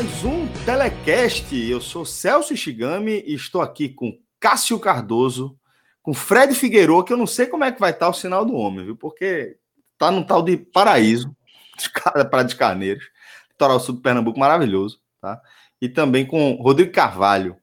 Mais 0.00 0.24
um 0.24 0.46
Telecast. 0.64 1.54
Eu 1.54 1.78
sou 1.78 2.06
Celso 2.06 2.56
Shigami 2.56 3.22
e 3.26 3.34
estou 3.34 3.60
aqui 3.60 3.86
com 3.90 4.18
Cássio 4.40 4.78
Cardoso, 4.78 5.58
com 6.00 6.14
Fred 6.14 6.54
Figueiredo, 6.54 7.04
que 7.04 7.12
eu 7.12 7.18
não 7.18 7.26
sei 7.26 7.46
como 7.46 7.64
é 7.64 7.70
que 7.70 7.78
vai 7.78 7.90
estar 7.90 8.08
o 8.08 8.14
sinal 8.14 8.42
do 8.46 8.54
homem, 8.54 8.82
viu? 8.82 8.96
Porque 8.96 9.58
tá 9.98 10.10
num 10.10 10.22
tal 10.22 10.42
de 10.42 10.56
paraíso, 10.56 11.36
para 12.30 12.44
de 12.44 12.56
Carneiros, 12.56 13.04
litoral 13.50 13.78
sul 13.78 13.96
do 13.96 14.00
Pernambuco 14.00 14.40
maravilhoso, 14.40 14.98
tá? 15.20 15.38
E 15.82 15.86
também 15.86 16.24
com 16.24 16.54
Rodrigo 16.54 16.92
Carvalho, 16.92 17.58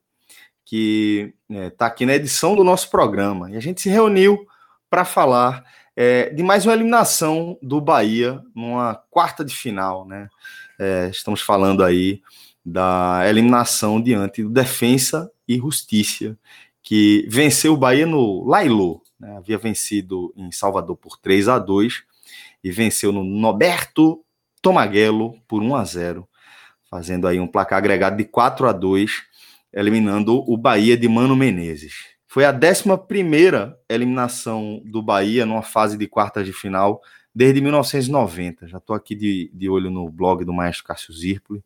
que 0.64 1.34
está 1.50 1.86
é, 1.86 1.88
aqui 1.88 2.06
na 2.06 2.14
edição 2.14 2.56
do 2.56 2.64
nosso 2.64 2.92
programa. 2.92 3.50
E 3.50 3.58
a 3.58 3.60
gente 3.60 3.82
se 3.82 3.90
reuniu 3.90 4.46
para 4.92 5.04
falar 5.04 5.66
é, 5.96 6.30
de 6.30 6.44
mais 6.44 6.68
uma 6.68 6.74
eliminação 6.76 7.58
do 7.64 7.82
Bahia 7.82 8.40
numa 8.54 8.94
quarta 9.10 9.44
de 9.44 9.56
final, 9.56 10.06
né? 10.06 10.30
É, 10.80 11.10
estamos 11.10 11.42
falando 11.42 11.84
aí 11.84 12.22
da 12.64 13.22
eliminação 13.28 14.02
diante 14.02 14.44
do 14.44 14.50
Defensa 14.50 15.32
e 15.48 15.58
Justiça, 15.58 16.38
que 16.84 17.26
venceu 17.30 17.74
o 17.74 17.78
Bahia 17.78 18.06
no 18.06 18.46
Lailô, 18.46 19.02
né? 19.20 19.38
havia 19.38 19.58
vencido 19.58 20.34
em 20.36 20.52
Salvador 20.52 20.96
por 20.96 21.18
3 21.18 21.48
a 21.48 21.58
2 21.60 22.04
e 22.64 22.72
venceu 22.72 23.12
no 23.12 23.24
Noberto 23.24 24.24
Tomaguelo 24.62 25.40
por 25.48 25.64
1 25.64 25.76
a 25.76 25.84
0, 25.84 26.28
fazendo 26.90 27.28
aí 27.28 27.40
um 27.40 27.48
placar 27.48 27.80
agregado 27.80 28.18
de 28.18 28.26
4 28.26 28.68
a 28.68 28.72
2, 28.72 29.24
eliminando 29.74 30.44
o 30.48 30.58
Bahia 30.58 30.98
de 30.98 31.08
Mano 31.08 31.36
Menezes. 31.36 31.94
Foi 32.28 32.46
a 32.46 32.52
11 32.52 33.76
eliminação 33.90 34.82
do 34.86 35.02
Bahia 35.02 35.46
numa 35.46 35.64
fase 35.64 35.98
de 35.98 36.08
quartas 36.08 36.46
de 36.46 36.54
final 36.54 37.02
desde 37.38 37.62
1990. 37.62 38.68
Já 38.68 38.80
estou 38.80 38.96
aqui 38.96 39.14
de, 39.14 39.52
de 39.54 39.70
olho 39.70 39.92
no 39.92 40.10
blog 40.10 40.44
do 40.44 40.52
maestro 40.52 40.86
Cássio 40.86 41.14
Zirpoli, 41.14 41.64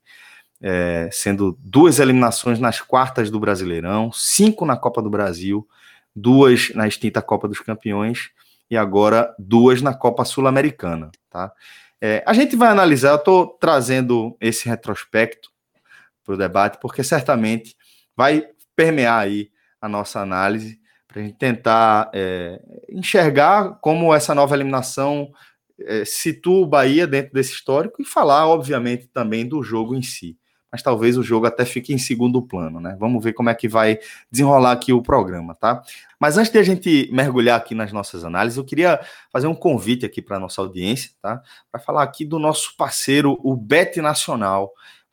é, 0.62 1.08
sendo 1.14 1.58
duas 1.62 1.98
eliminações 1.98 2.60
nas 2.60 2.82
quartas 2.82 3.32
do 3.32 3.40
Brasileirão, 3.40 4.12
cinco 4.12 4.66
na 4.66 4.76
Copa 4.76 5.02
do 5.02 5.10
Brasil, 5.10 5.66
duas 6.14 6.74
na 6.76 6.90
extinta 6.90 7.22
Copa 7.22 7.48
dos 7.48 7.62
Campeões 7.62 8.32
e 8.70 8.76
agora 8.76 9.34
duas 9.40 9.82
na 9.82 9.94
Copa 9.94 10.26
Sul-Americana. 10.26 11.10
Tá? 11.30 11.54
É, 12.02 12.22
a 12.28 12.34
gente 12.34 12.54
vai 12.58 12.68
analisar, 12.68 13.12
eu 13.12 13.16
estou 13.16 13.48
trazendo 13.48 14.36
esse 14.42 14.68
retrospecto 14.68 15.50
para 16.26 16.34
o 16.34 16.38
debate, 16.38 16.80
porque 16.82 17.02
certamente 17.02 17.78
vai 18.14 18.46
permear 18.76 19.20
aí 19.20 19.50
a 19.80 19.88
nossa 19.88 20.20
análise, 20.20 20.82
para 21.08 21.22
a 21.22 21.24
gente 21.24 21.38
tentar 21.38 22.10
é, 22.14 22.62
enxergar 22.90 23.80
como 23.82 24.14
essa 24.14 24.36
nova 24.36 24.54
eliminação 24.54 25.32
é, 25.86 26.06
situa 26.06 26.60
o 26.60 26.68
Bahia 26.68 27.08
dentro 27.08 27.34
desse 27.34 27.54
histórico 27.54 28.02
e 28.02 28.06
falar, 28.06 28.48
obviamente, 28.48 29.08
também 29.08 29.48
do 29.48 29.62
jogo 29.64 29.96
em 29.96 30.02
si. 30.02 30.38
Mas 30.72 30.82
talvez 30.82 31.18
o 31.18 31.24
jogo 31.24 31.46
até 31.46 31.66
fique 31.66 31.94
em 31.94 31.98
segundo 31.98 32.42
plano, 32.42 32.80
né? 32.80 32.96
Vamos 32.98 33.22
ver 33.22 33.34
como 33.34 33.50
é 33.50 33.54
que 33.54 33.68
vai 33.68 34.00
desenrolar 34.32 34.72
aqui 34.72 34.94
o 34.94 35.02
programa, 35.02 35.54
tá? 35.54 35.84
Mas 36.18 36.38
antes 36.38 36.50
de 36.50 36.58
a 36.60 36.64
gente 36.64 37.10
mergulhar 37.12 37.58
aqui 37.58 37.76
nas 37.76 37.92
nossas 37.92 38.24
análises, 38.24 38.58
eu 38.58 38.64
queria 38.64 39.02
fazer 39.34 39.48
um 39.48 39.56
convite 39.56 40.06
aqui 40.06 40.22
para 40.22 40.38
a 40.38 40.40
nossa 40.40 40.62
audiência, 40.62 41.12
tá? 41.22 41.42
Para 41.70 41.82
falar 41.82 42.04
aqui 42.04 42.24
do 42.24 42.40
nosso 42.40 42.76
parceiro, 42.78 43.38
o 43.44 43.54
Bet 43.56 44.00
Nacional, 44.00 44.72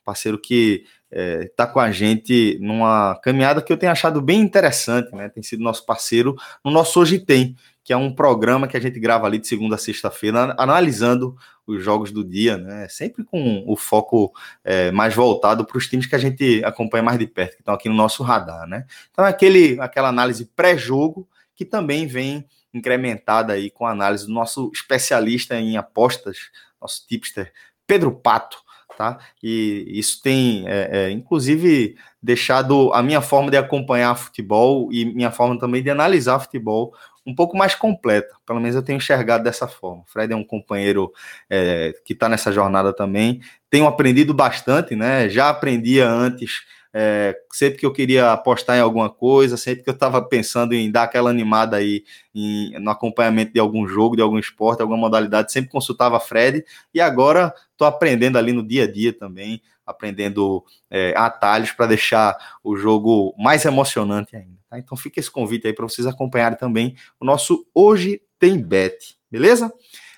parceiro 0.09 0.39
que 0.39 0.85
está 1.11 1.11
é, 1.11 1.47
tá 1.55 1.67
com 1.67 1.79
a 1.79 1.91
gente 1.91 2.57
numa 2.61 3.19
caminhada 3.23 3.61
que 3.61 3.71
eu 3.71 3.77
tenho 3.77 3.91
achado 3.91 4.21
bem 4.21 4.39
interessante, 4.39 5.13
né? 5.15 5.29
Tem 5.29 5.43
sido 5.43 5.63
nosso 5.63 5.85
parceiro 5.85 6.35
no 6.63 6.71
nosso 6.71 6.99
Hoje 6.99 7.19
Tem, 7.19 7.55
que 7.89 7.93
é 7.93 7.97
um 7.97 8.13
programa 8.13 8.67
que 8.67 8.77
a 8.77 8.79
gente 8.79 8.99
grava 8.99 9.25
ali 9.25 9.39
de 9.39 9.47
segunda 9.47 9.73
a 9.73 9.77
sexta-feira, 9.79 10.53
analisando 10.59 11.35
os 11.65 11.83
jogos 11.83 12.11
do 12.11 12.23
dia, 12.23 12.55
né? 12.55 12.87
Sempre 12.87 13.23
com 13.23 13.63
o 13.65 13.75
foco 13.75 14.31
é, 14.63 14.91
mais 14.91 15.15
voltado 15.15 15.65
para 15.65 15.75
os 15.75 15.87
times 15.87 16.05
que 16.05 16.13
a 16.13 16.19
gente 16.19 16.63
acompanha 16.63 17.01
mais 17.01 17.17
de 17.17 17.25
perto, 17.25 17.55
que 17.55 17.61
estão 17.63 17.73
aqui 17.73 17.89
no 17.89 17.95
nosso 17.95 18.21
radar, 18.21 18.67
né? 18.67 18.85
Então, 19.09 19.25
é 19.25 19.29
aquele, 19.29 19.81
aquela 19.81 20.07
análise 20.07 20.45
pré-jogo 20.55 21.27
que 21.55 21.65
também 21.65 22.05
vem 22.05 22.45
incrementada 22.71 23.53
aí 23.53 23.71
com 23.71 23.87
a 23.87 23.91
análise 23.91 24.27
do 24.27 24.33
nosso 24.33 24.69
especialista 24.71 25.59
em 25.59 25.75
apostas, 25.75 26.37
nosso 26.79 27.07
tipster 27.07 27.51
Pedro 27.87 28.11
Pato, 28.11 28.59
tá? 28.99 29.17
E 29.41 29.83
isso 29.87 30.21
tem, 30.21 30.67
é, 30.67 30.89
é, 30.91 31.09
inclusive, 31.09 31.95
deixado 32.21 32.93
a 32.93 33.01
minha 33.01 33.19
forma 33.19 33.49
de 33.49 33.57
acompanhar 33.57 34.13
futebol 34.13 34.93
e 34.93 35.05
minha 35.05 35.31
forma 35.31 35.57
também 35.57 35.81
de 35.81 35.89
analisar 35.89 36.37
futebol 36.37 36.93
um 37.29 37.35
pouco 37.35 37.55
mais 37.55 37.75
completa. 37.75 38.35
Pelo 38.45 38.59
menos 38.59 38.75
eu 38.75 38.81
tenho 38.81 38.97
enxergado 38.97 39.43
dessa 39.43 39.67
forma. 39.67 40.01
O 40.01 40.05
Fred 40.07 40.33
é 40.33 40.35
um 40.35 40.43
companheiro 40.43 41.11
é, 41.49 41.93
que 42.03 42.13
está 42.13 42.27
nessa 42.27 42.51
jornada 42.51 42.91
também. 42.91 43.41
Tenho 43.69 43.85
aprendido 43.85 44.33
bastante, 44.33 44.95
né? 44.95 45.29
Já 45.29 45.49
aprendia 45.49 46.09
antes 46.09 46.63
é, 46.93 47.35
sempre 47.51 47.79
que 47.79 47.85
eu 47.85 47.93
queria 47.93 48.31
apostar 48.31 48.77
em 48.77 48.81
alguma 48.81 49.09
coisa, 49.09 49.57
sempre 49.57 49.83
que 49.83 49.89
eu 49.89 49.93
estava 49.93 50.21
pensando 50.21 50.73
em 50.73 50.91
dar 50.91 51.03
aquela 51.03 51.29
animada 51.29 51.77
aí 51.77 52.03
em, 52.33 52.79
no 52.79 52.89
acompanhamento 52.89 53.53
de 53.53 53.59
algum 53.59 53.87
jogo, 53.87 54.15
de 54.15 54.21
algum 54.21 54.39
esporte, 54.39 54.81
alguma 54.81 54.97
modalidade, 54.97 55.51
sempre 55.51 55.69
consultava 55.69 56.19
Fred 56.19 56.63
e 56.93 56.99
agora 56.99 57.53
estou 57.71 57.87
aprendendo 57.87 58.37
ali 58.37 58.51
no 58.51 58.67
dia 58.67 58.85
a 58.85 58.91
dia 58.91 59.13
também, 59.13 59.61
aprendendo 59.85 60.63
é, 60.89 61.13
atalhos 61.15 61.71
para 61.71 61.87
deixar 61.87 62.37
o 62.63 62.75
jogo 62.75 63.35
mais 63.37 63.65
emocionante 63.65 64.35
ainda. 64.35 64.57
Tá? 64.69 64.77
Então 64.79 64.97
fica 64.97 65.19
esse 65.19 65.31
convite 65.31 65.67
aí 65.67 65.73
para 65.73 65.87
vocês 65.87 66.07
acompanharem 66.07 66.57
também 66.57 66.95
o 67.19 67.25
nosso 67.25 67.65
Hoje 67.73 68.21
Tem 68.39 68.61
Bet, 68.61 69.15
beleza? 69.31 69.71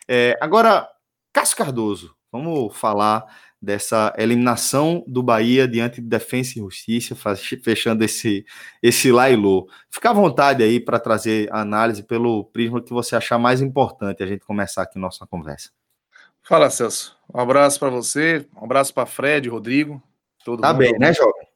É, 0.08 0.38
agora, 0.42 0.88
Cássio 1.31 1.58
Cardoso, 1.58 2.16
vamos 2.31 2.78
falar 2.78 3.26
dessa 3.62 4.14
eliminação 4.18 5.04
do 5.08 5.22
Bahia 5.22 5.68
diante 5.68 6.02
de 6.02 6.08
Defensa 6.08 6.54
e 6.58 6.62
Justiça, 6.62 7.16
fechando 7.64 8.04
esse, 8.04 8.46
esse 8.82 9.12
Lailô. 9.12 9.70
Fica 9.90 10.10
à 10.10 10.14
vontade 10.14 10.64
aí 10.64 10.80
para 10.80 11.00
trazer 11.00 11.48
a 11.52 11.62
análise 11.62 12.02
pelo 12.02 12.46
prisma 12.46 12.82
que 12.82 12.92
você 12.92 13.16
achar 13.16 13.38
mais 13.38 13.62
importante 13.62 14.24
a 14.24 14.28
gente 14.28 14.46
começar 14.46 14.82
aqui 14.82 14.98
nossa 14.98 15.28
conversa. 15.28 15.70
Fala, 16.42 16.70
Celso. 16.70 17.16
Um 17.34 17.40
abraço 17.40 17.80
para 17.80 17.90
você, 17.90 18.48
um 18.60 18.66
abraço 18.66 18.94
para 18.94 19.06
Fred, 19.06 19.48
Rodrigo. 19.48 20.02
Todo 20.44 20.62
tá 20.62 20.74
bem, 20.74 20.98
né, 20.98 21.14
jovem? 21.14 21.48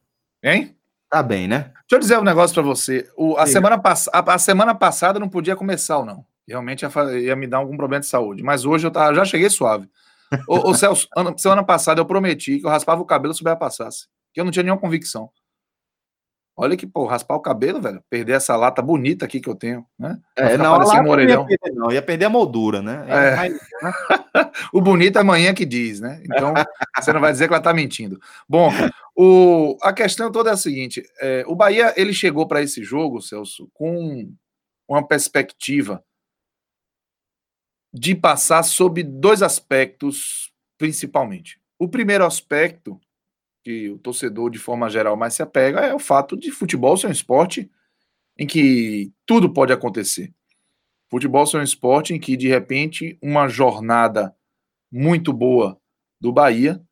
Hein? 0.42 0.76
Tá 1.10 1.22
bem, 1.22 1.48
né? 1.48 1.72
Deixa 1.80 1.92
eu 1.92 1.98
dizer 1.98 2.18
um 2.18 2.24
negócio 2.24 2.54
para 2.54 2.62
você. 2.62 3.08
O, 3.16 3.36
a, 3.36 3.46
semana 3.46 3.78
pass 3.78 4.08
a, 4.12 4.34
a, 4.34 4.38
semana 4.38 4.74
passada 4.74 5.18
não 5.18 5.28
podia 5.28 5.56
começar 5.56 5.98
ou 5.98 6.04
não. 6.04 6.24
Realmente 6.46 6.82
ia, 6.82 7.18
ia, 7.18 7.36
me 7.36 7.46
dar 7.46 7.58
algum 7.58 7.76
problema 7.76 8.00
de 8.00 8.06
saúde. 8.06 8.42
Mas 8.42 8.64
hoje 8.64 8.86
eu 8.86 8.90
tava, 8.90 9.14
já 9.14 9.24
cheguei 9.24 9.50
suave. 9.50 9.88
Ô, 10.48 10.70
ô, 10.70 10.74
Celso, 10.74 11.08
ano, 11.16 11.36
semana 11.38 11.64
passada 11.64 12.00
eu 12.00 12.06
prometi 12.06 12.58
que 12.58 12.66
eu 12.66 12.70
raspava 12.70 13.00
o 13.00 13.06
cabelo 13.06 13.34
se 13.34 13.40
o 13.40 13.44
Bahia 13.44 13.56
passasse. 13.56 14.06
Que 14.32 14.40
eu 14.40 14.44
não 14.44 14.52
tinha 14.52 14.62
nenhuma 14.62 14.80
convicção. 14.80 15.30
Olha 16.58 16.74
que, 16.74 16.86
pô, 16.86 17.04
raspar 17.04 17.34
o 17.34 17.40
cabelo, 17.40 17.82
velho, 17.82 18.02
perder 18.08 18.32
essa 18.32 18.56
lata 18.56 18.80
bonita 18.80 19.26
aqui 19.26 19.40
que 19.40 19.48
eu 19.48 19.54
tenho, 19.54 19.84
né? 19.98 20.18
É, 20.34 20.56
não, 20.56 20.72
a 20.72 20.78
lata 20.78 21.02
um 21.02 21.10
orelhão. 21.10 21.42
Não 21.42 21.50
ia, 21.50 21.58
perder, 21.58 21.76
não, 21.76 21.92
ia 21.92 22.02
perder 22.02 22.24
a 22.24 22.30
moldura, 22.30 22.80
né? 22.80 23.04
É. 23.08 23.36
Mais, 23.36 23.52
né? 23.52 23.60
o 24.72 24.80
bonito 24.80 25.18
é 25.18 25.20
amanhã 25.20 25.52
que 25.52 25.66
diz, 25.66 26.00
né? 26.00 26.22
Então, 26.24 26.54
você 26.98 27.12
não 27.12 27.20
vai 27.20 27.30
dizer 27.30 27.46
que 27.46 27.52
ela 27.52 27.62
tá 27.62 27.74
mentindo. 27.74 28.18
Bom, 28.48 28.70
o, 29.14 29.76
a 29.82 29.92
questão 29.92 30.32
toda 30.32 30.48
é 30.48 30.54
a 30.54 30.56
seguinte, 30.56 31.02
é, 31.20 31.44
o 31.46 31.54
Bahia, 31.54 31.92
ele 31.94 32.14
chegou 32.14 32.48
para 32.48 32.62
esse 32.62 32.82
jogo, 32.82 33.20
Celso, 33.20 33.68
com 33.74 34.32
uma 34.88 35.06
perspectiva 35.06 36.02
de 37.92 38.14
passar 38.14 38.62
sob 38.62 39.02
dois 39.02 39.42
aspectos, 39.42 40.52
principalmente. 40.78 41.60
O 41.78 41.88
primeiro 41.88 42.24
aspecto, 42.24 43.00
que 43.64 43.90
o 43.90 43.98
torcedor, 43.98 44.50
de 44.50 44.58
forma 44.58 44.88
geral, 44.88 45.16
mais 45.16 45.34
se 45.34 45.42
apega, 45.42 45.80
é 45.80 45.94
o 45.94 45.98
fato 45.98 46.36
de 46.36 46.50
futebol 46.50 46.96
ser 46.96 47.08
um 47.08 47.12
esporte 47.12 47.70
em 48.38 48.46
que 48.46 49.12
tudo 49.24 49.52
pode 49.52 49.72
acontecer. 49.72 50.32
Futebol 51.10 51.44
é 51.54 51.56
um 51.58 51.62
esporte 51.62 52.12
em 52.12 52.20
que, 52.20 52.36
de 52.36 52.48
repente, 52.48 53.18
uma 53.22 53.48
jornada 53.48 54.34
muito 54.90 55.32
boa 55.32 55.80
do 56.20 56.32
Bahia 56.32 56.82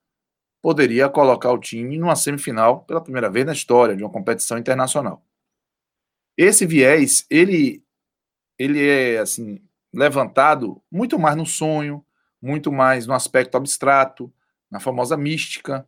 poderia 0.62 1.08
colocar 1.08 1.52
o 1.52 1.58
time 1.58 1.98
numa 1.98 2.16
semifinal 2.16 2.84
pela 2.84 3.02
primeira 3.02 3.30
vez 3.30 3.44
na 3.44 3.52
história 3.52 3.96
de 3.96 4.02
uma 4.02 4.10
competição 4.10 4.56
internacional. 4.56 5.22
Esse 6.36 6.64
viés, 6.64 7.26
ele, 7.28 7.84
ele 8.58 8.86
é 8.86 9.18
assim 9.18 9.60
levantado 9.94 10.82
muito 10.90 11.18
mais 11.18 11.36
no 11.36 11.46
sonho, 11.46 12.04
muito 12.42 12.70
mais 12.72 13.06
no 13.06 13.14
aspecto 13.14 13.56
abstrato, 13.56 14.32
na 14.70 14.80
famosa 14.80 15.16
mística 15.16 15.86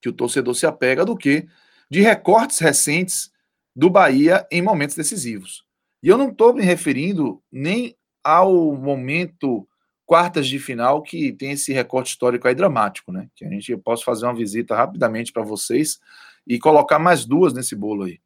que 0.00 0.08
o 0.08 0.12
torcedor 0.12 0.54
se 0.54 0.66
apega, 0.66 1.04
do 1.04 1.16
que 1.16 1.46
de 1.90 2.00
recortes 2.00 2.58
recentes 2.58 3.32
do 3.74 3.90
Bahia 3.90 4.46
em 4.50 4.62
momentos 4.62 4.96
decisivos. 4.96 5.64
E 6.02 6.08
eu 6.08 6.16
não 6.16 6.30
estou 6.30 6.54
me 6.54 6.62
referindo 6.62 7.42
nem 7.50 7.96
ao 8.22 8.74
momento 8.74 9.68
quartas 10.06 10.46
de 10.46 10.58
final 10.58 11.02
que 11.02 11.32
tem 11.32 11.52
esse 11.52 11.72
recorte 11.72 12.10
histórico 12.10 12.48
aí 12.48 12.54
dramático, 12.54 13.12
né? 13.12 13.28
Que 13.34 13.44
a 13.44 13.50
gente 13.50 13.76
posso 13.76 14.04
fazer 14.04 14.24
uma 14.24 14.34
visita 14.34 14.74
rapidamente 14.74 15.32
para 15.32 15.42
vocês 15.42 16.00
e 16.46 16.58
colocar 16.58 16.98
mais 16.98 17.24
duas 17.24 17.52
nesse 17.52 17.76
bolo 17.76 18.04
aí. 18.04 18.20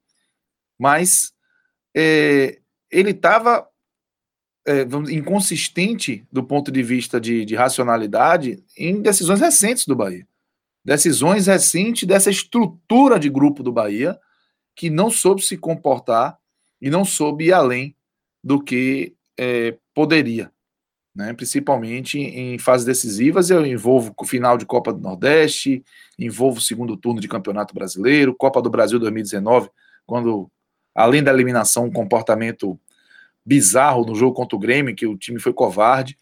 Mas 0.79 1.33
é, 1.95 2.61
ele 2.91 3.11
estava 3.11 3.69
é, 4.67 4.83
inconsistente 5.11 6.27
do 6.31 6.43
ponto 6.43 6.71
de 6.71 6.83
vista 6.83 7.21
de, 7.21 7.45
de 7.45 7.55
racionalidade 7.55 8.63
em 8.77 9.01
decisões 9.01 9.41
recentes 9.41 9.87
do 9.87 9.97
Bahia. 9.97 10.27
Decisões 10.85 11.47
recentes 11.47 12.07
dessa 12.07 12.31
estrutura 12.31 13.19
de 13.19 13.29
grupo 13.29 13.63
do 13.63 13.73
Bahia 13.73 14.19
que 14.75 14.91
não 14.91 15.11
soube 15.11 15.43
se 15.43 15.57
comportar 15.57 16.39
e 16.81 16.91
não 16.91 17.05
soube 17.05 17.47
ir 17.47 17.53
além 17.53 17.95
do 18.43 18.63
que 18.63 19.15
é, 19.39 19.77
poderia 19.95 20.51
né? 21.15 21.33
principalmente 21.35 22.19
em 22.19 22.59
fases 22.59 22.87
decisivas. 22.87 23.51
Eu 23.51 23.65
envolvo 23.65 24.15
o 24.19 24.25
final 24.25 24.57
de 24.57 24.67
Copa 24.67 24.93
do 24.93 25.01
Nordeste, 25.01 25.85
envolvo 26.19 26.59
o 26.59 26.63
segundo 26.63 26.97
turno 26.97 27.21
de 27.21 27.29
Campeonato 27.29 27.75
Brasileiro, 27.75 28.35
Copa 28.35 28.63
do 28.63 28.71
Brasil 28.71 28.99
2019, 28.99 29.71
quando, 30.07 30.51
além 30.95 31.23
da 31.23 31.33
eliminação, 31.33 31.85
um 31.85 31.93
comportamento 31.93 32.79
bizarro 33.45 34.05
no 34.05 34.15
jogo 34.15 34.35
contra 34.35 34.57
o 34.57 34.59
Grêmio, 34.59 34.95
que 34.95 35.07
o 35.07 35.17
time 35.17 35.39
foi 35.39 35.53
covarde. 35.53 36.19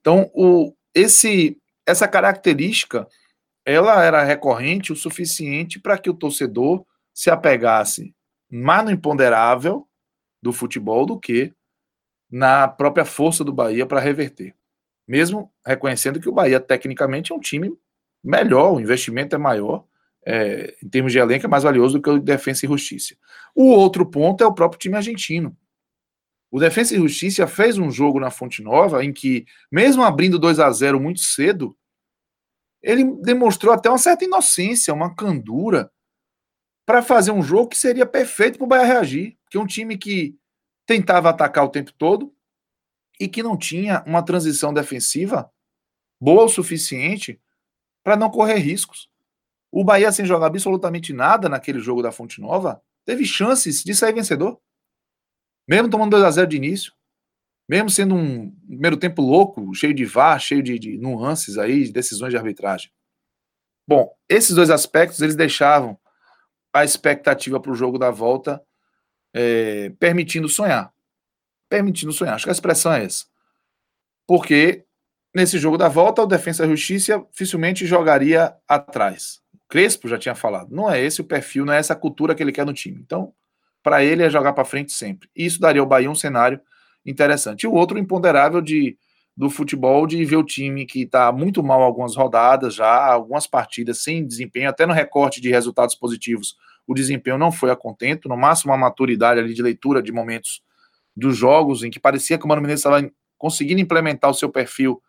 Então, 0.00 0.30
o, 0.34 0.74
esse, 0.94 1.58
essa 1.86 2.06
característica 2.06 3.06
ela 3.64 4.04
era 4.04 4.22
recorrente 4.22 4.92
o 4.92 4.96
suficiente 4.96 5.80
para 5.80 5.96
que 5.96 6.10
o 6.10 6.14
torcedor 6.14 6.84
se 7.12 7.30
apegasse 7.30 8.14
mais 8.50 8.84
no 8.84 8.90
imponderável 8.90 9.88
do 10.42 10.52
futebol 10.52 11.06
do 11.06 11.18
que 11.18 11.52
na 12.30 12.68
própria 12.68 13.04
força 13.04 13.42
do 13.42 13.52
Bahia 13.52 13.86
para 13.86 14.00
reverter. 14.00 14.54
Mesmo 15.06 15.50
reconhecendo 15.64 16.20
que 16.20 16.28
o 16.28 16.32
Bahia, 16.32 16.60
tecnicamente, 16.60 17.32
é 17.32 17.34
um 17.34 17.40
time 17.40 17.72
melhor, 18.22 18.72
o 18.72 18.80
investimento 18.80 19.34
é 19.34 19.38
maior, 19.38 19.84
é, 20.26 20.74
em 20.82 20.88
termos 20.88 21.12
de 21.12 21.18
elenco, 21.18 21.46
é 21.46 21.48
mais 21.48 21.62
valioso 21.62 21.98
do 21.98 22.02
que 22.02 22.10
o 22.10 22.18
Defensa 22.18 22.64
e 22.64 22.68
Justiça. 22.68 23.14
O 23.54 23.64
outro 23.64 24.06
ponto 24.06 24.42
é 24.42 24.46
o 24.46 24.54
próprio 24.54 24.78
time 24.78 24.96
argentino. 24.96 25.56
O 26.54 26.60
Defensa 26.60 26.94
e 26.94 26.98
Justiça 26.98 27.48
fez 27.48 27.78
um 27.78 27.90
jogo 27.90 28.20
na 28.20 28.30
Fonte 28.30 28.62
Nova 28.62 29.04
em 29.04 29.12
que, 29.12 29.44
mesmo 29.72 30.04
abrindo 30.04 30.38
2 30.38 30.60
a 30.60 30.70
0 30.70 31.00
muito 31.00 31.18
cedo, 31.18 31.76
ele 32.80 33.02
demonstrou 33.22 33.74
até 33.74 33.88
uma 33.88 33.98
certa 33.98 34.24
inocência, 34.24 34.94
uma 34.94 35.12
candura, 35.12 35.90
para 36.86 37.02
fazer 37.02 37.32
um 37.32 37.42
jogo 37.42 37.70
que 37.70 37.76
seria 37.76 38.06
perfeito 38.06 38.56
para 38.56 38.64
o 38.66 38.68
Bahia 38.68 38.86
reagir. 38.86 39.36
Que 39.50 39.56
é 39.56 39.60
um 39.60 39.66
time 39.66 39.98
que 39.98 40.38
tentava 40.86 41.28
atacar 41.28 41.64
o 41.64 41.70
tempo 41.70 41.92
todo 41.92 42.32
e 43.18 43.26
que 43.26 43.42
não 43.42 43.58
tinha 43.58 44.04
uma 44.06 44.22
transição 44.24 44.72
defensiva 44.72 45.50
boa 46.20 46.44
o 46.44 46.48
suficiente 46.48 47.42
para 48.04 48.16
não 48.16 48.30
correr 48.30 48.58
riscos. 48.58 49.10
O 49.72 49.82
Bahia, 49.82 50.12
sem 50.12 50.24
jogar 50.24 50.46
absolutamente 50.46 51.12
nada 51.12 51.48
naquele 51.48 51.80
jogo 51.80 52.00
da 52.00 52.12
Fonte 52.12 52.40
Nova, 52.40 52.80
teve 53.04 53.26
chances 53.26 53.82
de 53.82 53.92
sair 53.92 54.12
vencedor. 54.12 54.60
Mesmo 55.68 55.88
tomando 55.88 56.10
2 56.10 56.22
a 56.22 56.30
0 56.30 56.48
de 56.48 56.56
início. 56.56 56.92
Mesmo 57.68 57.88
sendo 57.88 58.14
um 58.14 58.50
primeiro 58.66 58.96
tempo 58.96 59.22
louco, 59.22 59.74
cheio 59.74 59.94
de 59.94 60.04
VAR, 60.04 60.38
cheio 60.38 60.62
de, 60.62 60.78
de 60.78 60.98
nuances 60.98 61.56
aí, 61.56 61.84
de 61.84 61.92
decisões 61.92 62.30
de 62.30 62.36
arbitragem. 62.36 62.90
Bom, 63.86 64.14
esses 64.28 64.54
dois 64.54 64.70
aspectos, 64.70 65.20
eles 65.20 65.34
deixavam 65.34 65.98
a 66.72 66.84
expectativa 66.84 67.60
para 67.60 67.72
o 67.72 67.74
jogo 67.74 67.98
da 67.98 68.10
volta 68.10 68.62
é, 69.32 69.90
permitindo 69.98 70.48
sonhar. 70.48 70.92
Permitindo 71.68 72.12
sonhar. 72.12 72.34
Acho 72.34 72.44
que 72.44 72.50
a 72.50 72.52
expressão 72.52 72.92
é 72.92 73.04
essa. 73.04 73.24
Porque 74.26 74.84
nesse 75.34 75.58
jogo 75.58 75.76
da 75.76 75.88
volta, 75.88 76.22
o 76.22 76.26
Defensa 76.26 76.64
e 76.64 76.68
Justiça 76.68 77.24
dificilmente 77.30 77.86
jogaria 77.86 78.54
atrás. 78.68 79.42
Crespo 79.68 80.08
já 80.08 80.18
tinha 80.18 80.34
falado. 80.34 80.74
Não 80.74 80.90
é 80.90 81.00
esse 81.00 81.20
o 81.20 81.24
perfil, 81.24 81.64
não 81.64 81.72
é 81.72 81.78
essa 81.78 81.96
cultura 81.96 82.34
que 82.34 82.42
ele 82.42 82.52
quer 82.52 82.64
no 82.64 82.72
time. 82.72 83.00
Então, 83.00 83.34
para 83.84 84.02
ele 84.02 84.22
é 84.22 84.30
jogar 84.30 84.54
para 84.54 84.64
frente 84.64 84.92
sempre. 84.92 85.28
E 85.36 85.44
isso 85.44 85.60
daria 85.60 85.82
ao 85.82 85.86
Bahia 85.86 86.10
um 86.10 86.14
cenário 86.14 86.58
interessante. 87.04 87.64
E 87.64 87.66
o 87.68 87.72
outro 87.74 87.98
imponderável 87.98 88.62
de, 88.62 88.96
do 89.36 89.50
futebol 89.50 90.06
de 90.06 90.24
ver 90.24 90.36
o 90.36 90.42
time 90.42 90.86
que 90.86 91.02
está 91.02 91.30
muito 91.30 91.62
mal 91.62 91.82
algumas 91.82 92.16
rodadas 92.16 92.74
já, 92.74 93.12
algumas 93.12 93.46
partidas 93.46 94.02
sem 94.02 94.26
desempenho, 94.26 94.70
até 94.70 94.86
no 94.86 94.94
recorte 94.94 95.38
de 95.38 95.50
resultados 95.50 95.94
positivos 95.94 96.56
o 96.86 96.94
desempenho 96.94 97.38
não 97.38 97.50
foi 97.50 97.70
a 97.70 97.76
contento, 97.76 98.28
no 98.28 98.36
máximo 98.36 98.72
a 98.72 98.76
maturidade 98.76 99.40
ali 99.40 99.54
de 99.54 99.62
leitura 99.62 100.02
de 100.02 100.12
momentos 100.12 100.62
dos 101.16 101.36
jogos 101.36 101.82
em 101.82 101.90
que 101.90 102.00
parecia 102.00 102.38
que 102.38 102.44
o 102.44 102.48
Mano 102.48 102.60
Menezes 102.60 102.84
estava 102.84 103.10
conseguindo 103.38 103.80
implementar 103.80 104.30
o 104.30 104.34
seu 104.34 104.50
perfil 104.50 105.02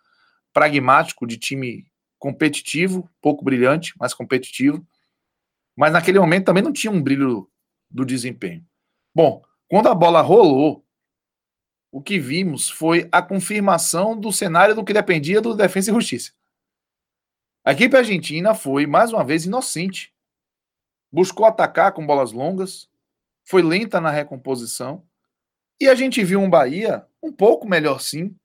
pragmático 0.54 1.28
de 1.28 1.38
time 1.38 1.86
competitivo, 2.18 3.10
pouco 3.22 3.44
brilhante, 3.44 3.94
mas 4.00 4.14
competitivo. 4.14 4.86
Mas 5.76 5.92
naquele 5.92 6.20
momento 6.20 6.46
também 6.46 6.64
não 6.64 6.72
tinha 6.72 6.92
um 6.92 7.02
brilho 7.02 7.50
do 7.96 8.06
desempenho. 8.06 8.64
Bom, 9.16 9.42
quando 9.70 9.88
a 9.88 9.96
bola 9.96 10.20
rolou, 10.20 10.86
o 11.90 12.02
que 12.02 12.20
vimos 12.20 12.70
foi 12.70 13.08
a 13.10 13.22
confirmação 13.22 14.20
do 14.20 14.34
cenário 14.34 14.76
do 14.76 14.84
que 14.84 14.92
dependia 14.92 15.40
do 15.40 15.56
Defensa 15.56 15.92
e 15.92 15.94
Justiça. 15.94 16.34
A 17.64 17.72
equipe 17.72 17.96
argentina 17.96 18.54
foi, 18.54 18.86
mais 18.86 19.14
uma 19.14 19.24
vez, 19.24 19.46
inocente 19.46 20.14
buscou 21.10 21.46
atacar 21.46 21.94
com 21.94 22.06
bolas 22.06 22.34
longas, 22.34 22.90
foi 23.46 23.62
lenta 23.62 24.02
na 24.02 24.12
recomposição. 24.12 25.02
E 25.80 25.88
a 25.88 25.96
gente 25.96 26.22
viu 26.22 26.42
um 26.42 26.50
Bahia 26.50 27.06
um 27.24 27.32
pouco 27.32 27.66
melhor, 27.66 28.02
sim, 28.02 28.36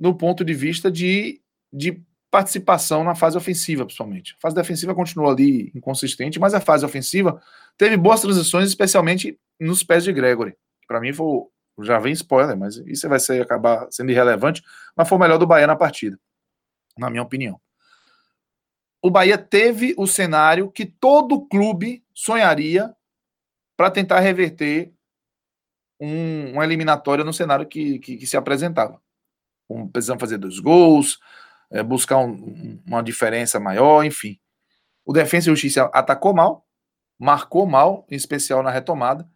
no 0.00 0.12
ponto 0.12 0.44
de 0.44 0.52
vista 0.52 0.90
de, 0.90 1.40
de 1.72 2.02
participação 2.32 3.04
na 3.04 3.14
fase 3.14 3.36
ofensiva, 3.36 3.84
principalmente. 3.84 4.34
A 4.36 4.40
fase 4.40 4.56
defensiva 4.56 4.92
continuou 4.92 5.30
ali 5.30 5.70
inconsistente, 5.74 6.40
mas 6.40 6.52
a 6.52 6.60
fase 6.60 6.84
ofensiva 6.84 7.40
teve 7.78 7.96
boas 7.96 8.20
transições, 8.20 8.68
especialmente 8.68 9.38
nos 9.60 9.84
pés 9.84 10.02
de 10.02 10.12
Gregory. 10.12 10.56
Para 10.88 11.00
mim, 11.00 11.12
foi, 11.12 11.42
já 11.82 12.00
vem 12.00 12.12
spoiler, 12.12 12.56
mas 12.56 12.76
isso 12.86 13.08
vai 13.08 13.20
ser, 13.20 13.40
acabar 13.40 13.86
sendo 13.90 14.10
irrelevante, 14.10 14.62
mas 14.96 15.08
foi 15.08 15.16
o 15.16 15.20
melhor 15.20 15.38
do 15.38 15.46
Bahia 15.46 15.68
na 15.68 15.76
partida, 15.76 16.18
na 16.98 17.08
minha 17.08 17.22
opinião 17.22 17.60
o 19.02 19.10
Bahia 19.10 19.36
teve 19.36 19.94
o 19.98 20.06
cenário 20.06 20.70
que 20.70 20.86
todo 20.86 21.44
clube 21.46 22.04
sonharia 22.14 22.94
para 23.76 23.90
tentar 23.90 24.20
reverter 24.20 24.92
um, 26.00 26.52
uma 26.52 26.64
eliminatória 26.64 27.24
no 27.24 27.32
cenário 27.32 27.66
que, 27.66 27.98
que, 27.98 28.16
que 28.16 28.26
se 28.26 28.36
apresentava. 28.36 29.02
Um, 29.68 29.88
precisamos 29.88 30.20
fazer 30.20 30.38
dois 30.38 30.60
gols, 30.60 31.18
é, 31.72 31.82
buscar 31.82 32.18
um, 32.18 32.80
uma 32.86 33.02
diferença 33.02 33.58
maior, 33.58 34.04
enfim. 34.04 34.38
O 35.04 35.12
Defensa 35.12 35.48
e 35.48 35.52
Justiça 35.52 35.90
atacou 35.92 36.32
mal, 36.32 36.66
marcou 37.18 37.66
mal, 37.66 38.06
em 38.10 38.14
especial 38.14 38.62
na 38.62 38.70
retomada, 38.70 39.28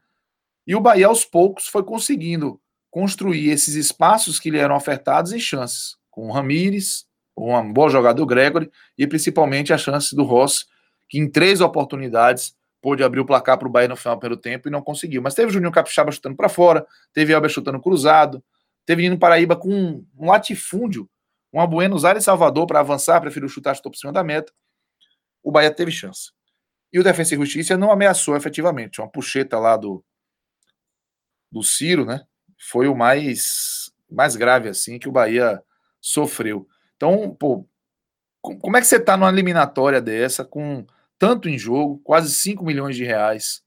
e 0.67 0.75
o 0.75 0.81
Bahia, 0.81 1.07
aos 1.07 1.25
poucos, 1.25 1.67
foi 1.67 1.83
conseguindo 1.83 2.61
construir 2.91 3.51
esses 3.51 3.75
espaços 3.75 4.39
que 4.39 4.51
lhe 4.51 4.59
eram 4.59 4.77
ofertados 4.77 5.33
em 5.33 5.39
chances, 5.39 5.97
com 6.11 6.29
o 6.29 6.33
Ramires, 6.33 7.07
um 7.37 7.73
bom 7.73 7.89
jogador 7.89 8.25
Gregory 8.27 8.71
e 8.97 9.07
principalmente 9.07 9.73
a 9.73 9.79
chance 9.79 10.17
do 10.17 10.25
Ross, 10.25 10.67
que 11.09 11.19
em 11.19 11.31
três 11.31 11.61
oportunidades 11.61 12.55
pôde 12.81 13.05
abrir 13.05 13.21
o 13.21 13.27
placar 13.27 13.59
para 13.59 13.69
o 13.69 13.71
Bahia 13.71 13.89
no 13.89 13.97
final 13.97 14.17
do 14.17 14.21
primeiro 14.21 14.41
tempo 14.41 14.69
e 14.69 14.71
não 14.71 14.81
conseguiu. 14.83 15.21
Mas 15.21 15.35
teve 15.35 15.49
o 15.49 15.53
Juninho 15.53 15.73
Capixaba 15.73 16.11
chutando 16.11 16.37
para 16.37 16.49
fora, 16.49 16.87
teve 17.13 17.33
Elber 17.33 17.51
chutando 17.51 17.81
cruzado, 17.81 18.43
teve 18.85 19.03
Nino 19.03 19.19
Paraíba 19.19 19.57
com 19.57 19.69
um, 19.69 20.07
um 21.53 21.59
uma 21.59 21.67
Buenos 21.67 22.05
Aires 22.05 22.25
Salvador 22.25 22.67
para 22.67 22.81
avançar, 22.81 23.21
preferiu 23.21 23.49
chutar, 23.49 23.75
chutou 23.75 23.93
por 23.93 23.99
cima 23.99 24.13
da 24.13 24.23
meta. 24.23 24.53
O 25.43 25.51
Bahia 25.51 25.71
teve 25.71 25.91
chance. 25.91 26.33
E 26.93 26.99
o 26.99 27.05
Defensa 27.05 27.35
e 27.35 27.39
Justiça 27.39 27.77
não 27.77 27.91
ameaçou 27.91 28.37
efetivamente. 28.37 29.01
Uma 29.01 29.11
puxeta 29.11 29.59
lá 29.59 29.77
do, 29.77 30.05
do 31.51 31.63
Ciro, 31.63 32.05
né? 32.05 32.25
Foi 32.59 32.89
o 32.89 32.95
mais, 32.95 33.93
mais 34.11 34.37
grave 34.37 34.69
assim 34.69 34.99
que 34.99 35.09
o 35.09 35.13
Bahia 35.13 35.63
sofreu. 36.01 36.67
Então, 36.97 37.35
pô, 37.35 37.69
como 38.41 38.77
é 38.77 38.81
que 38.81 38.87
você 38.87 38.97
está 38.97 39.17
numa 39.17 39.29
eliminatória 39.29 40.01
dessa, 40.01 40.45
com 40.45 40.87
tanto 41.19 41.49
em 41.49 41.59
jogo, 41.59 41.99
quase 42.05 42.33
5 42.33 42.65
milhões 42.65 42.97
de 42.97 43.05
reais 43.05 43.63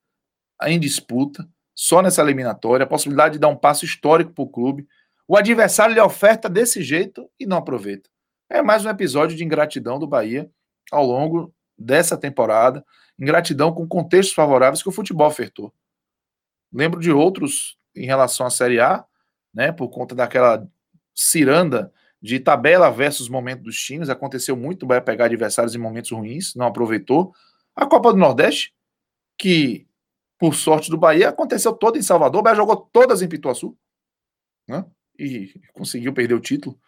em 0.64 0.80
disputa, 0.80 1.48
só 1.76 2.02
nessa 2.02 2.22
eliminatória, 2.22 2.84
a 2.84 2.88
possibilidade 2.88 3.34
de 3.34 3.40
dar 3.40 3.48
um 3.48 3.56
passo 3.56 3.86
histórico 3.86 4.34
para 4.34 4.44
o 4.44 4.50
clube, 4.50 4.88
O 5.30 5.38
adversário 5.38 5.94
lhe 5.94 6.02
oferta 6.02 6.50
desse 6.50 6.82
jeito 6.82 7.30
e 7.40 7.46
não 7.46 7.58
aproveita. 7.58 8.10
É 8.50 8.64
mais 8.64 8.84
um 8.84 8.90
episódio 8.90 9.38
de 9.38 9.46
ingratidão 9.46 10.00
do 10.00 10.08
Bahia 10.08 10.50
ao 10.92 11.06
longo 11.06 11.54
dessa 11.78 12.18
temporada. 12.18 12.84
Ingratidão 13.20 13.72
com 13.72 13.88
contextos 13.88 14.34
favoráveis 14.34 14.82
que 14.82 14.90
o 14.90 14.92
futebol 14.92 15.28
ofertou. 15.28 15.72
Lembro 16.74 17.00
de 17.00 17.12
outros 17.12 17.78
em 17.96 18.08
relação 18.08 18.48
à 18.48 18.50
Série 18.50 18.80
A, 18.80 19.06
né, 19.54 19.72
por 19.72 19.90
conta 19.90 20.16
daquela 20.16 20.68
ciranda 21.14 21.94
de 22.20 22.40
tabela 22.40 22.90
versus 22.90 23.30
momento 23.30 23.62
dos 23.62 23.80
times. 23.80 24.10
Aconteceu 24.10 24.58
muito, 24.58 24.82
o 24.82 24.88
Bahia 24.88 25.00
pegar 25.00 25.26
adversários 25.26 25.76
em 25.76 25.78
momentos 25.78 26.10
ruins, 26.10 26.56
não 26.56 26.66
aproveitou. 26.66 27.36
A 27.76 27.86
Copa 27.86 28.12
do 28.12 28.18
Nordeste, 28.18 28.74
que 29.38 29.88
por 30.40 30.56
sorte 30.56 30.90
do 30.90 30.98
Bahia, 30.98 31.30
aconteceu 31.30 31.72
toda 31.72 32.00
em 32.00 32.02
Salvador. 32.02 32.40
O 32.40 32.44
Bahia 32.44 32.56
jogou 32.56 32.78
todas 32.92 33.22
em 33.22 33.30
Pituaçu. 33.30 33.78
Né? 34.68 34.84
E 35.20 35.54
conseguiu 35.74 36.14
perder 36.14 36.34
o 36.34 36.40
título. 36.40 36.80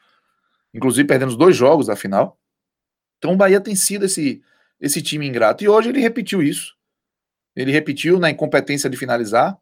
Inclusive 0.74 1.08
perdendo 1.08 1.30
os 1.30 1.38
dois 1.38 1.56
jogos 1.56 1.88
da 1.88 1.96
final. 1.96 2.40
Então 3.18 3.34
o 3.34 3.38
Bahia 3.38 3.60
tem 3.60 3.76
sido 3.76 4.06
esse, 4.06 4.42
esse 4.80 5.02
time 5.02 5.28
ingrato. 5.28 5.64
E 5.64 5.70
hoje 5.70 5.90
ele 5.90 6.00
repetiu 6.00 6.42
isso. 6.42 6.76
Ele 7.56 7.72
repetiu 7.72 8.20
na 8.20 8.30
incompetência 8.30 8.90
de 8.90 8.98
finalizar, 8.98 9.58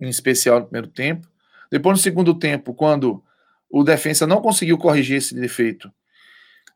em 0.00 0.08
especial 0.08 0.60
no 0.60 0.66
primeiro 0.66 0.88
tempo. 0.88 1.26
Depois, 1.70 1.98
no 1.98 2.02
segundo 2.02 2.38
tempo, 2.38 2.74
quando 2.74 3.24
o 3.68 3.82
defensa 3.82 4.26
não 4.26 4.40
conseguiu 4.40 4.78
corrigir 4.78 5.16
esse 5.16 5.34
defeito, 5.34 5.92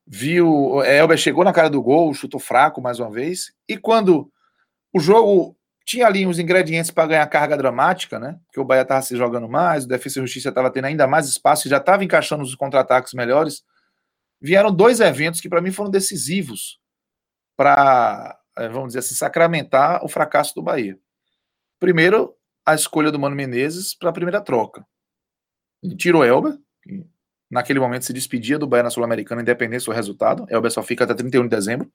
viu. 0.07 0.83
Elber 0.85 1.17
chegou 1.17 1.45
na 1.45 1.53
cara 1.53 1.71
do 1.71 1.83
gol, 1.83 2.13
chutou 2.15 2.41
fraco 2.41 2.81
mais 2.81 2.99
uma 2.99 3.11
vez. 3.11 3.53
E 3.69 3.77
quando 3.77 4.31
o 4.93 5.01
jogo 5.01 5.57
tinha 5.85 6.07
ali 6.07 6.27
uns 6.27 6.39
ingredientes 6.39 6.91
para 6.91 7.07
ganhar 7.09 7.27
carga 7.27 7.57
dramática, 7.57 8.19
né? 8.19 8.39
Porque 8.47 8.61
o 8.61 8.65
Bahia 8.65 8.83
estava 8.83 9.03
se 9.03 9.17
jogando 9.17 9.49
mais, 9.49 9.85
o 9.85 9.89
Defesa 9.89 10.19
e 10.19 10.23
Justiça 10.23 10.49
estava 10.49 10.71
tendo 10.71 10.85
ainda 10.87 11.07
mais 11.07 11.27
espaço 11.29 11.67
e 11.67 11.71
já 11.71 11.79
estava 11.79 12.05
encaixando 12.05 12.43
os 12.43 12.55
contra-ataques 12.55 13.13
melhores. 13.15 13.65
Vieram 14.41 14.73
dois 14.73 15.01
eventos 15.01 15.41
que 15.41 15.49
para 15.49 15.61
mim 15.61 15.73
foram 15.73 15.91
decisivos 15.91 16.81
para, 17.57 18.39
eh, 18.57 18.69
vamos 18.69 18.89
dizer 18.89 19.01
assim, 19.01 19.15
sacramentar 19.15 20.05
o 20.05 20.09
fracasso 20.09 20.55
do 20.55 20.63
Bahia. 20.63 20.99
Primeiro, 21.79 22.35
a 22.65 22.75
escolha 22.75 23.11
do 23.11 23.19
Mano 23.19 23.35
Menezes 23.35 23.95
para 23.95 24.11
a 24.11 24.13
primeira 24.13 24.41
troca. 24.41 24.87
Ele 25.83 25.97
tirou 25.97 26.25
Elber, 26.25 26.57
que 26.83 27.05
naquele 27.51 27.81
momento 27.81 28.05
se 28.05 28.13
despedia 28.13 28.59
do 28.59 28.67
Bahia 28.67 28.85
na 28.85 28.91
Sul-Americana, 28.91 29.43
independente 29.43 29.85
do 29.85 29.93
resultado. 29.93 30.47
Elber 30.49 30.71
só 30.71 30.83
fica 30.83 31.05
até 31.05 31.15
31 31.15 31.43
de 31.43 31.49
dezembro. 31.49 31.93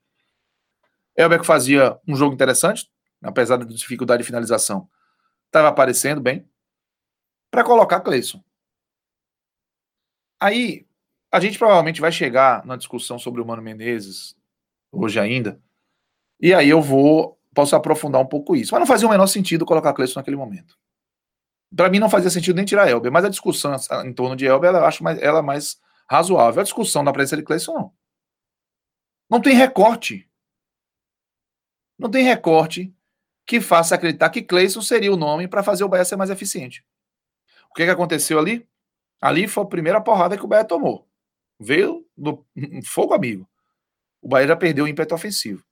Elber 1.16 1.40
que 1.40 1.46
fazia 1.46 1.98
um 2.06 2.14
jogo 2.14 2.34
interessante, 2.34 2.88
apesar 3.22 3.56
da 3.56 3.64
dificuldade 3.64 4.22
de 4.22 4.26
finalização, 4.26 4.88
estava 5.46 5.68
aparecendo 5.68 6.20
bem, 6.20 6.48
para 7.50 7.64
colocar 7.64 8.00
Cleison. 8.00 8.42
Aí, 10.40 10.86
a 11.32 11.40
gente 11.40 11.58
provavelmente 11.58 12.00
vai 12.00 12.12
chegar 12.12 12.64
na 12.64 12.76
discussão 12.76 13.18
sobre 13.18 13.40
o 13.40 13.46
Mano 13.46 13.62
Menezes, 13.62 14.36
hoje 14.92 15.18
ainda, 15.18 15.60
e 16.40 16.54
aí 16.54 16.68
eu 16.68 16.80
vou, 16.80 17.38
posso 17.54 17.74
aprofundar 17.74 18.20
um 18.20 18.26
pouco 18.26 18.54
isso. 18.54 18.72
Mas 18.72 18.80
não 18.80 18.86
fazia 18.86 19.08
o 19.08 19.10
menor 19.10 19.26
sentido 19.26 19.66
colocar 19.66 19.92
Cleison 19.92 20.20
naquele 20.20 20.36
momento. 20.36 20.78
Para 21.74 21.90
mim 21.90 21.98
não 21.98 22.08
fazia 22.08 22.30
sentido 22.30 22.56
nem 22.56 22.64
tirar 22.64 22.88
Elber, 22.88 23.12
mas 23.12 23.24
a 23.24 23.28
discussão 23.28 23.74
em 24.04 24.12
torno 24.12 24.36
de 24.36 24.46
Elber, 24.46 24.70
eu 24.70 24.84
acho 24.84 25.02
mais, 25.02 25.18
ela 25.20 25.42
mais 25.42 25.78
razoável. 26.08 26.60
A 26.60 26.64
discussão 26.64 27.04
da 27.04 27.12
presença 27.12 27.36
de 27.36 27.42
Cleison, 27.42 27.74
não. 27.74 27.92
Não 29.28 29.40
tem 29.40 29.54
recorte. 29.54 30.26
Não 31.98 32.10
tem 32.10 32.24
recorte 32.24 32.94
que 33.48 33.62
faça 33.62 33.94
acreditar 33.94 34.28
que 34.28 34.42
Cleison 34.42 34.82
seria 34.82 35.10
o 35.10 35.16
nome 35.16 35.48
para 35.48 35.62
fazer 35.62 35.82
o 35.82 35.88
Bahia 35.88 36.04
ser 36.04 36.16
mais 36.16 36.28
eficiente. 36.28 36.84
O 37.70 37.74
que, 37.74 37.82
que 37.82 37.90
aconteceu 37.90 38.38
ali? 38.38 38.68
Ali 39.18 39.48
foi 39.48 39.64
a 39.64 39.66
primeira 39.66 40.02
porrada 40.02 40.36
que 40.36 40.44
o 40.44 40.46
Bahia 40.46 40.66
tomou. 40.66 41.08
Veio 41.58 42.06
do 42.14 42.44
fogo 42.84 43.14
amigo. 43.14 43.48
O 44.20 44.28
Bahia 44.28 44.48
já 44.48 44.56
perdeu 44.56 44.84
o 44.84 44.88
ímpeto 44.88 45.14
ofensivo. 45.14 45.64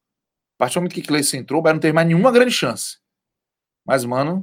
A 0.54 0.58
partir 0.60 0.76
do 0.76 0.80
momento 0.80 0.94
que 0.94 1.02
Cleison 1.02 1.36
entrou, 1.36 1.60
o 1.60 1.62
Bahia 1.62 1.74
não 1.74 1.80
teve 1.80 1.92
mais 1.92 2.08
nenhuma 2.08 2.32
grande 2.32 2.50
chance. 2.50 2.96
Mas, 3.84 4.06
mano, 4.06 4.42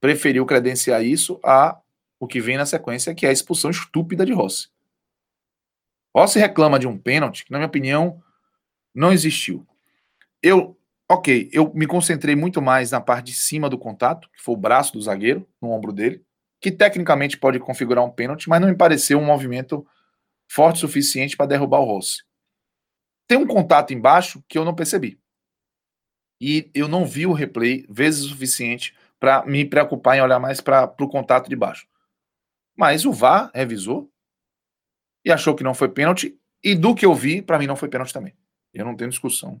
preferiu 0.00 0.46
credenciar 0.46 1.04
isso 1.04 1.40
a 1.42 1.80
o 2.20 2.28
que 2.28 2.40
vem 2.40 2.56
na 2.56 2.64
sequência, 2.64 3.12
que 3.12 3.26
é 3.26 3.30
a 3.30 3.32
expulsão 3.32 3.72
estúpida 3.72 4.24
de 4.24 4.32
Rossi. 4.32 4.68
Rossi 6.14 6.38
reclama 6.38 6.78
de 6.78 6.86
um 6.86 6.96
pênalti 6.96 7.44
que, 7.44 7.50
na 7.50 7.58
minha 7.58 7.66
opinião, 7.66 8.22
não 8.94 9.12
existiu. 9.12 9.66
Eu 10.40 10.77
Ok, 11.10 11.48
eu 11.52 11.72
me 11.72 11.86
concentrei 11.86 12.36
muito 12.36 12.60
mais 12.60 12.90
na 12.90 13.00
parte 13.00 13.26
de 13.26 13.34
cima 13.34 13.70
do 13.70 13.78
contato, 13.78 14.28
que 14.30 14.42
foi 14.42 14.54
o 14.54 14.58
braço 14.58 14.92
do 14.92 15.00
zagueiro, 15.00 15.48
no 15.60 15.70
ombro 15.70 15.90
dele, 15.90 16.22
que 16.60 16.70
tecnicamente 16.70 17.38
pode 17.38 17.58
configurar 17.58 18.04
um 18.04 18.10
pênalti, 18.10 18.46
mas 18.46 18.60
não 18.60 18.68
me 18.68 18.76
pareceu 18.76 19.18
um 19.18 19.24
movimento 19.24 19.86
forte 20.50 20.76
o 20.76 20.80
suficiente 20.80 21.34
para 21.34 21.46
derrubar 21.46 21.80
o 21.80 21.84
Rossi. 21.84 22.22
Tem 23.26 23.38
um 23.38 23.46
contato 23.46 23.94
embaixo 23.94 24.44
que 24.46 24.58
eu 24.58 24.66
não 24.66 24.74
percebi. 24.74 25.18
E 26.40 26.70
eu 26.74 26.86
não 26.86 27.06
vi 27.06 27.26
o 27.26 27.32
replay 27.32 27.86
vezes 27.88 28.24
o 28.24 28.28
suficiente 28.28 28.94
para 29.18 29.44
me 29.46 29.64
preocupar 29.64 30.16
em 30.16 30.20
olhar 30.20 30.38
mais 30.38 30.60
para 30.60 30.94
o 31.00 31.08
contato 31.08 31.48
de 31.48 31.56
baixo. 31.56 31.88
Mas 32.76 33.06
o 33.06 33.12
VAR 33.12 33.50
revisou 33.54 34.10
e 35.24 35.32
achou 35.32 35.54
que 35.54 35.64
não 35.64 35.74
foi 35.74 35.88
pênalti. 35.88 36.38
E 36.62 36.74
do 36.74 36.94
que 36.94 37.06
eu 37.06 37.14
vi, 37.14 37.40
para 37.40 37.58
mim 37.58 37.66
não 37.66 37.76
foi 37.76 37.88
pênalti 37.88 38.12
também. 38.12 38.36
Eu 38.72 38.84
não 38.84 38.94
tenho 38.94 39.10
discussão 39.10 39.60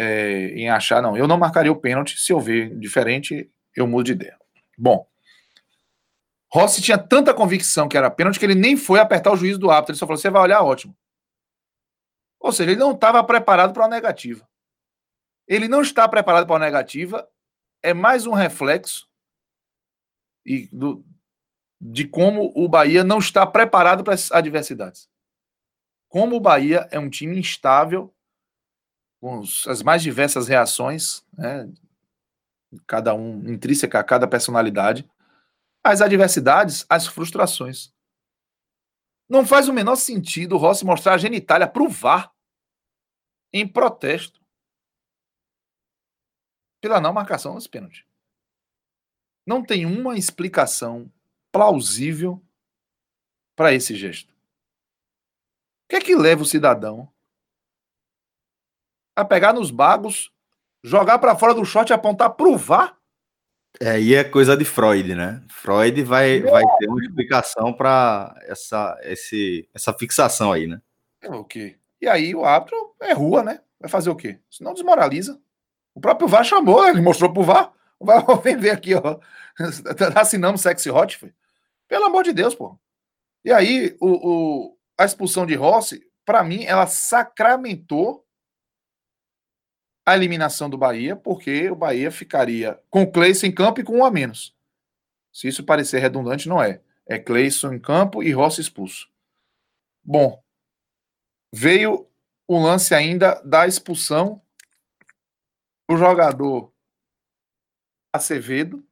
é, 0.00 0.50
em 0.54 0.70
achar, 0.70 1.02
não, 1.02 1.16
eu 1.16 1.26
não 1.26 1.36
marcaria 1.36 1.72
o 1.72 1.80
pênalti, 1.80 2.20
se 2.20 2.32
eu 2.32 2.38
ver 2.38 2.72
diferente, 2.78 3.50
eu 3.74 3.84
mudo 3.84 4.04
de 4.04 4.12
ideia. 4.12 4.38
Bom, 4.78 5.04
Rossi 6.52 6.80
tinha 6.80 6.96
tanta 6.96 7.34
convicção 7.34 7.88
que 7.88 7.96
era 7.96 8.08
pênalti 8.08 8.38
que 8.38 8.46
ele 8.46 8.54
nem 8.54 8.76
foi 8.76 9.00
apertar 9.00 9.32
o 9.32 9.36
juiz 9.36 9.58
do 9.58 9.72
árbitro, 9.72 9.92
ele 9.92 9.98
só 9.98 10.06
falou, 10.06 10.16
você 10.16 10.30
vai 10.30 10.42
olhar, 10.42 10.62
ótimo. 10.62 10.96
Ou 12.38 12.52
seja, 12.52 12.70
ele 12.70 12.78
não 12.78 12.92
estava 12.92 13.24
preparado 13.24 13.74
para 13.74 13.86
a 13.86 13.88
negativa. 13.88 14.48
Ele 15.48 15.66
não 15.66 15.82
está 15.82 16.08
preparado 16.08 16.46
para 16.46 16.54
a 16.54 16.66
negativa, 16.66 17.28
é 17.82 17.92
mais 17.92 18.24
um 18.24 18.32
reflexo 18.32 19.08
e 20.46 20.68
do, 20.72 21.04
de 21.80 22.06
como 22.06 22.52
o 22.54 22.68
Bahia 22.68 23.02
não 23.02 23.18
está 23.18 23.44
preparado 23.44 24.04
para 24.04 24.14
as 24.14 24.30
adversidades. 24.30 25.08
Como 26.08 26.36
o 26.36 26.40
Bahia 26.40 26.86
é 26.92 27.00
um 27.00 27.10
time 27.10 27.36
instável 27.36 28.14
com 29.20 29.40
as 29.40 29.82
mais 29.82 30.02
diversas 30.02 30.48
reações, 30.48 31.24
né, 31.36 31.70
cada 32.86 33.14
um 33.14 33.48
intrínseca 33.48 33.98
a 33.98 34.04
cada 34.04 34.28
personalidade, 34.28 35.08
as 35.82 36.00
adversidades, 36.00 36.84
as 36.88 37.06
frustrações. 37.06 37.92
Não 39.28 39.46
faz 39.46 39.68
o 39.68 39.72
menor 39.72 39.96
sentido 39.96 40.54
o 40.54 40.58
Rossi 40.58 40.84
mostrar 40.84 41.14
a 41.14 41.18
genitália 41.18 41.68
para 41.68 41.82
o 41.82 41.88
VAR 41.88 42.32
em 43.52 43.66
protesto 43.66 44.40
pela 46.80 47.00
não 47.00 47.12
marcação 47.12 47.54
dos 47.54 47.66
pênaltis. 47.66 48.04
Não 49.46 49.64
tem 49.64 49.84
uma 49.84 50.16
explicação 50.16 51.10
plausível 51.50 52.42
para 53.56 53.72
esse 53.72 53.96
gesto. 53.96 54.32
O 54.32 55.88
que 55.88 55.96
é 55.96 56.00
que 56.00 56.14
leva 56.14 56.42
o 56.42 56.46
cidadão 56.46 57.10
a 59.18 59.24
pegar 59.24 59.52
nos 59.52 59.72
bagos, 59.72 60.30
jogar 60.82 61.18
para 61.18 61.34
fora 61.34 61.52
do 61.52 61.64
shot 61.64 61.90
e 61.90 61.92
apontar 61.92 62.30
pro 62.30 62.56
VAR? 62.56 62.96
É, 63.80 64.00
e 64.00 64.14
é 64.14 64.22
coisa 64.22 64.56
de 64.56 64.64
Freud, 64.64 65.12
né? 65.14 65.42
Freud 65.48 66.02
vai, 66.04 66.40
vai 66.40 66.62
ter 66.78 66.88
uma 66.88 67.02
explicação 67.02 67.72
para 67.72 68.32
essa, 68.46 68.96
esse, 69.02 69.68
essa 69.74 69.92
fixação 69.92 70.52
aí, 70.52 70.66
né? 70.68 70.80
É 71.20 71.30
o 71.30 71.44
quê? 71.44 71.76
E 72.00 72.08
aí 72.08 72.32
o 72.32 72.44
árbitro 72.44 72.94
é 73.00 73.12
rua, 73.12 73.42
né? 73.42 73.60
Vai 73.80 73.90
fazer 73.90 74.08
o 74.08 74.16
quê? 74.16 74.38
Senão 74.48 74.72
desmoraliza. 74.72 75.38
O 75.94 76.00
próprio 76.00 76.28
VAR 76.28 76.44
chamou, 76.44 76.88
ele 76.88 77.00
mostrou 77.00 77.32
pro 77.32 77.42
VAR. 77.42 77.72
O 77.98 78.06
VAR 78.06 78.24
vem 78.40 78.56
ver 78.56 78.70
aqui, 78.70 78.94
ó. 78.94 79.18
Tá 79.96 80.20
assinando 80.20 80.56
sexy 80.56 80.88
hot, 80.88 81.18
foi. 81.18 81.32
Pelo 81.88 82.04
amor 82.04 82.22
de 82.22 82.32
Deus, 82.32 82.54
pô. 82.54 82.78
E 83.44 83.52
aí, 83.52 83.96
o, 84.00 84.28
o 84.28 84.78
a 84.96 85.04
expulsão 85.04 85.44
de 85.44 85.56
Rossi, 85.56 86.04
para 86.24 86.44
mim, 86.44 86.64
ela 86.64 86.86
sacramentou 86.86 88.24
a 90.08 90.16
eliminação 90.16 90.70
do 90.70 90.78
Bahia, 90.78 91.14
porque 91.14 91.70
o 91.70 91.76
Bahia 91.76 92.10
ficaria 92.10 92.80
com 92.88 93.02
o 93.02 93.12
Cleison 93.12 93.46
em 93.46 93.52
campo 93.52 93.78
e 93.78 93.84
com 93.84 93.98
um 93.98 94.04
a 94.06 94.10
menos. 94.10 94.56
Se 95.30 95.46
isso 95.46 95.62
parecer 95.62 95.98
redundante, 95.98 96.48
não 96.48 96.62
é. 96.62 96.80
É 97.06 97.18
Cleison 97.18 97.74
em 97.74 97.78
campo 97.78 98.22
e 98.22 98.32
Rossi 98.32 98.62
expulso. 98.62 99.10
Bom, 100.02 100.42
veio 101.54 102.08
o 102.46 102.58
lance 102.58 102.94
ainda 102.94 103.34
da 103.44 103.66
expulsão 103.66 104.40
do 105.86 105.98
jogador 105.98 106.72
Acevedo, 108.10 108.82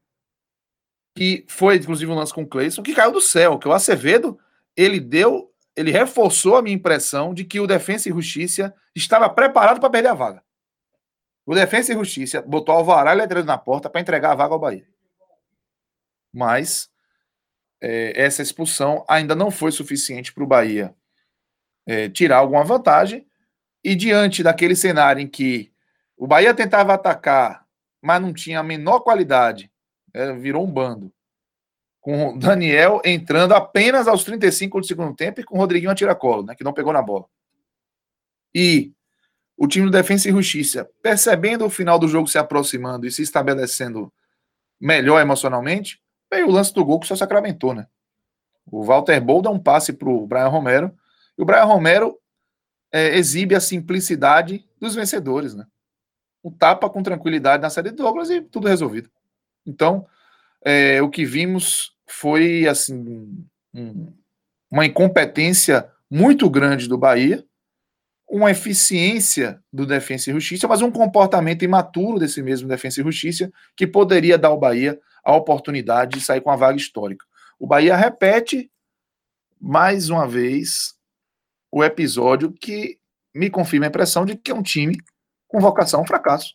que 1.16 1.46
foi 1.48 1.76
inclusive 1.76 2.12
um 2.12 2.14
lance 2.14 2.34
com 2.34 2.42
o 2.42 2.46
Cleison, 2.46 2.82
que 2.82 2.94
caiu 2.94 3.12
do 3.12 3.22
céu, 3.22 3.58
que 3.58 3.66
o 3.66 3.72
Acevedo, 3.72 4.38
ele 4.76 5.00
deu, 5.00 5.50
ele 5.74 5.90
reforçou 5.90 6.56
a 6.56 6.62
minha 6.62 6.76
impressão 6.76 7.32
de 7.32 7.42
que 7.42 7.58
o 7.58 7.66
Defensa 7.66 8.10
e 8.10 8.12
Justiça 8.12 8.74
estava 8.94 9.30
preparado 9.30 9.80
para 9.80 9.88
perder 9.88 10.08
a 10.10 10.14
vaga. 10.14 10.45
O 11.46 11.54
Defensa 11.54 11.92
e 11.92 11.94
Justiça 11.94 12.42
botou 12.42 12.74
Alvará 12.74 13.12
e 13.14 13.16
Letreiro 13.16 13.46
na 13.46 13.56
porta 13.56 13.88
para 13.88 14.00
entregar 14.00 14.32
a 14.32 14.34
vaga 14.34 14.52
ao 14.52 14.58
Bahia. 14.58 14.86
Mas 16.34 16.90
é, 17.80 18.20
essa 18.20 18.42
expulsão 18.42 19.04
ainda 19.08 19.36
não 19.36 19.48
foi 19.48 19.70
suficiente 19.70 20.32
para 20.32 20.42
o 20.42 20.46
Bahia 20.46 20.94
é, 21.86 22.08
tirar 22.08 22.38
alguma 22.38 22.64
vantagem. 22.64 23.24
E 23.84 23.94
diante 23.94 24.42
daquele 24.42 24.74
cenário 24.74 25.22
em 25.22 25.28
que 25.28 25.72
o 26.16 26.26
Bahia 26.26 26.52
tentava 26.52 26.94
atacar, 26.94 27.64
mas 28.02 28.20
não 28.20 28.32
tinha 28.32 28.58
a 28.58 28.64
menor 28.64 29.00
qualidade, 29.00 29.70
é, 30.12 30.32
virou 30.32 30.66
um 30.66 30.70
bando. 30.70 31.12
Com 32.00 32.30
o 32.30 32.38
Daniel 32.38 33.00
entrando 33.04 33.54
apenas 33.54 34.08
aos 34.08 34.24
35 34.24 34.80
do 34.80 34.86
segundo 34.86 35.14
tempo 35.14 35.40
e 35.40 35.44
com 35.44 35.54
o 35.54 35.58
Rodriguinho 35.58 35.92
a 35.92 35.94
tiracolo, 35.94 36.44
né, 36.44 36.56
que 36.56 36.64
não 36.64 36.72
pegou 36.72 36.92
na 36.92 37.02
bola. 37.02 37.26
E 38.52 38.95
o 39.56 39.66
time 39.66 39.86
do 39.86 39.90
Defensa 39.90 40.28
e 40.28 40.32
Justiça, 40.32 40.88
percebendo 41.02 41.64
o 41.64 41.70
final 41.70 41.98
do 41.98 42.08
jogo 42.08 42.28
se 42.28 42.36
aproximando 42.36 43.06
e 43.06 43.10
se 43.10 43.22
estabelecendo 43.22 44.12
melhor 44.78 45.20
emocionalmente, 45.20 46.00
veio 46.30 46.48
o 46.48 46.50
lance 46.50 46.74
do 46.74 46.84
gol 46.84 47.00
que 47.00 47.06
só 47.06 47.16
sacramentou, 47.16 47.72
né? 47.72 47.86
O 48.70 48.84
Walter 48.84 49.20
Bol 49.20 49.40
dá 49.40 49.50
um 49.50 49.58
passe 49.58 49.92
para 49.92 50.08
o 50.08 50.26
Brian 50.26 50.48
Romero, 50.48 50.92
e 51.38 51.42
o 51.42 51.44
Brian 51.44 51.64
Romero 51.64 52.18
é, 52.92 53.16
exibe 53.16 53.54
a 53.54 53.60
simplicidade 53.60 54.66
dos 54.78 54.94
vencedores, 54.94 55.54
né? 55.54 55.66
Um 56.44 56.50
tapa 56.50 56.90
com 56.90 57.02
tranquilidade 57.02 57.62
na 57.62 57.70
série 57.70 57.90
de 57.90 57.96
Douglas 57.96 58.28
e 58.28 58.40
tudo 58.40 58.68
resolvido. 58.68 59.10
Então, 59.64 60.06
é, 60.64 61.00
o 61.00 61.08
que 61.08 61.24
vimos 61.24 61.96
foi, 62.06 62.66
assim, 62.68 63.46
um, 63.72 64.12
uma 64.70 64.84
incompetência 64.84 65.88
muito 66.10 66.50
grande 66.50 66.88
do 66.88 66.98
Bahia, 66.98 67.44
uma 68.28 68.50
eficiência 68.50 69.62
do 69.72 69.86
Defensa 69.86 70.30
e 70.30 70.32
Justiça, 70.32 70.66
mas 70.66 70.82
um 70.82 70.90
comportamento 70.90 71.64
imaturo 71.64 72.18
desse 72.18 72.42
mesmo 72.42 72.68
Defensa 72.68 73.00
e 73.00 73.04
Justiça 73.04 73.50
que 73.76 73.86
poderia 73.86 74.36
dar 74.36 74.48
ao 74.48 74.58
Bahia 74.58 74.98
a 75.24 75.34
oportunidade 75.34 76.18
de 76.18 76.24
sair 76.24 76.40
com 76.40 76.50
a 76.50 76.56
vaga 76.56 76.76
histórica. 76.76 77.24
O 77.58 77.66
Bahia 77.66 77.96
repete 77.96 78.70
mais 79.60 80.10
uma 80.10 80.26
vez 80.26 80.94
o 81.70 81.82
episódio 81.84 82.52
que 82.52 82.98
me 83.34 83.50
confirma 83.50 83.86
a 83.86 83.88
impressão 83.88 84.24
de 84.24 84.36
que 84.36 84.50
é 84.50 84.54
um 84.54 84.62
time 84.62 84.96
com 85.46 85.60
vocação 85.60 86.00
ao 86.00 86.06
fracasso. 86.06 86.54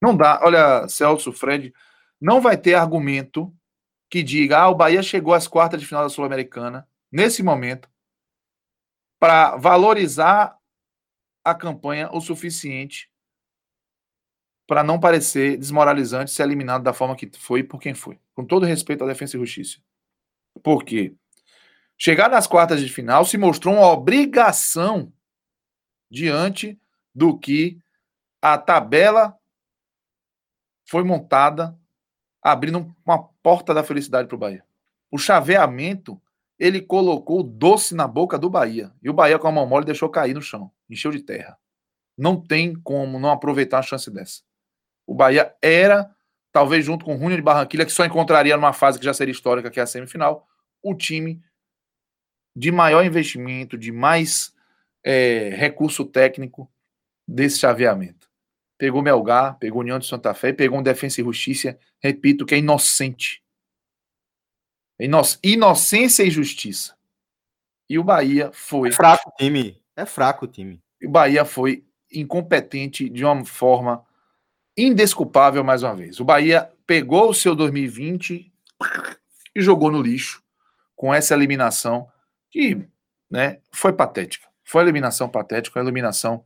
Não 0.00 0.16
dá, 0.16 0.40
olha, 0.42 0.86
Celso, 0.88 1.32
Fred, 1.32 1.72
não 2.20 2.40
vai 2.40 2.56
ter 2.56 2.74
argumento 2.74 3.54
que 4.10 4.22
diga: 4.22 4.58
ah, 4.58 4.68
o 4.68 4.74
Bahia 4.74 5.02
chegou 5.02 5.34
às 5.34 5.48
quartas 5.48 5.80
de 5.80 5.86
final 5.86 6.02
da 6.02 6.08
Sul-Americana, 6.08 6.86
nesse 7.10 7.42
momento, 7.42 7.88
para 9.24 9.56
valorizar 9.56 10.54
a 11.42 11.54
campanha 11.54 12.10
o 12.12 12.20
suficiente 12.20 13.10
para 14.66 14.84
não 14.84 15.00
parecer 15.00 15.56
desmoralizante 15.56 16.30
ser 16.30 16.42
eliminado 16.42 16.82
da 16.82 16.92
forma 16.92 17.16
que 17.16 17.30
foi 17.32 17.64
por 17.64 17.80
quem 17.80 17.94
foi. 17.94 18.20
Com 18.34 18.44
todo 18.44 18.66
respeito 18.66 19.02
à 19.02 19.06
defesa 19.06 19.38
e 19.38 19.40
justiça. 19.40 19.78
Por 20.62 20.84
quê? 20.84 21.14
Chegar 21.96 22.28
nas 22.28 22.46
quartas 22.46 22.82
de 22.82 22.88
final 22.90 23.24
se 23.24 23.38
mostrou 23.38 23.76
uma 23.76 23.86
obrigação 23.86 25.10
diante 26.10 26.78
do 27.14 27.38
que 27.38 27.78
a 28.42 28.58
tabela 28.58 29.38
foi 30.84 31.02
montada, 31.02 31.74
abrindo 32.42 32.94
uma 33.06 33.22
porta 33.42 33.72
da 33.72 33.82
felicidade 33.82 34.28
para 34.28 34.36
o 34.36 34.38
Bahia. 34.38 34.66
O 35.10 35.16
chaveamento 35.16 36.20
ele 36.58 36.80
colocou 36.80 37.42
doce 37.42 37.94
na 37.94 38.06
boca 38.06 38.38
do 38.38 38.48
Bahia. 38.48 38.92
E 39.02 39.10
o 39.10 39.12
Bahia, 39.12 39.38
com 39.38 39.48
a 39.48 39.52
mão 39.52 39.66
mole, 39.66 39.84
deixou 39.84 40.08
cair 40.08 40.34
no 40.34 40.42
chão. 40.42 40.70
Encheu 40.88 41.10
de 41.10 41.20
terra. 41.20 41.58
Não 42.16 42.40
tem 42.40 42.74
como 42.74 43.18
não 43.18 43.30
aproveitar 43.30 43.78
uma 43.78 43.82
chance 43.82 44.10
dessa. 44.10 44.42
O 45.06 45.14
Bahia 45.14 45.54
era, 45.60 46.08
talvez 46.52 46.84
junto 46.84 47.04
com 47.04 47.14
o 47.14 47.18
Júnior 47.18 47.36
de 47.36 47.42
Barranquilha, 47.42 47.84
que 47.84 47.92
só 47.92 48.04
encontraria 48.04 48.56
numa 48.56 48.72
fase 48.72 48.98
que 48.98 49.04
já 49.04 49.12
seria 49.12 49.32
histórica, 49.32 49.70
que 49.70 49.80
é 49.80 49.82
a 49.82 49.86
semifinal, 49.86 50.46
o 50.82 50.94
time 50.94 51.42
de 52.56 52.70
maior 52.70 53.04
investimento, 53.04 53.76
de 53.76 53.90
mais 53.90 54.54
é, 55.04 55.50
recurso 55.56 56.04
técnico 56.04 56.70
desse 57.26 57.58
chaveamento. 57.58 58.30
Pegou 58.78 59.02
Melgar, 59.02 59.58
pegou 59.58 59.80
União 59.80 59.98
de 59.98 60.06
Santa 60.06 60.32
Fé, 60.34 60.52
pegou 60.52 60.78
um 60.78 60.82
Defensa 60.82 61.20
e 61.20 61.24
Justiça, 61.24 61.78
repito, 62.00 62.46
que 62.46 62.54
é 62.54 62.58
inocente 62.58 63.43
Inocência 64.98 66.22
e 66.22 66.30
justiça. 66.30 66.94
E 67.88 67.98
o 67.98 68.04
Bahia 68.04 68.50
foi. 68.52 68.88
É 68.88 68.92
fraco 68.92 69.28
o 69.28 69.36
time. 69.36 69.82
É 69.96 70.06
fraco 70.06 70.44
o 70.44 70.48
time. 70.48 70.82
O 71.02 71.10
Bahia 71.10 71.44
foi 71.44 71.84
incompetente 72.12 73.08
de 73.08 73.24
uma 73.24 73.44
forma 73.44 74.04
indesculpável 74.76 75.62
mais 75.62 75.82
uma 75.82 75.94
vez. 75.94 76.20
O 76.20 76.24
Bahia 76.24 76.70
pegou 76.86 77.30
o 77.30 77.34
seu 77.34 77.54
2020 77.54 78.52
e 79.54 79.62
jogou 79.62 79.90
no 79.90 80.02
lixo 80.02 80.42
com 80.96 81.12
essa 81.12 81.34
eliminação 81.34 82.08
que 82.50 82.86
né, 83.30 83.58
foi 83.72 83.92
patética. 83.92 84.48
Foi 84.64 84.80
uma 84.80 84.84
eliminação 84.84 85.28
patética, 85.28 85.78
uma 85.78 85.84
eliminação 85.84 86.44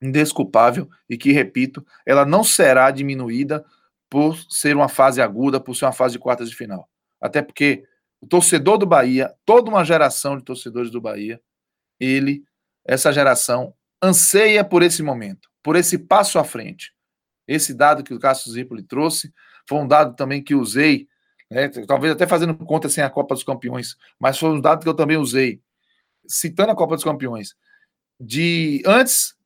indesculpável 0.00 0.88
e 1.08 1.16
que, 1.16 1.32
repito, 1.32 1.86
ela 2.04 2.24
não 2.24 2.42
será 2.42 2.90
diminuída 2.90 3.64
por 4.10 4.36
ser 4.50 4.76
uma 4.76 4.88
fase 4.88 5.22
aguda, 5.22 5.60
por 5.60 5.74
ser 5.74 5.84
uma 5.84 5.92
fase 5.92 6.14
de 6.14 6.18
quartas 6.18 6.50
de 6.50 6.56
final. 6.56 6.88
Até 7.22 7.40
porque 7.40 7.84
o 8.20 8.26
torcedor 8.26 8.76
do 8.76 8.86
Bahia, 8.86 9.32
toda 9.44 9.70
uma 9.70 9.84
geração 9.84 10.36
de 10.36 10.44
torcedores 10.44 10.90
do 10.90 11.00
Bahia, 11.00 11.40
ele, 12.00 12.44
essa 12.84 13.12
geração, 13.12 13.72
anseia 14.02 14.64
por 14.64 14.82
esse 14.82 15.02
momento, 15.02 15.48
por 15.62 15.76
esse 15.76 15.96
passo 15.96 16.38
à 16.38 16.44
frente. 16.44 16.92
Esse 17.46 17.72
dado 17.72 18.02
que 18.02 18.12
o 18.12 18.18
Cássio 18.18 18.50
Zipoli 18.50 18.82
trouxe 18.82 19.32
foi 19.68 19.78
um 19.78 19.86
dado 19.86 20.16
também 20.16 20.42
que 20.42 20.54
usei, 20.54 21.08
né, 21.48 21.68
talvez 21.86 22.12
até 22.12 22.26
fazendo 22.26 22.54
conta 22.56 22.88
sem 22.88 23.04
a 23.04 23.10
Copa 23.10 23.34
dos 23.34 23.44
Campeões, 23.44 23.96
mas 24.18 24.38
foi 24.38 24.50
um 24.50 24.60
dado 24.60 24.82
que 24.82 24.88
eu 24.88 24.94
também 24.94 25.16
usei, 25.16 25.60
citando 26.26 26.72
a 26.72 26.76
Copa 26.76 26.96
dos 26.96 27.04
Campeões, 27.04 27.54
de 28.18 28.82
antes 28.84 29.36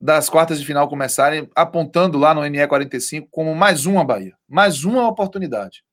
das 0.00 0.28
quartas 0.28 0.60
de 0.60 0.66
final 0.66 0.88
começarem, 0.88 1.48
apontando 1.54 2.18
lá 2.18 2.34
no 2.34 2.44
NE 2.44 2.66
45 2.66 3.28
como 3.30 3.54
mais 3.54 3.86
uma 3.86 4.04
Bahia, 4.04 4.36
mais 4.48 4.84
uma 4.84 5.08
oportunidade. 5.08 5.84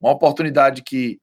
Uma 0.00 0.12
oportunidade 0.12 0.82
que, 0.82 1.20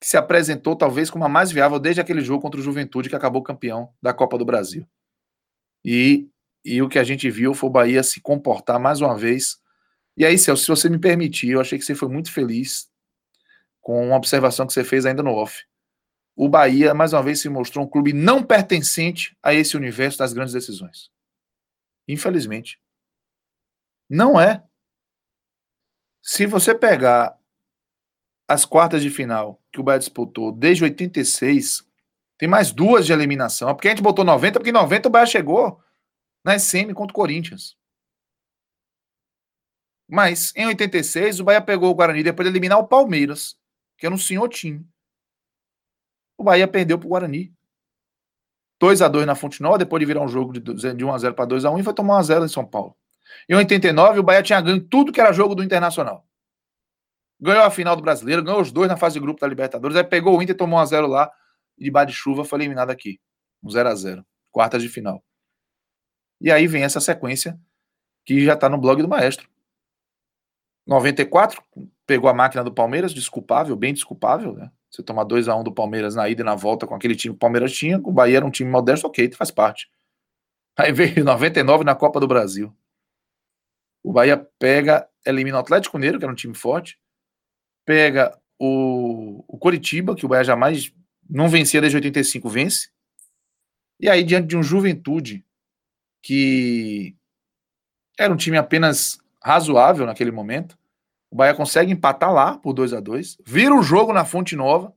que 0.00 0.06
se 0.06 0.16
apresentou 0.16 0.76
talvez 0.76 1.10
como 1.10 1.24
a 1.24 1.28
mais 1.28 1.50
viável 1.50 1.78
desde 1.78 2.00
aquele 2.00 2.22
jogo 2.22 2.42
contra 2.42 2.60
o 2.60 2.62
Juventude 2.62 3.08
que 3.08 3.16
acabou 3.16 3.42
campeão 3.42 3.92
da 4.02 4.12
Copa 4.12 4.38
do 4.38 4.44
Brasil. 4.44 4.88
E, 5.84 6.28
e 6.64 6.80
o 6.80 6.88
que 6.88 6.98
a 6.98 7.04
gente 7.04 7.30
viu 7.30 7.52
foi 7.52 7.68
o 7.68 7.72
Bahia 7.72 8.02
se 8.02 8.20
comportar 8.20 8.80
mais 8.80 9.00
uma 9.00 9.16
vez. 9.16 9.58
E 10.16 10.24
aí, 10.24 10.38
Celso, 10.38 10.62
se 10.62 10.68
você 10.68 10.88
me 10.88 10.98
permitir, 10.98 11.50
eu 11.50 11.60
achei 11.60 11.78
que 11.78 11.84
você 11.84 11.94
foi 11.94 12.08
muito 12.08 12.32
feliz 12.32 12.88
com 13.80 14.06
uma 14.06 14.16
observação 14.16 14.66
que 14.66 14.72
você 14.72 14.82
fez 14.82 15.04
ainda 15.04 15.22
no 15.22 15.32
off. 15.32 15.64
O 16.34 16.48
Bahia, 16.48 16.94
mais 16.94 17.12
uma 17.12 17.22
vez, 17.22 17.40
se 17.40 17.48
mostrou 17.48 17.84
um 17.84 17.88
clube 17.88 18.12
não 18.12 18.42
pertencente 18.42 19.36
a 19.42 19.52
esse 19.52 19.76
universo 19.76 20.18
das 20.18 20.32
grandes 20.32 20.54
decisões. 20.54 21.10
Infelizmente. 22.08 22.80
Não 24.08 24.40
é. 24.40 24.62
Se 26.22 26.46
você 26.46 26.74
pegar 26.74 27.38
as 28.48 28.64
quartas 28.64 29.02
de 29.02 29.10
final 29.10 29.60
que 29.72 29.80
o 29.80 29.82
Bahia 29.82 29.98
disputou 29.98 30.52
desde 30.52 30.84
86, 30.84 31.84
tem 32.38 32.48
mais 32.48 32.70
duas 32.70 33.06
de 33.06 33.12
eliminação. 33.12 33.68
É 33.68 33.74
porque 33.74 33.88
a 33.88 33.90
gente 33.90 34.02
botou 34.02 34.24
90, 34.24 34.58
porque 34.58 34.70
em 34.70 34.72
90 34.72 35.08
o 35.08 35.10
Bahia 35.10 35.26
chegou 35.26 35.80
na 36.44 36.58
SM 36.58 36.92
contra 36.92 37.12
o 37.12 37.14
Corinthians. 37.14 37.76
Mas 40.06 40.52
em 40.54 40.66
86 40.66 41.40
o 41.40 41.44
Bahia 41.44 41.62
pegou 41.62 41.90
o 41.90 41.94
Guarani 41.94 42.22
depois 42.22 42.46
de 42.46 42.52
eliminar 42.52 42.78
o 42.78 42.86
Palmeiras, 42.86 43.56
que 43.96 44.04
era 44.04 44.14
um 44.14 44.18
senhor 44.18 44.48
time. 44.48 44.86
O 46.36 46.44
Bahia 46.44 46.68
perdeu 46.68 46.98
para 46.98 47.06
o 47.06 47.10
Guarani. 47.10 47.54
2 48.78 49.00
a 49.00 49.08
2 49.08 49.24
na 49.24 49.34
Fonte 49.34 49.62
Nova, 49.62 49.78
depois 49.78 50.00
de 50.00 50.04
virar 50.04 50.20
um 50.20 50.28
jogo 50.28 50.52
de 50.52 51.04
1 51.04 51.12
a 51.12 51.18
0 51.18 51.34
para 51.34 51.46
2 51.46 51.64
a 51.64 51.70
1 51.70 51.78
e 51.78 51.82
foi 51.82 51.94
tomar 51.94 52.16
1 52.16 52.18
a 52.18 52.22
0 52.22 52.44
em 52.44 52.48
São 52.48 52.66
Paulo. 52.66 52.94
Em 53.48 53.54
89 53.54 54.18
o 54.18 54.22
Bahia 54.22 54.42
tinha 54.42 54.60
ganho 54.60 54.80
tudo 54.80 55.10
que 55.10 55.20
era 55.20 55.32
jogo 55.32 55.54
do 55.54 55.62
Internacional 55.62 56.26
ganhou 57.40 57.64
a 57.64 57.70
final 57.70 57.96
do 57.96 58.02
Brasileiro, 58.02 58.42
ganhou 58.42 58.60
os 58.60 58.72
dois 58.72 58.88
na 58.88 58.96
fase 58.96 59.14
de 59.14 59.20
grupo 59.20 59.40
da 59.40 59.46
Libertadores, 59.46 59.96
aí 59.96 60.04
pegou 60.04 60.38
o 60.38 60.42
Inter, 60.42 60.56
tomou 60.56 60.78
1x0 60.80 61.06
lá, 61.06 61.30
e 61.78 61.90
de 61.90 62.06
de 62.06 62.12
chuva 62.12 62.44
foi 62.44 62.58
eliminado 62.58 62.90
aqui. 62.90 63.20
Um 63.62 63.68
0x0, 63.68 64.24
quartas 64.50 64.82
de 64.82 64.88
final. 64.88 65.22
E 66.40 66.50
aí 66.50 66.66
vem 66.66 66.84
essa 66.84 67.00
sequência 67.00 67.58
que 68.24 68.44
já 68.44 68.56
tá 68.56 68.68
no 68.68 68.78
blog 68.78 69.02
do 69.02 69.08
Maestro. 69.08 69.48
94, 70.86 71.62
pegou 72.06 72.28
a 72.28 72.34
máquina 72.34 72.62
do 72.62 72.72
Palmeiras, 72.72 73.14
desculpável, 73.14 73.74
bem 73.74 73.94
desculpável, 73.94 74.52
né? 74.52 74.70
Você 74.90 75.02
tomar 75.02 75.24
2 75.24 75.48
a 75.48 75.56
1 75.56 75.64
do 75.64 75.72
Palmeiras 75.72 76.14
na 76.14 76.28
ida 76.28 76.42
e 76.42 76.44
na 76.44 76.54
volta 76.54 76.86
com 76.86 76.94
aquele 76.94 77.16
time 77.16 77.32
que 77.34 77.36
o 77.36 77.40
Palmeiras 77.40 77.72
tinha, 77.72 77.98
o 77.98 78.12
Bahia 78.12 78.36
era 78.36 78.46
um 78.46 78.50
time 78.50 78.70
modesto, 78.70 79.06
ok, 79.06 79.32
faz 79.32 79.50
parte. 79.50 79.90
Aí 80.76 80.92
veio 80.92 81.24
99 81.24 81.84
na 81.84 81.94
Copa 81.94 82.20
do 82.20 82.28
Brasil. 82.28 82.74
O 84.02 84.12
Bahia 84.12 84.36
pega, 84.58 85.08
elimina 85.24 85.56
o 85.56 85.60
Atlético 85.60 85.96
Mineiro, 85.96 86.18
que 86.18 86.24
era 86.24 86.32
um 86.32 86.36
time 86.36 86.54
forte, 86.54 86.98
pega 87.84 88.38
o, 88.58 89.44
o 89.48 89.58
Coritiba, 89.58 90.14
que 90.14 90.24
o 90.24 90.28
Bahia 90.28 90.44
jamais 90.44 90.92
não 91.28 91.48
vencia 91.48 91.80
desde 91.80 91.96
85, 91.96 92.48
vence. 92.48 92.90
E 94.00 94.08
aí, 94.08 94.22
diante 94.24 94.48
de 94.48 94.56
um 94.56 94.62
Juventude 94.62 95.44
que 96.22 97.14
era 98.18 98.32
um 98.32 98.36
time 98.36 98.56
apenas 98.56 99.18
razoável 99.42 100.06
naquele 100.06 100.30
momento, 100.30 100.78
O 101.30 101.36
Bahia 101.36 101.54
consegue 101.54 101.92
empatar 101.92 102.32
lá 102.32 102.56
por 102.56 102.72
2 102.72 102.94
a 102.94 103.00
2 103.00 103.38
vira 103.44 103.74
o 103.74 103.82
jogo 103.82 104.12
na 104.12 104.24
Fonte 104.24 104.56
Nova 104.56 104.94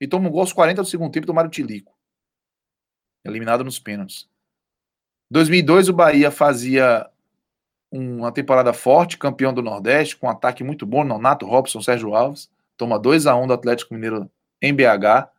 e 0.00 0.06
toma 0.06 0.28
um 0.28 0.30
gol 0.30 0.40
aos 0.40 0.52
40 0.52 0.82
do 0.82 0.88
segundo 0.88 1.12
tempo 1.12 1.26
do 1.26 1.32
Mário 1.32 1.50
Tilico. 1.50 1.96
Eliminado 3.24 3.64
nos 3.64 3.78
pênaltis. 3.78 4.28
2002 5.30 5.88
o 5.88 5.94
Bahia 5.94 6.30
fazia 6.30 7.08
uma 7.96 8.32
temporada 8.32 8.72
forte, 8.72 9.16
campeão 9.16 9.54
do 9.54 9.62
Nordeste, 9.62 10.16
com 10.16 10.26
um 10.26 10.30
ataque 10.30 10.64
muito 10.64 10.84
bom, 10.84 11.04
Nonato, 11.04 11.46
Robson, 11.46 11.80
Sérgio 11.80 12.14
Alves. 12.14 12.50
Toma 12.76 12.98
2 12.98 13.26
a 13.26 13.36
1 13.36 13.46
do 13.46 13.52
Atlético 13.52 13.94
Mineiro 13.94 14.28
em 14.60 14.74
BH. 14.74 15.30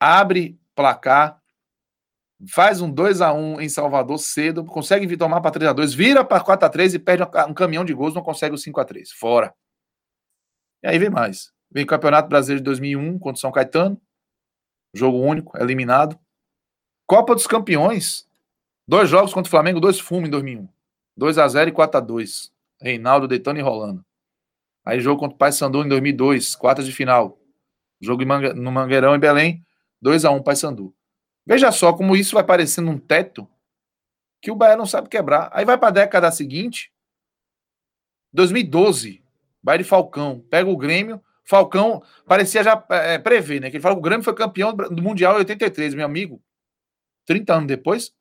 Abre 0.00 0.58
placar, 0.74 1.42
faz 2.48 2.80
um 2.80 2.90
2 2.90 3.20
a 3.20 3.34
1 3.34 3.60
em 3.60 3.68
Salvador 3.68 4.18
cedo, 4.18 4.64
consegue 4.64 5.14
tomar 5.16 5.42
para 5.42 5.50
3 5.50 5.70
a 5.70 5.72
2 5.74 5.92
vira 5.92 6.24
para 6.24 6.42
4 6.42 6.66
a 6.66 6.70
3 6.70 6.94
e 6.94 6.98
perde 6.98 7.22
um 7.48 7.54
caminhão 7.54 7.84
de 7.84 7.92
gols, 7.92 8.14
não 8.14 8.22
consegue 8.22 8.54
o 8.54 8.58
5 8.58 8.80
a 8.80 8.84
3 8.84 9.12
Fora. 9.12 9.54
E 10.82 10.88
aí 10.88 10.98
vem 10.98 11.10
mais. 11.10 11.52
Vem 11.70 11.84
Campeonato 11.84 12.28
Brasileiro 12.28 12.60
de 12.60 12.64
2001 12.64 13.18
contra 13.18 13.36
o 13.36 13.40
São 13.40 13.52
Caetano. 13.52 14.00
Jogo 14.94 15.18
único, 15.18 15.58
eliminado. 15.58 16.18
Copa 17.06 17.34
dos 17.34 17.46
Campeões. 17.46 18.26
Dois 18.86 19.08
jogos 19.08 19.34
contra 19.34 19.48
o 19.48 19.50
Flamengo, 19.50 19.80
dois 19.80 19.98
fumos 19.98 20.28
em 20.28 20.30
2001. 20.30 20.73
2 21.16 21.38
a 21.38 21.48
0 21.48 21.70
e 21.70 21.72
4 21.72 21.98
a 21.98 22.00
2 22.00 22.52
Reinaldo, 22.80 23.28
Deitando 23.28 23.58
e 23.58 23.62
Rolando. 23.62 24.04
Aí 24.84 25.00
jogo 25.00 25.20
contra 25.20 25.34
o 25.34 25.38
Paysandu 25.38 25.82
em 25.82 25.88
2002, 25.88 26.54
quartas 26.54 26.84
de 26.84 26.92
final. 26.92 27.40
Jogo 28.00 28.22
no 28.54 28.70
Mangueirão 28.70 29.14
em 29.14 29.18
Belém, 29.18 29.64
2 30.02 30.24
a 30.24 30.30
1 30.30 30.42
Paysandu. 30.42 30.94
Veja 31.46 31.72
só 31.72 31.92
como 31.92 32.14
isso 32.14 32.34
vai 32.34 32.44
parecendo 32.44 32.90
um 32.90 32.98
teto 32.98 33.48
que 34.42 34.50
o 34.50 34.54
Bahia 34.54 34.76
não 34.76 34.84
sabe 34.84 35.08
quebrar. 35.08 35.48
Aí 35.52 35.64
vai 35.64 35.78
para 35.78 35.88
a 35.88 35.92
década 35.92 36.30
seguinte, 36.30 36.92
2012, 38.32 39.24
Bahia 39.62 39.78
de 39.78 39.84
Falcão, 39.84 40.44
pega 40.50 40.68
o 40.68 40.76
Grêmio, 40.76 41.22
Falcão 41.44 42.02
parecia 42.26 42.62
já 42.62 42.84
é, 42.90 43.18
prever, 43.18 43.60
né? 43.60 43.70
Que 43.70 43.76
ele 43.76 43.82
fala 43.82 43.94
que 43.94 44.00
o 44.00 44.02
Grêmio 44.02 44.24
foi 44.24 44.34
campeão 44.34 44.74
do 44.74 45.02
Mundial 45.02 45.34
em 45.34 45.38
83, 45.38 45.94
meu 45.94 46.04
amigo. 46.04 46.42
30 47.26 47.54
anos 47.54 47.66
depois, 47.68 48.14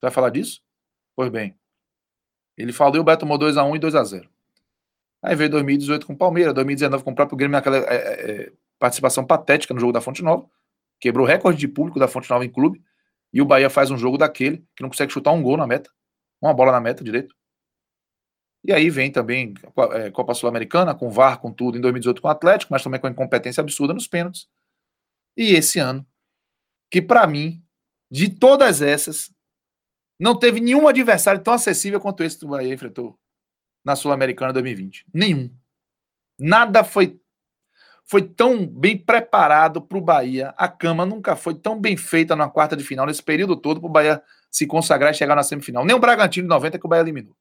vai 0.00 0.10
falar 0.10 0.30
disso? 0.30 0.62
Pois 1.14 1.30
bem. 1.30 1.54
Ele 2.56 2.72
falou 2.72 2.96
e 2.96 2.98
o 2.98 3.04
Bahia 3.04 3.18
tomou 3.18 3.38
2x1 3.38 3.76
e 3.76 3.78
2x0. 3.78 4.28
Aí 5.22 5.34
veio 5.34 5.50
2018 5.50 6.06
com 6.06 6.12
o 6.12 6.16
Palmeiras, 6.16 6.54
2019 6.54 7.02
com 7.04 7.10
o 7.10 7.14
próprio 7.14 7.36
Grêmio 7.36 7.52
naquela 7.52 7.76
é, 7.76 7.82
é, 7.82 8.52
participação 8.78 9.24
patética 9.24 9.74
no 9.74 9.80
jogo 9.80 9.92
da 9.92 10.00
Fonte 10.00 10.22
Nova 10.22 10.48
quebrou 11.00 11.26
o 11.26 11.28
recorde 11.28 11.58
de 11.58 11.68
público 11.68 11.98
da 11.98 12.08
Fonte 12.08 12.28
Nova 12.30 12.44
em 12.44 12.50
clube, 12.50 12.82
e 13.32 13.40
o 13.40 13.44
Bahia 13.44 13.68
faz 13.68 13.90
um 13.90 13.98
jogo 13.98 14.16
daquele, 14.16 14.58
que 14.74 14.82
não 14.82 14.88
consegue 14.88 15.12
chutar 15.12 15.32
um 15.32 15.42
gol 15.42 15.56
na 15.56 15.66
meta, 15.66 15.90
uma 16.40 16.54
bola 16.54 16.72
na 16.72 16.80
meta 16.80 17.04
direito. 17.04 17.34
E 18.64 18.72
aí 18.72 18.90
vem 18.90 19.12
também 19.12 19.54
é, 19.92 20.10
Copa 20.10 20.34
Sul-Americana, 20.34 20.94
com 20.94 21.10
VAR, 21.10 21.38
com 21.40 21.52
tudo, 21.52 21.78
em 21.78 21.80
2018 21.80 22.20
com 22.20 22.28
o 22.28 22.30
Atlético, 22.30 22.72
mas 22.72 22.82
também 22.82 23.00
com 23.00 23.08
incompetência 23.08 23.60
absurda 23.60 23.94
nos 23.94 24.08
pênaltis. 24.08 24.48
E 25.36 25.52
esse 25.54 25.78
ano, 25.78 26.04
que 26.90 27.00
para 27.00 27.26
mim, 27.26 27.62
de 28.10 28.28
todas 28.28 28.82
essas, 28.82 29.30
não 30.18 30.38
teve 30.38 30.60
nenhum 30.60 30.88
adversário 30.88 31.42
tão 31.42 31.52
acessível 31.52 32.00
quanto 32.00 32.22
esse 32.22 32.38
que 32.38 32.44
o 32.44 32.48
Bahia 32.48 32.72
enfrentou 32.72 33.18
na 33.84 33.94
Sul-Americana 33.94 34.52
2020. 34.52 35.06
Nenhum. 35.12 35.54
Nada 36.38 36.82
foi 36.82 37.20
foi 38.08 38.22
tão 38.22 38.64
bem 38.64 38.96
preparado 38.96 39.82
para 39.82 39.98
o 39.98 40.00
Bahia. 40.00 40.54
A 40.56 40.68
cama 40.68 41.04
nunca 41.04 41.34
foi 41.34 41.54
tão 41.56 41.78
bem 41.80 41.96
feita 41.96 42.36
na 42.36 42.48
quarta 42.48 42.76
de 42.76 42.84
final, 42.84 43.04
nesse 43.04 43.22
período 43.22 43.56
todo, 43.56 43.80
para 43.80 43.88
o 43.88 43.92
Bahia 43.92 44.22
se 44.48 44.64
consagrar 44.64 45.12
e 45.12 45.16
chegar 45.16 45.34
na 45.34 45.42
semifinal. 45.42 45.84
Nem 45.84 45.94
o 45.94 45.98
Bragantino 45.98 46.46
de 46.46 46.48
90 46.48 46.78
que 46.78 46.86
o 46.86 46.88
Bahia 46.88 47.02
eliminou. 47.02 47.36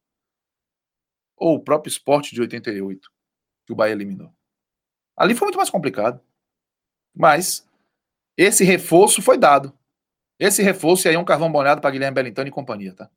Ou 1.37 1.55
o 1.55 1.63
próprio 1.63 1.91
esporte 1.91 2.33
de 2.33 2.41
88, 2.41 3.11
que 3.67 3.73
o 3.73 3.75
Bahia 3.75 3.93
eliminou. 3.93 4.33
Ali 5.15 5.35
foi 5.35 5.45
muito 5.45 5.57
mais 5.57 5.69
complicado. 5.69 6.19
Mas 7.15 7.67
esse 8.35 8.63
reforço 8.63 9.21
foi 9.21 9.37
dado. 9.37 9.71
Esse 10.39 10.61
reforço 10.61 11.07
aí 11.07 11.15
é 11.15 11.19
um 11.19 11.25
carvão 11.25 11.49
molhado 11.49 11.81
para 11.81 11.91
Guilherme 11.91 12.15
Bellintani 12.15 12.49
e 12.49 12.53
companhia, 12.53 12.93
tá? 12.93 13.09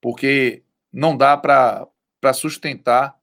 Porque 0.00 0.62
não 0.92 1.16
dá 1.16 1.36
para 1.36 1.88
sustentar 2.34 3.18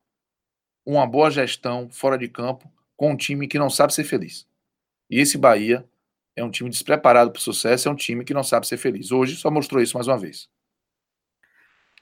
uma 0.85 1.05
boa 1.05 1.29
gestão 1.29 1.89
fora 1.89 2.17
de 2.17 2.27
campo 2.27 2.71
com 2.97 3.11
um 3.11 3.17
time 3.17 3.47
que 3.47 3.59
não 3.59 3.69
sabe 3.69 3.93
ser 3.93 4.03
feliz. 4.03 4.47
E 5.09 5.19
esse 5.19 5.37
Bahia 5.37 5.87
é 6.35 6.43
um 6.43 6.51
time 6.51 6.69
despreparado 6.69 7.31
para 7.31 7.39
o 7.39 7.41
sucesso, 7.41 7.87
é 7.87 7.91
um 7.91 7.95
time 7.95 8.23
que 8.23 8.33
não 8.33 8.43
sabe 8.43 8.67
ser 8.67 8.77
feliz. 8.77 9.11
Hoje 9.11 9.35
só 9.35 9.49
mostrou 9.49 9.81
isso 9.81 9.95
mais 9.95 10.07
uma 10.07 10.17
vez. 10.17 10.49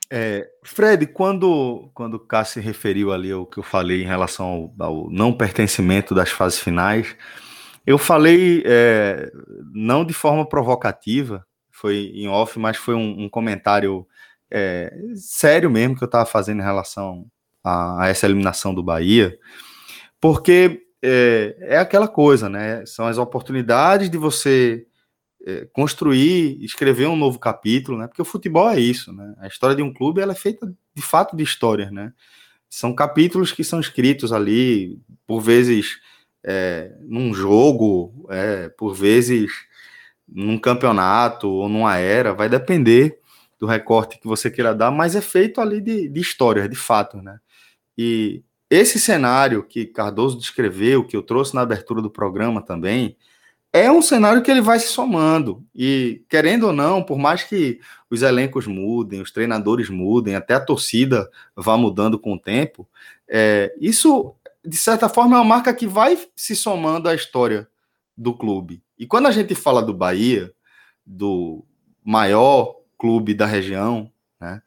É, 0.10 0.50
Fred, 0.64 1.06
quando, 1.08 1.90
quando 1.94 2.14
o 2.14 2.20
Cássio 2.20 2.62
referiu 2.62 3.12
ali 3.12 3.32
ao 3.32 3.46
que 3.46 3.58
eu 3.58 3.64
falei 3.64 4.04
em 4.04 4.08
relação 4.08 4.74
ao, 4.80 4.88
ao 4.88 5.10
não 5.10 5.34
pertencimento 5.34 6.16
das 6.16 6.32
fases 6.32 6.60
finais, 6.60 7.16
eu 7.88 7.98
falei 7.98 8.62
é, 8.66 9.32
não 9.74 10.04
de 10.04 10.14
forma 10.14 10.46
provocativa, 10.46 11.48
foi 11.72 12.12
em 12.14 12.28
off, 12.28 12.60
mas 12.60 12.76
foi 12.76 12.94
um, 12.94 13.24
um 13.24 13.30
comentário 13.30 14.06
é, 14.52 14.94
sério 15.16 15.72
mesmo 15.72 15.96
que 15.96 16.04
eu 16.04 16.08
estava 16.08 16.26
fazendo 16.26 16.60
em 16.60 16.66
relação 16.66 17.26
a, 17.64 18.04
a, 18.04 18.10
essa 18.10 18.26
eliminação 18.26 18.76
do 18.76 18.84
Bahia, 18.84 19.40
porque 20.20 20.82
é, 21.02 21.56
é 21.62 21.78
aquela 21.78 22.10
coisa, 22.10 22.50
né? 22.50 22.86
São 22.86 23.08
as 23.08 23.18
oportunidades 23.18 24.10
de 24.10 24.18
você 24.18 24.86
é, 25.46 25.66
construir, 25.72 26.62
escrever 26.62 27.08
um 27.08 27.16
novo 27.16 27.40
capítulo, 27.40 27.98
né? 27.98 28.08
Porque 28.08 28.22
o 28.22 28.26
futebol 28.26 28.70
é 28.70 28.82
isso, 28.82 29.14
né? 29.14 29.34
A 29.40 29.48
história 29.48 29.78
de 29.78 29.82
um 29.82 29.94
clube 29.94 30.20
ela 30.20 30.34
é 30.34 30.36
feita 30.36 30.68
de 30.94 31.02
fato 31.02 31.38
de 31.38 31.44
histórias, 31.44 31.90
né? 31.90 32.12
São 32.70 32.94
capítulos 32.94 33.54
que 33.54 33.64
são 33.64 33.80
escritos 33.80 34.34
ali, 34.34 35.00
por 35.26 35.40
vezes 35.40 36.00
é, 36.44 36.92
num 37.02 37.34
jogo, 37.34 38.28
é, 38.30 38.70
por 38.70 38.94
vezes 38.94 39.52
num 40.28 40.58
campeonato 40.58 41.50
ou 41.50 41.70
numa 41.70 41.98
era, 41.98 42.34
vai 42.34 42.50
depender 42.50 43.20
do 43.60 43.66
recorte 43.66 44.20
que 44.20 44.28
você 44.28 44.52
queira 44.52 44.76
dar, 44.76 44.92
mas 44.92 45.16
é 45.16 45.22
feito 45.22 45.62
ali 45.62 45.82
de, 45.82 46.10
de 46.10 46.20
histórias, 46.20 46.70
de 46.70 46.76
fato, 46.76 47.18
né? 47.18 47.40
E 47.98 48.44
esse 48.70 49.00
cenário 49.00 49.64
que 49.64 49.86
Cardoso 49.86 50.38
descreveu, 50.38 51.06
que 51.06 51.16
eu 51.16 51.24
trouxe 51.24 51.56
na 51.56 51.62
abertura 51.62 52.02
do 52.02 52.10
programa 52.10 52.62
também, 52.62 53.18
é 53.72 53.92
um 53.92 54.02
cenário 54.02 54.42
que 54.42 54.52
ele 54.52 54.62
vai 54.62 54.80
se 54.80 54.88
somando. 54.88 55.64
E, 55.74 56.24
querendo 56.30 56.68
ou 56.68 56.74
não, 56.74 57.04
por 57.04 57.18
mais 57.18 57.44
que 57.44 57.80
os 58.10 58.22
elencos 58.22 58.68
mudem, 58.68 59.22
os 59.22 59.32
treinadores 59.32 59.90
mudem, 59.90 60.36
até 60.36 60.56
a 60.56 60.60
torcida 60.60 61.30
vá 61.56 61.78
mudando 61.78 62.20
com 62.20 62.34
o 62.34 62.40
tempo, 62.40 62.88
é, 63.30 63.74
isso, 63.80 64.36
de 64.68 64.78
certa 64.78 65.08
forma, 65.08 65.38
é 65.38 65.40
uma 65.40 65.46
marca 65.46 65.74
que 65.74 65.88
vai 65.88 66.18
se 66.36 66.56
somando 66.56 67.08
à 67.08 67.16
história 67.16 67.68
do 68.18 68.34
clube. 68.34 68.84
E 68.98 69.06
quando 69.06 69.28
a 69.28 69.32
gente 69.32 69.56
fala 69.56 69.82
do 69.82 69.94
Bahia, 69.94 70.52
do 71.06 71.66
maior 72.04 72.76
clube 72.98 73.34
da 73.34 73.46
região, 73.46 74.12
né, 74.42 74.62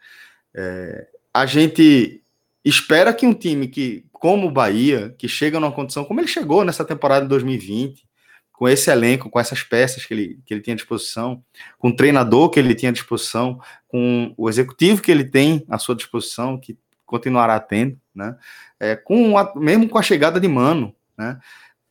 é, 0.54 1.08
a 1.34 1.44
gente 1.44 2.22
espera 2.64 3.12
que 3.12 3.26
um 3.26 3.34
time 3.34 3.68
que, 3.68 4.06
como 4.12 4.46
o 4.46 4.50
Bahia, 4.50 5.14
que 5.18 5.28
chega 5.28 5.60
numa 5.60 5.72
condição 5.72 6.04
como 6.04 6.20
ele 6.20 6.28
chegou 6.28 6.64
nessa 6.64 6.84
temporada 6.84 7.22
de 7.22 7.28
2020, 7.28 8.08
com 8.52 8.68
esse 8.68 8.90
elenco, 8.90 9.30
com 9.30 9.40
essas 9.40 9.62
peças 9.62 10.04
que 10.04 10.12
ele, 10.12 10.40
que 10.44 10.52
ele 10.52 10.60
tinha 10.60 10.74
à 10.74 10.76
disposição, 10.76 11.42
com 11.78 11.88
o 11.88 11.96
treinador 11.96 12.50
que 12.50 12.58
ele 12.58 12.74
tinha 12.74 12.90
à 12.90 12.92
disposição, 12.92 13.58
com 13.88 14.34
o 14.36 14.48
executivo 14.48 15.02
que 15.02 15.10
ele 15.10 15.24
tem 15.24 15.64
à 15.68 15.78
sua 15.78 15.94
disposição, 15.94 16.58
que 16.58 16.78
continuará 17.10 17.58
tendo, 17.58 17.98
né? 18.14 18.36
É, 18.78 18.94
com 18.94 19.36
a, 19.36 19.52
mesmo 19.56 19.88
com 19.88 19.98
a 19.98 20.02
chegada 20.02 20.40
de 20.40 20.46
Mano, 20.46 20.94
né? 21.18 21.38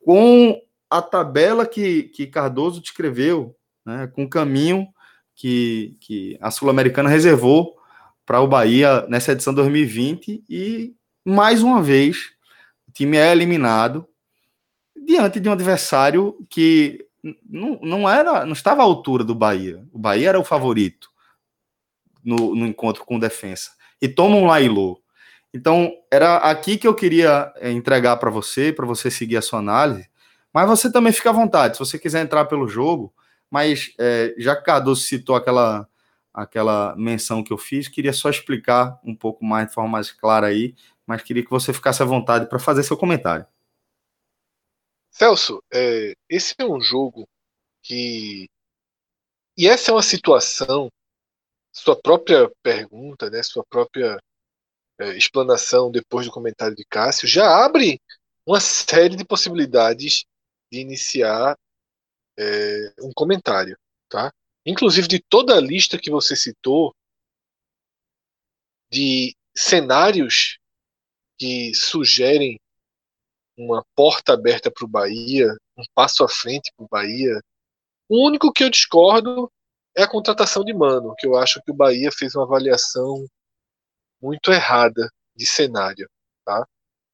Com 0.04 0.60
a 0.90 1.02
tabela 1.02 1.68
que, 1.68 2.04
que 2.04 2.26
Cardoso 2.26 2.82
descreveu, 2.82 3.56
né? 3.86 4.08
com 4.08 4.24
o 4.24 4.30
caminho 4.30 4.88
que, 5.36 5.98
que 6.00 6.38
a 6.42 6.50
Sul-Americana 6.50 7.10
reservou 7.10 7.78
para 8.26 8.42
o 8.42 8.48
Bahia 8.48 9.06
nessa 9.08 9.34
edição 9.34 9.54
2020 9.54 10.44
e 10.50 10.96
mais 11.24 11.62
uma 11.62 11.82
vez 11.82 12.32
o 12.88 12.92
time 12.92 13.18
é 13.18 13.32
eliminado 13.32 14.08
diante 15.06 15.40
de 15.40 15.48
um 15.48 15.52
adversário 15.52 16.36
que 16.50 17.06
não, 17.48 17.80
não 17.82 18.10
era, 18.10 18.46
não 18.46 18.54
estava 18.54 18.82
à 18.82 18.86
altura 18.86 19.24
do 19.24 19.36
Bahia. 19.36 19.86
O 19.92 20.00
Bahia 20.00 20.30
era 20.30 20.40
o 20.40 20.44
favorito 20.44 21.10
no, 22.24 22.56
no 22.56 22.66
encontro 22.66 23.04
com 23.06 23.18
o 23.18 23.20
defensa 23.20 23.72
e 24.02 24.08
toma 24.08 24.36
um 24.36 24.48
Lailô. 24.48 25.02
Então 25.54 25.92
era 26.12 26.38
aqui 26.38 26.78
que 26.78 26.88
eu 26.88 26.96
queria 26.96 27.52
é, 27.58 27.72
entregar 27.72 28.18
para 28.18 28.30
você, 28.30 28.72
para 28.72 28.86
você 28.86 29.10
seguir 29.10 29.38
a 29.38 29.42
sua 29.42 29.60
análise. 29.60 30.10
Mas 30.54 30.68
você 30.68 30.92
também 30.92 31.14
fica 31.14 31.30
à 31.30 31.34
vontade, 31.34 31.76
se 31.76 31.80
você 31.80 31.98
quiser 32.00 32.22
entrar 32.22 32.46
pelo 32.46 32.68
jogo. 32.68 33.14
Mas 33.50 33.94
é, 34.00 34.36
já 34.38 34.56
que 34.56 34.64
Cardoso 34.64 35.02
citou 35.02 35.36
aquela 35.36 35.88
aquela 36.34 36.96
menção 36.96 37.44
que 37.44 37.52
eu 37.52 37.58
fiz. 37.58 37.88
Queria 37.88 38.14
só 38.14 38.30
explicar 38.30 39.00
um 39.04 39.16
pouco 39.16 39.44
mais, 39.44 39.68
de 39.68 39.74
forma 39.74 39.90
mais 39.90 40.12
clara 40.12 40.48
aí, 40.48 40.76
mas 41.06 41.22
queria 41.22 41.44
que 41.44 41.50
você 41.50 41.74
ficasse 41.74 42.02
à 42.02 42.06
vontade 42.06 42.48
para 42.48 42.60
fazer 42.60 42.84
seu 42.84 42.98
comentário. 42.98 43.46
Celso, 45.12 45.62
é, 45.74 46.14
esse 46.30 46.56
é 46.58 46.66
um 46.66 46.80
jogo 46.80 47.28
que. 47.84 48.48
E 49.58 49.68
essa 49.68 49.92
é 49.92 49.94
uma 49.94 50.02
situação, 50.02 50.90
sua 51.74 52.00
própria 52.00 52.50
pergunta, 52.64 53.30
né, 53.30 53.44
sua 53.44 53.64
própria 53.70 54.18
é, 55.00 55.18
explanação 55.18 55.90
depois 55.90 56.26
do 56.26 56.32
comentário 56.32 56.76
de 56.76 56.86
Cássio, 56.86 57.28
já 57.28 57.64
abre 57.64 58.02
uma 58.46 58.60
série 58.60 59.16
de 59.16 59.26
possibilidades 59.26 60.26
de 60.72 60.80
iniciar 60.80 61.58
é, 62.38 62.94
um 63.02 63.12
comentário, 63.14 63.78
tá? 64.10 64.32
Inclusive 64.66 65.08
de 65.08 65.20
toda 65.20 65.56
a 65.56 65.62
lista 65.62 65.98
que 65.98 66.12
você 66.12 66.36
citou 66.36 66.94
de 68.92 69.36
cenários 69.56 70.58
que 71.38 71.74
sugerem 71.74 72.60
uma 73.58 73.86
porta 73.96 74.34
aberta 74.34 74.72
para 74.72 74.86
o 74.86 74.88
Bahia, 74.88 75.48
um 75.78 75.84
passo 75.94 76.24
à 76.24 76.30
frente 76.30 76.72
para 76.76 76.86
o 76.86 76.90
Bahia. 76.90 77.40
O 78.08 78.26
único 78.26 78.52
que 78.52 78.64
eu 78.64 78.70
discordo 78.70 79.52
é 79.96 80.04
a 80.04 80.10
contratação 80.10 80.64
de 80.64 80.74
Mano, 80.74 81.14
que 81.18 81.28
eu 81.28 81.36
acho 81.36 81.62
que 81.62 81.72
o 81.72 81.76
Bahia 81.76 82.10
fez 82.12 82.36
uma 82.36 82.46
avaliação 82.46 83.26
muito 84.22 84.52
errada 84.52 85.12
de 85.36 85.46
cenário, 85.46 86.10
tá? 86.46 86.68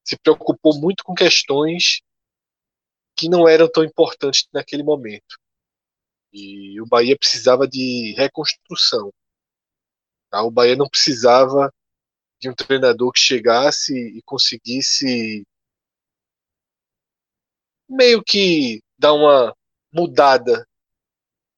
Se 0.03 0.17
preocupou 0.17 0.79
muito 0.79 1.03
com 1.03 1.13
questões 1.13 2.01
que 3.15 3.29
não 3.29 3.47
eram 3.47 3.69
tão 3.71 3.83
importantes 3.83 4.47
naquele 4.53 4.83
momento. 4.83 5.39
E 6.33 6.79
o 6.81 6.85
Bahia 6.85 7.17
precisava 7.17 7.67
de 7.67 8.13
reconstrução. 8.17 9.11
Tá? 10.29 10.43
O 10.43 10.51
Bahia 10.51 10.75
não 10.75 10.89
precisava 10.89 11.73
de 12.39 12.49
um 12.49 12.53
treinador 12.53 13.11
que 13.13 13.19
chegasse 13.19 13.93
e 13.93 14.21
conseguisse 14.23 15.45
meio 17.87 18.21
que 18.23 18.81
dar 18.97 19.13
uma 19.13 19.55
mudada 19.93 20.67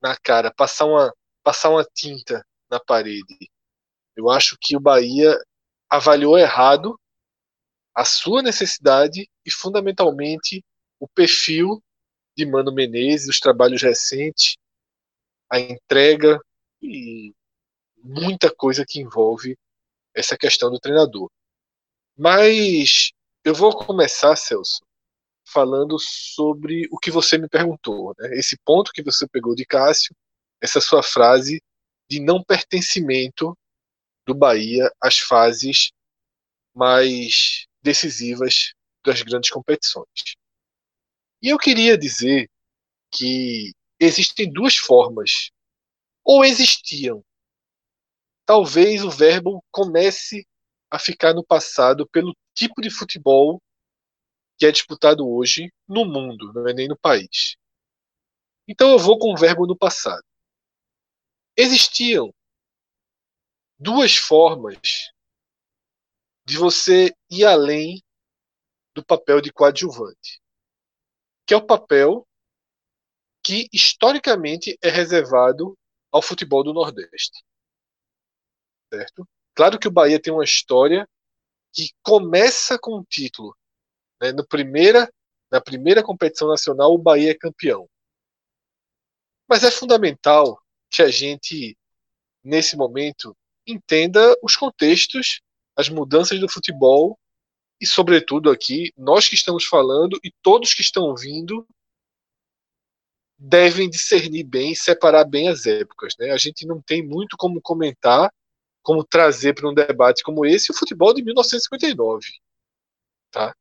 na 0.01 0.15
cara, 0.15 0.53
passar 0.53 0.85
uma, 0.85 1.13
passar 1.43 1.69
uma 1.69 1.83
tinta 1.83 2.45
na 2.69 2.79
parede. 2.79 3.49
Eu 4.17 4.31
acho 4.31 4.57
que 4.59 4.75
o 4.75 4.79
Bahia 4.79 5.37
avaliou 5.87 6.37
errado 6.37 6.99
a 7.95 8.03
sua 8.03 8.41
necessidade 8.41 9.29
e, 9.45 9.51
fundamentalmente, 9.51 10.63
o 10.99 11.07
perfil 11.07 11.81
de 12.35 12.45
Mano 12.45 12.73
Menezes, 12.73 13.29
os 13.29 13.39
trabalhos 13.39 13.81
recentes, 13.81 14.57
a 15.49 15.59
entrega 15.59 16.39
e 16.81 17.31
muita 17.97 18.53
coisa 18.53 18.83
que 18.87 18.99
envolve 18.99 19.55
essa 20.15 20.35
questão 20.35 20.71
do 20.71 20.79
treinador. 20.79 21.29
Mas 22.17 23.11
eu 23.43 23.53
vou 23.53 23.71
começar, 23.77 24.35
Celso, 24.35 24.81
falando 25.45 25.97
sobre 25.99 26.87
o 26.91 26.97
que 26.97 27.11
você 27.11 27.37
me 27.37 27.47
perguntou, 27.47 28.13
né? 28.17 28.29
esse 28.33 28.57
ponto 28.65 28.91
que 28.91 29.03
você 29.03 29.27
pegou 29.27 29.55
de 29.55 29.65
Cássio, 29.65 30.15
essa 30.59 30.81
sua 30.81 31.03
frase 31.03 31.61
de 32.09 32.19
não 32.19 32.43
pertencimento 32.43 33.55
do 34.27 34.35
Bahia 34.35 34.91
às 35.01 35.17
fases 35.17 35.91
mais 36.75 37.65
decisivas 37.81 38.73
das 39.03 39.21
grandes 39.21 39.49
competições. 39.49 40.35
E 41.41 41.47
eu 41.49 41.57
queria 41.57 41.97
dizer 41.97 42.49
que 43.09 43.71
existem 43.99 44.51
duas 44.51 44.75
formas, 44.75 45.49
ou 46.23 46.43
existiam. 46.43 47.23
Talvez 48.45 49.03
o 49.03 49.09
verbo 49.09 49.63
comece 49.71 50.45
a 50.91 50.99
ficar 50.99 51.33
no 51.33 51.43
passado 51.43 52.07
pelo 52.09 52.35
tipo 52.53 52.81
de 52.81 52.89
futebol 52.89 53.61
que 54.57 54.65
é 54.65 54.71
disputado 54.71 55.27
hoje 55.27 55.71
no 55.87 56.03
mundo, 56.03 56.51
não 56.53 56.67
é 56.67 56.73
nem 56.73 56.87
no 56.87 56.97
país. 56.97 57.55
Então 58.67 58.89
eu 58.91 58.99
vou 58.99 59.17
com 59.17 59.31
o 59.31 59.37
verbo 59.37 59.65
no 59.65 59.77
passado. 59.77 60.23
Existiam 61.55 62.33
duas 63.79 64.15
formas 64.15 65.11
de 66.45 66.57
você 66.57 67.13
ir 67.29 67.45
além 67.45 68.01
do 68.95 69.03
papel 69.05 69.41
de 69.41 69.51
coadjuvante, 69.51 70.41
que 71.45 71.53
é 71.53 71.57
o 71.57 71.65
papel 71.65 72.27
que 73.43 73.67
historicamente 73.71 74.77
é 74.81 74.89
reservado 74.89 75.77
ao 76.11 76.21
futebol 76.21 76.63
do 76.63 76.73
Nordeste. 76.73 77.43
Certo? 78.91 79.27
Claro 79.53 79.77
que 79.79 79.87
o 79.87 79.91
Bahia 79.91 80.21
tem 80.21 80.33
uma 80.33 80.43
história 80.43 81.07
que 81.73 81.89
começa 82.01 82.79
com 82.79 82.97
um 82.97 83.03
título 83.03 83.55
né? 84.21 84.31
No 84.31 84.45
primeira, 84.45 85.11
na 85.51 85.61
primeira 85.61 86.03
competição 86.03 86.47
nacional, 86.47 86.93
o 86.93 86.97
Bahia 86.97 87.31
é 87.31 87.35
campeão. 87.35 87.89
Mas 89.47 89.63
é 89.63 89.71
fundamental 89.71 90.61
que 90.89 91.01
a 91.01 91.09
gente, 91.09 91.77
nesse 92.43 92.75
momento, 92.75 93.36
entenda 93.67 94.35
os 94.41 94.55
contextos, 94.55 95.41
as 95.75 95.89
mudanças 95.89 96.39
do 96.39 96.49
futebol 96.49 97.17
e, 97.79 97.85
sobretudo, 97.85 98.49
aqui, 98.49 98.91
nós 98.97 99.27
que 99.27 99.35
estamos 99.35 99.65
falando 99.65 100.19
e 100.23 100.31
todos 100.41 100.73
que 100.73 100.81
estão 100.81 101.15
vindo 101.15 101.67
devem 103.37 103.89
discernir 103.89 104.43
bem, 104.43 104.73
separar 104.73 105.23
bem 105.23 105.47
as 105.47 105.65
épocas. 105.65 106.15
Né? 106.17 106.31
A 106.31 106.37
gente 106.37 106.65
não 106.65 106.81
tem 106.81 107.05
muito 107.05 107.37
como 107.37 107.61
comentar, 107.61 108.33
como 108.81 109.03
trazer 109.03 109.53
para 109.53 109.69
um 109.69 109.73
debate 109.73 110.23
como 110.23 110.45
esse 110.45 110.71
o 110.71 110.75
futebol 110.75 111.13
de 111.13 111.21
1959. 111.23 112.25
Tá? 113.29 113.55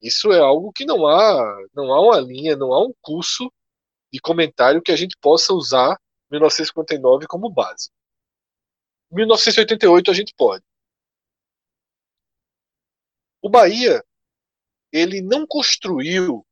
Isso 0.00 0.32
é 0.32 0.38
algo 0.38 0.72
que 0.72 0.86
não 0.86 1.06
há, 1.06 1.58
não 1.74 1.92
há 1.92 2.00
uma 2.00 2.20
linha, 2.20 2.56
não 2.56 2.72
há 2.72 2.82
um 2.82 2.94
curso 3.02 3.52
de 4.12 4.20
comentário 4.20 4.80
que 4.80 4.92
a 4.92 4.96
gente 4.96 5.16
possa 5.20 5.52
usar 5.52 5.98
1959 6.30 7.26
como 7.26 7.50
base. 7.50 7.90
1988 9.10 10.10
a 10.10 10.14
gente 10.14 10.34
pode. 10.34 10.64
O 13.40 13.48
Bahia, 13.48 14.04
ele 14.92 15.20
não 15.20 15.46
construiu 15.46 16.44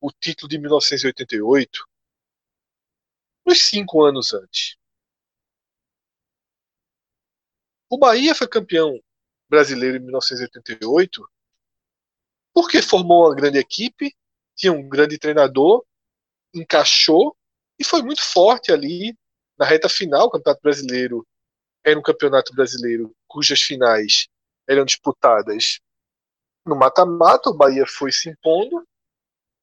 o 0.00 0.10
título 0.10 0.48
de 0.48 0.58
1988 0.58 1.88
nos 3.46 3.60
cinco 3.64 4.02
anos 4.02 4.32
antes. 4.32 4.76
O 7.88 7.98
Bahia 7.98 8.34
foi 8.34 8.48
campeão 8.48 8.98
brasileiro 9.48 9.98
em 9.98 10.00
1988 10.00 11.30
porque 12.54 12.82
formou 12.82 13.26
uma 13.26 13.34
grande 13.34 13.58
equipe, 13.58 14.14
tinha 14.54 14.72
um 14.72 14.88
grande 14.88 15.18
treinador, 15.18 15.84
encaixou 16.54 17.36
e 17.78 17.84
foi 17.84 18.02
muito 18.02 18.22
forte 18.22 18.72
ali 18.72 19.16
na 19.62 19.68
reta 19.68 19.88
final. 19.88 20.26
O 20.26 20.30
Campeonato 20.30 20.60
Brasileiro 20.60 21.26
era 21.84 21.98
um 21.98 22.02
campeonato 22.02 22.54
brasileiro 22.54 23.14
cujas 23.28 23.60
finais 23.60 24.28
eram 24.68 24.84
disputadas 24.84 25.80
no 26.66 26.76
mata-mata. 26.76 27.50
O 27.50 27.56
Bahia 27.56 27.86
foi 27.86 28.10
se 28.10 28.28
impondo. 28.28 28.84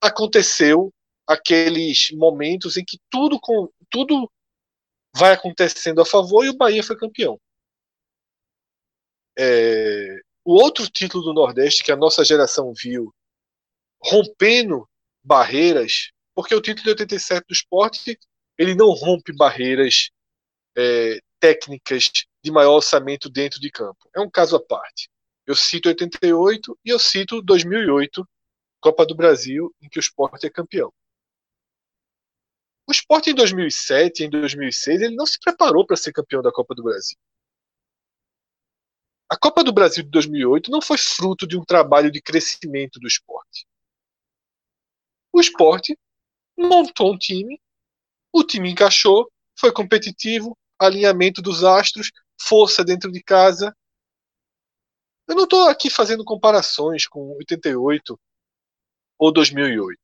Aconteceu 0.01 0.93
aqueles 1.27 2.11
momentos 2.11 2.77
em 2.77 2.85
que 2.85 2.97
tudo, 3.09 3.39
com, 3.39 3.69
tudo 3.89 4.31
vai 5.15 5.33
acontecendo 5.33 6.01
a 6.01 6.05
favor 6.05 6.45
e 6.45 6.49
o 6.49 6.57
Bahia 6.57 6.83
foi 6.83 6.97
campeão. 6.97 7.39
É, 9.37 10.21
o 10.45 10.53
outro 10.53 10.89
título 10.89 11.23
do 11.23 11.33
Nordeste 11.33 11.83
que 11.83 11.91
a 11.91 11.97
nossa 11.97 12.23
geração 12.23 12.73
viu 12.73 13.13
rompendo 14.01 14.89
barreiras, 15.23 16.11
porque 16.33 16.55
o 16.55 16.61
título 16.61 16.83
de 16.83 16.89
87 16.91 17.47
do 17.47 17.53
esporte 17.53 18.17
ele 18.59 18.75
não 18.75 18.89
rompe 18.91 19.31
barreiras 19.31 20.11
é, 20.77 21.19
técnicas 21.39 22.11
de 22.43 22.51
maior 22.51 22.75
orçamento 22.75 23.29
dentro 23.29 23.57
de 23.61 23.71
campo. 23.71 24.09
É 24.13 24.19
um 24.19 24.29
caso 24.29 24.57
à 24.57 24.59
parte. 24.61 25.09
Eu 25.47 25.55
cito 25.55 25.87
88 25.87 26.77
e 26.83 26.89
eu 26.89 26.99
cito 26.99 27.41
2008, 27.41 28.27
Copa 28.81 29.05
do 29.05 29.15
Brasil, 29.15 29.73
em 29.81 29.87
que 29.87 29.97
o 29.97 30.01
esporte 30.01 30.45
é 30.45 30.49
campeão. 30.49 30.93
O 32.85 32.91
esporte 32.91 33.29
em 33.29 33.33
2007 33.33 34.23
e 34.23 34.25
em 34.25 34.29
2006 34.29 35.01
ele 35.01 35.15
não 35.15 35.25
se 35.25 35.39
preparou 35.39 35.85
para 35.85 35.95
ser 35.95 36.11
campeão 36.11 36.41
da 36.41 36.51
Copa 36.51 36.75
do 36.75 36.83
Brasil. 36.83 37.17
A 39.29 39.37
Copa 39.37 39.63
do 39.63 39.71
Brasil 39.71 40.03
de 40.03 40.09
2008 40.09 40.69
não 40.69 40.81
foi 40.81 40.97
fruto 40.97 41.47
de 41.47 41.57
um 41.57 41.63
trabalho 41.63 42.11
de 42.11 42.21
crescimento 42.21 42.99
do 42.99 43.07
esporte. 43.07 43.65
O 45.31 45.39
esporte 45.39 45.97
montou 46.57 47.13
um 47.13 47.17
time, 47.17 47.61
o 48.33 48.43
time 48.43 48.71
encaixou, 48.71 49.31
foi 49.57 49.71
competitivo, 49.71 50.57
alinhamento 50.79 51.41
dos 51.41 51.63
astros, 51.63 52.11
força 52.39 52.83
dentro 52.83 53.11
de 53.11 53.21
casa. 53.21 53.75
Eu 55.27 55.35
não 55.35 55.43
estou 55.43 55.67
aqui 55.67 55.89
fazendo 55.89 56.23
comparações 56.23 57.07
com 57.07 57.35
88 57.37 58.19
ou 59.17 59.31
2008. 59.31 59.99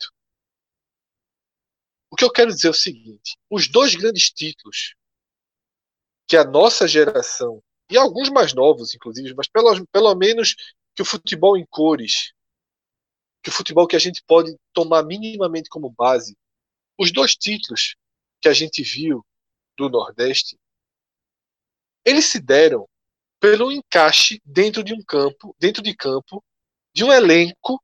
O 2.11 2.15
que 2.15 2.23
eu 2.23 2.31
quero 2.31 2.51
dizer 2.51 2.67
é 2.67 2.71
o 2.71 2.73
seguinte: 2.73 3.37
os 3.49 3.67
dois 3.67 3.95
grandes 3.95 4.29
títulos 4.29 4.95
que 6.27 6.35
a 6.35 6.43
nossa 6.43 6.87
geração 6.87 7.61
e 7.89 7.97
alguns 7.97 8.29
mais 8.29 8.53
novos, 8.53 8.95
inclusive, 8.95 9.33
mas 9.35 9.47
pelo, 9.47 9.85
pelo 9.87 10.15
menos 10.15 10.55
que 10.95 11.01
o 11.01 11.05
futebol 11.05 11.55
em 11.55 11.65
cores, 11.69 12.33
que 13.43 13.49
o 13.49 13.53
futebol 13.53 13.85
que 13.85 13.95
a 13.95 13.99
gente 13.99 14.23
pode 14.25 14.55
tomar 14.73 15.03
minimamente 15.03 15.69
como 15.69 15.89
base, 15.89 16.35
os 16.97 17.11
dois 17.11 17.35
títulos 17.35 17.95
que 18.41 18.47
a 18.47 18.53
gente 18.53 18.83
viu 18.83 19.25
do 19.77 19.89
Nordeste, 19.89 20.57
eles 22.05 22.25
se 22.25 22.39
deram 22.39 22.87
pelo 23.39 23.71
encaixe 23.71 24.41
dentro 24.45 24.83
de 24.83 24.93
um 24.93 25.03
campo, 25.03 25.55
dentro 25.59 25.81
de 25.81 25.95
campo, 25.95 26.43
de 26.93 27.03
um 27.03 27.11
elenco, 27.11 27.83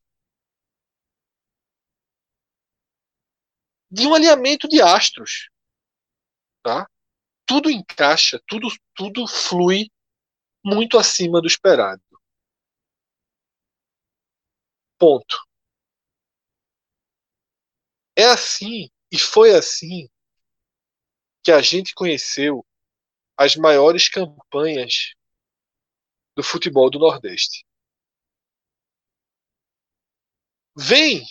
de 3.92 4.08
um 4.08 4.14
alinhamento 4.14 4.68
de 4.68 4.82
astros, 4.82 5.50
tá? 6.64 6.88
Tudo 7.46 7.70
encaixa, 7.70 8.42
tudo 8.48 8.70
tudo 8.96 9.28
flui 9.28 9.90
muito 10.64 10.98
acima 10.98 11.42
do 11.42 11.48
esperado. 11.48 12.02
Ponto. 14.98 15.38
É 18.16 18.26
assim 18.26 18.90
e 19.12 19.20
foi 19.20 19.54
assim 19.56 20.08
que 21.44 21.52
a 21.52 21.62
gente 21.62 21.94
conheceu 21.94 22.66
as 23.38 23.56
maiores 23.56 24.08
campanhas 24.08 25.14
do 26.36 26.44
futebol 26.44 26.90
do 26.90 27.00
Nordeste. 27.00 27.66
Vem 30.78 31.26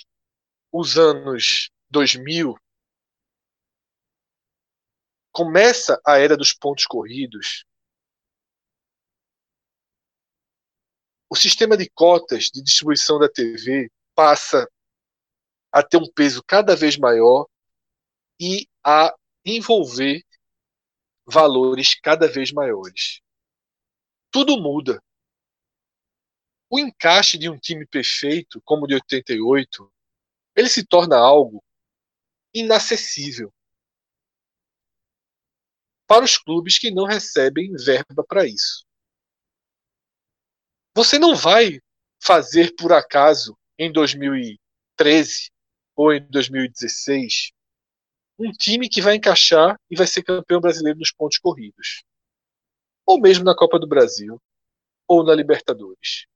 os 0.72 0.98
anos 0.98 1.70
2000, 1.88 2.56
começa 5.32 6.00
a 6.06 6.18
era 6.18 6.36
dos 6.36 6.52
pontos 6.52 6.84
corridos. 6.86 7.64
O 11.28 11.36
sistema 11.36 11.76
de 11.76 11.88
cotas 11.88 12.44
de 12.44 12.62
distribuição 12.62 13.18
da 13.18 13.28
TV 13.28 13.90
passa 14.14 14.68
a 15.72 15.82
ter 15.82 15.96
um 15.96 16.12
peso 16.12 16.42
cada 16.44 16.74
vez 16.74 16.96
maior 16.98 17.46
e 18.38 18.68
a 18.84 19.14
envolver 19.44 20.22
valores 21.26 21.94
cada 21.94 22.26
vez 22.26 22.52
maiores. 22.52 23.20
Tudo 24.30 24.60
muda. 24.60 25.02
O 26.68 26.78
encaixe 26.78 27.36
de 27.36 27.48
um 27.48 27.58
time 27.58 27.86
perfeito, 27.86 28.60
como 28.64 28.84
o 28.84 28.86
de 28.86 28.94
88, 28.94 29.92
ele 30.54 30.68
se 30.68 30.86
torna 30.86 31.16
algo 31.16 31.64
inacessível 32.54 33.52
para 36.06 36.24
os 36.24 36.36
clubes 36.36 36.78
que 36.78 36.90
não 36.90 37.04
recebem 37.04 37.72
verba 37.72 38.24
para 38.26 38.44
isso. 38.44 38.84
Você 40.94 41.18
não 41.18 41.36
vai 41.36 41.80
fazer 42.20 42.74
por 42.74 42.92
acaso 42.92 43.56
em 43.78 43.92
2013 43.92 45.50
ou 45.94 46.12
em 46.12 46.20
2016 46.28 47.52
um 48.40 48.50
time 48.52 48.88
que 48.88 49.02
vai 49.02 49.16
encaixar 49.16 49.78
e 49.90 49.94
vai 49.94 50.06
ser 50.06 50.22
campeão 50.22 50.60
brasileiro 50.60 50.98
nos 50.98 51.12
pontos 51.12 51.38
corridos. 51.38 52.02
Ou 53.04 53.20
mesmo 53.20 53.44
na 53.44 53.54
Copa 53.54 53.78
do 53.78 53.86
Brasil, 53.86 54.40
ou 55.06 55.22
na 55.22 55.34
Libertadores. 55.34 56.26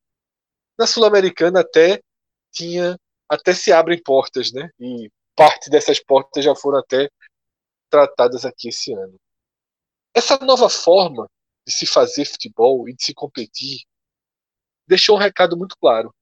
Na 0.78 0.86
Sul-Americana 0.86 1.60
até 1.60 2.02
tinha 2.52 2.98
até 3.26 3.54
se 3.54 3.72
abrem 3.72 4.00
portas, 4.02 4.52
né? 4.52 4.68
E 4.78 5.10
parte 5.34 5.70
dessas 5.70 5.98
portas 5.98 6.44
já 6.44 6.54
foram 6.54 6.78
até 6.78 7.08
tratadas 7.88 8.44
aqui 8.44 8.68
esse 8.68 8.92
ano. 8.92 9.18
Essa 10.14 10.36
nova 10.38 10.68
forma 10.68 11.28
de 11.66 11.72
se 11.72 11.86
fazer 11.86 12.26
futebol 12.26 12.86
e 12.88 12.94
de 12.94 13.02
se 13.02 13.14
competir 13.14 13.82
deixou 14.86 15.16
um 15.16 15.18
recado 15.20 15.56
muito 15.56 15.74
claro. 15.78 16.14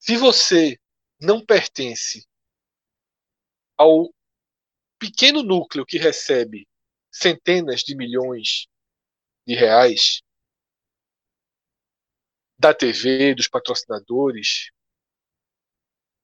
Se 0.00 0.16
você 0.16 0.76
não 1.20 1.44
pertence 1.44 2.26
ao 3.78 4.12
pequeno 5.04 5.42
núcleo 5.42 5.84
que 5.84 5.98
recebe 5.98 6.66
centenas 7.12 7.80
de 7.80 7.94
milhões 7.94 8.66
de 9.46 9.54
reais 9.54 10.22
da 12.58 12.72
TV, 12.72 13.34
dos 13.34 13.46
patrocinadores, 13.46 14.70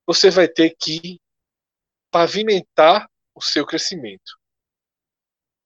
você 0.07 0.31
vai 0.31 0.49
ter 0.49 0.75
que 0.75 1.21
pavimentar 2.11 3.07
o 3.35 3.43
seu 3.43 3.67
crescimento. 3.67 4.39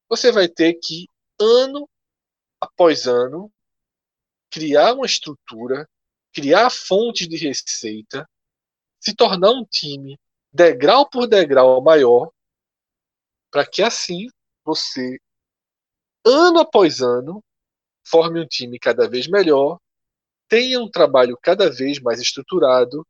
Você 0.08 0.32
vai 0.32 0.48
ter 0.48 0.74
que, 0.74 1.06
ano 1.40 1.88
após 2.60 3.06
ano, 3.06 3.52
criar 4.50 4.94
uma 4.94 5.06
estrutura, 5.06 5.88
criar 6.32 6.68
fontes 6.68 7.28
de 7.28 7.36
receita, 7.36 8.28
se 8.98 9.14
tornar 9.14 9.52
um 9.52 9.64
time 9.64 10.18
degrau 10.52 11.08
por 11.08 11.28
degrau 11.28 11.80
maior 11.80 12.33
para 13.54 13.64
que 13.64 13.84
assim 13.84 14.26
você, 14.64 15.16
ano 16.26 16.58
após 16.58 17.00
ano, 17.00 17.40
forme 18.04 18.40
um 18.40 18.48
time 18.48 18.80
cada 18.80 19.08
vez 19.08 19.28
melhor, 19.28 19.78
tenha 20.48 20.80
um 20.80 20.90
trabalho 20.90 21.38
cada 21.40 21.70
vez 21.70 22.00
mais 22.00 22.20
estruturado, 22.20 23.06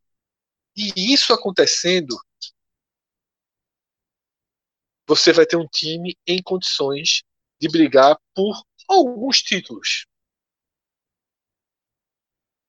e 0.77 1.11
isso 1.11 1.33
acontecendo, 1.33 2.15
você 5.07 5.33
vai 5.33 5.47
ter 5.47 5.57
um 5.57 5.67
time 5.67 6.15
em 6.27 6.39
condições 6.43 7.23
de 7.59 7.67
brigar 7.67 8.15
por 8.35 8.63
alguns 8.87 9.41
títulos. 9.41 10.05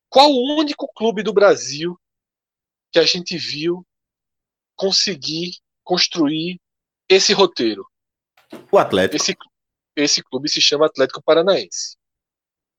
Qual 0.09 0.31
o 0.31 0.59
único 0.59 0.91
clube 0.95 1.23
do 1.23 1.35
Brasil 1.35 1.95
que 2.91 2.99
a 2.99 3.05
gente 3.05 3.37
viu 3.37 3.87
conseguir 4.75 5.59
construir 5.85 6.59
esse 7.09 7.33
roteiro. 7.33 7.87
O 8.71 8.79
Atlético. 8.79 9.17
Esse, 9.17 9.37
esse 9.97 10.23
clube 10.23 10.49
se 10.49 10.61
chama 10.61 10.87
Atlético 10.87 11.23
Paranaense. 11.23 11.97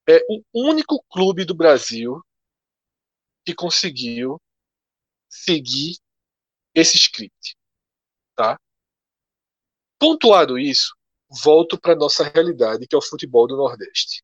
É 0.08 0.24
o 0.28 0.42
único 0.54 1.02
clube 1.10 1.44
do 1.44 1.54
Brasil 1.54 2.22
que 3.44 3.54
conseguiu 3.54 4.40
seguir 5.28 5.98
esse 6.74 6.96
script. 6.96 7.56
Tá? 8.34 8.58
Pontuado 9.98 10.58
isso, 10.58 10.96
volto 11.42 11.78
para 11.78 11.96
nossa 11.96 12.24
realidade, 12.24 12.86
que 12.86 12.94
é 12.94 12.98
o 12.98 13.02
futebol 13.02 13.46
do 13.46 13.56
Nordeste. 13.56 14.22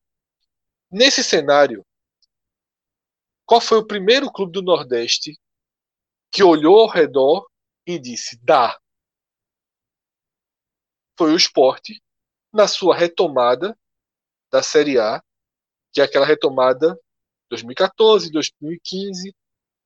Nesse 0.90 1.24
cenário, 1.24 1.84
qual 3.44 3.60
foi 3.60 3.78
o 3.78 3.86
primeiro 3.86 4.32
clube 4.32 4.52
do 4.52 4.62
Nordeste 4.62 5.38
que 6.30 6.42
olhou 6.42 6.80
ao 6.80 6.88
redor 6.88 7.46
e 7.86 7.98
disse: 7.98 8.38
dá, 8.42 8.78
foi 11.16 11.32
o 11.32 11.36
esporte 11.36 12.02
na 12.52 12.68
sua 12.68 12.96
retomada 12.96 13.76
da 14.50 14.62
Série 14.62 14.98
A, 14.98 15.22
que 15.92 16.00
é 16.00 16.04
aquela 16.04 16.26
retomada 16.26 16.98
2014, 17.50 18.30
2015. 18.30 19.34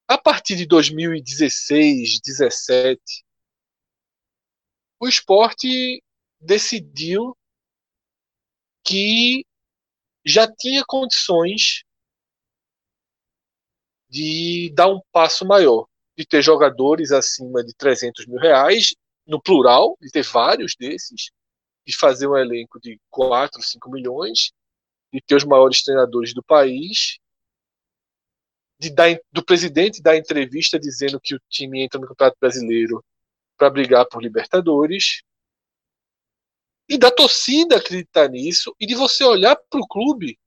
A 0.07 0.17
partir 0.17 0.57
de 0.57 0.67
2016, 0.67 2.21
17, 2.21 3.01
o 5.01 5.07
esporte 5.07 6.03
decidiu 6.41 7.37
que 8.85 9.45
já 10.25 10.51
tinha 10.51 10.83
condições 10.87 11.85
de 14.09 14.73
dar 14.75 14.89
um 14.89 15.01
passo 15.13 15.47
maior, 15.47 15.87
de 16.17 16.27
ter 16.27 16.43
jogadores 16.43 17.13
acima 17.13 17.63
de 17.63 17.75
300 17.75 18.27
mil 18.27 18.39
reais 18.39 18.95
no 19.29 19.41
plural, 19.41 19.97
de 20.01 20.11
ter 20.11 20.25
vários 20.25 20.75
desses, 20.75 21.31
de 21.87 21.97
fazer 21.97 22.27
um 22.27 22.37
elenco 22.37 22.81
de 22.81 22.99
4, 23.11 23.63
5 23.63 23.91
milhões, 23.91 24.53
de 25.13 25.21
ter 25.21 25.37
os 25.37 25.45
maiores 25.45 25.83
treinadores 25.83 26.33
do 26.33 26.43
país, 26.43 27.19
de 28.81 28.91
dar, 28.91 29.09
do 29.31 29.45
presidente 29.45 30.01
dar 30.01 30.17
entrevista 30.17 30.79
dizendo 30.79 31.21
que 31.21 31.35
o 31.35 31.41
time 31.49 31.83
entra 31.83 32.01
no 32.01 32.07
Campeonato 32.07 32.39
Brasileiro 32.41 33.05
para 33.57 33.71
brigar 33.71 34.07
por 34.09 34.23
Libertadores, 34.23 35.23
e 36.89 36.97
da 36.97 37.11
torcida 37.11 37.77
acreditar 37.77 38.29
nisso, 38.31 38.75
e 38.81 38.87
de 38.87 38.95
você 38.95 39.23
olhar 39.23 39.57
para 39.57 39.81
o 39.81 39.87
clube 39.87 40.39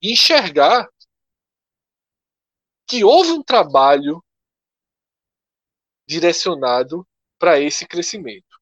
e 0.00 0.12
enxergar 0.12 0.88
que 2.86 3.02
houve 3.02 3.32
um 3.32 3.42
trabalho 3.42 4.22
direcionado 6.08 7.06
para 7.38 7.60
esse 7.60 7.86
crescimento. 7.86 8.58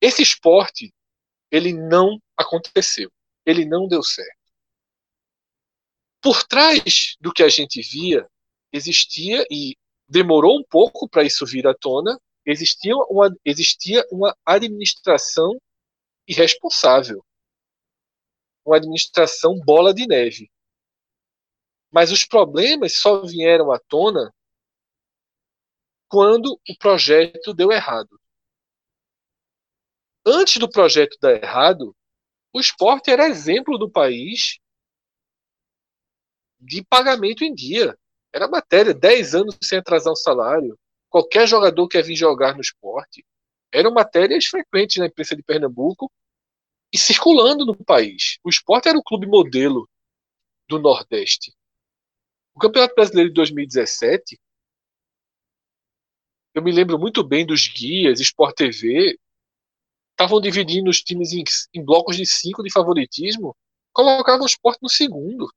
Esse 0.00 0.22
esporte, 0.22 0.94
ele 1.50 1.72
não 1.72 2.22
aconteceu, 2.36 3.10
ele 3.44 3.64
não 3.64 3.88
deu 3.88 4.04
certo. 4.04 4.36
Por 6.22 6.44
trás 6.44 7.16
do 7.20 7.32
que 7.32 7.42
a 7.42 7.48
gente 7.48 7.82
via, 7.82 8.28
existia, 8.72 9.44
e 9.50 9.76
demorou 10.08 10.60
um 10.60 10.64
pouco 10.64 11.08
para 11.08 11.24
isso 11.24 11.44
vir 11.44 11.66
à 11.66 11.74
tona, 11.74 12.20
existia 12.44 12.94
uma, 12.96 13.36
existia 13.44 14.06
uma 14.12 14.36
administração 14.44 15.60
irresponsável. 16.28 17.24
Uma 18.64 18.76
administração 18.76 19.58
bola 19.64 19.92
de 19.92 20.06
neve. 20.06 20.50
Mas 21.90 22.12
os 22.12 22.24
problemas 22.24 22.98
só 22.98 23.22
vieram 23.22 23.72
à 23.72 23.78
tona 23.78 24.32
quando 26.08 26.60
o 26.68 26.78
projeto 26.78 27.52
deu 27.52 27.72
errado. 27.72 28.20
Antes 30.24 30.58
do 30.58 30.68
projeto 30.68 31.16
dar 31.20 31.42
errado, 31.42 31.94
o 32.52 32.60
esporte 32.60 33.10
era 33.10 33.28
exemplo 33.28 33.78
do 33.78 33.90
país 33.90 34.58
de 36.58 36.84
pagamento 36.84 37.44
em 37.44 37.54
dia. 37.54 37.96
Era 38.32 38.48
matéria, 38.48 38.92
10 38.92 39.34
anos 39.34 39.56
sem 39.62 39.78
atrasar 39.78 40.12
o 40.12 40.16
salário. 40.16 40.78
Qualquer 41.08 41.46
jogador 41.46 41.86
quer 41.88 42.02
vir 42.02 42.16
jogar 42.16 42.54
no 42.54 42.60
esporte. 42.60 43.24
Eram 43.72 43.92
matérias 43.92 44.46
frequentes 44.46 44.96
na 44.96 45.06
imprensa 45.06 45.36
de 45.36 45.42
Pernambuco 45.42 46.10
e 46.92 46.98
circulando 46.98 47.64
no 47.64 47.76
país. 47.76 48.38
O 48.42 48.48
esporte 48.48 48.88
era 48.88 48.98
o 48.98 49.02
clube 49.02 49.26
modelo 49.26 49.88
do 50.68 50.78
Nordeste. 50.78 51.54
O 52.54 52.58
Campeonato 52.58 52.94
Brasileiro 52.94 53.30
de 53.30 53.34
2017, 53.34 54.40
eu 56.56 56.62
me 56.62 56.72
lembro 56.72 56.98
muito 56.98 57.22
bem 57.22 57.44
dos 57.44 57.68
guias, 57.68 58.18
Sport 58.18 58.56
TV, 58.56 59.20
estavam 60.12 60.40
dividindo 60.40 60.88
os 60.88 61.02
times 61.02 61.34
em, 61.34 61.44
em 61.74 61.84
blocos 61.84 62.16
de 62.16 62.24
cinco 62.24 62.62
de 62.62 62.72
favoritismo, 62.72 63.54
colocavam 63.92 64.42
o 64.42 64.46
esporte 64.46 64.78
no 64.82 64.88
segundo. 64.88 65.52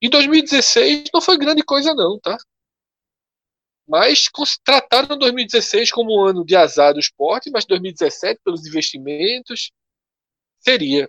Em 0.00 0.08
2016 0.08 1.10
não 1.12 1.20
foi 1.20 1.36
grande 1.36 1.62
coisa 1.62 1.94
não, 1.94 2.18
tá? 2.18 2.38
Mas 3.86 4.30
trataram 4.64 5.18
2016 5.18 5.90
como 5.90 6.22
um 6.22 6.24
ano 6.24 6.42
de 6.42 6.56
azar 6.56 6.94
do 6.94 7.00
esporte, 7.00 7.50
mas 7.50 7.66
2017, 7.66 8.40
pelos 8.42 8.66
investimentos, 8.66 9.70
seria. 10.58 11.06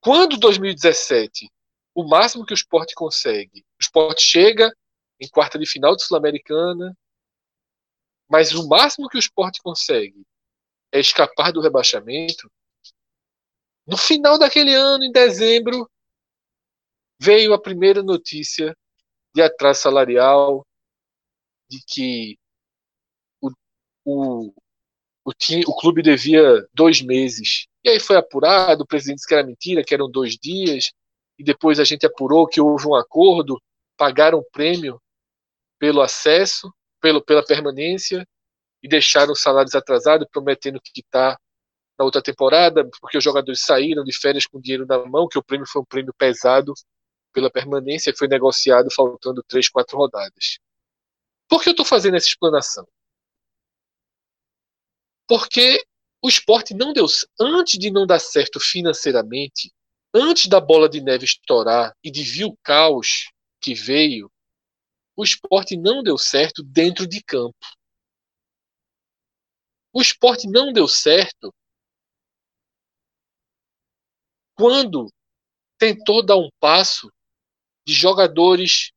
Quando 0.00 0.36
2017, 0.36 1.50
o 1.92 2.08
máximo 2.08 2.46
que 2.46 2.52
o 2.52 2.54
esporte 2.54 2.94
consegue, 2.94 3.60
o 3.60 3.82
esporte 3.82 4.22
chega 4.22 4.72
em 5.20 5.28
quarta 5.28 5.58
de 5.58 5.66
final 5.66 5.96
de 5.96 6.04
Sul-Americana, 6.04 6.96
mas 8.28 8.52
o 8.52 8.68
máximo 8.68 9.08
que 9.08 9.16
o 9.16 9.18
esporte 9.18 9.60
consegue 9.62 10.24
é 10.92 11.00
escapar 11.00 11.52
do 11.52 11.60
rebaixamento. 11.60 12.50
No 13.86 13.96
final 13.96 14.38
daquele 14.38 14.74
ano, 14.74 15.04
em 15.04 15.10
dezembro, 15.10 15.90
veio 17.18 17.54
a 17.54 17.60
primeira 17.60 18.02
notícia 18.02 18.76
de 19.34 19.42
atraso 19.42 19.82
salarial, 19.82 20.66
de 21.68 21.82
que 21.86 22.38
o, 23.40 23.50
o, 24.04 24.54
o, 25.24 25.32
time, 25.32 25.64
o 25.66 25.74
clube 25.74 26.02
devia 26.02 26.66
dois 26.72 27.00
meses. 27.00 27.66
E 27.82 27.88
aí 27.88 28.00
foi 28.00 28.16
apurado, 28.16 28.82
o 28.82 28.86
presidente 28.86 29.16
disse 29.16 29.28
que 29.28 29.34
era 29.34 29.46
mentira, 29.46 29.84
que 29.84 29.94
eram 29.94 30.10
dois 30.10 30.36
dias, 30.36 30.92
e 31.38 31.44
depois 31.44 31.78
a 31.80 31.84
gente 31.84 32.04
apurou 32.06 32.46
que 32.46 32.60
houve 32.60 32.86
um 32.86 32.94
acordo, 32.94 33.60
pagaram 33.96 34.38
o 34.38 34.50
prêmio 34.50 35.00
pelo 35.78 36.00
acesso, 36.00 36.72
pelo, 37.00 37.22
pela 37.22 37.44
permanência, 37.44 38.26
e 38.82 38.88
deixaram 38.88 39.32
os 39.32 39.40
salários 39.40 39.74
atrasados, 39.74 40.26
prometendo 40.30 40.80
que 40.80 41.00
está 41.00 41.38
na 41.98 42.04
outra 42.04 42.22
temporada, 42.22 42.88
porque 43.00 43.18
os 43.18 43.24
jogadores 43.24 43.60
saíram 43.60 44.04
de 44.04 44.16
férias 44.16 44.46
com 44.46 44.60
dinheiro 44.60 44.86
na 44.86 45.04
mão, 45.04 45.26
que 45.28 45.38
o 45.38 45.42
prêmio 45.42 45.66
foi 45.66 45.82
um 45.82 45.84
prêmio 45.84 46.14
pesado 46.16 46.72
pela 47.32 47.50
permanência, 47.50 48.14
foi 48.16 48.28
negociado 48.28 48.88
faltando 48.94 49.42
três, 49.42 49.68
quatro 49.68 49.96
rodadas. 49.96 50.58
Por 51.48 51.62
que 51.62 51.68
eu 51.68 51.72
estou 51.72 51.84
fazendo 51.84 52.16
essa 52.16 52.28
explanação? 52.28 52.86
Porque 55.26 55.84
o 56.22 56.28
esporte 56.28 56.74
não 56.74 56.92
deu. 56.92 57.06
Antes 57.40 57.78
de 57.78 57.90
não 57.90 58.06
dar 58.06 58.18
certo 58.18 58.60
financeiramente, 58.60 59.72
antes 60.14 60.46
da 60.46 60.60
bola 60.60 60.88
de 60.88 61.00
neve 61.00 61.24
estourar 61.24 61.94
e 62.02 62.10
de 62.10 62.22
vir 62.22 62.44
o 62.44 62.56
caos 62.62 63.30
que 63.60 63.74
veio, 63.74 64.30
o 65.18 65.24
esporte 65.24 65.76
não 65.76 66.00
deu 66.00 66.16
certo 66.16 66.62
dentro 66.62 67.04
de 67.04 67.20
campo. 67.20 67.58
O 69.92 70.00
esporte 70.00 70.46
não 70.46 70.72
deu 70.72 70.86
certo 70.86 71.52
quando 74.54 75.12
tentou 75.76 76.24
dar 76.24 76.36
um 76.36 76.48
passo 76.60 77.12
de 77.84 77.94
jogadores 77.94 78.92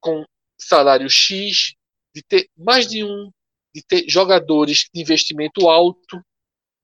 com 0.00 0.24
salário 0.58 1.10
X, 1.10 1.74
de 2.14 2.22
ter 2.22 2.48
mais 2.56 2.86
de 2.86 3.04
um, 3.04 3.30
de 3.74 3.82
ter 3.82 4.08
jogadores 4.08 4.88
de 4.92 5.02
investimento 5.02 5.68
alto, 5.68 6.24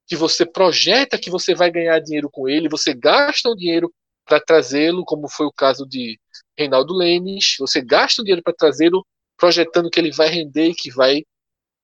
que 0.07 0.14
você 0.14 0.45
projeta 0.45 1.18
que 1.18 1.30
você 1.30 1.55
vai 1.55 1.70
ganhar 1.70 1.99
dinheiro 2.01 2.28
com 2.30 2.47
ele, 2.47 2.68
você 2.68 2.93
gasta 2.93 3.49
o 3.49 3.57
dinheiro 3.57 3.91
para 4.26 4.45
trazê-lo, 4.45 5.07
como 5.07 5.26
foi 5.26 5.47
o 5.47 5.53
caso 5.53 5.87
de 5.87 6.20
Reinaldo 6.59 6.94
Lemes, 6.94 7.57
você 7.59 7.82
gasta 7.82 8.22
o 8.22 8.24
dinheiro 8.24 8.42
para 8.42 8.54
trazê-lo, 8.54 9.07
projetando 9.36 9.90
que 9.90 10.00
ele 10.00 10.11
vai 10.11 10.28
render 10.28 10.68
e 10.70 10.74
que 10.74 10.90
vai 10.90 11.24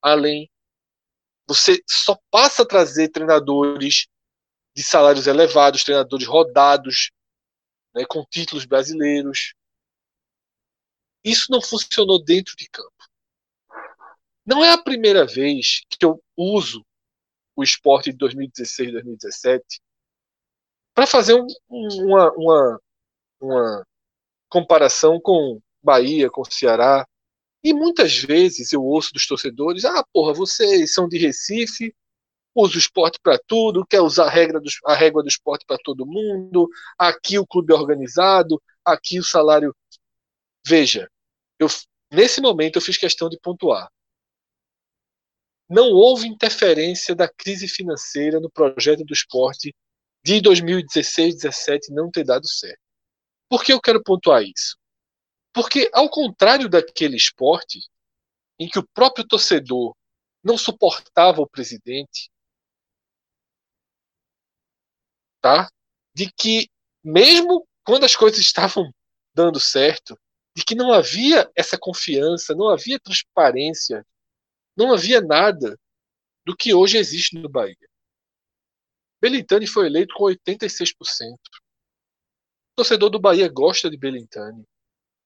além. 0.00 0.50
Você 1.46 1.82
só 1.88 2.18
passa 2.30 2.62
a 2.62 2.66
trazer 2.66 3.08
treinadores 3.08 4.06
de 4.74 4.82
salários 4.82 5.26
elevados, 5.26 5.84
treinadores 5.84 6.26
rodados, 6.26 7.10
né, 7.94 8.04
com 8.08 8.24
títulos 8.24 8.64
brasileiros. 8.64 9.54
Isso 11.22 11.50
não 11.50 11.60
funcionou 11.60 12.22
dentro 12.22 12.56
de 12.56 12.68
campo. 12.68 12.90
Não 14.44 14.64
é 14.64 14.72
a 14.72 14.82
primeira 14.82 15.26
vez 15.26 15.82
que 15.88 16.04
eu 16.04 16.22
uso 16.36 16.84
o 17.54 17.62
esporte 17.62 18.10
de 18.10 18.16
2016 18.16 18.92
2017 18.92 19.80
para 20.94 21.06
fazer 21.06 21.34
um, 21.34 21.46
uma, 21.68 22.32
uma, 22.32 22.80
uma 23.40 23.86
comparação 24.52 25.18
com 25.18 25.58
Bahia, 25.82 26.28
com 26.30 26.44
Ceará. 26.44 27.06
E 27.64 27.72
muitas 27.72 28.18
vezes 28.18 28.70
eu 28.72 28.82
ouço 28.84 29.12
dos 29.14 29.26
torcedores: 29.26 29.86
ah, 29.86 30.04
porra, 30.12 30.34
vocês 30.34 30.92
são 30.92 31.08
de 31.08 31.16
Recife, 31.16 31.94
usa 32.54 32.74
o 32.74 32.78
esporte 32.78 33.18
para 33.22 33.38
tudo, 33.46 33.86
quer 33.86 34.02
usar 34.02 34.26
a, 34.26 34.30
regra 34.30 34.60
do, 34.60 34.68
a 34.84 34.94
régua 34.94 35.22
do 35.22 35.28
esporte 35.28 35.64
para 35.66 35.78
todo 35.82 36.06
mundo, 36.06 36.68
aqui 36.98 37.38
o 37.38 37.46
clube 37.46 37.72
é 37.72 37.76
organizado, 37.76 38.62
aqui 38.84 39.18
o 39.18 39.24
salário. 39.24 39.74
Veja, 40.66 41.10
eu, 41.58 41.66
nesse 42.12 42.40
momento 42.40 42.76
eu 42.76 42.82
fiz 42.82 42.98
questão 42.98 43.30
de 43.30 43.38
pontuar. 43.40 43.90
Não 45.68 45.92
houve 45.92 46.28
interferência 46.28 47.14
da 47.14 47.26
crise 47.26 47.66
financeira 47.66 48.38
no 48.38 48.50
projeto 48.50 49.02
do 49.04 49.14
esporte 49.14 49.74
de 50.22 50.40
2016, 50.42 51.36
2017 51.40 51.92
não 51.94 52.10
ter 52.10 52.24
dado 52.24 52.46
certo. 52.46 52.81
Por 53.52 53.62
que 53.62 53.70
eu 53.70 53.82
quero 53.82 54.02
pontuar 54.02 54.42
isso? 54.42 54.78
Porque, 55.52 55.90
ao 55.92 56.08
contrário 56.08 56.70
daquele 56.70 57.18
esporte, 57.18 57.80
em 58.58 58.66
que 58.66 58.78
o 58.78 58.88
próprio 58.94 59.28
torcedor 59.28 59.94
não 60.42 60.56
suportava 60.56 61.42
o 61.42 61.46
presidente, 61.46 62.30
tá? 65.38 65.68
De 66.16 66.32
que 66.32 66.66
mesmo 67.04 67.68
quando 67.84 68.04
as 68.04 68.16
coisas 68.16 68.40
estavam 68.40 68.90
dando 69.34 69.60
certo, 69.60 70.18
de 70.56 70.64
que 70.64 70.74
não 70.74 70.90
havia 70.90 71.52
essa 71.54 71.76
confiança, 71.78 72.54
não 72.54 72.70
havia 72.70 72.98
transparência, 72.98 74.02
não 74.74 74.94
havia 74.94 75.20
nada 75.20 75.78
do 76.46 76.56
que 76.56 76.72
hoje 76.72 76.96
existe 76.96 77.36
no 77.36 77.50
Bahia. 77.50 77.76
Belintani 79.20 79.66
foi 79.66 79.88
eleito 79.88 80.14
com 80.14 80.24
86%. 80.24 81.36
Torcedor 82.74 83.10
do 83.10 83.20
Bahia 83.20 83.48
gosta 83.48 83.90
de 83.90 83.96
Belintani, 83.96 84.64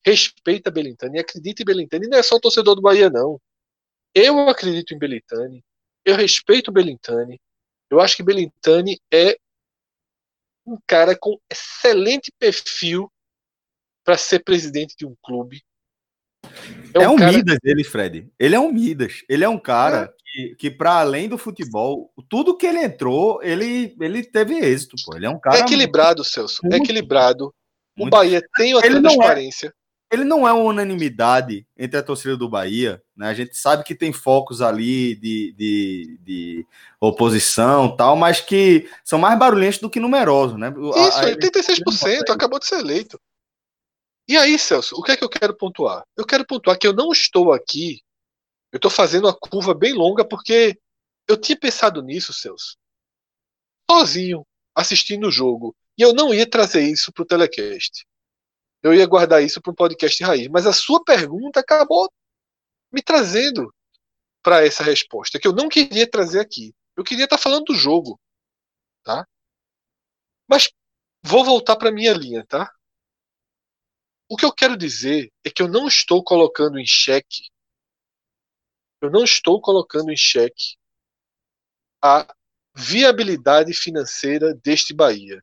respeita 0.05 0.71
Belintani, 0.71 1.19
acredita 1.19 1.63
em 1.63 1.65
Belintani. 1.65 2.09
Não 2.09 2.19
é 2.19 2.23
só 2.23 2.37
o 2.37 2.41
torcedor 2.41 2.75
do 2.75 2.83
Bahia, 2.83 3.11
não. 3.11 3.41
Eu 4.15 4.49
acredito 4.49 4.95
em 4.95 4.99
Belintani, 4.99 5.65
eu 6.05 6.17
respeito 6.17 6.73
Belintani. 6.73 7.41
Eu 7.91 8.01
acho 8.01 8.17
que 8.17 8.23
Belintani 8.23 9.01
é 9.13 9.39
um 10.67 10.79
cara 10.87 11.17
com 11.17 11.39
excelente 11.51 12.33
perfil 12.39 13.11
para 14.05 14.17
ser 14.17 14.45
presidente 14.45 14.97
de 14.97 15.07
um 15.07 15.15
clube. 15.23 15.63
É 16.95 16.99
um, 17.01 17.03
é 17.03 17.09
um 17.09 17.17
cara... 17.17 17.33
Midas 17.33 17.59
ele, 17.63 17.85
Fred. 17.85 18.29
Ele 18.39 18.55
é 18.55 18.61
um 18.61 18.73
Midas. 18.73 19.23
Ele 19.29 19.45
é 19.45 19.49
um 19.49 19.59
cara 19.59 20.05
é. 20.05 20.15
que, 20.25 20.55
que 20.57 20.71
para 20.71 21.01
além 21.01 21.29
do 21.29 21.37
futebol, 21.37 22.11
tudo 22.29 22.57
que 22.57 22.67
ele 22.67 22.81
entrou, 22.81 23.43
ele, 23.43 23.95
ele 24.01 24.23
teve 24.23 24.55
êxito. 24.59 24.97
Pô. 25.05 25.17
Ele 25.17 25.27
é 25.27 25.31
um 25.31 25.39
cara. 25.39 25.59
É 25.59 25.61
equilibrado, 25.61 26.19
muito, 26.19 26.31
Celso. 26.31 26.61
É 26.71 26.77
equilibrado. 26.77 27.53
O 27.99 28.09
Bahia 28.09 28.43
tem 28.57 28.75
outra 28.75 28.91
ele 28.91 29.01
transparência. 29.01 29.69
Não 29.69 29.73
é, 29.73 30.15
ele 30.15 30.25
não 30.25 30.49
é 30.49 30.53
uma 30.53 30.71
unanimidade 30.71 31.67
entre 31.77 31.99
a 31.99 32.03
torcida 32.03 32.37
do 32.37 32.49
Bahia. 32.49 33.03
Né? 33.17 33.29
A 33.29 33.35
gente 33.35 33.57
sabe 33.57 33.83
que 33.85 33.95
tem 33.95 34.13
focos 34.13 34.63
ali 34.63 35.17
de, 35.17 35.55
de, 35.57 36.19
de 36.23 36.67
oposição 37.01 37.97
tal, 37.97 38.17
mas 38.17 38.41
que 38.41 38.89
são 39.05 39.19
mais 39.19 39.39
barulhentos 39.39 39.79
do 39.79 39.91
que 39.91 39.99
numerosos. 39.99 40.59
Né? 40.59 40.73
Isso, 40.95 41.19
a, 41.19 41.25
86% 41.25 42.31
acabou 42.31 42.59
de 42.59 42.67
ser 42.67 42.79
eleito. 42.81 43.19
E 44.29 44.37
aí, 44.37 44.59
Celso, 44.59 44.97
o 44.97 45.03
que 45.03 45.13
é 45.13 45.17
que 45.17 45.25
eu 45.25 45.29
quero 45.29 45.57
pontuar? 45.57 46.05
Eu 46.17 46.27
quero 46.27 46.47
pontuar 46.47 46.79
que 46.79 46.87
eu 46.87 46.93
não 46.93 47.13
estou 47.13 47.53
aqui, 47.53 48.03
eu 48.73 48.79
estou 48.79 48.91
fazendo 48.91 49.27
uma 49.27 49.37
curva 49.37 49.75
bem 49.75 49.93
longa 49.93 50.27
porque 50.27 50.79
eu 51.29 51.37
tinha 51.37 51.59
pensado 51.59 52.03
nisso, 52.03 52.33
Celso, 52.33 52.77
sozinho, 53.91 54.47
assistindo 54.75 55.29
o 55.29 55.33
jogo. 55.33 55.77
E 55.99 56.03
eu 56.03 56.13
não 56.13 56.35
ia 56.35 56.49
trazer 56.49 56.83
isso 56.83 57.13
para 57.13 57.23
o 57.23 57.27
telecast 57.27 58.05
eu 58.87 58.95
ia 58.95 59.07
guardar 59.07 59.43
isso 59.43 59.61
para 59.61 59.73
um 59.73 59.75
podcast 59.75 60.23
raiz. 60.23 60.49
Mas 60.49 60.67
a 60.67 60.73
sua 60.73 61.03
pergunta 61.05 61.61
acabou 61.61 62.09
me 62.93 63.03
trazendo 63.03 63.75
para 64.43 64.65
essa 64.65 64.85
resposta, 64.85 65.41
que 65.41 65.49
eu 65.49 65.53
não 65.53 65.69
queria 65.69 66.09
trazer 66.09 66.39
aqui. 66.39 66.73
Eu 66.97 67.03
queria 67.03 67.25
estar 67.25 67.37
tá 67.37 67.43
falando 67.43 67.65
do 67.65 67.75
jogo, 67.75 68.19
tá? 69.03 69.27
Mas 70.49 70.71
vou 71.23 71.45
voltar 71.45 71.75
para 71.75 71.91
minha 71.91 72.13
linha, 72.13 72.47
tá? 72.47 72.73
O 74.29 74.37
que 74.37 74.45
eu 74.45 74.53
quero 74.53 74.77
dizer 74.77 75.33
é 75.45 75.51
que 75.51 75.63
eu 75.63 75.69
não 75.69 75.87
estou 75.87 76.23
colocando 76.23 76.79
em 76.79 76.87
xeque, 76.87 77.49
eu 79.01 79.11
não 79.11 79.23
estou 79.23 79.61
colocando 79.61 80.11
em 80.11 80.17
xeque 80.17 80.77
a 82.03 82.27
viabilidade 82.75 83.73
financeira 83.73 84.55
deste 84.55 84.93
Bahia. 84.93 85.43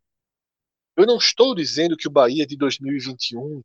Eu 0.95 1.05
não 1.05 1.17
estou 1.17 1.55
dizendo 1.55 1.97
que 1.97 2.07
o 2.07 2.11
Bahia 2.11 2.45
de 2.45 2.57
2021 2.57 3.61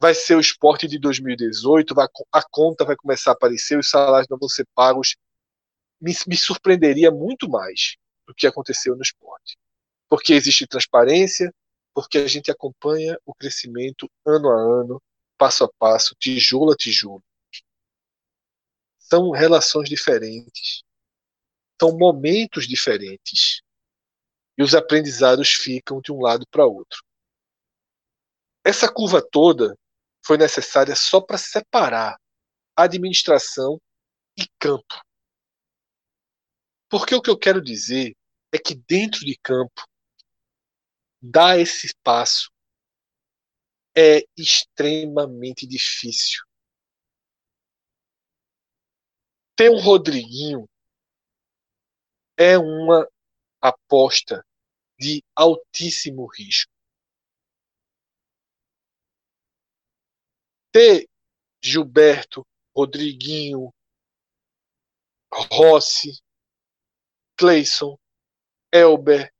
vai 0.00 0.14
ser 0.14 0.36
o 0.36 0.40
esporte 0.40 0.88
de 0.88 0.98
2018, 0.98 1.94
vai, 1.94 2.06
a 2.32 2.42
conta 2.50 2.84
vai 2.84 2.96
começar 2.96 3.30
a 3.30 3.34
aparecer, 3.34 3.78
os 3.78 3.88
salários 3.88 4.28
não 4.28 4.38
vão 4.38 4.48
ser 4.48 4.66
pagos. 4.74 5.16
Me, 6.00 6.12
me 6.26 6.36
surpreenderia 6.36 7.10
muito 7.10 7.48
mais 7.48 7.96
do 8.26 8.34
que 8.34 8.46
aconteceu 8.46 8.96
no 8.96 9.02
esporte. 9.02 9.56
Porque 10.08 10.34
existe 10.34 10.66
transparência, 10.66 11.52
porque 11.96 12.18
a 12.18 12.28
gente 12.28 12.50
acompanha 12.50 13.18
o 13.24 13.34
crescimento 13.34 14.06
ano 14.22 14.50
a 14.50 14.82
ano, 14.82 15.02
passo 15.38 15.64
a 15.64 15.72
passo, 15.78 16.14
tijolo 16.20 16.72
a 16.72 16.76
tijolo. 16.76 17.24
São 18.98 19.30
relações 19.30 19.88
diferentes, 19.88 20.82
são 21.80 21.96
momentos 21.96 22.68
diferentes. 22.68 23.62
E 24.58 24.62
os 24.62 24.74
aprendizados 24.74 25.54
ficam 25.54 25.98
de 26.02 26.12
um 26.12 26.20
lado 26.20 26.46
para 26.50 26.66
outro. 26.66 27.02
Essa 28.62 28.92
curva 28.92 29.26
toda 29.26 29.74
foi 30.22 30.36
necessária 30.36 30.94
só 30.94 31.18
para 31.18 31.38
separar 31.38 32.20
administração 32.76 33.80
e 34.38 34.46
campo. 34.58 35.00
Porque 36.90 37.14
o 37.14 37.22
que 37.22 37.30
eu 37.30 37.38
quero 37.38 37.62
dizer 37.62 38.14
é 38.52 38.58
que 38.58 38.74
dentro 38.74 39.20
de 39.20 39.34
campo 39.42 39.82
dar 41.20 41.58
esse 41.58 41.94
passo 42.02 42.50
é 43.96 44.22
extremamente 44.36 45.66
difícil. 45.66 46.42
Ter 49.56 49.70
um 49.70 49.80
Rodriguinho 49.80 50.68
é 52.38 52.58
uma 52.58 53.08
aposta 53.60 54.44
de 54.98 55.24
altíssimo 55.34 56.26
risco. 56.26 56.70
Ter 60.70 61.08
Gilberto, 61.62 62.46
Rodriguinho, 62.76 63.72
Rossi, 65.32 66.20
Cleison, 67.38 67.98
Elber, 68.72 69.32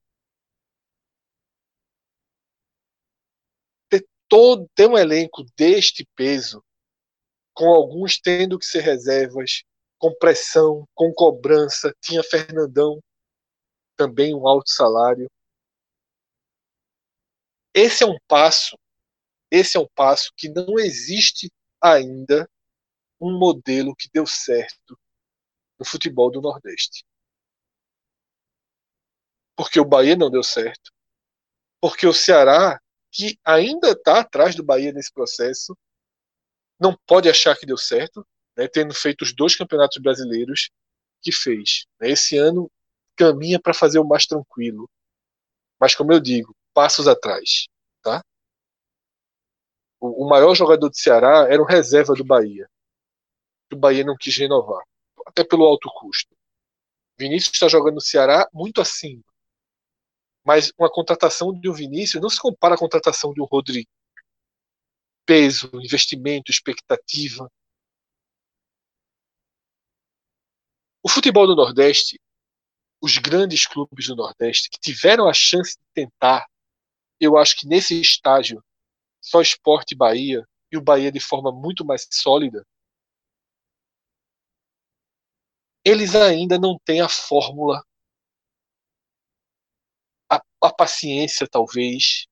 todo 4.28 4.68
ter 4.74 4.88
um 4.88 4.96
elenco 4.96 5.44
deste 5.56 6.06
peso, 6.14 6.64
com 7.54 7.66
alguns 7.66 8.18
tendo 8.18 8.58
que 8.58 8.66
ser 8.66 8.80
reservas, 8.80 9.62
com 9.98 10.14
pressão, 10.18 10.86
com 10.94 11.12
cobrança, 11.12 11.94
tinha 12.00 12.22
Fernandão, 12.22 13.00
também 13.96 14.34
um 14.34 14.46
alto 14.46 14.68
salário. 14.68 15.30
Esse 17.74 18.04
é 18.04 18.06
um 18.06 18.18
passo, 18.28 18.78
esse 19.50 19.76
é 19.76 19.80
um 19.80 19.88
passo 19.94 20.32
que 20.36 20.48
não 20.48 20.78
existe 20.78 21.50
ainda 21.80 22.48
um 23.20 23.38
modelo 23.38 23.94
que 23.96 24.08
deu 24.12 24.26
certo 24.26 24.98
no 25.78 25.84
futebol 25.84 26.30
do 26.30 26.40
Nordeste. 26.40 27.04
Porque 29.56 29.80
o 29.80 29.84
Bahia 29.84 30.16
não 30.16 30.30
deu 30.30 30.42
certo. 30.42 30.92
Porque 31.80 32.06
o 32.06 32.12
Ceará 32.12 32.80
que 33.16 33.38
ainda 33.42 33.92
está 33.92 34.20
atrás 34.20 34.54
do 34.54 34.62
Bahia 34.62 34.92
nesse 34.92 35.10
processo, 35.10 35.74
não 36.78 36.94
pode 37.06 37.30
achar 37.30 37.56
que 37.56 37.64
deu 37.64 37.78
certo, 37.78 38.26
né, 38.54 38.68
tendo 38.68 38.92
feito 38.92 39.22
os 39.22 39.34
dois 39.34 39.56
campeonatos 39.56 39.96
brasileiros 39.96 40.68
que 41.22 41.32
fez. 41.32 41.86
Né, 41.98 42.10
esse 42.10 42.36
ano 42.36 42.70
caminha 43.16 43.58
para 43.58 43.72
fazer 43.72 43.98
o 43.98 44.04
mais 44.04 44.26
tranquilo, 44.26 44.86
mas 45.80 45.94
como 45.94 46.12
eu 46.12 46.20
digo, 46.20 46.54
passos 46.74 47.08
atrás, 47.08 47.68
tá? 48.02 48.22
O, 49.98 50.26
o 50.26 50.28
maior 50.28 50.54
jogador 50.54 50.90
do 50.90 50.96
Ceará 50.96 51.46
era 51.50 51.62
o 51.62 51.64
reserva 51.64 52.12
do 52.12 52.22
Bahia, 52.22 52.68
o 53.72 53.76
Bahia 53.76 54.04
não 54.04 54.14
quis 54.14 54.36
renovar, 54.36 54.84
até 55.26 55.42
pelo 55.42 55.64
alto 55.64 55.88
custo. 55.88 56.36
Vinícius 57.18 57.54
está 57.54 57.66
jogando 57.66 57.94
no 57.94 58.00
Ceará 58.02 58.46
muito 58.52 58.78
acima 58.78 59.24
mas 60.46 60.70
uma 60.78 60.88
contratação 60.88 61.52
de 61.52 61.68
um 61.68 61.72
Vinícius 61.72 62.22
não 62.22 62.30
se 62.30 62.40
compara 62.40 62.76
à 62.76 62.78
contratação 62.78 63.34
de 63.34 63.42
um 63.42 63.44
Rodrigo. 63.44 63.90
Peso, 65.26 65.68
investimento, 65.74 66.52
expectativa. 66.52 67.50
O 71.02 71.08
futebol 71.08 71.48
do 71.48 71.56
Nordeste, 71.56 72.20
os 73.02 73.18
grandes 73.18 73.66
clubes 73.66 74.06
do 74.06 74.14
Nordeste 74.14 74.70
que 74.70 74.78
tiveram 74.78 75.28
a 75.28 75.34
chance 75.34 75.76
de 75.76 75.84
tentar, 75.92 76.46
eu 77.18 77.36
acho 77.36 77.56
que 77.56 77.66
nesse 77.66 78.00
estágio, 78.00 78.62
só 79.20 79.40
Esporte 79.40 79.96
Bahia 79.96 80.46
e 80.70 80.76
o 80.76 80.82
Bahia 80.82 81.10
de 81.10 81.18
forma 81.18 81.50
muito 81.50 81.84
mais 81.84 82.06
sólida, 82.08 82.64
eles 85.84 86.14
ainda 86.14 86.56
não 86.56 86.78
têm 86.84 87.00
a 87.00 87.08
fórmula 87.08 87.84
a, 90.66 90.72
paciência, 90.72 91.46
talvez. 91.46 92.26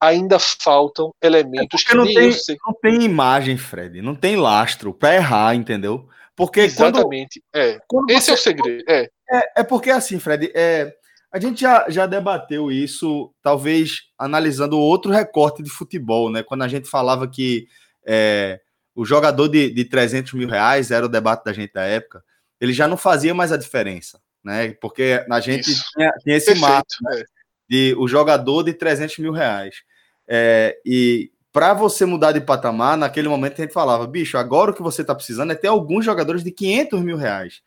Ainda 0.00 0.38
faltam 0.38 1.10
elementos 1.22 1.82
é 1.86 1.88
que 1.88 1.96
não 1.96 2.04
tem, 2.04 2.30
sei... 2.32 2.56
não 2.66 2.74
tem 2.74 3.02
imagem, 3.02 3.56
Fred, 3.56 4.02
não 4.02 4.14
tem 4.14 4.36
lastro 4.36 4.92
para 4.92 5.14
errar, 5.14 5.54
entendeu? 5.54 6.06
Porque 6.36 6.60
Exatamente. 6.60 7.42
Quando, 7.50 7.64
é. 7.64 7.78
Quando 7.88 8.10
Esse 8.10 8.26
você, 8.26 8.30
é 8.30 8.34
o 8.34 8.36
segredo. 8.36 8.84
É. 8.86 9.08
é, 9.30 9.60
é 9.60 9.64
porque 9.64 9.90
assim, 9.90 10.20
Fred, 10.20 10.52
é, 10.54 10.94
a 11.32 11.40
gente 11.40 11.62
já, 11.62 11.86
já 11.88 12.06
debateu 12.06 12.70
isso, 12.70 13.32
talvez 13.42 14.02
analisando 14.18 14.78
outro 14.78 15.10
recorte 15.10 15.62
de 15.62 15.70
futebol, 15.70 16.30
né? 16.30 16.42
Quando 16.42 16.62
a 16.62 16.68
gente 16.68 16.88
falava 16.90 17.26
que 17.26 17.66
é, 18.06 18.60
o 18.94 19.04
jogador 19.04 19.48
de, 19.48 19.70
de 19.70 19.84
300 19.86 20.34
mil 20.34 20.48
reais 20.48 20.90
era 20.90 21.06
o 21.06 21.08
debate 21.08 21.44
da 21.44 21.54
gente 21.54 21.72
da 21.72 21.84
época, 21.84 22.22
ele 22.60 22.74
já 22.74 22.86
não 22.86 22.98
fazia 22.98 23.34
mais 23.34 23.50
a 23.50 23.56
diferença 23.56 24.20
né? 24.46 24.72
Porque 24.80 25.24
a 25.28 25.40
gente 25.40 25.74
tinha, 25.74 26.12
tinha, 26.22 26.36
esse 26.36 26.54
marco 26.54 26.86
né? 27.02 27.24
de 27.68 27.96
o 27.98 28.06
jogador 28.06 28.62
de 28.62 28.72
300 28.72 29.18
mil 29.18 29.32
reais. 29.32 29.82
É, 30.28 30.78
e 30.86 31.32
para 31.52 31.74
você 31.74 32.04
mudar 32.04 32.30
de 32.30 32.40
patamar, 32.40 32.96
naquele 32.96 33.28
momento 33.28 33.60
a 33.60 33.64
gente 33.64 33.74
falava, 33.74 34.06
bicho, 34.06 34.38
agora 34.38 34.70
o 34.70 34.74
que 34.74 34.82
você 34.82 35.02
está 35.02 35.16
precisando 35.16 35.50
é 35.50 35.56
ter 35.56 35.66
alguns 35.66 36.04
jogadores 36.04 36.44
de 36.44 36.52
500 36.52 37.00
mil 37.02 37.16
reais. 37.16 37.60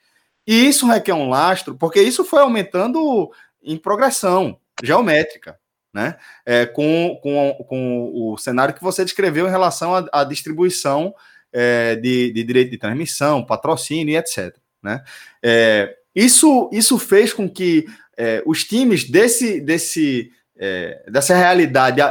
E 0.47 0.67
isso 0.67 0.87
requer 0.87 1.13
um 1.13 1.27
lastro, 1.27 1.75
porque 1.75 2.01
isso 2.01 2.23
foi 2.23 2.39
aumentando 2.39 3.29
em 3.61 3.77
progressão 3.77 4.57
geométrica, 4.81 5.59
né? 5.93 6.15
É, 6.45 6.65
com, 6.65 7.19
com, 7.21 7.65
com 7.67 8.11
o 8.13 8.37
cenário 8.37 8.73
que 8.73 8.81
você 8.81 9.03
descreveu 9.03 9.47
em 9.47 9.51
relação 9.51 9.93
à, 9.93 10.07
à 10.13 10.23
distribuição 10.23 11.13
é, 11.51 11.97
de, 11.97 12.31
de, 12.31 12.43
direito 12.43 12.71
de 12.71 12.77
transmissão, 12.77 13.45
patrocínio 13.45 14.13
e 14.13 14.17
etc. 14.17 14.55
Né? 14.81 15.03
É, 15.43 15.98
isso, 16.19 16.69
isso 16.73 16.99
fez 16.99 17.31
com 17.31 17.49
que 17.49 17.85
é, 18.17 18.43
os 18.45 18.65
times 18.65 19.09
desse, 19.09 19.61
desse, 19.61 20.31
é, 20.57 21.05
dessa 21.09 21.33
realidade 21.33 22.01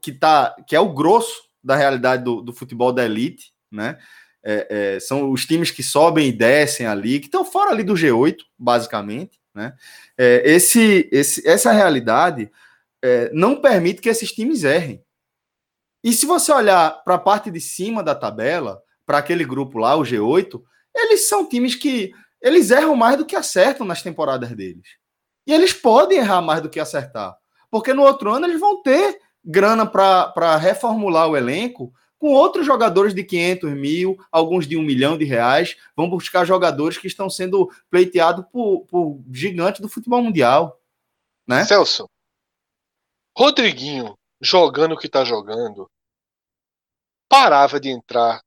que, 0.00 0.12
tá, 0.12 0.54
que 0.66 0.76
é 0.76 0.80
o 0.80 0.92
grosso 0.92 1.42
da 1.62 1.74
realidade 1.74 2.22
do, 2.22 2.40
do 2.40 2.52
futebol 2.52 2.92
da 2.92 3.04
elite, 3.04 3.52
né? 3.70 3.98
É, 4.44 4.66
é, 4.96 5.00
são 5.00 5.30
os 5.30 5.46
times 5.46 5.70
que 5.70 5.84
sobem 5.84 6.28
e 6.28 6.32
descem 6.32 6.86
ali, 6.86 7.20
que 7.20 7.26
estão 7.26 7.44
fora 7.44 7.70
ali 7.70 7.84
do 7.84 7.94
G8, 7.94 8.38
basicamente, 8.58 9.40
né? 9.54 9.74
É, 10.16 10.42
esse, 10.44 11.08
esse, 11.12 11.46
essa 11.46 11.72
realidade 11.72 12.50
é, 13.02 13.30
não 13.32 13.60
permite 13.60 14.00
que 14.00 14.08
esses 14.08 14.32
times 14.32 14.62
errem. 14.62 15.02
E 16.04 16.12
se 16.12 16.26
você 16.26 16.52
olhar 16.52 17.02
para 17.04 17.14
a 17.14 17.18
parte 17.18 17.50
de 17.50 17.60
cima 17.60 18.02
da 18.02 18.14
tabela, 18.14 18.80
para 19.06 19.18
aquele 19.18 19.44
grupo 19.44 19.78
lá, 19.78 19.96
o 19.96 20.02
G8, 20.02 20.60
eles 20.94 21.28
são 21.28 21.48
times 21.48 21.74
que 21.74 22.12
eles 22.42 22.70
erram 22.70 22.96
mais 22.96 23.16
do 23.16 23.24
que 23.24 23.36
acertam 23.36 23.86
nas 23.86 24.02
temporadas 24.02 24.50
deles. 24.50 24.96
E 25.46 25.52
eles 25.52 25.72
podem 25.72 26.18
errar 26.18 26.42
mais 26.42 26.60
do 26.60 26.68
que 26.68 26.80
acertar. 26.80 27.36
Porque 27.70 27.94
no 27.94 28.02
outro 28.02 28.30
ano 28.30 28.46
eles 28.46 28.60
vão 28.60 28.82
ter 28.82 29.20
grana 29.44 29.86
para 29.86 30.56
reformular 30.56 31.28
o 31.28 31.36
elenco 31.36 31.92
com 32.18 32.32
outros 32.32 32.64
jogadores 32.64 33.14
de 33.14 33.24
500 33.24 33.72
mil, 33.72 34.16
alguns 34.30 34.66
de 34.66 34.76
um 34.76 34.82
milhão 34.82 35.16
de 35.16 35.24
reais. 35.24 35.76
Vão 35.96 36.08
buscar 36.08 36.44
jogadores 36.44 36.98
que 36.98 37.06
estão 37.06 37.30
sendo 37.30 37.70
pleiteados 37.90 38.44
por, 38.52 38.84
por 38.86 39.20
gigantes 39.32 39.80
do 39.80 39.88
futebol 39.88 40.22
mundial. 40.22 40.80
Né? 41.46 41.64
Celso, 41.64 42.08
Rodriguinho, 43.36 44.16
jogando 44.40 44.92
o 44.92 44.98
que 44.98 45.06
está 45.06 45.24
jogando, 45.24 45.90
parava 47.28 47.80
de 47.80 47.88
entrar 47.88 48.42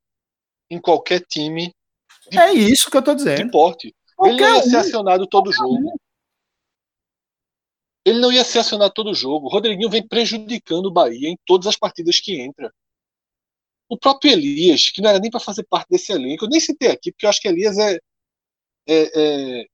em 0.69 0.79
qualquer 0.79 1.21
time 1.21 1.74
de, 2.29 2.39
é 2.39 2.53
isso 2.53 2.89
que 2.89 2.97
eu 2.97 3.03
tô 3.03 3.13
dizendo. 3.15 3.45
De 3.45 3.51
porte. 3.51 3.95
Ele 4.23 4.41
não 4.41 4.55
ia 4.55 4.63
ser 4.63 4.77
acionado 4.77 5.27
todo 5.27 5.51
jogo. 5.51 5.99
Ele 8.05 8.19
não 8.19 8.31
ia 8.31 8.43
ser 8.43 8.59
acionado 8.59 8.93
todo 8.93 9.13
jogo. 9.13 9.47
O 9.47 9.49
Rodriguinho 9.49 9.89
vem 9.89 10.07
prejudicando 10.07 10.85
o 10.85 10.91
Bahia 10.91 11.29
em 11.29 11.37
todas 11.45 11.67
as 11.67 11.75
partidas 11.75 12.19
que 12.19 12.39
entra. 12.39 12.71
O 13.89 13.97
próprio 13.97 14.31
Elias, 14.31 14.89
que 14.91 15.01
não 15.01 15.09
era 15.09 15.19
nem 15.19 15.29
para 15.29 15.39
fazer 15.39 15.63
parte 15.63 15.89
desse 15.89 16.11
elenco, 16.11 16.45
eu 16.45 16.49
nem 16.49 16.59
citei 16.59 16.89
aqui, 16.89 17.11
porque 17.11 17.25
eu 17.25 17.29
acho 17.29 17.41
que 17.41 17.47
Elias 17.47 17.77
é, 17.77 17.99
é, 18.87 19.61
é 19.61 19.65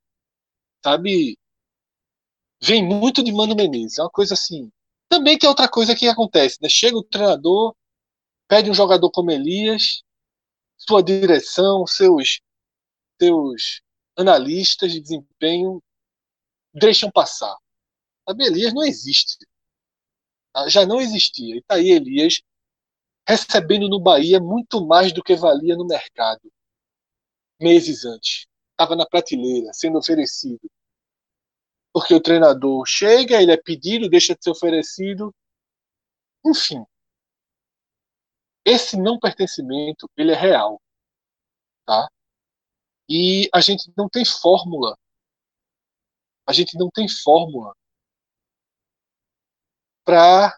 sabe, 0.84 1.38
vem 2.62 2.84
muito 2.84 3.24
de 3.24 3.32
Mano 3.32 3.56
Menezes. 3.56 4.00
É 4.00 4.04
uma 4.04 4.10
coisa 4.10 4.34
assim. 4.34 4.72
Também 5.10 5.38
que 5.38 5.46
é 5.46 5.50
outra 5.50 5.70
coisa 5.70 5.96
que 5.96 6.08
acontece, 6.08 6.58
né? 6.62 6.70
Chega 6.70 6.98
o 6.98 7.04
treinador, 7.04 7.76
pede 8.48 8.70
um 8.70 8.74
jogador 8.74 9.10
como 9.12 9.32
Elias, 9.32 10.04
sua 10.88 11.04
direção, 11.04 11.86
seus, 11.86 12.42
seus 13.22 13.82
analistas 14.18 14.92
de 14.92 15.00
desempenho 15.00 15.82
deixam 16.74 17.12
passar. 17.12 17.56
Sabe, 18.28 18.46
Elias 18.46 18.74
não 18.74 18.84
existe. 18.84 19.46
Ah, 20.54 20.68
já 20.68 20.86
não 20.86 21.00
existia. 21.00 21.56
E 21.58 21.62
tá 21.64 21.76
aí 21.76 21.92
Elias 21.92 22.42
recebendo 23.28 23.88
no 23.88 24.00
Bahia 24.00 24.40
muito 24.40 24.86
mais 24.86 25.14
do 25.14 25.24
que 25.24 25.36
valia 25.36 25.76
no 25.76 25.86
mercado. 25.86 26.52
Meses 27.60 28.04
antes. 28.06 28.48
Estava 28.72 28.96
na 28.96 29.06
prateleira, 29.06 29.72
sendo 29.74 30.00
oferecido. 30.00 30.70
Porque 31.94 32.14
o 32.14 32.22
treinador 32.22 32.86
chega, 32.88 33.42
ele 33.42 33.52
é 33.52 33.58
pedido, 33.58 34.10
deixa 34.10 34.34
de 34.34 34.44
ser 34.44 34.50
oferecido. 34.50 35.34
Enfim. 36.46 36.84
Esse 38.66 38.98
não 38.98 39.20
pertencimento, 39.20 40.10
ele 40.18 40.32
é 40.32 40.36
real. 40.36 40.82
Tá? 41.86 42.08
E 43.10 43.50
a 43.54 43.60
gente 43.60 43.92
não 43.98 44.08
tem 44.08 44.24
fórmula. 44.26 44.98
A 46.48 46.54
gente 46.54 46.78
não 46.78 46.90
tem 46.90 47.08
fórmula 47.08 47.74
para 50.04 50.58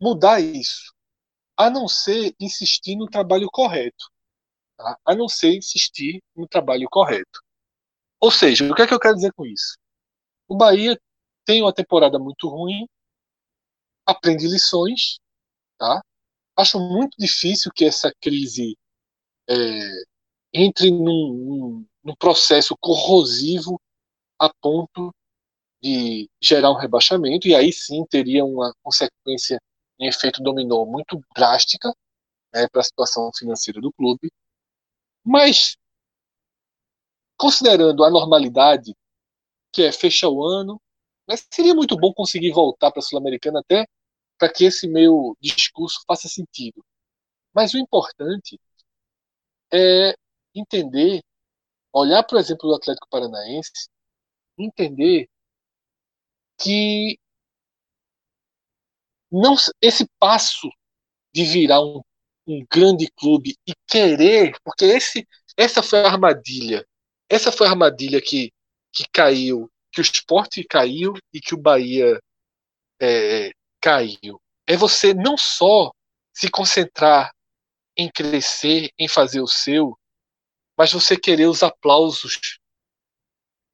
mudar 0.00 0.40
isso, 0.40 0.92
a 1.56 1.70
não 1.70 1.88
ser 1.88 2.34
insistir 2.38 2.96
no 2.96 3.06
trabalho 3.06 3.48
correto, 3.50 4.10
tá? 4.76 4.98
a 5.04 5.14
não 5.14 5.28
ser 5.28 5.56
insistir 5.56 6.22
no 6.34 6.46
trabalho 6.46 6.86
correto. 6.90 7.40
Ou 8.20 8.30
seja, 8.30 8.70
o 8.70 8.74
que 8.74 8.82
é 8.82 8.86
que 8.86 8.94
eu 8.94 9.00
quero 9.00 9.14
dizer 9.14 9.32
com 9.32 9.46
isso? 9.46 9.76
O 10.48 10.56
Bahia 10.56 11.00
tem 11.44 11.62
uma 11.62 11.72
temporada 11.72 12.18
muito 12.18 12.48
ruim, 12.48 12.86
aprende 14.04 14.46
lições, 14.46 15.18
tá? 15.78 16.02
Acho 16.56 16.78
muito 16.78 17.16
difícil 17.18 17.70
que 17.74 17.84
essa 17.84 18.12
crise 18.20 18.76
é, 19.48 19.54
entre 20.52 20.90
num, 20.90 21.02
num, 21.02 21.86
num 22.02 22.16
processo 22.16 22.74
corrosivo 22.80 23.80
a 24.38 24.52
ponto 24.60 25.14
de 25.82 26.28
gerar 26.40 26.70
um 26.70 26.78
rebaixamento, 26.78 27.46
e 27.46 27.54
aí 27.54 27.72
sim 27.72 28.04
teria 28.06 28.44
uma 28.44 28.74
consequência 28.82 29.60
em 29.98 30.08
efeito 30.08 30.42
dominó 30.42 30.84
muito 30.84 31.20
drástica 31.34 31.92
né, 32.52 32.66
para 32.68 32.80
a 32.80 32.84
situação 32.84 33.30
financeira 33.36 33.80
do 33.80 33.92
clube. 33.92 34.30
Mas, 35.24 35.76
considerando 37.36 38.04
a 38.04 38.10
normalidade, 38.10 38.94
que 39.72 39.82
é 39.82 39.92
fechar 39.92 40.28
o 40.28 40.44
ano, 40.44 40.80
mas 41.28 41.46
seria 41.52 41.74
muito 41.74 41.96
bom 41.96 42.12
conseguir 42.12 42.52
voltar 42.52 42.90
para 42.90 43.00
a 43.00 43.02
Sul-Americana 43.02 43.60
até 43.60 43.86
para 44.38 44.52
que 44.52 44.64
esse 44.64 44.88
meu 44.88 45.36
discurso 45.40 46.00
faça 46.06 46.28
sentido. 46.28 46.84
Mas 47.54 47.74
o 47.74 47.78
importante 47.78 48.60
é 49.72 50.14
entender, 50.54 51.22
olhar, 51.92 52.24
por 52.24 52.38
exemplo, 52.38 52.70
o 52.70 52.74
Atlético 52.74 53.08
Paranaense, 53.10 53.88
entender 54.58 55.28
que 56.58 57.18
não 59.30 59.54
esse 59.80 60.06
passo 60.18 60.68
de 61.34 61.44
virar 61.44 61.80
um, 61.82 62.00
um 62.46 62.64
grande 62.70 63.08
clube 63.12 63.56
e 63.66 63.74
querer, 63.86 64.56
porque 64.64 64.84
esse 64.84 65.26
essa 65.56 65.82
foi 65.82 66.00
a 66.00 66.08
armadilha, 66.08 66.86
essa 67.28 67.50
foi 67.52 67.66
a 67.66 67.70
armadilha 67.70 68.20
que 68.20 68.52
que 68.92 69.04
caiu, 69.12 69.70
que 69.92 70.00
o 70.00 70.02
esporte 70.02 70.64
caiu 70.64 71.12
e 71.32 71.40
que 71.40 71.54
o 71.54 71.58
Bahia 71.58 72.18
é, 73.00 73.50
caiu. 73.80 74.40
É 74.66 74.76
você 74.76 75.14
não 75.14 75.36
só 75.36 75.92
se 76.34 76.50
concentrar 76.50 77.32
em 77.96 78.10
crescer, 78.10 78.90
em 78.98 79.08
fazer 79.08 79.40
o 79.40 79.46
seu, 79.46 79.98
mas 80.76 80.92
você 80.92 81.16
querer 81.18 81.46
os 81.46 81.62
aplausos 81.62 82.58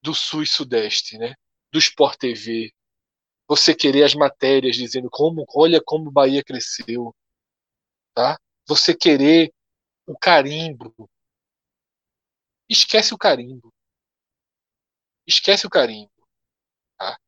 do 0.03 0.15
Sul 0.15 0.43
e 0.43 0.47
Sudeste, 0.47 1.19
né? 1.19 1.35
do 1.73 1.79
Sport 1.79 2.19
TV, 2.19 2.73
você 3.49 3.75
querer 3.75 4.05
as 4.05 4.15
matérias 4.15 4.77
dizendo 4.77 5.09
como, 5.11 5.45
olha 5.49 5.81
como 5.83 6.09
o 6.09 6.13
Bahia 6.13 6.45
cresceu, 6.45 7.15
tá? 8.15 8.39
Você 8.67 8.95
querer 8.95 9.53
o 10.07 10.17
carimbo. 10.17 11.11
Esquece 12.69 13.15
o 13.15 13.19
carimbo. 13.19 13.73
Esquece 15.27 15.67
o 15.67 15.71
carimbo. 15.71 16.11
Tá? 16.99 17.19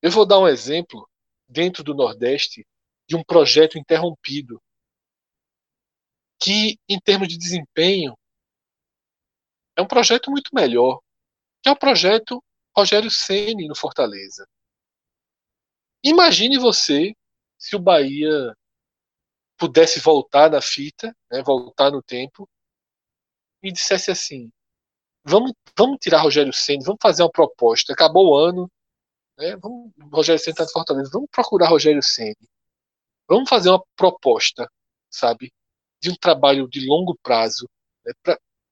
Eu 0.00 0.10
vou 0.10 0.24
dar 0.24 0.38
um 0.38 0.48
exemplo 0.48 1.08
dentro 1.48 1.82
do 1.82 1.94
Nordeste 1.94 2.66
de 3.08 3.16
um 3.16 3.22
projeto 3.22 3.78
interrompido 3.78 4.62
que, 6.40 6.78
em 6.88 6.98
termos 7.00 7.28
de 7.28 7.38
desempenho, 7.38 8.16
é 9.76 9.82
um 9.82 9.86
projeto 9.86 10.30
muito 10.30 10.50
melhor, 10.54 11.00
que 11.62 11.68
é 11.68 11.72
o 11.72 11.78
projeto 11.78 12.42
Rogério 12.76 13.10
Ceni 13.10 13.66
no 13.66 13.76
Fortaleza. 13.76 14.46
Imagine 16.02 16.58
você 16.58 17.14
se 17.58 17.74
o 17.74 17.78
Bahia 17.78 18.54
pudesse 19.56 20.00
voltar 20.00 20.50
na 20.50 20.60
fita, 20.60 21.16
né, 21.30 21.42
voltar 21.42 21.90
no 21.90 22.02
tempo 22.02 22.48
e 23.62 23.72
dissesse 23.72 24.10
assim: 24.10 24.50
vamos, 25.24 25.52
vamos 25.76 25.98
tirar 26.00 26.20
Rogério 26.20 26.52
Ceni, 26.52 26.84
vamos 26.84 27.00
fazer 27.00 27.22
uma 27.22 27.30
proposta. 27.30 27.92
Acabou 27.92 28.32
o 28.32 28.36
ano, 28.36 28.70
né, 29.38 29.56
vamos, 29.56 29.92
Rogério 30.12 30.40
Ceni 30.40 30.52
está 30.52 30.66
Fortaleza, 30.66 31.10
vamos 31.12 31.28
procurar 31.30 31.68
Rogério 31.68 32.02
Ceni, 32.02 32.48
vamos 33.28 33.48
fazer 33.48 33.70
uma 33.70 33.82
proposta, 33.96 34.70
sabe, 35.10 35.52
de 36.00 36.10
um 36.10 36.14
trabalho 36.14 36.68
de 36.68 36.86
longo 36.86 37.16
prazo 37.22 37.68
né, 38.04 38.12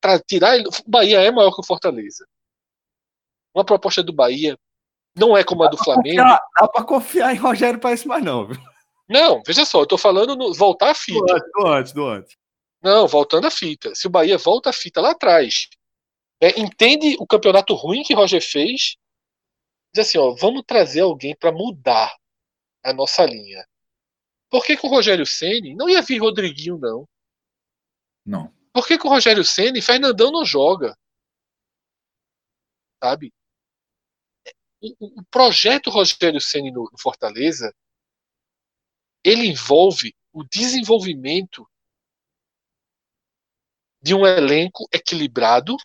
para 0.01 0.19
tirar 0.21 0.57
ele. 0.57 0.69
O 0.69 0.91
Bahia 0.91 1.21
é 1.21 1.31
maior 1.31 1.53
que 1.55 1.61
o 1.61 1.67
Fortaleza. 1.67 2.27
Uma 3.55 3.65
proposta 3.65 4.03
do 4.03 4.13
Bahia 4.13 4.57
não 5.15 5.37
é 5.37 5.45
como 5.45 5.63
a 5.63 5.69
do 5.69 5.77
Flamengo. 5.77 6.23
Confiar, 6.23 6.41
dá 6.61 6.69
para 6.69 6.85
confiar 6.85 7.35
em 7.35 7.39
Rogério 7.39 7.79
para 7.79 7.95
isso 7.95 8.09
mais 8.09 8.25
não, 8.25 8.47
viu? 8.47 8.61
Não, 9.09 9.43
veja 9.47 9.65
só, 9.65 9.81
eu 9.81 9.87
tô 9.87 9.99
falando 9.99 10.35
no, 10.35 10.55
voltar 10.55 10.91
a 10.91 10.95
fita. 10.95 11.21
Do 11.21 11.33
antes, 11.33 11.53
do 11.53 11.67
antes, 11.67 11.93
do 11.93 12.07
antes. 12.07 12.37
Não, 12.83 13.07
voltando 13.07 13.47
a 13.47 13.51
fita. 13.51 13.95
Se 13.95 14.07
o 14.07 14.11
Bahia 14.11 14.39
volta 14.39 14.71
a 14.71 14.73
fita 14.73 15.01
lá 15.01 15.11
atrás, 15.11 15.69
é, 16.41 16.59
entende 16.59 17.17
o 17.21 17.27
campeonato 17.27 17.75
ruim 17.75 18.03
que 18.03 18.15
Roger 18.15 18.43
fez, 18.43 18.97
diz 19.93 20.09
assim, 20.09 20.18
ó, 20.18 20.34
vamos 20.34 20.62
trazer 20.66 21.01
alguém 21.01 21.36
para 21.36 21.53
mudar 21.53 22.16
a 22.82 22.93
nossa 22.93 23.24
linha. 23.24 23.66
Por 24.51 24.64
que 24.64 24.76
com 24.76 24.86
o 24.88 24.90
Rogério 24.90 25.26
Ceni 25.26 25.74
não 25.74 25.88
ia 25.88 26.03
vir 26.03 26.18
Rodriguinho 26.18 26.78
não? 26.78 27.09
Não. 28.24 28.55
Por 28.72 28.86
que 28.86 28.99
com 28.99 29.09
o 29.09 29.11
Rogério 29.11 29.45
Ceni 29.45 29.80
Fernandão 29.80 30.30
não 30.30 30.45
joga? 30.45 30.97
Sabe? 33.03 33.32
o, 34.82 35.22
projeto 35.30 35.90
Rogério 35.90 36.40
Ceni 36.40 36.72
no, 36.72 36.88
no 36.90 36.99
Fortaleza 36.99 37.72
ele 39.24 39.47
envolve 39.47 40.14
o 40.32 40.43
desenvolvimento 40.43 41.68
de 44.03 44.14
um 44.14 44.26
elenco 44.26 44.88
equilibrado 44.93 45.76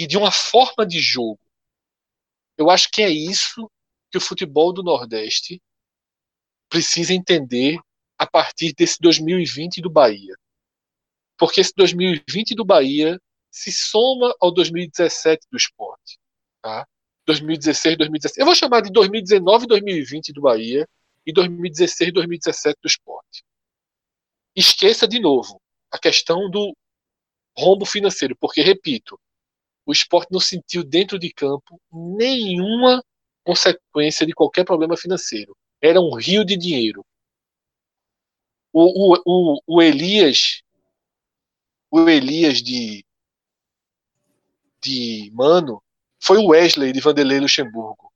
e 0.00 0.06
de 0.06 0.16
uma 0.16 0.32
forma 0.32 0.86
de 0.86 0.98
jogo. 0.98 1.38
Eu 2.56 2.70
acho 2.70 2.90
que 2.90 3.02
é 3.02 3.10
isso 3.10 3.70
que 4.10 4.16
o 4.16 4.20
futebol 4.20 4.72
do 4.72 4.82
Nordeste 4.82 5.60
precisa 6.70 7.12
entender 7.12 7.78
a 8.16 8.26
partir 8.26 8.72
desse 8.72 8.96
2020 8.98 9.82
do 9.82 9.90
Bahia. 9.90 10.34
Porque 11.36 11.60
esse 11.60 11.74
2020 11.76 12.54
do 12.54 12.64
Bahia 12.64 13.20
se 13.50 13.70
soma 13.70 14.34
ao 14.40 14.50
2017 14.50 15.46
do 15.50 15.58
esporte. 15.58 16.18
Tá? 16.62 16.88
2016, 17.26 17.98
2017. 17.98 18.40
Eu 18.40 18.46
vou 18.46 18.54
chamar 18.54 18.80
de 18.80 18.90
2019 18.90 19.64
e 19.64 19.68
2020 19.68 20.32
do 20.32 20.40
Bahia 20.40 20.88
e 21.26 21.32
2016 21.32 22.08
e 22.08 22.12
2017 22.12 22.78
do 22.82 22.86
esporte. 22.86 23.44
Esqueça 24.56 25.06
de 25.06 25.20
novo 25.20 25.60
a 25.90 25.98
questão 25.98 26.48
do 26.48 26.74
rombo 27.54 27.84
financeiro, 27.84 28.34
porque, 28.40 28.62
repito, 28.62 29.20
o 29.90 29.92
esporte 29.92 30.30
não 30.30 30.38
sentiu 30.38 30.84
dentro 30.84 31.18
de 31.18 31.32
campo 31.32 31.80
nenhuma 31.92 33.04
consequência 33.44 34.24
de 34.24 34.32
qualquer 34.32 34.64
problema 34.64 34.96
financeiro. 34.96 35.56
Era 35.82 36.00
um 36.00 36.14
rio 36.14 36.44
de 36.44 36.56
dinheiro. 36.56 37.04
O, 38.72 39.14
o, 39.14 39.22
o, 39.26 39.60
o 39.66 39.82
Elias, 39.82 40.62
o 41.90 42.08
Elias 42.08 42.62
de 42.62 43.04
de 44.80 45.30
Mano 45.34 45.82
foi 46.22 46.38
o 46.38 46.46
Wesley 46.50 46.92
de 46.92 47.00
Vanderlei 47.00 47.40
Luxemburgo, 47.40 48.12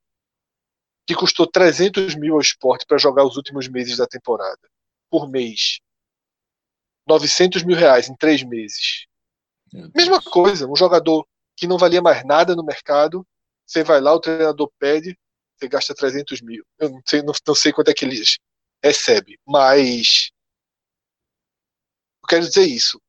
que 1.04 1.14
custou 1.14 1.46
300 1.46 2.14
mil 2.14 2.34
ao 2.34 2.40
esporte 2.40 2.86
para 2.86 2.98
jogar 2.98 3.26
os 3.26 3.36
últimos 3.36 3.66
meses 3.66 3.96
da 3.96 4.06
temporada, 4.06 4.70
por 5.10 5.28
mês. 5.28 5.80
900 7.06 7.64
mil 7.64 7.76
reais 7.76 8.08
em 8.08 8.16
três 8.16 8.44
meses. 8.44 9.06
Mesma 9.92 10.22
coisa, 10.22 10.68
um 10.68 10.76
jogador 10.76 11.26
que 11.56 11.66
não 11.66 11.78
valia 11.78 12.02
mais 12.02 12.24
nada 12.24 12.54
no 12.54 12.64
mercado, 12.64 13.26
você 13.66 13.82
vai 13.82 14.00
lá, 14.00 14.12
o 14.14 14.20
treinador 14.20 14.70
pede, 14.78 15.18
você 15.56 15.68
gasta 15.68 15.94
300 15.94 16.40
mil. 16.42 16.64
Eu 16.78 16.90
não 16.90 17.02
sei, 17.06 17.22
não, 17.22 17.32
não 17.46 17.54
sei 17.54 17.72
quanto 17.72 17.90
é 17.90 17.94
que 17.94 18.04
eles 18.04 18.38
recebe, 18.82 19.38
mas 19.46 20.30
eu 22.22 22.28
quero 22.28 22.46
dizer 22.46 22.66
isso. 22.66 23.00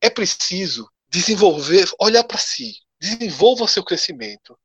É 0.00 0.10
preciso 0.10 0.90
desenvolver, 1.08 1.88
olhar 2.00 2.24
para 2.24 2.38
si, 2.38 2.80
desenvolva 3.00 3.68
seu 3.68 3.84
crescimento, 3.84 4.58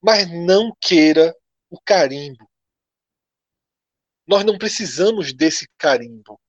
mas 0.00 0.28
não 0.30 0.74
queira 0.80 1.36
o 1.70 1.80
carimbo. 1.80 2.50
Nós 4.26 4.44
não 4.44 4.56
precisamos 4.56 5.32
desse 5.32 5.68
carimbo. 5.76 6.40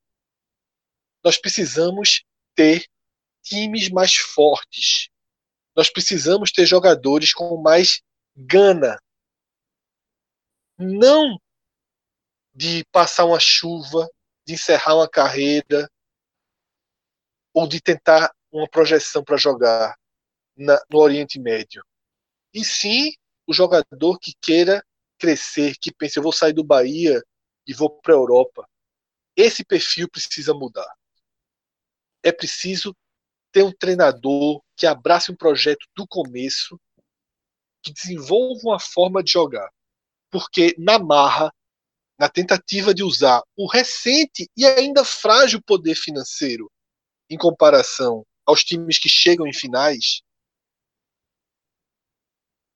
Nós 1.24 1.38
precisamos 1.38 2.24
ter 2.54 2.86
times 3.44 3.90
mais 3.90 4.16
fortes. 4.16 5.08
Nós 5.76 5.90
precisamos 5.90 6.50
ter 6.50 6.66
jogadores 6.66 7.32
com 7.32 7.60
mais 7.60 8.00
gana. 8.36 8.98
Não 10.78 11.38
de 12.54 12.84
passar 12.90 13.24
uma 13.24 13.40
chuva, 13.40 14.08
de 14.46 14.54
encerrar 14.54 14.96
uma 14.96 15.08
carreira 15.08 15.90
ou 17.52 17.68
de 17.68 17.80
tentar 17.80 18.32
uma 18.50 18.68
projeção 18.68 19.22
para 19.22 19.36
jogar 19.36 19.96
na, 20.56 20.80
no 20.90 20.98
Oriente 20.98 21.38
Médio. 21.38 21.84
E 22.52 22.64
sim 22.64 23.12
o 23.46 23.52
jogador 23.52 24.18
que 24.18 24.32
queira 24.40 24.84
crescer, 25.18 25.76
que 25.78 25.92
pense, 25.92 26.18
eu 26.18 26.22
vou 26.22 26.32
sair 26.32 26.52
do 26.52 26.64
Bahia 26.64 27.22
e 27.66 27.74
vou 27.74 27.90
para 28.00 28.14
a 28.14 28.16
Europa. 28.16 28.68
Esse 29.36 29.64
perfil 29.64 30.08
precisa 30.08 30.54
mudar. 30.54 30.92
É 32.22 32.30
preciso 32.30 32.94
ter 33.54 33.62
um 33.62 33.70
treinador 33.70 34.60
que 34.76 34.84
abrace 34.84 35.30
um 35.30 35.36
projeto 35.36 35.86
do 35.94 36.04
começo, 36.08 36.78
que 37.80 37.92
desenvolva 37.92 38.60
uma 38.64 38.80
forma 38.80 39.22
de 39.22 39.30
jogar. 39.30 39.70
Porque 40.28 40.74
na 40.76 40.98
marra, 40.98 41.54
na 42.18 42.28
tentativa 42.28 42.92
de 42.92 43.04
usar 43.04 43.40
o 43.56 43.70
recente 43.70 44.50
e 44.56 44.66
ainda 44.66 45.04
frágil 45.04 45.62
poder 45.62 45.94
financeiro 45.94 46.68
em 47.30 47.38
comparação 47.38 48.26
aos 48.44 48.64
times 48.64 48.98
que 48.98 49.08
chegam 49.08 49.46
em 49.46 49.52
finais, 49.52 50.20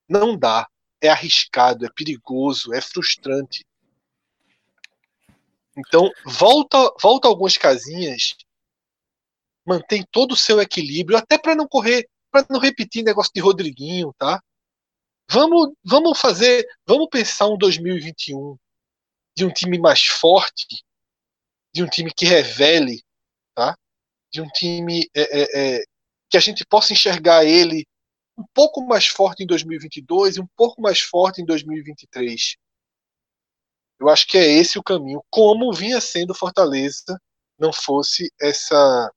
não 0.07 0.37
dá. 0.37 0.65
É 1.01 1.09
arriscado, 1.09 1.85
é 1.85 1.89
perigoso, 1.93 2.73
é 2.73 2.81
frustrante. 2.81 3.65
Então, 5.77 6.09
volta, 6.25 6.77
volta 7.01 7.27
algumas 7.27 7.57
casinhas, 7.57 8.35
mantém 9.69 10.03
todo 10.11 10.31
o 10.31 10.37
seu 10.37 10.59
equilíbrio, 10.59 11.15
até 11.15 11.37
para 11.37 11.53
não 11.53 11.67
correr, 11.67 12.09
para 12.31 12.43
não 12.49 12.59
repetir 12.59 13.03
negócio 13.03 13.31
de 13.33 13.39
Rodriguinho, 13.39 14.11
tá? 14.17 14.41
Vamos, 15.29 15.73
vamos 15.83 16.19
fazer, 16.19 16.67
vamos 16.87 17.07
pensar 17.11 17.47
um 17.47 17.57
2021 17.57 18.57
de 19.37 19.45
um 19.45 19.53
time 19.53 19.77
mais 19.77 20.03
forte, 20.03 20.65
de 21.71 21.83
um 21.83 21.87
time 21.87 22.11
que 22.11 22.25
revele, 22.25 23.03
tá? 23.53 23.77
De 24.33 24.41
um 24.41 24.47
time 24.47 25.07
é, 25.15 25.21
é, 25.21 25.77
é, 25.77 25.83
que 26.31 26.37
a 26.37 26.39
gente 26.39 26.65
possa 26.65 26.93
enxergar 26.93 27.45
ele 27.45 27.85
um 28.35 28.45
pouco 28.51 28.81
mais 28.81 29.05
forte 29.05 29.43
em 29.43 29.45
2022 29.45 30.37
e 30.37 30.41
um 30.41 30.47
pouco 30.55 30.81
mais 30.81 30.99
forte 30.99 31.43
em 31.43 31.45
2023. 31.45 32.55
Eu 33.99 34.09
acho 34.09 34.25
que 34.25 34.37
é 34.37 34.47
esse 34.47 34.79
o 34.79 34.83
caminho, 34.83 35.21
como 35.29 35.71
vinha 35.73 36.01
sendo 36.01 36.33
Fortaleza, 36.33 37.21
não 37.59 37.71
fosse 37.71 38.31
essa 38.41 39.11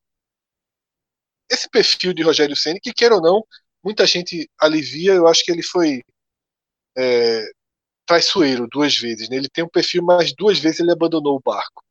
esse 1.52 1.68
perfil 1.68 2.12
de 2.12 2.22
Rogério 2.22 2.56
Ceni 2.56 2.80
que 2.80 2.92
queira 2.92 3.14
ou 3.14 3.20
não, 3.20 3.44
muita 3.84 4.06
gente 4.06 4.48
alivia. 4.58 5.12
Eu 5.12 5.26
acho 5.28 5.44
que 5.44 5.52
ele 5.52 5.62
foi 5.62 6.02
é, 6.96 7.44
traiçoeiro 8.06 8.66
duas 8.68 8.96
vezes. 8.96 9.28
Né? 9.28 9.36
Ele 9.36 9.48
tem 9.48 9.64
um 9.64 9.68
perfil, 9.68 10.02
mas 10.02 10.34
duas 10.34 10.58
vezes 10.58 10.80
ele 10.80 10.92
abandonou 10.92 11.36
o 11.36 11.40
barco. 11.40 11.84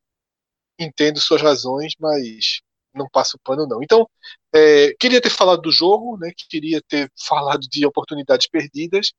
Entendo 0.79 1.19
suas 1.19 1.41
razões, 1.41 1.93
mas 1.99 2.61
não 2.93 3.07
passa 3.09 3.37
o 3.37 3.39
pano 3.39 3.67
não. 3.67 3.81
Então, 3.83 4.07
é, 4.53 4.93
queria 4.99 5.21
ter 5.21 5.29
falado 5.29 5.61
do 5.61 5.71
jogo, 5.71 6.17
né? 6.17 6.31
Queria 6.49 6.81
ter 6.87 7.11
falado 7.17 7.61
de 7.61 7.85
oportunidades 7.85 8.47
perdidas, 8.47 9.13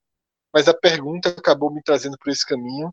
mas 0.53 0.69
a 0.69 0.75
pergunta 0.75 1.31
acabou 1.31 1.73
me 1.73 1.83
trazendo 1.83 2.17
por 2.19 2.31
esse 2.31 2.45
caminho 2.47 2.93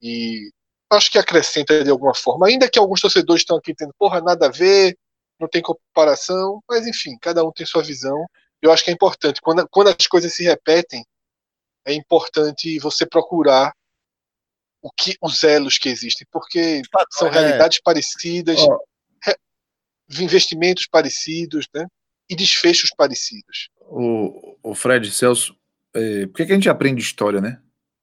e 0.00 0.50
acho 0.90 1.10
que 1.10 1.18
acrescenta 1.18 1.82
de 1.82 1.90
alguma 1.90 2.14
forma. 2.14 2.46
Ainda 2.46 2.70
que 2.70 2.78
alguns 2.78 3.00
torcedores 3.00 3.42
estão 3.42 3.56
aqui 3.56 3.74
tendo, 3.74 3.92
porra, 3.98 4.20
nada 4.20 4.46
a 4.46 4.50
ver, 4.50 4.96
não 5.38 5.48
tem 5.48 5.62
comparação, 5.62 6.62
mas 6.68 6.86
enfim, 6.86 7.16
cada 7.20 7.44
um 7.44 7.52
tem 7.52 7.66
sua 7.66 7.82
visão. 7.82 8.26
Eu 8.60 8.72
acho 8.72 8.84
que 8.84 8.90
é 8.90 8.94
importante 8.94 9.40
quando, 9.40 9.66
quando 9.68 9.88
as 9.88 10.06
coisas 10.06 10.34
se 10.34 10.44
repetem, 10.44 11.04
é 11.84 11.92
importante 11.92 12.78
você 12.78 13.06
procurar 13.06 13.72
o 14.82 14.90
que 14.90 15.16
os 15.20 15.42
elos 15.44 15.78
que 15.78 15.88
existem, 15.88 16.26
porque 16.30 16.82
são 17.10 17.28
é. 17.28 17.32
realidades 17.32 17.80
parecidas, 17.80 18.60
oh. 18.60 18.84
investimentos 20.20 20.86
parecidos, 20.86 21.66
né? 21.74 21.86
E 22.28 22.34
desfechos 22.34 22.90
parecidos. 22.96 23.68
O, 23.80 24.56
o 24.62 24.74
Fred 24.74 25.10
Celso, 25.10 25.56
é, 25.94 26.26
por 26.26 26.36
que, 26.36 26.46
que 26.46 26.52
a 26.52 26.54
gente 26.54 26.68
aprende 26.68 27.00
história, 27.00 27.40
né? 27.40 27.60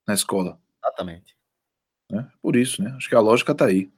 Na 0.07 0.13
escola? 0.13 0.59
Exatamente. 0.83 1.35
É, 2.11 2.25
por 2.41 2.55
isso, 2.55 2.81
né? 2.81 2.93
Acho 2.97 3.09
que 3.09 3.15
a 3.15 3.19
lógica 3.19 3.51
está 3.51 3.65
aí. 3.65 3.91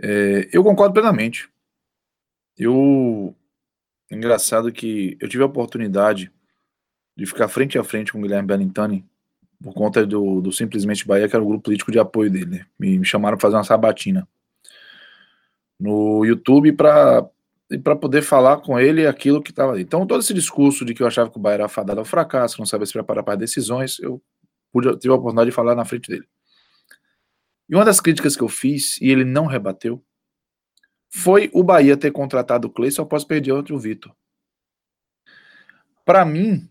É, 0.00 0.48
eu 0.52 0.62
concordo 0.62 0.92
plenamente. 0.92 1.48
Eu. 2.56 3.34
Engraçado 4.10 4.70
que 4.72 5.16
eu 5.20 5.28
tive 5.28 5.42
a 5.42 5.46
oportunidade 5.46 6.30
de 7.16 7.26
ficar 7.26 7.48
frente 7.48 7.76
a 7.76 7.82
frente 7.82 8.12
com 8.12 8.18
o 8.18 8.22
Guilherme 8.22 8.46
Bellintani 8.46 9.04
por 9.60 9.74
conta 9.74 10.06
do, 10.06 10.40
do 10.40 10.52
Simplesmente 10.52 11.06
Bahia, 11.06 11.28
que 11.28 11.34
era 11.34 11.42
o 11.42 11.48
grupo 11.48 11.64
político 11.64 11.90
de 11.90 11.98
apoio 11.98 12.30
dele. 12.30 12.46
Né? 12.46 12.66
Me, 12.78 12.98
me 12.98 13.04
chamaram 13.04 13.36
para 13.36 13.42
fazer 13.42 13.56
uma 13.56 13.64
sabatina 13.64 14.28
no 15.78 16.24
YouTube 16.24 16.72
para 16.72 17.28
para 17.82 17.96
poder 17.96 18.22
falar 18.22 18.58
com 18.58 18.78
ele 18.78 19.08
aquilo 19.08 19.42
que 19.42 19.50
estava 19.50 19.72
ali. 19.72 19.82
Então, 19.82 20.06
todo 20.06 20.20
esse 20.20 20.32
discurso 20.32 20.84
de 20.84 20.94
que 20.94 21.02
eu 21.02 21.06
achava 21.06 21.28
que 21.28 21.36
o 21.36 21.40
Bahia 21.40 21.54
era 21.54 21.68
fadado 21.68 21.98
ao 21.98 22.04
fracasso, 22.04 22.60
não 22.60 22.66
sabia 22.66 22.86
se 22.86 22.92
preparar 22.92 23.24
para 23.24 23.34
decisões, 23.34 23.98
eu 23.98 24.22
pude, 24.72 24.96
tive 24.98 25.12
a 25.12 25.16
oportunidade 25.16 25.50
de 25.50 25.56
falar 25.56 25.74
na 25.74 25.84
frente 25.84 26.08
dele. 26.08 26.24
E 27.68 27.74
uma 27.74 27.84
das 27.84 28.00
críticas 28.00 28.36
que 28.36 28.42
eu 28.44 28.48
fiz, 28.48 29.00
e 29.00 29.10
ele 29.10 29.24
não 29.24 29.46
rebateu, 29.46 30.00
foi 31.16 31.50
o 31.54 31.64
Bahia 31.64 31.96
ter 31.96 32.12
contratado 32.12 32.68
o 32.68 32.70
Cleison 32.70 33.02
após 33.02 33.24
perder 33.24 33.50
outro 33.50 33.78
Vitor. 33.78 34.14
Para 36.04 36.26
mim, 36.26 36.70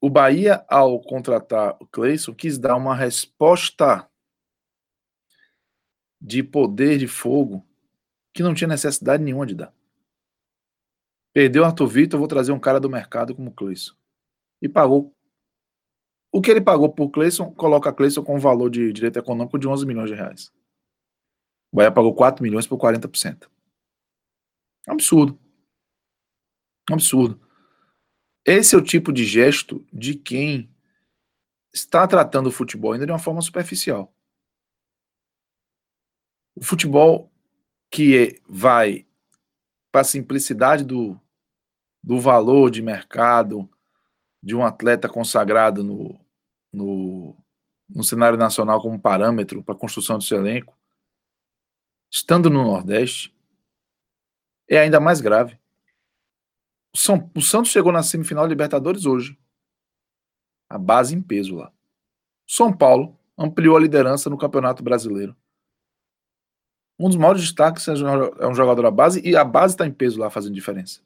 o 0.00 0.08
Bahia, 0.08 0.64
ao 0.68 1.00
contratar 1.00 1.76
o 1.80 1.86
Cleison, 1.88 2.32
quis 2.32 2.56
dar 2.56 2.76
uma 2.76 2.94
resposta 2.94 4.08
de 6.20 6.40
poder 6.40 6.98
de 6.98 7.08
fogo 7.08 7.66
que 8.32 8.44
não 8.44 8.54
tinha 8.54 8.68
necessidade 8.68 9.24
nenhuma 9.24 9.44
de 9.44 9.56
dar. 9.56 9.74
Perdeu 11.34 11.64
o 11.64 11.66
Arthur 11.66 11.88
Vitor, 11.88 12.18
vou 12.18 12.28
trazer 12.28 12.52
um 12.52 12.60
cara 12.60 12.78
do 12.78 12.88
mercado 12.88 13.34
como 13.34 13.52
Cleison. 13.52 13.94
E 14.62 14.68
pagou. 14.68 15.12
O 16.30 16.40
que 16.40 16.48
ele 16.48 16.60
pagou 16.60 16.88
por 16.92 17.10
Cleison, 17.10 17.52
coloca 17.54 17.92
Cleison 17.92 18.22
com 18.22 18.36
um 18.36 18.40
valor 18.40 18.70
de 18.70 18.92
direito 18.92 19.18
econômico 19.18 19.58
de 19.58 19.66
11 19.66 19.84
milhões 19.84 20.10
de 20.10 20.14
reais. 20.14 20.52
O 21.72 21.76
Bahia 21.76 21.90
pagou 21.90 22.14
4 22.14 22.40
milhões 22.40 22.68
por 22.68 22.78
40%. 22.78 23.50
Absurdo. 24.86 25.38
Absurdo. 26.90 27.40
Esse 28.44 28.74
é 28.74 28.78
o 28.78 28.82
tipo 28.82 29.12
de 29.12 29.24
gesto 29.24 29.86
de 29.92 30.14
quem 30.14 30.74
está 31.72 32.06
tratando 32.06 32.48
o 32.48 32.52
futebol 32.52 32.92
ainda 32.92 33.06
de 33.06 33.12
uma 33.12 33.18
forma 33.18 33.42
superficial. 33.42 34.12
O 36.56 36.64
futebol 36.64 37.30
que 37.90 38.16
é, 38.16 38.40
vai 38.48 39.06
para 39.90 40.02
a 40.02 40.04
simplicidade 40.04 40.84
do, 40.84 41.20
do 42.02 42.20
valor 42.20 42.70
de 42.70 42.82
mercado 42.82 43.68
de 44.42 44.54
um 44.54 44.64
atleta 44.64 45.08
consagrado 45.08 45.84
no, 45.84 46.18
no, 46.72 47.36
no 47.88 48.02
cenário 48.02 48.38
nacional 48.38 48.80
como 48.80 49.00
parâmetro 49.00 49.62
para 49.62 49.74
a 49.74 49.78
construção 49.78 50.16
do 50.16 50.24
seu 50.24 50.38
elenco, 50.38 50.76
estando 52.10 52.48
no 52.48 52.62
Nordeste, 52.62 53.34
é 54.70 54.78
ainda 54.78 55.00
mais 55.00 55.20
grave. 55.20 55.58
O, 56.94 56.98
São, 56.98 57.30
o 57.36 57.42
Santos 57.42 57.70
chegou 57.70 57.92
na 57.92 58.02
semifinal 58.02 58.46
Libertadores 58.46 59.04
hoje. 59.04 59.38
A 60.68 60.78
base 60.78 61.14
em 61.14 61.20
peso 61.20 61.56
lá. 61.56 61.72
São 62.46 62.72
Paulo 62.72 63.18
ampliou 63.36 63.76
a 63.76 63.80
liderança 63.80 64.30
no 64.30 64.38
Campeonato 64.38 64.82
Brasileiro. 64.82 65.36
Um 66.98 67.08
dos 67.08 67.16
maiores 67.16 67.42
destaques 67.42 67.88
é 67.88 68.46
um 68.46 68.54
jogador 68.54 68.82
da 68.82 68.90
base 68.90 69.20
e 69.26 69.34
a 69.34 69.42
base 69.44 69.74
está 69.74 69.86
em 69.86 69.92
peso 69.92 70.20
lá 70.20 70.30
fazendo 70.30 70.54
diferença. 70.54 71.00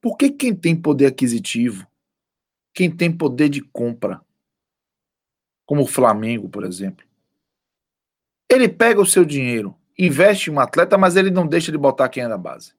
Por 0.00 0.16
que 0.16 0.30
quem 0.30 0.54
tem 0.54 0.74
poder 0.74 1.06
aquisitivo, 1.06 1.86
quem 2.74 2.90
tem 2.90 3.14
poder 3.14 3.48
de 3.48 3.60
compra, 3.60 4.20
como 5.66 5.82
o 5.82 5.86
Flamengo, 5.86 6.48
por 6.48 6.64
exemplo, 6.64 7.06
ele 8.48 8.68
pega 8.68 9.00
o 9.00 9.06
seu 9.06 9.24
dinheiro, 9.24 9.76
investe 9.98 10.50
em 10.50 10.54
um 10.54 10.60
atleta, 10.60 10.96
mas 10.96 11.16
ele 11.16 11.30
não 11.30 11.46
deixa 11.46 11.70
de 11.70 11.78
botar 11.78 12.08
quem 12.08 12.22
é 12.22 12.28
da 12.28 12.38
base. 12.38 12.74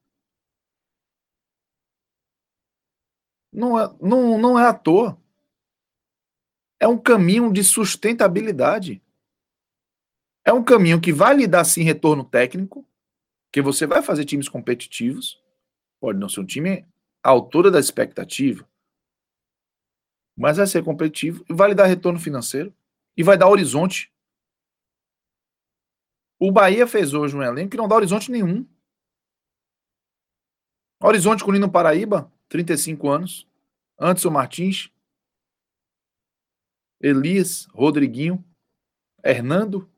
Não 3.51 3.80
é, 3.80 3.95
não, 4.01 4.38
não 4.38 4.59
é 4.59 4.68
à 4.68 4.74
toa. 4.74 5.18
É 6.80 6.88
um 6.88 6.97
caminho 6.97 7.51
de 7.53 7.64
sustentabilidade. 7.64 9.01
É 10.45 10.51
um 10.51 10.64
caminho 10.64 10.99
que 10.99 11.14
vai 11.14 11.36
lhe 11.36 11.47
dar 11.47 11.64
sim 11.64 11.84
retorno 11.84 12.26
técnico, 12.26 12.86
que 13.51 13.61
você 13.61 13.86
vai 13.88 14.01
fazer 14.01 14.26
times 14.26 14.49
competitivos. 14.49 15.41
Pode 16.01 16.20
não 16.20 16.28
ser 16.28 16.41
um 16.41 16.45
time 16.45 16.86
à 17.24 17.30
altura 17.30 17.72
da 17.72 17.80
expectativa, 17.80 18.68
mas 20.38 20.57
vai 20.57 20.68
ser 20.68 20.84
competitivo 20.84 21.45
e 21.49 21.53
vai 21.53 21.70
lhe 21.70 21.76
dar 21.76 21.86
retorno 21.86 22.20
financeiro 22.20 22.74
e 23.16 23.24
vai 23.24 23.38
dar 23.38 23.47
horizonte. 23.47 24.12
O 26.46 26.52
Bahia 26.52 26.86
fez 26.86 27.14
hoje 27.14 27.38
um 27.38 27.41
elenco 27.41 27.72
que 27.72 27.78
não 27.78 27.88
dá 27.88 27.96
horizonte 27.96 28.30
nenhum. 28.30 28.68
Horizonte 31.02 31.41
com 31.41 31.52
o 31.52 31.54
Nino 31.54 31.72
Paraíba, 31.72 32.30
35 32.50 33.10
anos. 33.10 33.48
Anderson 33.98 34.30
Martins. 34.30 34.91
Elias, 37.00 37.66
Rodriguinho, 37.68 38.44
Hernando. 39.24 39.89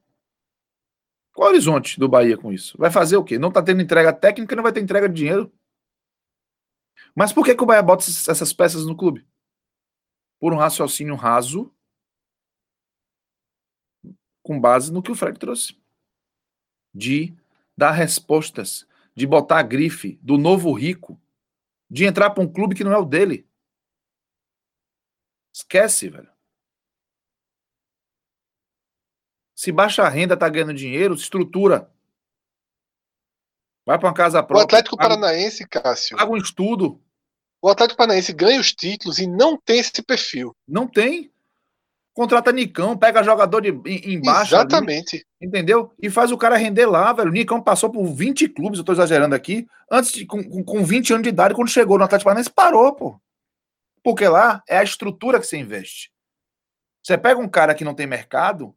Qual 1.33 1.47
o 1.47 1.51
horizonte 1.51 1.99
do 1.99 2.07
Bahia 2.07 2.37
com 2.37 2.53
isso? 2.53 2.77
Vai 2.77 2.91
fazer 2.91 3.17
o 3.17 3.23
quê? 3.23 3.39
Não 3.39 3.49
está 3.49 3.63
tendo 3.63 3.81
entrega 3.81 4.13
técnica, 4.13 4.55
não 4.55 4.61
vai 4.61 4.71
ter 4.71 4.81
entrega 4.81 5.09
de 5.09 5.15
dinheiro. 5.15 5.51
Mas 7.15 7.33
por 7.33 7.43
que, 7.43 7.55
que 7.55 7.63
o 7.63 7.65
Bahia 7.65 7.81
bota 7.81 8.03
essas 8.03 8.53
peças 8.53 8.85
no 8.85 8.95
clube? 8.95 9.27
Por 10.39 10.53
um 10.53 10.57
raciocínio 10.57 11.15
raso, 11.15 11.73
com 14.43 14.61
base 14.61 14.93
no 14.93 15.01
que 15.01 15.11
o 15.11 15.15
Fred 15.15 15.39
trouxe. 15.39 15.83
De 16.95 17.35
dar 17.75 17.91
respostas, 17.91 18.87
de 19.13 19.27
botar 19.27 19.59
a 19.59 19.63
grife 19.63 20.17
do 20.21 20.37
novo 20.37 20.71
rico, 20.71 21.19
de 21.89 22.05
entrar 22.05 22.29
para 22.29 22.41
um 22.41 22.51
clube 22.51 22.73
que 22.73 22.83
não 22.83 22.93
é 22.93 22.97
o 22.97 23.05
dele. 23.05 23.45
Esquece, 25.53 26.09
velho. 26.09 26.33
Se 29.55 29.71
baixa 29.71 30.03
a 30.03 30.09
renda, 30.09 30.37
tá 30.37 30.47
ganhando 30.49 30.73
dinheiro, 30.73 31.15
estrutura. 31.15 31.91
Vai 33.85 33.97
para 33.97 34.07
uma 34.07 34.13
casa 34.13 34.43
própria. 34.43 34.63
O 34.63 34.65
Atlético 34.65 34.97
paga, 34.97 35.09
Paranaense, 35.09 35.67
Cássio. 35.67 36.17
Paga 36.17 36.31
um 36.31 36.37
estudo. 36.37 37.01
O 37.61 37.69
Atlético 37.69 37.97
Paranaense 37.97 38.33
ganha 38.33 38.59
os 38.59 38.73
títulos 38.73 39.19
e 39.19 39.27
não 39.27 39.57
tem 39.57 39.79
esse 39.79 40.03
perfil. 40.03 40.55
Não 40.67 40.87
tem. 40.87 41.31
Contrata 42.15 42.49
Nicão, 42.53 42.97
pega 42.97 43.21
jogador 43.21 43.59
de 43.59 43.71
embaixo. 44.09 44.55
Exatamente. 44.55 45.17
Ali, 45.17 45.25
entendeu? 45.41 45.93
E 46.01 46.09
faz 46.09 46.31
o 46.31 46.37
cara 46.37 46.55
render 46.55 46.85
lá, 46.85 47.11
velho. 47.11 47.27
O 47.27 47.33
Nicão 47.33 47.61
passou 47.61 47.91
por 47.91 48.05
20 48.05 48.47
clubes, 48.47 48.79
eu 48.79 48.85
tô 48.85 48.93
exagerando 48.93 49.35
aqui, 49.35 49.67
antes 49.91 50.13
de, 50.13 50.25
com, 50.25 50.63
com 50.63 50.85
20 50.85 51.11
anos 51.11 51.23
de 51.23 51.29
idade, 51.29 51.53
quando 51.53 51.67
chegou 51.67 51.97
no 51.97 52.05
Atlético 52.05 52.29
Paranaense, 52.29 52.49
parou, 52.49 52.93
pô. 52.93 53.19
Porque 54.01 54.25
lá 54.29 54.63
é 54.65 54.77
a 54.77 54.83
estrutura 54.83 55.41
que 55.41 55.45
você 55.45 55.57
investe. 55.57 56.09
Você 57.03 57.17
pega 57.17 57.37
um 57.37 57.49
cara 57.49 57.75
que 57.75 57.83
não 57.83 57.93
tem 57.93 58.07
mercado, 58.07 58.73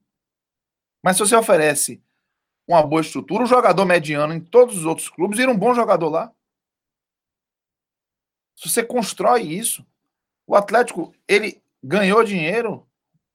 mas 1.00 1.16
se 1.16 1.20
você 1.20 1.36
oferece 1.36 2.02
uma 2.66 2.82
boa 2.82 3.02
estrutura, 3.02 3.44
um 3.44 3.46
jogador 3.46 3.84
mediano 3.84 4.34
em 4.34 4.40
todos 4.40 4.78
os 4.78 4.84
outros 4.84 5.08
clubes, 5.08 5.38
vira 5.38 5.52
um 5.52 5.56
bom 5.56 5.72
jogador 5.72 6.08
lá. 6.08 6.32
Se 8.56 8.68
você 8.68 8.82
constrói 8.82 9.42
isso, 9.42 9.86
o 10.44 10.56
Atlético, 10.56 11.14
ele 11.28 11.62
ganhou 11.80 12.24
dinheiro 12.24 12.87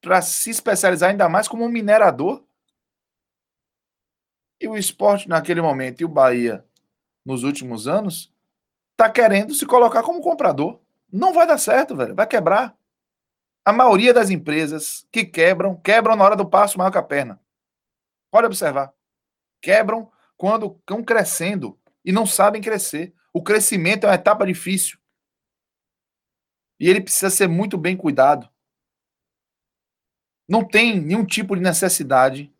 para 0.03 0.21
se 0.21 0.49
especializar 0.49 1.09
ainda 1.09 1.29
mais 1.29 1.47
como 1.47 1.63
um 1.63 1.69
minerador. 1.69 2.43
E 4.59 4.67
o 4.67 4.77
esporte 4.77 5.29
naquele 5.29 5.61
momento 5.61 6.01
e 6.01 6.05
o 6.05 6.09
Bahia 6.09 6.63
nos 7.25 7.43
últimos 7.43 7.87
anos 7.87 8.31
tá 8.97 9.09
querendo 9.09 9.53
se 9.53 9.65
colocar 9.65 10.03
como 10.03 10.21
comprador. 10.21 10.81
Não 11.11 11.33
vai 11.33 11.47
dar 11.47 11.57
certo, 11.57 11.95
velho, 11.95 12.13
vai 12.13 12.27
quebrar. 12.27 12.77
A 13.65 13.71
maioria 13.71 14.13
das 14.13 14.29
empresas 14.29 15.07
que 15.09 15.23
quebram, 15.23 15.77
quebram 15.77 16.17
na 16.17 16.25
hora 16.25 16.35
do 16.35 16.49
passo 16.49 16.77
maior 16.77 16.91
que 16.91 16.97
a 16.97 17.03
perna. 17.03 17.39
Pode 18.29 18.45
observar. 18.45 18.93
Quebram 19.61 20.11
quando 20.35 20.75
estão 20.81 21.01
crescendo 21.01 21.79
e 22.03 22.11
não 22.11 22.25
sabem 22.25 22.61
crescer. 22.61 23.13
O 23.31 23.41
crescimento 23.41 24.03
é 24.03 24.09
uma 24.09 24.15
etapa 24.15 24.45
difícil. 24.45 24.99
E 26.77 26.89
ele 26.89 26.99
precisa 26.99 27.29
ser 27.29 27.47
muito 27.47 27.77
bem 27.77 27.95
cuidado. 27.95 28.52
Não 30.53 30.63
tem 30.63 31.01
nenhum 31.01 31.25
tipo 31.25 31.55
de 31.55 31.63
necessidade 31.63 32.53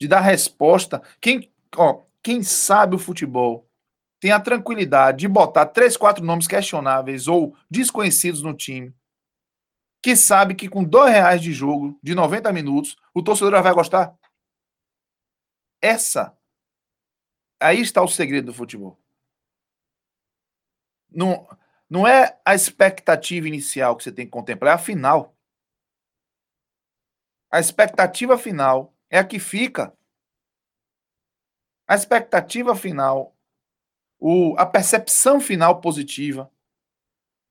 de 0.00 0.06
dar 0.06 0.20
resposta. 0.20 1.02
Quem, 1.20 1.52
ó, 1.76 2.02
quem 2.22 2.44
sabe 2.44 2.94
o 2.94 2.98
futebol 2.98 3.68
tem 4.20 4.30
a 4.30 4.38
tranquilidade 4.38 5.18
de 5.18 5.26
botar 5.26 5.66
três, 5.66 5.96
quatro 5.96 6.24
nomes 6.24 6.46
questionáveis 6.46 7.26
ou 7.26 7.56
desconhecidos 7.68 8.40
no 8.40 8.54
time 8.54 8.94
que 10.00 10.14
sabe 10.14 10.54
que 10.54 10.68
com 10.68 10.84
dois 10.84 11.12
reais 11.12 11.42
de 11.42 11.52
jogo 11.52 11.98
de 12.00 12.14
90 12.14 12.52
minutos, 12.52 12.96
o 13.12 13.20
torcedor 13.20 13.60
vai 13.60 13.74
gostar? 13.74 14.16
Essa. 15.82 16.38
Aí 17.58 17.80
está 17.80 18.00
o 18.00 18.06
segredo 18.06 18.46
do 18.46 18.54
futebol. 18.54 18.96
Não, 21.10 21.48
não 21.90 22.06
é 22.06 22.38
a 22.44 22.54
expectativa 22.54 23.48
inicial 23.48 23.96
que 23.96 24.04
você 24.04 24.12
tem 24.12 24.24
que 24.24 24.30
contemplar, 24.30 24.70
é 24.70 24.74
a 24.76 24.78
final. 24.78 25.34
A 27.50 27.58
expectativa 27.58 28.36
final 28.36 28.94
é 29.08 29.18
a 29.18 29.24
que 29.24 29.38
fica. 29.38 29.96
A 31.86 31.94
expectativa 31.94 32.76
final, 32.76 33.34
o, 34.18 34.54
a 34.58 34.66
percepção 34.66 35.40
final 35.40 35.80
positiva. 35.80 36.50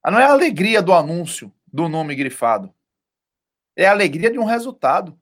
Não 0.05 0.19
é 0.19 0.25
a 0.25 0.31
alegria 0.31 0.81
do 0.81 0.93
anúncio 0.93 1.51
do 1.65 1.89
nome 1.89 2.15
grifado. 2.15 2.73
É 3.75 3.87
a 3.87 3.91
alegria 3.91 4.31
de 4.31 4.39
um 4.39 4.45
resultado. 4.45 5.19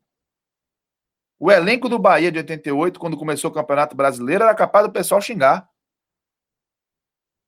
O 1.40 1.52
elenco 1.52 1.90
do 1.90 1.98
Bahia 1.98 2.32
de 2.32 2.38
88, 2.40 3.00
quando 3.00 3.18
começou 3.18 3.50
o 3.50 3.54
Campeonato 3.54 3.96
Brasileiro, 3.96 4.44
era 4.44 4.54
capaz 4.54 4.86
do 4.86 4.92
pessoal 4.92 5.22
xingar. 5.22 5.70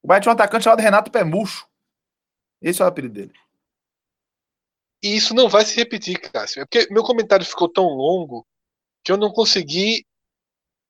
O 0.02 0.08
Bahia 0.08 0.22
tinha 0.22 0.32
um 0.32 0.36
atacante 0.36 0.64
chamado 0.64 0.82
Renato 0.82 1.12
Pemucho. 1.12 1.68
Esse 2.62 2.82
é 2.82 2.86
o 2.86 2.88
apelido 2.88 3.14
dele. 3.14 3.34
E 5.04 5.16
isso 5.16 5.34
não 5.34 5.48
vai 5.48 5.64
se 5.64 5.76
repetir, 5.76 6.20
Cássio. 6.20 6.62
É 6.62 6.66
porque 6.66 6.92
meu 6.92 7.04
comentário 7.04 7.46
ficou 7.46 7.70
tão 7.70 7.86
longo 7.86 8.46
que 9.04 9.12
eu 9.12 9.18
não 9.18 9.32
consegui 9.32 10.06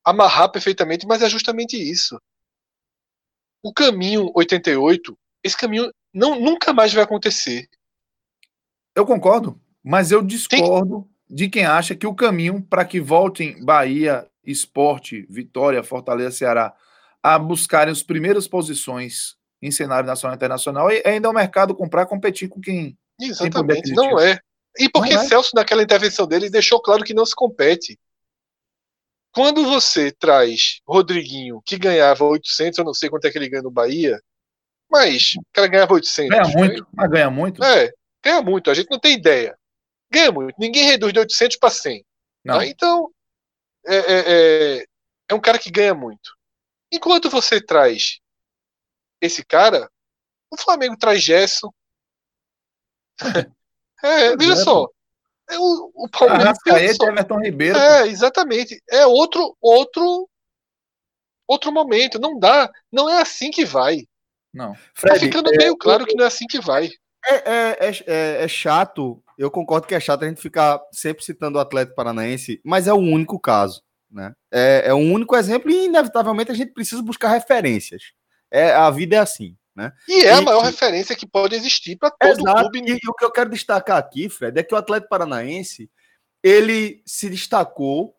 amarrar 0.03 0.51
perfeitamente, 0.51 1.05
mas 1.05 1.22
é 1.22 1.30
justamente 1.30 1.76
isso. 1.78 2.20
O 3.62 3.74
caminho 3.74 4.32
88, 4.34 5.18
esse 5.43 5.58
caminho 5.58 5.91
não, 6.14 6.39
nunca 6.39 6.74
mais 6.74 6.93
vai 6.93 7.03
acontecer. 7.03 7.68
Eu 8.95 9.05
concordo, 9.05 9.60
mas 9.84 10.12
eu 10.12 10.22
discordo 10.22 11.01
Tem... 11.28 11.36
de 11.36 11.49
quem 11.49 11.66
acha 11.66 11.95
que 11.95 12.08
o 12.08 12.16
caminho 12.16 12.62
para 12.62 12.86
que 12.86 13.01
voltem 13.01 13.64
Bahia, 13.64 14.28
Esporte, 14.43 15.28
Vitória, 15.30 15.84
Fortaleza, 15.84 16.38
Ceará 16.38 16.74
a 17.22 17.38
buscarem 17.38 17.91
as 17.91 18.01
primeiras 18.01 18.47
posições 18.47 19.36
em 19.62 19.72
cenário 19.72 20.08
nacional 20.08 20.34
e 20.34 20.38
internacional 20.38 20.89
é 20.89 21.01
ainda 21.05 21.30
o 21.30 21.34
mercado 21.34 21.76
comprar 21.76 22.05
competir 22.05 22.47
com 22.47 22.62
quem. 22.62 22.97
Exatamente, 23.20 23.91
não 23.93 24.20
é. 24.20 24.39
E 24.78 24.89
porque 24.89 25.13
é. 25.13 25.24
Celso, 25.26 25.51
naquela 25.55 25.82
intervenção 25.82 26.28
dele, 26.28 26.49
deixou 26.49 26.82
claro 26.82 27.03
que 27.03 27.13
não 27.13 27.26
se 27.26 27.36
compete. 27.36 27.99
Quando 29.34 29.65
você 29.65 30.11
traz 30.11 30.80
Rodriguinho, 30.88 31.61
que 31.65 31.78
ganhava 31.78 32.24
800, 32.24 32.78
eu 32.78 32.86
não 32.86 32.93
sei 32.93 33.09
quanto 33.09 33.26
é 33.26 33.32
que 33.32 33.38
ele 33.38 33.49
ganha 33.49 33.63
no 33.63 33.72
Bahia, 33.72 34.20
mas 34.89 35.34
o 35.38 35.41
cara 35.53 35.68
ganhava 35.68 35.93
800. 35.93 36.30
Ganha 36.30 36.57
muito, 36.57 36.88
mas 36.93 37.09
ganha 37.09 37.30
muito. 37.30 37.63
É, 37.63 37.91
Ganha 38.28 38.41
muito, 38.41 38.70
a 38.70 38.74
gente 38.74 38.89
não 38.89 38.99
tem 38.99 39.13
ideia. 39.13 39.57
Ganha 40.11 40.32
muito. 40.32 40.55
Ninguém 40.59 40.84
reduz 40.84 41.13
de 41.13 41.20
800 41.20 41.57
para 41.57 41.70
100. 41.70 42.05
Tá? 42.45 42.65
Então, 42.65 43.09
é, 43.86 43.95
é, 43.95 44.24
é, 44.80 44.86
é 45.30 45.34
um 45.34 45.39
cara 45.39 45.57
que 45.57 45.72
ganha 45.72 45.93
muito. 45.93 46.36
Enquanto 46.91 47.30
você 47.30 47.61
traz 47.61 48.20
esse 49.22 49.45
cara, 49.45 49.89
o 50.51 50.57
Flamengo 50.57 50.97
traz 50.97 51.24
Gerson. 51.24 51.72
é, 54.03 54.36
veja 54.36 54.55
só. 54.57 54.88
É 55.49 55.57
o, 55.57 55.91
o 55.95 56.09
Palmeiras. 56.09 56.45
Arrascaeta 56.45 57.05
e 57.05 57.07
Everton 57.07 57.39
Ribeiro. 57.39 57.78
É, 57.78 58.07
exatamente. 58.07 58.82
É 58.89 59.05
outro, 59.05 59.55
outro, 59.61 60.30
outro 61.47 61.72
momento. 61.72 62.20
Não 62.20 62.38
dá. 62.38 62.70
Não 62.91 63.09
é 63.09 63.22
assim 63.22 63.49
que 63.49 63.63
vai. 63.65 64.03
Não. 64.53 64.74
Tá 64.74 64.80
Fred, 64.95 65.20
tá 65.20 65.26
ficando 65.26 65.53
é, 65.53 65.57
meio 65.57 65.78
claro 65.78 66.05
que 66.05 66.15
não 66.15 66.26
é 66.26 66.28
assim 66.28 66.45
que 66.47 66.59
vai. 66.59 66.89
É, 67.26 67.36
é, 67.36 67.78
é, 67.80 67.91
é, 68.07 68.43
é, 68.43 68.47
chato, 68.47 69.22
eu 69.38 69.51
concordo 69.51 69.88
que 69.88 69.95
é 69.95 69.99
chato 69.99 70.24
a 70.24 70.28
gente 70.28 70.41
ficar 70.41 70.80
sempre 70.91 71.24
citando 71.24 71.57
o 71.57 71.61
Atlético 71.61 71.95
Paranaense, 71.95 72.61
mas 72.63 72.88
é 72.88 72.93
o 72.93 72.97
único 72.97 73.39
caso. 73.39 73.82
Né? 74.09 74.34
É, 74.51 74.84
é 74.86 74.93
um 74.93 75.11
único 75.11 75.36
exemplo 75.36 75.70
e, 75.70 75.86
inevitavelmente, 75.86 76.51
a 76.51 76.55
gente 76.55 76.74
precisa 76.74 77.01
buscar 77.01 77.30
referências. 77.30 78.13
É, 78.49 78.72
a 78.72 78.89
vida 78.89 79.18
é 79.18 79.20
assim. 79.20 79.55
Né? 79.78 79.93
E 80.07 80.23
é 80.23 80.34
a 80.34 80.41
maior 80.41 80.63
referência 80.63 81.15
que 81.15 81.28
pode 81.28 81.53
existir 81.55 81.97
para 81.97 82.09
todo 82.09 82.39
Exato. 82.39 82.61
clube. 82.61 82.80
E, 82.80 82.93
e 82.93 83.07
o 83.07 83.13
que 83.13 83.23
eu 83.23 83.32
quero 83.32 83.51
destacar 83.51 83.97
aqui, 83.97 84.28
Fred, 84.28 84.59
é 84.59 84.63
que 84.63 84.73
o 84.73 84.78
Atlético 84.78 85.09
Paranaense 85.09 85.88
ele 86.41 87.03
se 87.05 87.30
destacou 87.30 88.15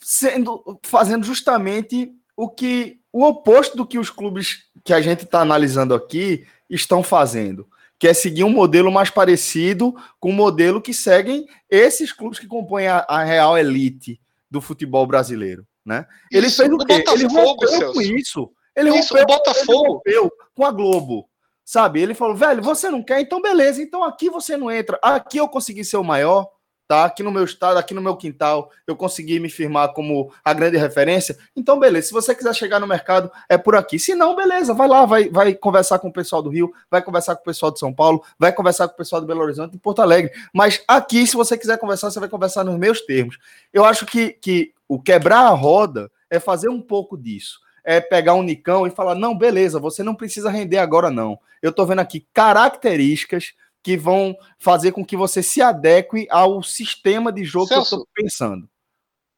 sendo 0.00 0.80
fazendo 0.82 1.26
justamente 1.26 2.10
o 2.34 2.48
que 2.48 3.00
o 3.12 3.22
oposto 3.22 3.76
do 3.76 3.86
que 3.86 3.98
os 3.98 4.08
clubes 4.08 4.64
que 4.82 4.94
a 4.94 5.00
gente 5.02 5.24
está 5.24 5.40
analisando 5.40 5.94
aqui 5.94 6.46
estão 6.70 7.02
fazendo, 7.02 7.68
que 7.98 8.08
é 8.08 8.14
seguir 8.14 8.44
um 8.44 8.50
modelo 8.50 8.90
mais 8.90 9.10
parecido 9.10 9.94
com 10.18 10.30
o 10.30 10.32
modelo 10.32 10.80
que 10.80 10.94
seguem 10.94 11.46
esses 11.68 12.12
clubes 12.12 12.38
que 12.38 12.46
compõem 12.46 12.86
a, 12.86 13.04
a 13.06 13.22
real 13.22 13.58
elite 13.58 14.18
do 14.50 14.62
futebol 14.62 15.06
brasileiro, 15.06 15.66
né? 15.84 16.06
Ele 16.32 16.46
isso, 16.46 16.56
fez 16.56 16.72
o 16.72 16.78
quê? 16.78 17.04
Ele 17.06 17.26
rompeu 17.26 17.92
com 17.92 18.00
isso. 18.00 18.50
Ele 18.74 18.90
isso, 18.90 19.14
rompeu, 19.14 19.22
o 19.22 19.38
Botafogo. 19.38 19.92
Rompeu 19.94 20.32
com 20.54 20.64
a 20.64 20.70
Globo. 20.70 21.28
Sabe? 21.64 22.00
Ele 22.00 22.14
falou, 22.14 22.36
velho, 22.36 22.62
você 22.62 22.90
não 22.90 23.02
quer? 23.02 23.20
Então 23.20 23.40
beleza, 23.40 23.80
então 23.82 24.04
aqui 24.04 24.28
você 24.28 24.56
não 24.56 24.70
entra. 24.70 24.98
Aqui 25.02 25.38
eu 25.38 25.48
consegui 25.48 25.82
ser 25.82 25.96
o 25.96 26.04
maior, 26.04 26.46
tá? 26.86 27.04
Aqui 27.04 27.22
no 27.22 27.30
meu 27.30 27.44
estado, 27.44 27.78
aqui 27.78 27.94
no 27.94 28.02
meu 28.02 28.16
quintal, 28.16 28.70
eu 28.86 28.94
consegui 28.94 29.40
me 29.40 29.48
firmar 29.48 29.92
como 29.92 30.32
a 30.44 30.52
grande 30.52 30.76
referência. 30.76 31.36
Então, 31.56 31.78
beleza. 31.78 32.08
Se 32.08 32.12
você 32.12 32.34
quiser 32.34 32.54
chegar 32.54 32.78
no 32.78 32.86
mercado, 32.86 33.30
é 33.48 33.56
por 33.56 33.74
aqui. 33.74 33.98
Se 33.98 34.14
não, 34.14 34.36
beleza, 34.36 34.74
vai 34.74 34.88
lá, 34.88 35.06
vai, 35.06 35.28
vai 35.28 35.54
conversar 35.54 35.98
com 35.98 36.08
o 36.08 36.12
pessoal 36.12 36.42
do 36.42 36.50
Rio, 36.50 36.72
vai 36.90 37.02
conversar 37.02 37.34
com 37.36 37.42
o 37.42 37.44
pessoal 37.44 37.72
de 37.72 37.78
São 37.78 37.92
Paulo, 37.92 38.22
vai 38.38 38.52
conversar 38.52 38.88
com 38.88 38.94
o 38.94 38.96
pessoal 38.96 39.20
do 39.20 39.26
Belo 39.26 39.40
Horizonte 39.40 39.74
e 39.74 39.78
Porto 39.78 40.02
Alegre. 40.02 40.32
Mas 40.52 40.82
aqui, 40.86 41.26
se 41.26 41.34
você 41.34 41.56
quiser 41.56 41.78
conversar, 41.78 42.10
você 42.10 42.20
vai 42.20 42.28
conversar 42.28 42.64
nos 42.64 42.78
meus 42.78 43.00
termos. 43.00 43.38
Eu 43.72 43.84
acho 43.84 44.04
que, 44.04 44.32
que 44.32 44.72
o 44.88 45.00
quebrar 45.00 45.46
a 45.46 45.50
roda 45.50 46.10
é 46.28 46.38
fazer 46.38 46.68
um 46.68 46.80
pouco 46.80 47.16
disso. 47.16 47.63
É 47.84 48.00
pegar 48.00 48.34
um 48.34 48.42
Nicão 48.42 48.86
e 48.86 48.90
falar: 48.90 49.14
não, 49.14 49.36
beleza, 49.36 49.78
você 49.78 50.02
não 50.02 50.14
precisa 50.14 50.50
render 50.50 50.78
agora, 50.78 51.10
não. 51.10 51.38
Eu 51.62 51.72
tô 51.72 51.84
vendo 51.84 52.00
aqui 52.00 52.26
características 52.32 53.52
que 53.82 53.96
vão 53.96 54.34
fazer 54.58 54.92
com 54.92 55.04
que 55.04 55.16
você 55.16 55.42
se 55.42 55.60
adeque 55.60 56.26
ao 56.30 56.62
sistema 56.62 57.30
de 57.30 57.44
jogo 57.44 57.66
Celso, 57.66 57.88
que 57.90 57.94
eu 57.94 57.98
estou 58.00 58.08
pensando. 58.14 58.70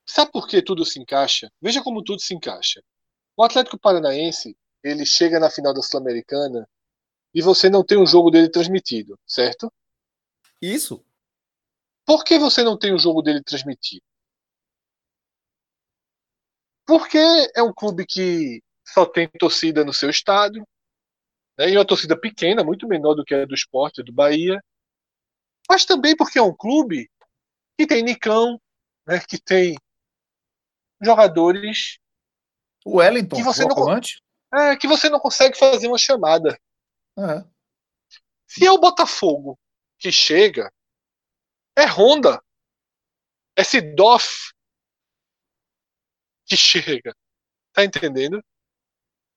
Sabe 0.06 0.30
por 0.30 0.46
que 0.46 0.62
tudo 0.62 0.84
se 0.84 1.00
encaixa? 1.00 1.50
Veja 1.60 1.82
como 1.82 2.02
tudo 2.02 2.22
se 2.22 2.32
encaixa. 2.32 2.80
O 3.36 3.42
Atlético 3.42 3.76
Paranaense, 3.76 4.56
ele 4.82 5.04
chega 5.04 5.40
na 5.40 5.50
final 5.50 5.74
da 5.74 5.82
Sul-Americana 5.82 6.68
e 7.34 7.42
você 7.42 7.68
não 7.68 7.84
tem 7.84 7.98
o 7.98 8.06
jogo 8.06 8.30
dele 8.30 8.48
transmitido, 8.48 9.18
certo? 9.26 9.70
Isso. 10.62 11.04
Por 12.06 12.24
que 12.24 12.38
você 12.38 12.62
não 12.62 12.78
tem 12.78 12.94
o 12.94 12.98
jogo 12.98 13.20
dele 13.20 13.42
transmitido? 13.42 14.04
Porque 16.86 17.18
é 17.54 17.62
um 17.62 17.72
clube 17.72 18.06
que 18.06 18.62
só 18.84 19.04
tem 19.04 19.28
torcida 19.38 19.84
no 19.84 19.92
seu 19.92 20.08
estádio, 20.08 20.66
né, 21.58 21.70
e 21.70 21.76
uma 21.76 21.86
torcida 21.86 22.18
pequena, 22.18 22.62
muito 22.62 22.86
menor 22.86 23.14
do 23.14 23.24
que 23.24 23.34
a 23.34 23.44
do 23.44 23.54
esporte 23.54 24.02
do 24.02 24.12
Bahia, 24.12 24.62
mas 25.68 25.84
também 25.84 26.16
porque 26.16 26.38
é 26.38 26.42
um 26.42 26.54
clube 26.54 27.10
que 27.76 27.86
tem 27.86 28.02
Nicão, 28.02 28.60
né, 29.06 29.20
que 29.20 29.38
tem 29.38 29.76
jogadores. 31.02 31.98
O 32.84 32.98
Wellington, 32.98 33.36
que 33.36 33.42
você 33.42 33.64
não, 33.64 34.00
é, 34.54 34.76
que 34.76 34.86
você 34.86 35.10
não 35.10 35.18
consegue 35.18 35.58
fazer 35.58 35.88
uma 35.88 35.98
chamada. 35.98 36.56
É. 37.18 37.44
Se 38.46 38.64
é 38.64 38.70
o 38.70 38.78
Botafogo 38.78 39.58
que 39.98 40.12
chega, 40.12 40.72
é 41.76 41.84
Honda, 41.84 42.40
é 43.56 43.64
Sidoff 43.64 44.54
que 46.46 46.56
chega. 46.56 47.14
Tá 47.72 47.84
entendendo? 47.84 48.42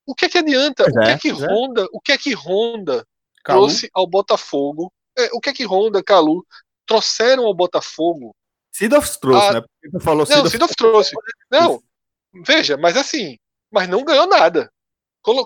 O 0.06 0.16
que 0.16 0.26
é 0.26 0.30
que 0.30 0.38
adianta? 0.38 0.84
o 0.84 0.94
que 0.94 1.00
é, 1.00 1.12
é 1.12 1.18
que 1.18 1.30
é. 1.30 1.34
Honda, 1.34 1.88
o 1.92 2.00
que 2.00 2.12
é 2.12 2.18
que 2.18 2.34
Calu? 2.36 3.04
trouxe 3.44 3.90
ao 3.94 4.08
Botafogo? 4.08 4.92
É, 5.18 5.30
o 5.34 5.40
que 5.40 5.50
é 5.50 5.54
que 5.54 5.66
Honda, 5.66 6.04
Calu 6.04 6.46
trouxeram 6.86 7.46
ao 7.46 7.54
Botafogo? 7.54 8.36
Sidoff 8.72 9.20
trouxe, 9.20 9.48
a... 9.48 9.54
né? 9.54 9.62
Porque 9.62 9.98
tu 9.98 10.04
falou 10.04 10.26
não, 10.28 10.50
Sidoff 10.50 10.76
trouxe. 10.76 11.16
Não, 11.52 11.84
veja, 12.46 12.78
mas 12.78 12.96
assim, 12.96 13.38
mas 13.70 13.88
não 13.88 14.04
ganhou 14.04 14.28
nada. 14.28 14.72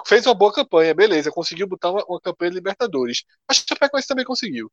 Fez 0.05 0.25
uma 0.25 0.35
boa 0.35 0.53
campanha, 0.53 0.93
beleza, 0.93 1.31
conseguiu 1.31 1.67
botar 1.67 1.91
uma, 1.91 2.05
uma 2.07 2.21
campanha 2.21 2.51
de 2.51 2.55
Libertadores. 2.55 3.23
Acho 3.47 3.65
que 3.65 3.73
a 3.73 3.75
Chapecoense 3.75 4.07
também 4.07 4.23
conseguiu. 4.23 4.71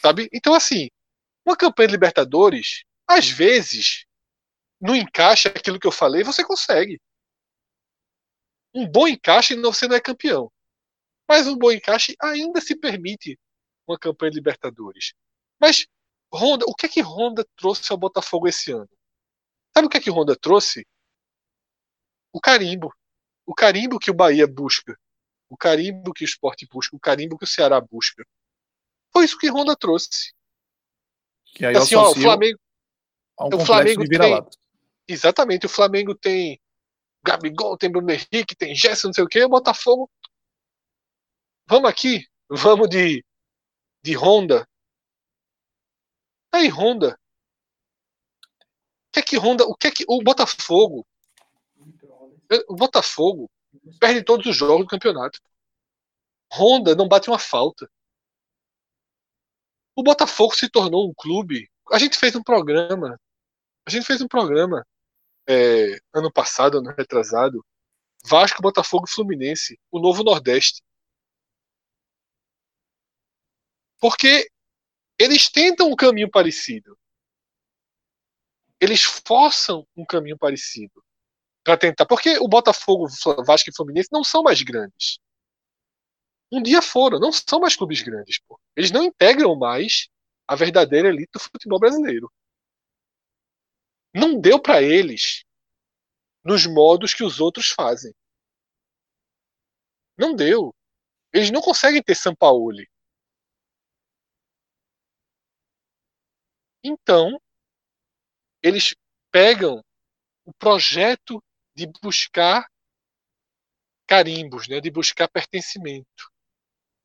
Sabe? 0.00 0.28
Então, 0.32 0.54
assim, 0.54 0.88
uma 1.44 1.56
campanha 1.56 1.88
de 1.88 1.92
Libertadores, 1.92 2.84
às 3.06 3.28
vezes, 3.28 4.06
não 4.82 4.94
encaixa 4.94 5.48
aquilo 5.48 5.78
que 5.78 5.86
eu 5.86 5.92
falei, 5.92 6.22
você 6.22 6.44
consegue 6.44 7.00
um 8.74 8.88
bom 8.88 9.06
encaixe 9.06 9.54
você 9.56 9.86
não 9.86 9.96
é 9.96 10.00
campeão. 10.00 10.50
Mas 11.28 11.46
um 11.46 11.56
bom 11.56 11.70
encaixe 11.70 12.16
ainda 12.20 12.60
se 12.60 12.74
permite 12.76 13.38
uma 13.86 13.98
campanha 13.98 14.30
de 14.30 14.38
Libertadores. 14.38 15.14
Mas 15.60 15.86
Honda, 16.32 16.64
o 16.66 16.74
que 16.74 16.86
é 16.86 16.88
que 16.88 17.02
Honda 17.02 17.46
trouxe 17.56 17.92
ao 17.92 17.98
Botafogo 17.98 18.48
esse 18.48 18.72
ano? 18.72 18.88
Sabe 19.74 19.86
o 19.86 19.90
que 19.90 19.98
é 19.98 20.00
que 20.00 20.10
Honda 20.10 20.34
trouxe? 20.34 20.86
O 22.32 22.40
carimbo. 22.40 22.92
O 23.46 23.54
carimbo 23.54 23.98
que 23.98 24.10
o 24.10 24.14
Bahia 24.14 24.46
busca. 24.46 24.98
O 25.48 25.56
carimbo 25.56 26.12
que 26.12 26.24
o 26.24 26.26
esporte 26.26 26.66
busca. 26.66 26.96
O 26.96 27.00
carimbo 27.00 27.36
que 27.36 27.44
o 27.44 27.48
Ceará 27.48 27.80
busca. 27.80 28.24
Foi 29.12 29.24
isso 29.24 29.38
que 29.38 29.50
Honda 29.50 29.76
trouxe. 29.76 30.32
Que 31.44 31.66
aí 31.66 31.76
assim, 31.76 31.94
ó, 31.94 32.10
o 32.10 32.14
Flamengo. 32.14 32.58
Um 33.38 33.56
o 33.56 33.66
Flamengo 33.66 34.04
tem, 34.08 34.18
exatamente, 35.12 35.66
o 35.66 35.68
Flamengo 35.68 36.14
tem 36.14 36.60
Gabigol, 37.24 37.78
tem 37.78 37.90
Bruno 37.90 38.10
Henrique, 38.10 38.56
tem 38.56 38.74
Gerson, 38.74 39.08
não 39.08 39.14
sei 39.14 39.24
o 39.24 39.28
que, 39.28 39.44
o 39.44 39.48
Botafogo. 39.48 40.10
Vamos 41.66 41.88
aqui, 41.88 42.26
vamos 42.48 42.88
de, 42.88 43.24
de 44.02 44.16
Honda. 44.16 44.68
Aí, 46.52 46.68
Honda. 46.68 47.18
O 49.08 49.12
que 49.12 49.20
é 49.20 49.22
que 49.22 49.38
Honda, 49.38 49.64
o 49.64 49.74
que 49.74 49.86
é 49.86 49.90
que 49.90 50.04
o 50.08 50.22
Botafogo? 50.22 51.06
O 52.68 52.74
Botafogo 52.74 53.50
perde 54.00 54.24
todos 54.24 54.46
os 54.46 54.56
jogos 54.56 54.84
do 54.84 54.90
campeonato. 54.90 55.40
Honda 56.52 56.94
não 56.94 57.08
bate 57.08 57.30
uma 57.30 57.38
falta. 57.38 57.90
O 59.94 60.02
Botafogo 60.02 60.54
se 60.54 60.68
tornou 60.68 61.08
um 61.08 61.14
clube. 61.14 61.70
A 61.90 61.98
gente 61.98 62.18
fez 62.18 62.34
um 62.34 62.42
programa. 62.42 63.18
A 63.86 63.90
gente 63.90 64.06
fez 64.06 64.20
um 64.20 64.28
programa 64.28 64.84
é, 65.52 65.98
ano 66.14 66.32
passado, 66.32 66.78
ano 66.78 66.94
retrasado, 66.96 67.64
Vasco, 68.24 68.62
Botafogo 68.62 69.06
e 69.08 69.12
Fluminense, 69.12 69.78
o 69.90 70.00
novo 70.00 70.22
Nordeste. 70.22 70.82
Porque 74.00 74.48
eles 75.18 75.48
tentam 75.48 75.90
um 75.90 75.96
caminho 75.96 76.30
parecido. 76.30 76.98
Eles 78.80 79.02
forçam 79.02 79.86
um 79.96 80.04
caminho 80.04 80.36
parecido 80.36 81.04
para 81.62 81.76
tentar. 81.76 82.06
Porque 82.06 82.38
o 82.38 82.48
Botafogo, 82.48 83.06
Vasco 83.46 83.70
e 83.70 83.74
Fluminense 83.74 84.08
não 84.10 84.24
são 84.24 84.42
mais 84.42 84.62
grandes. 84.62 85.18
Um 86.50 86.62
dia 86.62 86.82
foram, 86.82 87.18
não 87.18 87.32
são 87.32 87.60
mais 87.60 87.76
clubes 87.76 88.02
grandes. 88.02 88.40
Pô. 88.46 88.60
Eles 88.76 88.90
não 88.90 89.04
integram 89.04 89.56
mais 89.56 90.08
a 90.46 90.56
verdadeira 90.56 91.08
elite 91.08 91.30
do 91.32 91.40
futebol 91.40 91.78
brasileiro 91.78 92.30
não 94.14 94.40
deu 94.40 94.60
para 94.60 94.82
eles 94.82 95.44
nos 96.44 96.66
modos 96.66 97.14
que 97.14 97.24
os 97.24 97.40
outros 97.40 97.70
fazem. 97.70 98.14
Não 100.18 100.34
deu. 100.34 100.74
Eles 101.32 101.50
não 101.50 101.60
conseguem 101.60 102.02
ter 102.02 102.14
Sampaoli. 102.14 102.86
Então, 106.84 107.40
eles 108.62 108.94
pegam 109.30 109.82
o 110.44 110.52
projeto 110.52 111.42
de 111.74 111.86
buscar 112.02 112.68
carimbos, 114.06 114.68
né, 114.68 114.80
de 114.80 114.90
buscar 114.90 115.28
pertencimento. 115.28 116.30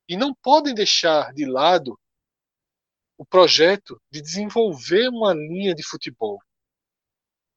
E 0.08 0.16
não 0.16 0.34
podem 0.34 0.74
deixar 0.74 1.32
de 1.32 1.46
lado 1.46 1.98
o 3.16 3.24
projeto 3.24 4.00
de 4.10 4.20
desenvolver 4.20 5.08
uma 5.08 5.32
linha 5.32 5.74
de 5.74 5.82
futebol. 5.82 6.40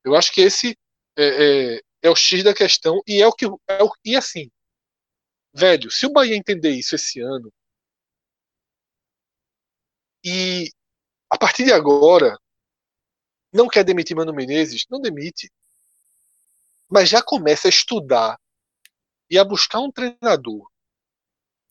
Eu 0.04 0.16
acho 0.16 0.32
que 0.32 0.42
esse 0.42 0.78
é, 1.18 1.76
é, 1.76 1.82
é 2.04 2.10
o 2.10 2.16
X 2.16 2.44
da 2.44 2.54
questão 2.54 3.02
e 3.08 3.22
é 3.22 3.28
o 3.28 3.34
que. 3.34 3.46
É 3.68 3.84
o, 3.84 3.92
e 4.04 4.16
assim, 4.16 4.50
velho, 5.54 5.92
se 5.92 6.06
o 6.06 6.12
Bahia 6.12 6.36
entender 6.36 6.72
isso 6.72 6.96
esse 6.96 7.20
ano, 7.20 7.52
e 10.24 10.70
a 11.30 11.38
partir 11.38 11.66
de 11.66 11.74
agora 11.74 12.38
não 13.54 13.68
quer 13.68 13.84
demitir 13.84 14.16
Mano 14.16 14.34
Menezes, 14.34 14.86
não 14.90 15.00
demite. 15.00 15.52
Mas 16.90 17.10
já 17.10 17.22
começa 17.22 17.68
a 17.68 17.70
estudar 17.70 18.40
e 19.30 19.38
a 19.38 19.44
buscar 19.44 19.80
um 19.80 19.92
treinador 19.92 20.70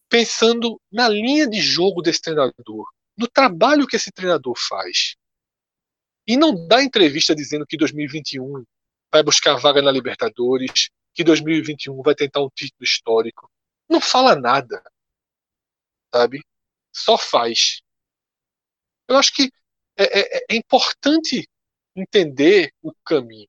pensando 0.08 0.80
na 0.90 1.08
linha 1.08 1.48
de 1.48 1.60
jogo 1.60 2.02
desse 2.02 2.20
treinador, 2.20 2.84
no 3.16 3.28
trabalho 3.28 3.86
que 3.86 3.94
esse 3.94 4.10
treinador 4.10 4.54
faz. 4.58 5.14
E 6.30 6.36
não 6.36 6.54
dá 6.68 6.80
entrevista 6.80 7.34
dizendo 7.34 7.66
que 7.66 7.76
2021 7.76 8.64
vai 9.12 9.20
buscar 9.20 9.56
vaga 9.56 9.82
na 9.82 9.90
Libertadores, 9.90 10.88
que 11.12 11.24
2021 11.24 12.00
vai 12.02 12.14
tentar 12.14 12.40
um 12.40 12.48
título 12.48 12.84
histórico. 12.84 13.50
não 13.88 14.00
fala 14.00 14.36
nada, 14.36 14.80
sabe? 16.14 16.40
Só 16.94 17.18
faz. 17.18 17.82
Eu 19.08 19.16
acho 19.16 19.34
que 19.34 19.50
é, 19.96 20.20
é, 20.20 20.46
é 20.50 20.54
importante 20.54 21.48
entender 21.96 22.72
o 22.80 22.94
caminho. 23.04 23.48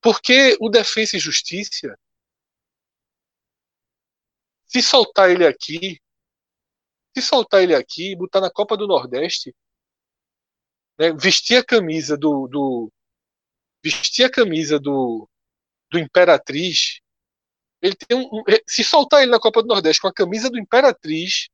Porque 0.00 0.56
o 0.58 0.70
Defensa 0.70 1.18
e 1.18 1.20
Justiça, 1.20 1.98
se 4.64 4.80
soltar 4.80 5.30
ele 5.30 5.46
aqui, 5.46 6.00
se 7.14 7.20
soltar 7.20 7.62
ele 7.62 7.74
aqui, 7.74 8.16
botar 8.16 8.40
na 8.40 8.50
Copa 8.50 8.74
do 8.74 8.86
Nordeste, 8.86 9.54
né, 10.98 11.12
vestir 11.12 11.56
a 11.56 11.64
camisa 11.64 12.16
do, 12.16 12.48
do 12.48 12.92
vestir 13.82 14.24
a 14.24 14.30
camisa 14.30 14.78
do, 14.78 15.28
do 15.90 15.98
Imperatriz, 15.98 17.00
ele 17.80 17.94
tem 17.94 18.18
um, 18.18 18.42
se 18.66 18.82
soltar 18.82 19.22
ele 19.22 19.30
na 19.30 19.40
Copa 19.40 19.62
do 19.62 19.68
Nordeste 19.68 20.02
com 20.02 20.08
a 20.08 20.12
camisa 20.12 20.50
do 20.50 20.58
Imperatriz, 20.58 21.48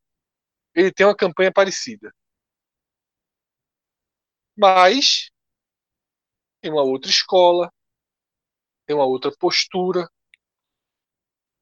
ele 0.75 0.93
tem 0.93 1.07
uma 1.07 1.17
campanha 1.17 1.53
parecida. 1.53 2.13
Mas 4.57 5.31
tem 6.61 6.73
uma 6.73 6.83
outra 6.83 7.11
escola, 7.11 7.73
tem 8.87 8.97
uma 8.97 9.05
outra 9.05 9.31
postura, 9.39 10.09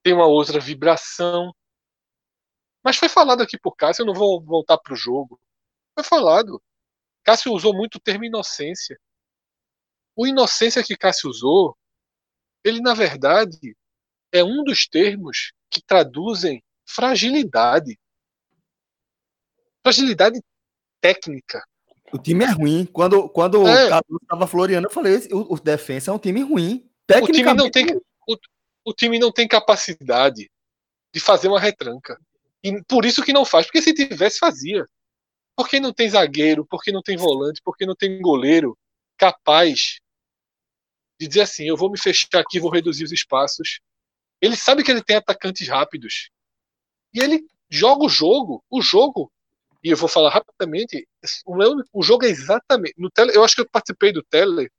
tem 0.02 0.12
uma 0.12 0.26
outra 0.26 0.60
vibração. 0.60 1.54
Mas 2.84 2.96
foi 2.96 3.08
falado 3.08 3.42
aqui 3.42 3.58
por 3.58 3.74
Cássio, 3.76 4.02
eu 4.02 4.06
não 4.06 4.14
vou 4.14 4.42
voltar 4.42 4.78
para 4.78 4.92
o 4.92 4.96
jogo. 4.96 5.40
Foi 5.94 6.04
falado. 6.04 6.62
Cássio 7.24 7.52
usou 7.52 7.74
muito 7.74 7.96
o 7.96 8.00
termo 8.00 8.24
inocência. 8.24 8.98
O 10.16 10.26
inocência 10.26 10.82
que 10.82 10.96
Cássio 10.96 11.30
usou, 11.30 11.76
ele 12.64 12.80
na 12.80 12.94
verdade 12.94 13.76
é 14.30 14.42
um 14.42 14.62
dos 14.64 14.86
termos 14.86 15.52
que 15.70 15.82
traduzem 15.82 16.62
fragilidade. 16.86 17.98
Fragilidade 19.82 20.40
técnica. 21.00 21.64
O 22.12 22.18
time 22.18 22.44
é 22.44 22.50
ruim. 22.50 22.86
Quando, 22.86 23.28
quando 23.30 23.66
é. 23.66 23.86
o 23.86 23.88
Carlos 23.88 24.22
estava 24.22 24.46
floreando, 24.46 24.86
eu 24.86 24.92
falei: 24.92 25.16
o, 25.32 25.54
o 25.54 25.60
defensa 25.60 26.10
é 26.10 26.14
um 26.14 26.18
time 26.18 26.42
ruim. 26.42 26.88
O 27.20 27.26
time, 27.26 27.54
não 27.54 27.70
tem, 27.70 27.86
o, 28.28 28.36
o 28.84 28.92
time 28.92 29.18
não 29.18 29.32
tem 29.32 29.48
capacidade 29.48 30.50
de 31.12 31.20
fazer 31.20 31.48
uma 31.48 31.60
retranca. 31.60 32.18
E 32.62 32.82
por 32.84 33.04
isso 33.04 33.22
que 33.22 33.32
não 33.32 33.44
faz. 33.44 33.66
Porque 33.66 33.82
se 33.82 33.92
tivesse, 33.92 34.38
fazia. 34.38 34.86
Porque 35.56 35.78
não 35.78 35.92
tem 35.92 36.08
zagueiro, 36.08 36.66
porque 36.66 36.90
não 36.90 37.02
tem 37.02 37.16
volante, 37.16 37.60
porque 37.64 37.84
não 37.84 37.94
tem 37.94 38.20
goleiro 38.20 38.76
capaz 39.16 40.00
de 41.20 41.28
dizer 41.28 41.42
assim: 41.42 41.64
eu 41.68 41.76
vou 41.76 41.90
me 41.90 41.98
fechar 41.98 42.40
aqui, 42.40 42.58
vou 42.58 42.70
reduzir 42.70 43.04
os 43.04 43.12
espaços. 43.12 43.80
Ele 44.40 44.56
sabe 44.56 44.82
que 44.82 44.90
ele 44.90 45.02
tem 45.02 45.16
atacantes 45.16 45.68
rápidos. 45.68 46.30
E 47.14 47.20
ele 47.20 47.46
joga 47.70 48.04
o 48.04 48.08
jogo. 48.08 48.64
O 48.70 48.82
jogo, 48.82 49.30
e 49.84 49.90
eu 49.90 49.96
vou 49.96 50.08
falar 50.08 50.30
rapidamente, 50.30 51.06
o, 51.46 51.54
meu, 51.56 51.76
o 51.92 52.02
jogo 52.02 52.24
é 52.24 52.28
exatamente. 52.28 52.94
No 52.98 53.10
tele, 53.10 53.36
eu 53.36 53.44
acho 53.44 53.54
que 53.54 53.60
eu 53.60 53.70
participei 53.70 54.12
do 54.12 54.22
tele 54.22 54.70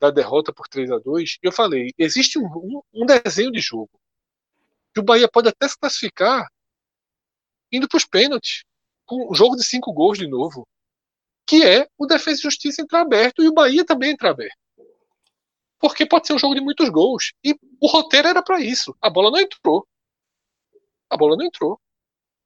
da 0.00 0.10
derrota 0.10 0.52
por 0.52 0.66
3 0.68 0.90
a 0.90 0.98
2 0.98 1.38
e 1.42 1.46
eu 1.46 1.52
falei: 1.52 1.90
existe 1.96 2.38
um, 2.38 2.46
um, 2.46 2.82
um 2.92 3.06
desenho 3.06 3.52
de 3.52 3.60
jogo. 3.60 3.90
Que 4.92 5.00
o 5.00 5.04
Bahia 5.04 5.28
pode 5.28 5.48
até 5.48 5.68
se 5.68 5.78
classificar 5.78 6.46
indo 7.72 7.88
para 7.88 7.98
os 7.98 8.04
pênaltis 8.04 8.64
um 9.12 9.34
jogo 9.34 9.56
de 9.56 9.64
cinco 9.64 9.92
gols 9.92 10.18
de 10.18 10.26
novo, 10.26 10.66
que 11.46 11.64
é 11.64 11.88
o 11.98 12.06
Defesa 12.06 12.38
e 12.38 12.42
Justiça 12.42 12.82
entrar 12.82 13.00
aberto 13.00 13.42
e 13.42 13.48
o 13.48 13.52
Bahia 13.52 13.84
também 13.84 14.12
entrar 14.12 14.30
aberto. 14.30 14.56
Porque 15.78 16.06
pode 16.06 16.26
ser 16.26 16.34
um 16.34 16.38
jogo 16.38 16.54
de 16.54 16.60
muitos 16.60 16.88
gols. 16.90 17.32
E 17.42 17.56
o 17.80 17.86
roteiro 17.88 18.28
era 18.28 18.42
para 18.42 18.60
isso. 18.60 18.94
A 19.00 19.08
bola 19.08 19.30
não 19.30 19.40
entrou. 19.40 19.86
A 21.08 21.16
bola 21.16 21.36
não 21.36 21.46
entrou. 21.46 21.80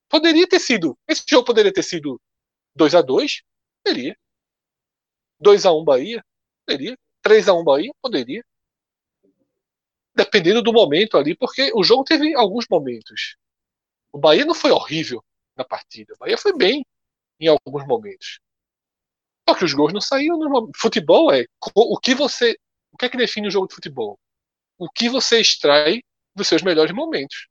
Poderia 0.09 0.47
ter 0.49 0.61
sido. 0.61 0.97
Esse 1.09 1.25
jogo 1.29 1.45
poderia 1.45 1.73
ter 1.73 1.83
sido 1.83 2.21
2 2.77 2.95
a 2.95 3.03
2 3.03 3.43
Poderia. 3.85 4.17
2 5.41 5.67
a 5.67 5.73
1 5.73 5.85
Bahia? 5.85 6.25
Poderia. 6.65 6.97
3 7.23 7.49
a 7.49 7.55
1 7.55 7.65
Bahia? 7.65 7.93
Poderia. 8.01 8.45
Dependendo 10.15 10.63
do 10.63 10.73
momento 10.73 11.19
ali, 11.19 11.37
porque 11.37 11.73
o 11.75 11.83
jogo 11.83 12.05
teve 12.05 12.35
alguns 12.35 12.67
momentos. 12.71 13.37
O 14.13 14.19
Bahia 14.19 14.45
não 14.47 14.55
foi 14.55 14.71
horrível 14.71 15.23
na 15.57 15.65
partida. 15.65 16.15
O 16.15 16.19
Bahia 16.19 16.39
foi 16.39 16.57
bem 16.57 16.85
em 17.41 17.49
alguns 17.49 17.87
momentos. 17.87 18.41
Só 19.49 19.55
que 19.55 19.65
os 19.65 19.75
gols 19.75 19.93
não 19.93 20.01
saíram 20.01 20.39
no 20.39 20.71
futebol 20.75 21.33
é 21.33 21.45
o 21.75 21.99
que 21.99 22.15
você, 22.15 22.57
o 22.93 22.97
que 22.97 23.07
é 23.07 23.09
que 23.09 23.17
define 23.17 23.49
o 23.49 23.51
jogo 23.51 23.69
de 23.69 23.75
futebol? 23.75 24.19
O 24.79 24.89
que 24.89 25.09
você 25.09 25.41
extrai 25.41 26.01
dos 26.35 26.49
seus 26.49 26.63
melhores 26.63 26.93
momentos. 26.93 27.49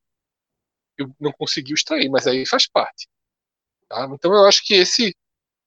Eu 0.97 1.14
não 1.20 1.32
consegui 1.32 1.74
extrair, 1.74 2.10
mas 2.10 2.28
aí 2.28 2.45
faz 2.45 2.68
parte. 2.68 3.08
Tá? 3.88 4.08
Então 4.12 4.34
eu 4.34 4.45
acho 4.45 4.64
que 4.66 4.74
esse 4.74 5.16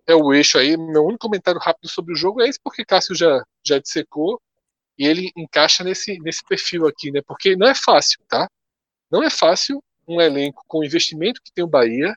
é 0.07 0.15
o 0.15 0.33
eixo 0.33 0.59
aí. 0.59 0.77
Meu 0.77 1.05
único 1.05 1.27
comentário 1.27 1.61
rápido 1.61 1.89
sobre 1.89 2.13
o 2.13 2.17
jogo 2.17 2.43
é 2.43 2.49
esse, 2.49 2.61
porque 2.63 2.85
Cássio 2.85 3.15
já 3.15 3.43
já 3.65 3.79
dissecou 3.79 4.41
e 4.99 5.07
ele 5.07 5.31
encaixa 5.37 5.83
nesse 5.83 6.19
nesse 6.21 6.45
perfil 6.45 6.87
aqui, 6.87 7.11
né? 7.11 7.21
Porque 7.27 7.57
não 7.57 7.67
é 7.67 7.75
fácil, 7.75 8.21
tá? 8.29 8.49
Não 9.11 9.23
é 9.23 9.31
fácil 9.31 9.83
um 10.07 10.21
elenco 10.21 10.63
com 10.69 10.79
o 10.79 10.85
investimento 10.85 11.41
que 11.43 11.53
tem 11.53 11.65
o 11.65 11.69
Bahia 11.69 12.15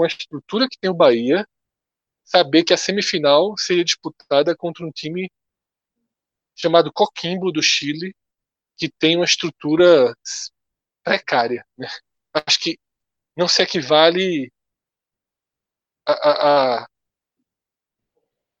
com 0.00 0.04
a 0.04 0.06
estrutura 0.06 0.66
que 0.66 0.78
tem 0.78 0.88
o 0.88 0.94
Bahia, 0.94 1.46
saber 2.24 2.64
que 2.64 2.72
a 2.72 2.78
semifinal 2.78 3.54
seria 3.58 3.84
disputada 3.84 4.56
contra 4.56 4.86
um 4.86 4.90
time 4.90 5.30
chamado 6.56 6.90
Coquimbo 6.90 7.52
do 7.52 7.62
Chile, 7.62 8.16
que 8.78 8.90
tem 8.90 9.16
uma 9.16 9.26
estrutura 9.26 10.14
precária. 11.04 11.66
Né? 11.76 11.86
Acho 12.32 12.60
que 12.60 12.78
não 13.36 13.46
se 13.46 13.62
equivale 13.62 14.50
a, 16.06 16.12
a, 16.12 16.82
a, 16.84 16.88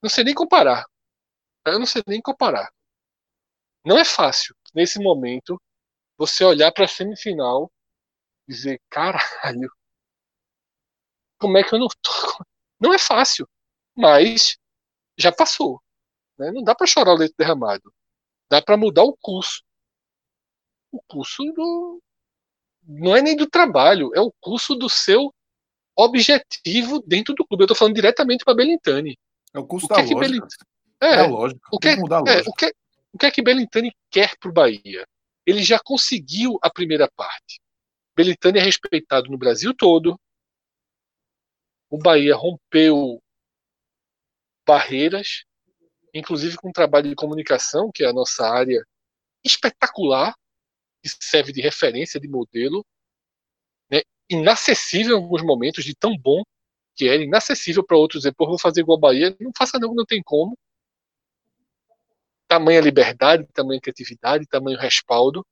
Não 0.02 0.10
sei 0.10 0.24
nem 0.24 0.34
comparar. 0.34 0.84
Eu 1.64 1.78
não 1.78 1.86
sei 1.86 2.02
nem 2.06 2.20
comparar. 2.20 2.70
Não 3.82 3.98
é 3.98 4.04
fácil, 4.04 4.54
nesse 4.74 4.98
momento, 4.98 5.58
você 6.18 6.44
olhar 6.44 6.70
para 6.70 6.84
a 6.84 6.88
semifinal 6.88 7.72
e 8.46 8.52
dizer: 8.52 8.78
caralho, 8.90 9.70
como 11.40 11.56
é 11.58 11.64
que 11.64 11.74
eu 11.74 11.78
não 11.78 11.88
tô? 11.88 12.44
Não 12.78 12.94
é 12.94 12.98
fácil, 12.98 13.48
mas 13.96 14.56
já 15.18 15.32
passou. 15.32 15.82
Né? 16.38 16.50
Não 16.52 16.62
dá 16.62 16.74
para 16.74 16.86
chorar 16.86 17.12
o 17.12 17.16
leite 17.16 17.34
derramado. 17.36 17.92
Dá 18.48 18.62
para 18.62 18.76
mudar 18.76 19.04
o 19.04 19.16
curso. 19.20 19.62
O 20.92 21.00
curso 21.06 21.42
do. 21.52 22.02
Não 22.82 23.16
é 23.16 23.22
nem 23.22 23.36
do 23.36 23.48
trabalho, 23.48 24.10
é 24.14 24.20
o 24.20 24.32
curso 24.40 24.74
do 24.74 24.88
seu 24.88 25.32
objetivo 25.96 27.02
dentro 27.06 27.34
do 27.34 27.46
clube. 27.46 27.62
Eu 27.62 27.66
estou 27.66 27.76
falando 27.76 27.94
diretamente 27.94 28.44
para 28.44 28.54
Belintani. 28.54 29.18
É 29.52 29.58
o 29.58 29.66
curso 29.66 29.86
o 29.86 29.88
da 29.88 30.00
é 30.00 30.04
lógica. 30.04 30.66
É, 31.00 31.14
é 31.14 31.22
lógico. 31.26 31.60
O 31.72 31.78
que, 31.78 31.88
é, 31.88 31.94
o, 31.94 32.52
que, 32.52 32.74
o 33.12 33.18
que 33.18 33.26
é 33.26 33.30
que 33.30 33.42
Belintani 33.42 33.92
quer 34.10 34.36
para 34.38 34.50
o 34.50 34.52
Bahia? 34.52 35.06
Ele 35.46 35.62
já 35.62 35.78
conseguiu 35.78 36.58
a 36.62 36.70
primeira 36.70 37.08
parte. 37.14 37.60
Belintani 38.16 38.58
é 38.58 38.62
respeitado 38.62 39.30
no 39.30 39.38
Brasil 39.38 39.74
todo, 39.74 40.18
o 41.90 41.98
Bahia 41.98 42.36
rompeu 42.36 43.20
barreiras, 44.66 45.44
inclusive 46.14 46.56
com 46.56 46.68
um 46.68 46.72
trabalho 46.72 47.08
de 47.08 47.16
comunicação, 47.16 47.90
que 47.92 48.04
é 48.04 48.08
a 48.08 48.12
nossa 48.12 48.46
área 48.46 48.86
espetacular, 49.44 50.34
que 51.02 51.08
serve 51.20 51.52
de 51.52 51.60
referência, 51.60 52.20
de 52.20 52.28
modelo, 52.28 52.86
né? 53.90 54.02
inacessível 54.30 55.18
em 55.18 55.22
alguns 55.22 55.42
momentos, 55.42 55.84
de 55.84 55.94
tão 55.94 56.16
bom 56.16 56.42
que 56.94 57.08
é, 57.08 57.16
inacessível 57.16 57.84
para 57.84 57.96
outros 57.96 58.22
dizer, 58.22 58.34
pô, 58.34 58.46
vou 58.46 58.58
fazer 58.58 58.82
igual 58.82 58.98
a 58.98 59.00
Bahia, 59.00 59.36
não 59.40 59.50
faça 59.56 59.78
não, 59.78 59.94
não 59.94 60.04
tem 60.04 60.22
como. 60.22 60.56
Tamanha 62.46 62.80
liberdade, 62.80 63.46
tamanha 63.52 63.80
criatividade, 63.80 64.46
tamanho 64.46 64.78
respaldo. 64.78 65.44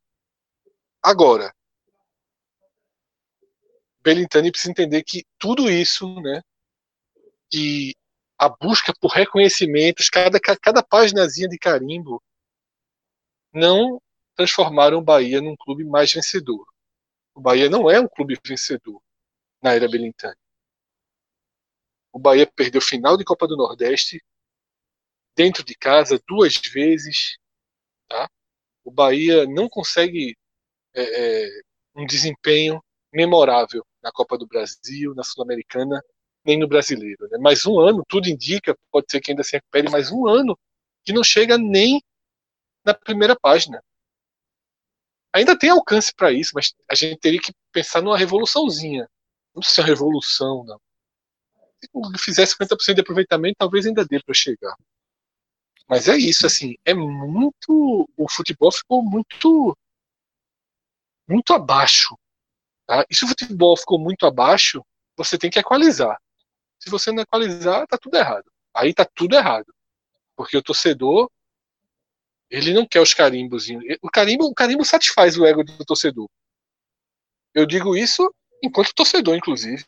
Agora, 1.02 1.52
Belintani 4.08 4.50
precisa 4.50 4.70
entender 4.70 5.04
que 5.04 5.22
tudo 5.38 5.70
isso, 5.70 6.18
né, 6.22 6.40
que 7.50 7.94
a 8.38 8.48
busca 8.48 8.90
por 8.98 9.08
reconhecimentos, 9.08 10.08
cada, 10.08 10.40
cada 10.40 10.82
páginazinha 10.82 11.46
de 11.46 11.58
carimbo, 11.58 12.22
não 13.52 14.00
transformaram 14.34 14.96
o 14.96 15.02
Bahia 15.02 15.42
num 15.42 15.54
clube 15.54 15.84
mais 15.84 16.10
vencedor. 16.10 16.66
O 17.34 17.40
Bahia 17.40 17.68
não 17.68 17.90
é 17.90 18.00
um 18.00 18.08
clube 18.08 18.38
vencedor 18.42 18.98
na 19.60 19.74
era 19.74 19.86
Belintani. 19.86 20.36
O 22.10 22.18
Bahia 22.18 22.46
perdeu 22.46 22.80
final 22.80 23.14
de 23.18 23.24
Copa 23.24 23.46
do 23.46 23.58
Nordeste 23.58 24.24
dentro 25.36 25.62
de 25.62 25.74
casa 25.74 26.18
duas 26.26 26.56
vezes. 26.72 27.36
Tá? 28.08 28.26
O 28.82 28.90
Bahia 28.90 29.44
não 29.44 29.68
consegue 29.68 30.34
é, 30.94 31.02
é, 31.02 31.60
um 31.94 32.06
desempenho 32.06 32.82
memorável 33.12 33.84
na 34.08 34.12
Copa 34.12 34.38
do 34.38 34.46
Brasil, 34.46 35.14
na 35.14 35.22
Sul-Americana, 35.22 36.02
nem 36.44 36.58
no 36.58 36.66
Brasileiro. 36.66 37.28
Né? 37.30 37.38
Mais 37.38 37.66
um 37.66 37.78
ano, 37.78 38.02
tudo 38.08 38.28
indica, 38.28 38.76
pode 38.90 39.06
ser 39.10 39.20
que 39.20 39.30
ainda 39.30 39.44
se 39.44 39.52
recupere 39.52 39.90
mais 39.90 40.10
um 40.10 40.26
ano, 40.26 40.58
que 41.04 41.12
não 41.12 41.22
chega 41.22 41.58
nem 41.58 42.02
na 42.84 42.94
primeira 42.94 43.36
página. 43.38 43.82
ainda 45.32 45.56
tem 45.56 45.70
alcance 45.70 46.12
para 46.14 46.32
isso, 46.32 46.52
mas 46.54 46.74
a 46.90 46.94
gente 46.94 47.18
teria 47.18 47.40
que 47.40 47.52
pensar 47.70 48.00
numa 48.02 48.16
revoluçãozinha. 48.16 49.06
Não 49.54 49.60
precisa 49.60 49.74
ser 49.74 49.80
uma 49.82 49.88
revolução, 49.88 50.64
não. 50.64 50.80
Se 51.80 51.88
fizer 52.24 52.44
50% 52.46 52.94
de 52.94 53.00
aproveitamento, 53.02 53.56
talvez 53.58 53.86
ainda 53.86 54.04
dê 54.04 54.20
para 54.20 54.34
chegar. 54.34 54.74
Mas 55.88 56.08
é 56.08 56.16
isso, 56.16 56.46
assim, 56.46 56.76
é 56.84 56.94
muito. 56.94 58.08
O 58.16 58.28
futebol 58.30 58.72
ficou 58.72 59.02
muito. 59.02 59.76
muito 61.28 61.52
abaixo. 61.52 62.16
Tá? 62.88 63.04
E 63.10 63.14
se 63.14 63.22
o 63.26 63.28
futebol 63.28 63.76
ficou 63.76 63.98
muito 63.98 64.24
abaixo, 64.24 64.82
você 65.14 65.36
tem 65.36 65.50
que 65.50 65.58
equalizar. 65.58 66.18
Se 66.80 66.88
você 66.88 67.12
não 67.12 67.22
equalizar, 67.22 67.86
tá 67.86 67.98
tudo 67.98 68.16
errado. 68.16 68.50
Aí 68.74 68.94
tá 68.94 69.04
tudo 69.04 69.36
errado. 69.36 69.66
Porque 70.34 70.56
o 70.56 70.62
torcedor, 70.62 71.30
ele 72.48 72.72
não 72.72 72.86
quer 72.86 73.00
os 73.00 73.12
carimbos. 73.12 73.66
O 74.00 74.08
carimbo, 74.10 74.46
o 74.46 74.54
carimbo 74.54 74.86
satisfaz 74.86 75.36
o 75.36 75.44
ego 75.44 75.62
do 75.62 75.84
torcedor. 75.84 76.30
Eu 77.52 77.66
digo 77.66 77.94
isso 77.94 78.32
enquanto 78.62 78.94
torcedor, 78.94 79.36
inclusive. 79.36 79.84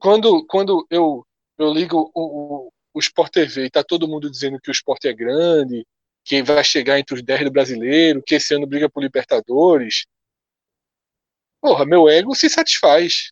Quando, 0.00 0.44
quando 0.46 0.84
eu, 0.90 1.24
eu 1.56 1.72
ligo 1.72 2.10
o, 2.14 2.66
o, 2.66 2.72
o 2.94 2.98
Sport 2.98 3.30
TV 3.30 3.66
e 3.66 3.70
tá 3.70 3.84
todo 3.84 4.08
mundo 4.08 4.28
dizendo 4.28 4.58
que 4.60 4.70
o 4.70 4.72
esporte 4.72 5.06
é 5.06 5.12
grande, 5.12 5.86
que 6.24 6.42
vai 6.42 6.64
chegar 6.64 6.98
entre 6.98 7.14
os 7.14 7.22
10 7.22 7.44
do 7.44 7.52
brasileiro, 7.52 8.22
que 8.26 8.34
esse 8.34 8.54
ano 8.54 8.66
briga 8.66 8.88
por 8.88 9.02
Libertadores. 9.02 10.06
Porra, 11.60 11.84
meu 11.84 12.08
ego 12.08 12.34
se 12.34 12.48
satisfaz. 12.48 13.30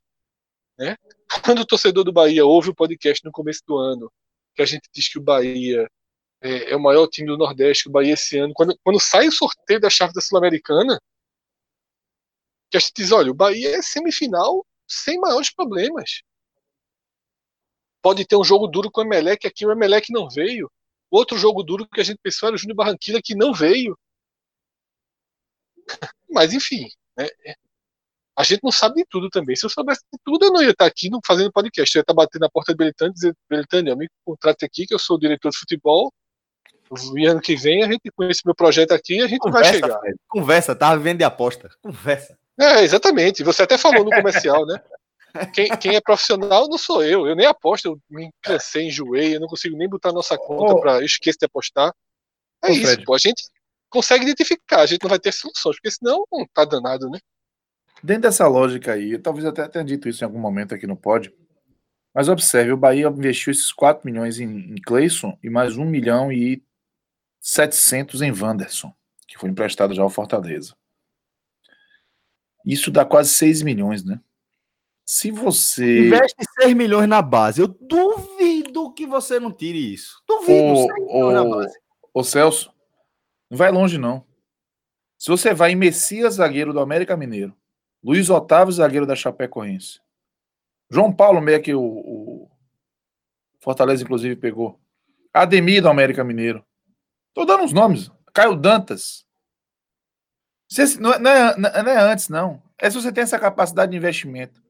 Né? 0.79 0.97
Quando 1.45 1.61
o 1.61 1.67
torcedor 1.67 2.05
do 2.05 2.13
Bahia 2.13 2.45
ouve 2.45 2.71
o 2.71 2.75
podcast 2.75 3.25
no 3.25 3.33
começo 3.33 3.63
do 3.67 3.77
ano, 3.77 4.13
que 4.55 4.63
a 4.63 4.67
gente 4.67 4.89
diz 4.93 5.09
que 5.09 5.19
o 5.19 5.23
Bahia 5.23 5.89
é, 6.41 6.73
é 6.73 6.77
o 6.77 6.81
maior 6.81 7.07
time 7.09 7.29
do 7.29 7.39
Nordeste, 7.39 7.85
que 7.85 7.89
o 7.89 7.93
Bahia 7.93 8.15
esse 8.15 8.39
ano, 8.39 8.53
quando, 8.55 8.79
quando 8.83 9.01
sai 9.01 9.29
o 9.29 9.33
sorteio 9.33 9.81
da 9.81 9.91
chave 9.91 10.13
da 10.13 10.21
Sul-Americana, 10.21 11.01
que 12.71 12.77
a 12.77 12.81
gente 12.81 12.93
diz, 12.97 13.13
olha, 13.13 13.31
o 13.31 13.35
Bahia 13.35 13.77
é 13.77 13.83
semifinal 13.83 14.67
sem 14.89 15.19
maiores 15.19 15.51
problemas. 15.51 16.23
Pode 18.03 18.25
ter 18.27 18.37
um 18.37 18.45
jogo 18.45 18.67
duro 18.67 18.91
com 18.91 19.01
o 19.01 19.05
Emelec, 19.05 19.47
aqui 19.47 19.67
o 19.67 19.73
Emelec 19.73 20.13
não 20.13 20.29
veio. 20.29 20.71
Outro 21.11 21.39
jogo 21.39 21.63
duro 21.63 21.89
que 21.89 22.01
a 22.01 22.05
gente 22.05 22.19
pensou 22.23 22.49
era 22.49 22.57
o 22.57 22.59
Júnior 22.59 22.77
Barranquilla, 22.77 23.21
que 23.23 23.35
não 23.35 23.53
veio. 23.53 23.99
Mas 26.31 26.53
enfim, 26.53 26.89
né? 27.17 27.29
A 28.37 28.43
gente 28.43 28.61
não 28.63 28.71
sabe 28.71 28.97
de 28.97 29.07
tudo 29.09 29.31
também. 29.31 29.57
Se 29.57 29.65
eu 29.65 29.71
soubesse 29.71 30.03
de 30.13 30.19
tudo, 30.23 30.47
eu 30.47 30.53
não 30.53 30.63
ia 30.63 30.71
estar 30.71 30.85
aqui 30.85 31.09
fazendo 31.25 31.51
podcast. 31.51 31.97
Eu 31.97 32.01
ia 32.01 32.03
estar 32.03 32.13
batendo 32.13 32.43
na 32.43 32.51
porta 32.51 32.73
do 32.73 32.77
Belitani 32.77 33.11
e 33.11 33.15
dizer, 33.15 33.35
Belitani, 33.49 33.89
eu 33.89 33.97
me 33.97 34.09
contrate 34.25 34.65
aqui, 34.65 34.87
que 34.87 34.95
eu 34.95 34.99
sou 34.99 35.19
diretor 35.19 35.51
de 35.51 35.57
futebol. 35.57 36.13
E 37.17 37.27
ano 37.27 37.41
que 37.41 37.57
vem 37.57 37.83
a 37.83 37.87
gente 37.91 38.03
esse 38.31 38.43
meu 38.45 38.55
projeto 38.55 38.93
aqui 38.93 39.21
a 39.21 39.27
gente 39.27 39.41
conversa, 39.41 39.73
vai 39.73 39.81
chegar. 39.81 39.99
Fred, 39.99 40.17
conversa, 40.29 40.77
tava 40.77 41.01
vendo 41.01 41.19
de 41.19 41.25
aposta. 41.25 41.69
Conversa. 41.83 42.39
É, 42.61 42.83
exatamente. 42.83 43.43
Você 43.43 43.63
até 43.63 43.77
falou 43.77 44.05
no 44.05 44.11
comercial, 44.11 44.65
né? 44.67 44.81
Quem, 45.53 45.69
quem, 45.77 45.97
é 45.97 46.01
profissional 46.01 46.69
não 46.69 46.79
sou 46.79 47.03
eu. 47.03 47.27
Eu 47.27 47.35
nem 47.35 47.47
aposto, 47.47 47.87
eu 47.87 48.01
me 48.09 48.31
cansei, 48.41 48.87
enjoei, 48.87 49.37
eu 49.37 49.41
não 49.41 49.49
consigo 49.49 49.77
nem 49.77 49.89
botar 49.89 50.13
nossa 50.13 50.37
conta 50.39 50.75
oh. 50.75 50.81
para. 50.81 50.99
Eu 50.99 51.07
esqueço 51.07 51.39
de 51.39 51.47
apostar. 51.47 51.93
É 52.63 52.69
oh, 52.69 52.73
isso, 52.73 52.87
Fred. 52.87 53.05
pô. 53.05 53.15
A 53.15 53.19
gente 53.19 53.43
consegue 53.91 54.25
identificar, 54.25 54.81
a 54.81 54.87
gente 54.87 55.03
não 55.03 55.11
vai 55.11 55.19
ter 55.19 55.33
soluções, 55.33 55.77
porque 55.77 55.91
senão 55.91 56.25
não 56.33 56.47
tá 56.55 56.65
danado, 56.65 57.11
né? 57.11 57.19
Dentro 58.03 58.23
dessa 58.23 58.47
lógica 58.47 58.93
aí, 58.93 59.19
talvez 59.19 59.45
até 59.45 59.67
tenha 59.69 59.85
dito 59.85 60.09
isso 60.09 60.23
em 60.23 60.27
algum 60.27 60.39
momento 60.39 60.75
aqui 60.75 60.87
no 60.87 60.97
pod, 60.97 61.35
mas 62.15 62.29
observe, 62.29 62.73
o 62.73 62.77
Bahia 62.77 63.09
investiu 63.09 63.51
esses 63.51 63.73
4 63.73 64.03
milhões 64.05 64.41
em, 64.41 64.47
em 64.47 64.77
Cleison 64.77 65.39
e 65.43 65.51
mais 65.51 65.77
1 65.77 65.85
milhão 65.85 66.33
e 66.33 66.63
700 67.41 68.23
em 68.23 68.33
Wanderson, 68.33 68.93
que 69.29 69.39
foi 69.39 69.51
emprestado 69.51 69.95
já 69.95 70.03
ao 70.03 70.11
Fortaleza. 70.11 70.75
Isso 72.65 72.91
dá 72.91 73.05
quase 73.05 73.31
6 73.31 73.63
milhões, 73.63 74.03
né? 74.05 74.21
Se 75.05 75.31
você. 75.31 76.07
Investe 76.07 76.37
6 76.63 76.75
milhões 76.75 77.09
na 77.09 77.23
base. 77.23 77.61
Eu 77.61 77.69
duvido 77.69 78.93
que 78.93 79.07
você 79.07 79.39
não 79.39 79.53
tire 79.53 79.95
isso. 79.95 80.21
Duvido. 80.27 80.73
Ô, 80.73 80.87
6 80.87 81.07
milhões 81.07 81.35
na 81.35 81.45
base. 81.45 81.79
Ô 82.13 82.25
Celso, 82.25 82.73
não 83.51 83.57
vai 83.57 83.71
longe, 83.71 83.99
não. 83.99 84.27
Se 85.19 85.29
você 85.29 85.55
vai 85.55 85.73
em 85.73 85.77
Messias, 85.77 86.35
zagueiro 86.35 86.73
do 86.73 86.81
América 86.81 87.17
Mineiro, 87.17 87.55
Luiz 88.07 88.31
Otávio, 88.31 88.73
zagueiro 88.73 89.05
da 89.05 89.17
Chapecoense. 89.17 90.01
João 90.89 91.13
Paulo, 91.13 91.41
meio 91.41 91.61
que 91.61 91.75
o, 91.75 91.83
o, 91.83 92.51
Fortaleza, 93.59 94.05
inclusive, 94.05 94.37
pegou. 94.37 94.79
Ademir 95.35 95.83
do 95.83 95.89
América 95.89 96.23
Mineiro. 96.23 96.65
Tô 97.35 97.45
dando 97.45 97.65
os 97.65 97.73
nomes. 97.73 98.09
Caio 98.33 98.55
Dantas. 98.55 99.27
Não 101.01 101.15
é, 101.15 101.19
não, 101.19 101.69
é, 101.69 101.83
não 101.83 101.91
é 101.91 101.99
antes, 101.99 102.29
não. 102.29 102.63
É 102.79 102.89
se 102.89 102.95
você 102.95 103.11
tem 103.11 103.25
essa 103.25 103.41
capacidade 103.41 103.91
de 103.91 103.99
investimento. 103.99 104.63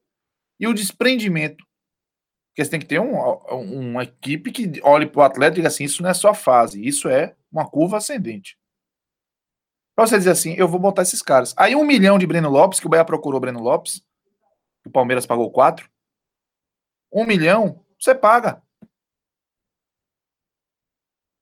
E 0.59 0.65
o 0.65 0.73
desprendimento. 0.73 1.63
Porque 2.49 2.65
você 2.65 2.71
tem 2.71 2.79
que 2.79 2.87
ter 2.87 2.99
um, 2.99 3.19
uma 3.51 4.01
equipe 4.01 4.51
que 4.51 4.81
olhe 4.81 5.05
para 5.05 5.19
o 5.19 5.23
atleta 5.23 5.53
e 5.53 5.57
diga 5.57 5.67
assim: 5.67 5.83
isso 5.83 6.01
não 6.01 6.09
é 6.09 6.13
só 6.15 6.33
fase, 6.33 6.83
isso 6.83 7.07
é 7.07 7.35
uma 7.51 7.69
curva 7.69 7.97
ascendente. 7.97 8.57
Pra 9.97 10.05
você 10.05 10.15
dizer 10.19 10.29
assim, 10.29 10.53
eu 10.53 10.67
vou 10.67 10.79
botar 10.79 11.01
esses 11.01 11.23
caras. 11.23 11.55
Aí 11.57 11.75
um 11.75 11.83
milhão 11.83 12.19
de 12.19 12.27
Breno 12.27 12.51
Lopes, 12.51 12.79
que 12.79 12.85
o 12.85 12.89
Bahia 12.89 13.03
procurou 13.03 13.39
Breno 13.39 13.59
Lopes, 13.59 14.05
o 14.85 14.91
Palmeiras 14.91 15.25
pagou 15.25 15.51
quatro. 15.51 15.89
Um 17.11 17.25
milhão, 17.25 17.83
você 17.99 18.13
paga. 18.13 18.61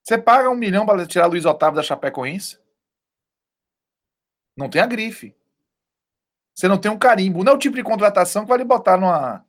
Você 0.02 0.18
paga 0.18 0.50
um 0.50 0.56
milhão 0.56 0.86
para 0.86 1.06
tirar 1.06 1.26
Luiz 1.26 1.44
Otávio 1.44 1.76
da 1.76 1.84
Chapecoense? 1.84 2.58
Não 4.56 4.70
tem 4.70 4.82
a 4.82 4.88
grife. 4.88 5.36
Você 6.56 6.70
não 6.70 6.80
tem 6.80 6.90
um 6.90 6.98
carimbo. 6.98 7.44
Não 7.44 7.52
é 7.52 7.56
o 7.56 7.60
tipo 7.60 7.76
de 7.76 7.84
contratação 7.84 8.44
que 8.44 8.50
vai 8.50 8.60
lhe 8.60 8.64
botar 8.64 8.96
numa, 8.96 9.46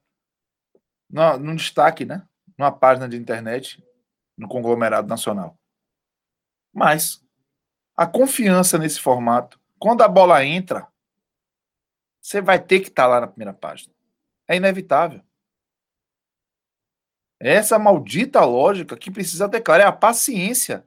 numa, 1.09 1.37
num 1.37 1.55
destaque, 1.55 2.05
né? 2.05 2.27
Numa 2.59 2.73
página 2.73 3.09
de 3.09 3.16
internet, 3.16 3.81
no 4.37 4.49
conglomerado 4.49 5.07
nacional. 5.07 5.57
Mas 6.74 7.24
a 7.97 8.06
confiança 8.06 8.77
nesse 8.77 9.01
formato, 9.01 9.59
quando 9.78 10.02
a 10.02 10.09
bola 10.09 10.44
entra, 10.44 10.86
você 12.20 12.40
vai 12.40 12.62
ter 12.62 12.81
que 12.81 12.89
estar 12.89 13.05
tá 13.05 13.09
lá 13.09 13.20
na 13.20 13.27
primeira 13.27 13.55
página. 13.55 13.94
É 14.47 14.56
inevitável. 14.56 15.23
Essa 17.39 17.78
maldita 17.78 18.44
lógica 18.44 18.97
que 18.97 19.10
precisa 19.10 19.48
ter 19.48 19.60
claro 19.60 19.82
é 19.82 19.86
a 19.86 19.93
paciência 19.93 20.86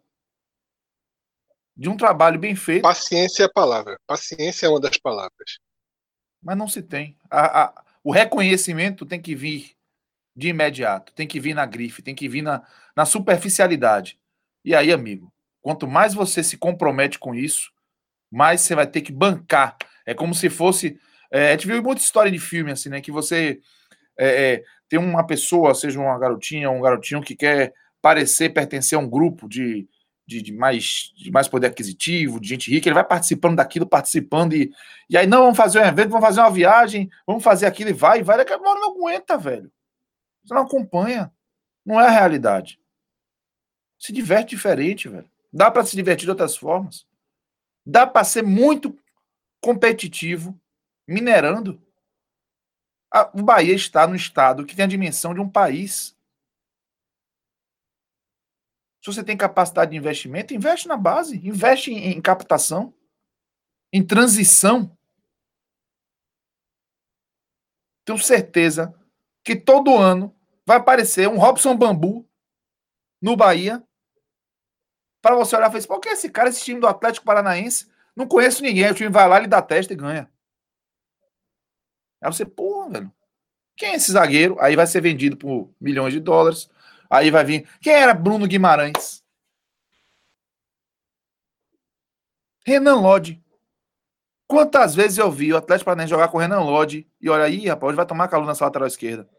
de 1.76 1.88
um 1.90 1.96
trabalho 1.96 2.40
bem 2.40 2.56
feito. 2.56 2.82
Paciência 2.82 3.44
é 3.44 3.46
a 3.46 3.52
palavra. 3.52 4.00
Paciência 4.06 4.66
é 4.66 4.70
uma 4.70 4.82
das 4.82 4.98
palavras. 4.98 5.60
Mas 6.42 6.58
não 6.58 6.68
se 6.68 6.82
tem. 6.82 7.18
A, 7.30 7.64
a, 7.64 7.84
o 8.04 8.12
reconhecimento 8.12 9.06
tem 9.06 9.22
que 9.22 9.36
vir 9.36 9.76
de 10.36 10.50
imediato, 10.50 11.14
tem 11.14 11.28
que 11.28 11.40
vir 11.40 11.54
na 11.54 11.66
grife, 11.66 12.02
tem 12.02 12.16
que 12.16 12.28
vir 12.28 12.42
na, 12.42 12.66
na 12.96 13.06
superficialidade. 13.06 14.20
E 14.64 14.76
aí, 14.76 14.92
amigo, 14.92 15.32
Quanto 15.70 15.88
mais 15.88 16.16
você 16.16 16.44
se 16.44 16.58
compromete 16.58 17.20
com 17.20 17.36
isso, 17.36 17.70
mais 18.32 18.62
você 18.62 18.74
vai 18.74 18.88
ter 18.88 19.02
que 19.02 19.12
bancar. 19.12 19.78
É 20.04 20.16
como 20.16 20.34
se 20.34 20.50
fosse. 20.50 21.00
É, 21.32 21.50
a 21.50 21.52
gente 21.52 21.68
viu 21.68 21.84
muita 21.84 22.02
história 22.02 22.32
de 22.32 22.40
filme, 22.40 22.72
assim, 22.72 22.90
né? 22.90 23.00
Que 23.02 23.12
você 23.12 23.60
é, 24.18 24.54
é, 24.54 24.64
tem 24.90 24.98
uma 24.98 25.24
pessoa, 25.24 25.76
seja 25.76 26.00
uma 26.00 26.18
garotinha 26.18 26.72
ou 26.72 26.76
um 26.76 26.82
garotinho, 26.82 27.22
que 27.22 27.36
quer 27.36 27.72
parecer 28.02 28.50
pertencer 28.50 28.98
a 28.98 29.00
um 29.00 29.08
grupo 29.08 29.48
de, 29.48 29.88
de, 30.26 30.42
de, 30.42 30.52
mais, 30.52 31.14
de 31.16 31.30
mais 31.30 31.48
poder 31.48 31.68
aquisitivo, 31.68 32.40
de 32.40 32.50
gente 32.50 32.72
rica, 32.72 32.90
ele 32.90 32.96
vai 32.96 33.06
participando 33.06 33.58
daquilo, 33.58 33.86
participando, 33.86 34.54
e, 34.54 34.72
e 35.08 35.16
aí, 35.16 35.28
não, 35.28 35.44
vamos 35.44 35.58
fazer 35.58 35.82
um 35.82 35.86
evento, 35.86 36.10
vamos 36.10 36.26
fazer 36.26 36.40
uma 36.40 36.50
viagem, 36.50 37.12
vamos 37.28 37.44
fazer 37.44 37.68
aquilo 37.68 37.92
e 37.92 37.94
vai, 37.94 38.24
vai, 38.24 38.38
daqui 38.38 38.54
a 38.54 38.58
pouco 38.58 38.74
não 38.74 38.90
aguenta, 38.90 39.38
velho. 39.38 39.72
Você 40.44 40.52
não 40.52 40.64
acompanha. 40.64 41.32
Não 41.86 42.02
é 42.02 42.08
a 42.08 42.10
realidade. 42.10 42.80
Se 44.00 44.12
diverte 44.12 44.56
diferente, 44.56 45.08
velho. 45.08 45.30
Dá 45.52 45.72
para 45.72 45.86
se 45.86 45.96
divertir 45.96 46.26
de 46.26 46.32
outras 46.32 46.56
formas. 46.56 47.08
Dá 47.86 48.06
para 48.06 48.24
ser 48.24 48.44
muito 48.44 48.98
competitivo 49.62 50.60
minerando. 51.08 51.82
o 53.34 53.42
Bahia 53.42 53.74
está 53.74 54.08
no 54.08 54.16
estado 54.16 54.66
que 54.66 54.76
tem 54.76 54.86
a 54.86 54.88
dimensão 54.88 55.34
de 55.34 55.40
um 55.40 55.50
país. 55.50 56.16
Se 59.02 59.14
você 59.14 59.24
tem 59.24 59.36
capacidade 59.36 59.92
de 59.92 59.98
investimento, 59.98 60.54
investe 60.54 60.88
na 60.88 60.98
base, 60.98 61.38
investe 61.38 61.92
em, 61.92 62.12
em 62.12 62.22
captação, 62.22 62.94
em 63.92 64.06
transição. 64.06 64.96
Tenho 68.06 68.20
certeza 68.20 68.94
que 69.44 69.56
todo 69.56 69.98
ano 69.98 70.36
vai 70.66 70.78
aparecer 70.78 71.28
um 71.28 71.40
Robson 71.40 71.76
Bambu 71.76 72.28
no 73.20 73.36
Bahia 73.36 73.84
para 75.22 75.36
você 75.36 75.56
olhar 75.56 75.68
e 75.68 75.82
falar 75.82 75.98
assim, 75.98 76.02
que 76.02 76.10
esse 76.10 76.30
cara, 76.30 76.50
esse 76.50 76.64
time 76.64 76.80
do 76.80 76.88
Atlético 76.88 77.26
Paranaense, 77.26 77.90
não 78.16 78.28
conheço 78.28 78.62
ninguém, 78.62 78.90
o 78.90 78.96
time 78.96 79.10
vai 79.10 79.28
lá, 79.28 79.38
ele 79.38 79.48
dá 79.48 79.62
testa 79.62 79.94
e 79.94 79.96
ganha. 79.96 80.30
Aí 82.22 82.32
você, 82.32 82.46
pô, 82.46 82.90
velho, 82.90 83.12
quem 83.76 83.92
é 83.92 83.96
esse 83.96 84.12
zagueiro? 84.12 84.58
Aí 84.60 84.76
vai 84.76 84.86
ser 84.86 85.02
vendido 85.02 85.38
por 85.38 85.74
milhões 85.80 86.14
de 86.14 86.20
dólares. 86.20 86.70
Aí 87.10 87.32
vai 87.32 87.44
vir. 87.46 87.68
Quem 87.80 87.94
era 87.94 88.14
Bruno 88.14 88.46
Guimarães? 88.46 89.24
Renan 92.66 92.96
Lodge. 92.96 93.42
Quantas 94.48 94.94
vezes 94.94 95.18
eu 95.18 95.32
vi 95.32 95.54
o 95.54 95.58
Atlético 95.58 95.86
Paranaense 95.86 96.10
jogar 96.10 96.28
com 96.28 96.38
o 96.38 96.42
Renan 96.42 96.62
Lodge 96.62 97.10
e 97.22 97.30
olha 97.30 97.46
aí, 97.46 97.68
rapaz, 97.68 97.90
hoje 97.90 97.96
vai 97.96 98.06
tomar 98.06 98.28
calor 98.28 98.46
nessa 98.46 98.66
lateral 98.66 98.88
esquerda. 98.88 99.30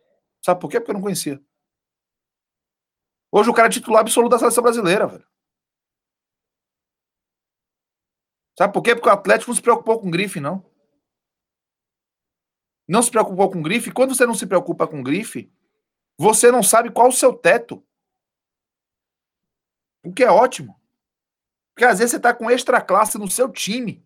Sabe 0.42 0.60
por 0.60 0.70
quê? 0.70 0.80
Porque 0.80 0.90
eu 0.90 0.94
não 0.94 1.02
conhecia. 1.02 1.40
Hoje 3.30 3.50
o 3.50 3.54
cara 3.54 3.68
é 3.68 3.70
titular 3.70 4.00
absoluto 4.00 4.30
da 4.30 4.38
seleção 4.38 4.62
brasileira, 4.62 5.06
velho. 5.06 5.29
Sabe 8.60 8.74
por 8.74 8.82
quê? 8.82 8.94
Porque 8.94 9.08
o 9.08 9.12
Atlético 9.12 9.50
não 9.50 9.56
se 9.56 9.62
preocupou 9.62 9.98
com 9.98 10.10
grife, 10.10 10.38
não. 10.38 10.62
Não 12.86 13.00
se 13.00 13.10
preocupou 13.10 13.50
com 13.50 13.62
grife. 13.62 13.90
Quando 13.90 14.14
você 14.14 14.26
não 14.26 14.34
se 14.34 14.46
preocupa 14.46 14.86
com 14.86 15.02
grife, 15.02 15.50
você 16.18 16.52
não 16.52 16.62
sabe 16.62 16.90
qual 16.90 17.08
o 17.08 17.12
seu 17.12 17.32
teto. 17.32 17.82
O 20.04 20.12
que 20.12 20.22
é 20.22 20.30
ótimo. 20.30 20.78
Porque 21.72 21.86
às 21.86 22.00
vezes 22.00 22.10
você 22.10 22.16
está 22.18 22.34
com 22.34 22.50
extra 22.50 22.82
classe 22.82 23.16
no 23.16 23.30
seu 23.30 23.50
time, 23.50 24.04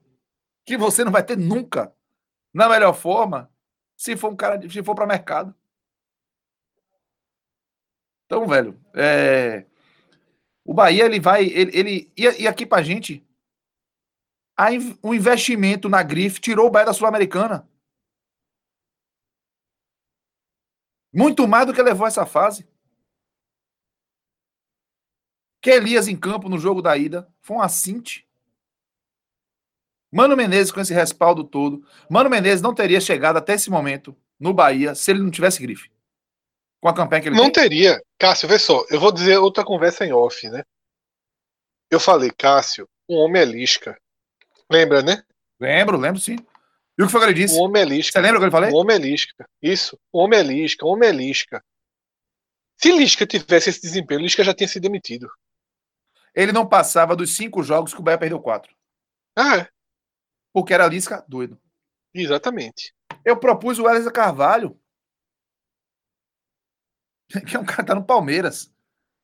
que 0.64 0.76
você 0.76 1.02
não 1.02 1.10
vai 1.10 1.24
ter 1.24 1.36
nunca, 1.36 1.92
na 2.52 2.68
melhor 2.68 2.94
forma, 2.94 3.52
se 3.96 4.16
for 4.16 4.30
um 4.30 4.36
cara, 4.36 4.70
se 4.70 4.84
for 4.84 4.94
para 4.94 5.04
mercado. 5.04 5.52
Então, 8.26 8.46
velho, 8.46 8.80
é... 8.94 9.66
o 10.64 10.72
Bahia 10.72 11.06
ele 11.06 11.18
vai, 11.18 11.44
ele, 11.44 11.76
ele 11.76 12.12
e, 12.16 12.42
e 12.42 12.46
aqui 12.46 12.64
para 12.64 12.84
gente, 12.84 13.26
a, 14.56 14.66
o 15.02 15.14
investimento 15.14 15.88
na 15.88 16.02
grife 16.02 16.40
tirou 16.40 16.66
o 16.66 16.70
Bahia 16.70 16.86
da 16.86 16.92
Sul-Americana. 16.92 17.68
Muito 21.12 21.46
mais 21.46 21.66
do 21.66 21.72
que 21.74 21.82
levou 21.82 22.06
essa 22.06 22.26
fase 22.26 22.66
que 25.60 25.70
Elias 25.70 26.08
em 26.08 26.16
campo 26.16 26.48
no 26.48 26.58
jogo 26.58 26.82
da 26.82 26.94
ida 26.94 27.26
foi 27.40 27.56
um 27.56 27.62
assinte. 27.62 28.28
Mano 30.12 30.36
Menezes 30.36 30.70
com 30.70 30.78
esse 30.80 30.92
respaldo 30.92 31.42
todo. 31.42 31.86
Mano 32.10 32.28
Menezes 32.28 32.60
não 32.60 32.74
teria 32.74 33.00
chegado 33.00 33.38
até 33.38 33.54
esse 33.54 33.70
momento 33.70 34.14
no 34.38 34.52
Bahia 34.52 34.94
se 34.94 35.10
ele 35.10 35.22
não 35.22 35.30
tivesse 35.30 35.62
grife. 35.62 35.90
Com 36.82 36.88
a 36.88 36.94
campanha 36.94 37.22
que 37.22 37.28
ele 37.28 37.36
Não 37.36 37.44
tem. 37.50 37.64
teria. 37.64 37.98
Cássio, 38.18 38.46
vê 38.46 38.58
só. 38.58 38.84
Eu 38.90 39.00
vou 39.00 39.10
dizer 39.10 39.38
outra 39.38 39.64
conversa 39.64 40.04
em 40.04 40.12
off, 40.12 40.46
né? 40.50 40.62
Eu 41.90 41.98
falei, 41.98 42.30
Cássio, 42.30 42.86
um 43.08 43.16
homem 43.16 43.40
é 43.40 43.44
lisca. 43.46 43.98
Lembra, 44.70 45.02
né? 45.02 45.22
Lembro, 45.60 45.98
lembro 45.98 46.20
sim. 46.20 46.36
E 46.98 47.02
o 47.02 47.06
que 47.06 47.12
foi 47.12 47.20
que 47.20 47.26
ele 47.26 47.34
disse? 47.34 47.58
Um 47.58 47.62
homem 47.62 47.82
é 47.82 47.84
lisca. 47.84 48.12
Você 48.12 48.20
lembra 48.20 48.38
o 48.38 48.40
que 48.40 48.46
eu 48.46 48.52
falei? 48.52 48.70
Um 48.70 48.76
homem 48.76 48.96
é 48.96 48.98
lisca. 48.98 49.48
Isso. 49.60 49.98
Um 50.12 50.20
homem 50.20 50.38
é 50.38 50.42
lisca. 50.42 50.86
Um 50.86 50.90
homem 50.90 51.08
é 51.08 51.12
lisca. 51.12 51.62
Se 52.76 52.92
Lisca 52.92 53.26
tivesse 53.26 53.70
esse 53.70 53.80
desempenho, 53.80 54.20
Lisca 54.20 54.44
já 54.44 54.52
tinha 54.52 54.68
sido 54.68 54.82
demitido. 54.82 55.30
Ele 56.34 56.52
não 56.52 56.68
passava 56.68 57.16
dos 57.16 57.36
cinco 57.36 57.62
jogos 57.62 57.94
que 57.94 58.00
o 58.00 58.02
Bahia 58.02 58.18
perdeu 58.18 58.40
quatro. 58.40 58.74
Ah, 59.36 59.58
é. 59.58 59.68
Porque 60.52 60.74
era 60.74 60.86
Lisca 60.86 61.24
doido. 61.28 61.60
Exatamente. 62.12 62.94
Eu 63.24 63.38
propus 63.38 63.78
o 63.78 63.84
Wesley 63.84 64.12
Carvalho. 64.12 64.78
Que 67.48 67.56
é 67.56 67.58
um 67.58 67.64
cara 67.64 67.82
que 67.82 67.86
tá 67.86 67.94
no 67.94 68.04
Palmeiras. 68.04 68.70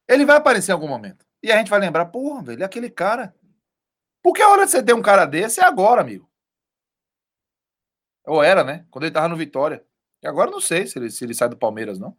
Ele 0.09 0.25
vai 0.25 0.37
aparecer 0.37 0.73
em 0.73 0.75
algum 0.75 0.89
momento. 0.89 1.25
E 1.43 1.53
a 1.53 1.59
gente 1.59 1.71
vai 1.71 1.79
lembrar, 1.79 2.07
porra, 2.07 2.43
velho, 2.43 2.63
é 2.63 2.67
aquele 2.67 2.91
cara. 2.91 3.35
Porque 4.23 4.43
a 4.43 4.49
hora 4.49 4.65
de 4.65 4.71
você 4.71 4.83
ter 4.83 4.93
um 4.95 5.03
cara 5.03 5.25
desse 5.25 5.61
é 5.61 5.65
agora, 5.65 6.01
amigo. 6.01 6.29
Ou 8.27 8.43
era, 8.43 8.63
né? 8.63 8.87
Quando 8.91 9.05
ele 9.05 9.15
tava 9.15 9.29
no 9.29 9.37
Vitória. 9.37 9.85
E 10.23 10.27
agora 10.27 10.49
eu 10.51 10.53
não 10.53 10.61
sei 10.61 10.87
se 10.87 10.99
ele, 10.99 11.11
se 11.11 11.25
ele 11.25 11.35
sai 11.35 11.49
do 11.49 11.57
Palmeiras, 11.57 11.99
não. 11.99 12.17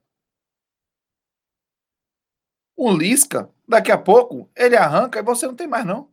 O 2.75 2.91
Lisca, 2.91 3.49
daqui 3.67 3.91
a 3.91 3.97
pouco, 3.97 4.49
ele 4.55 4.75
arranca 4.75 5.19
e 5.19 5.23
você 5.23 5.45
não 5.45 5.55
tem 5.55 5.67
mais, 5.67 5.85
não. 5.85 6.11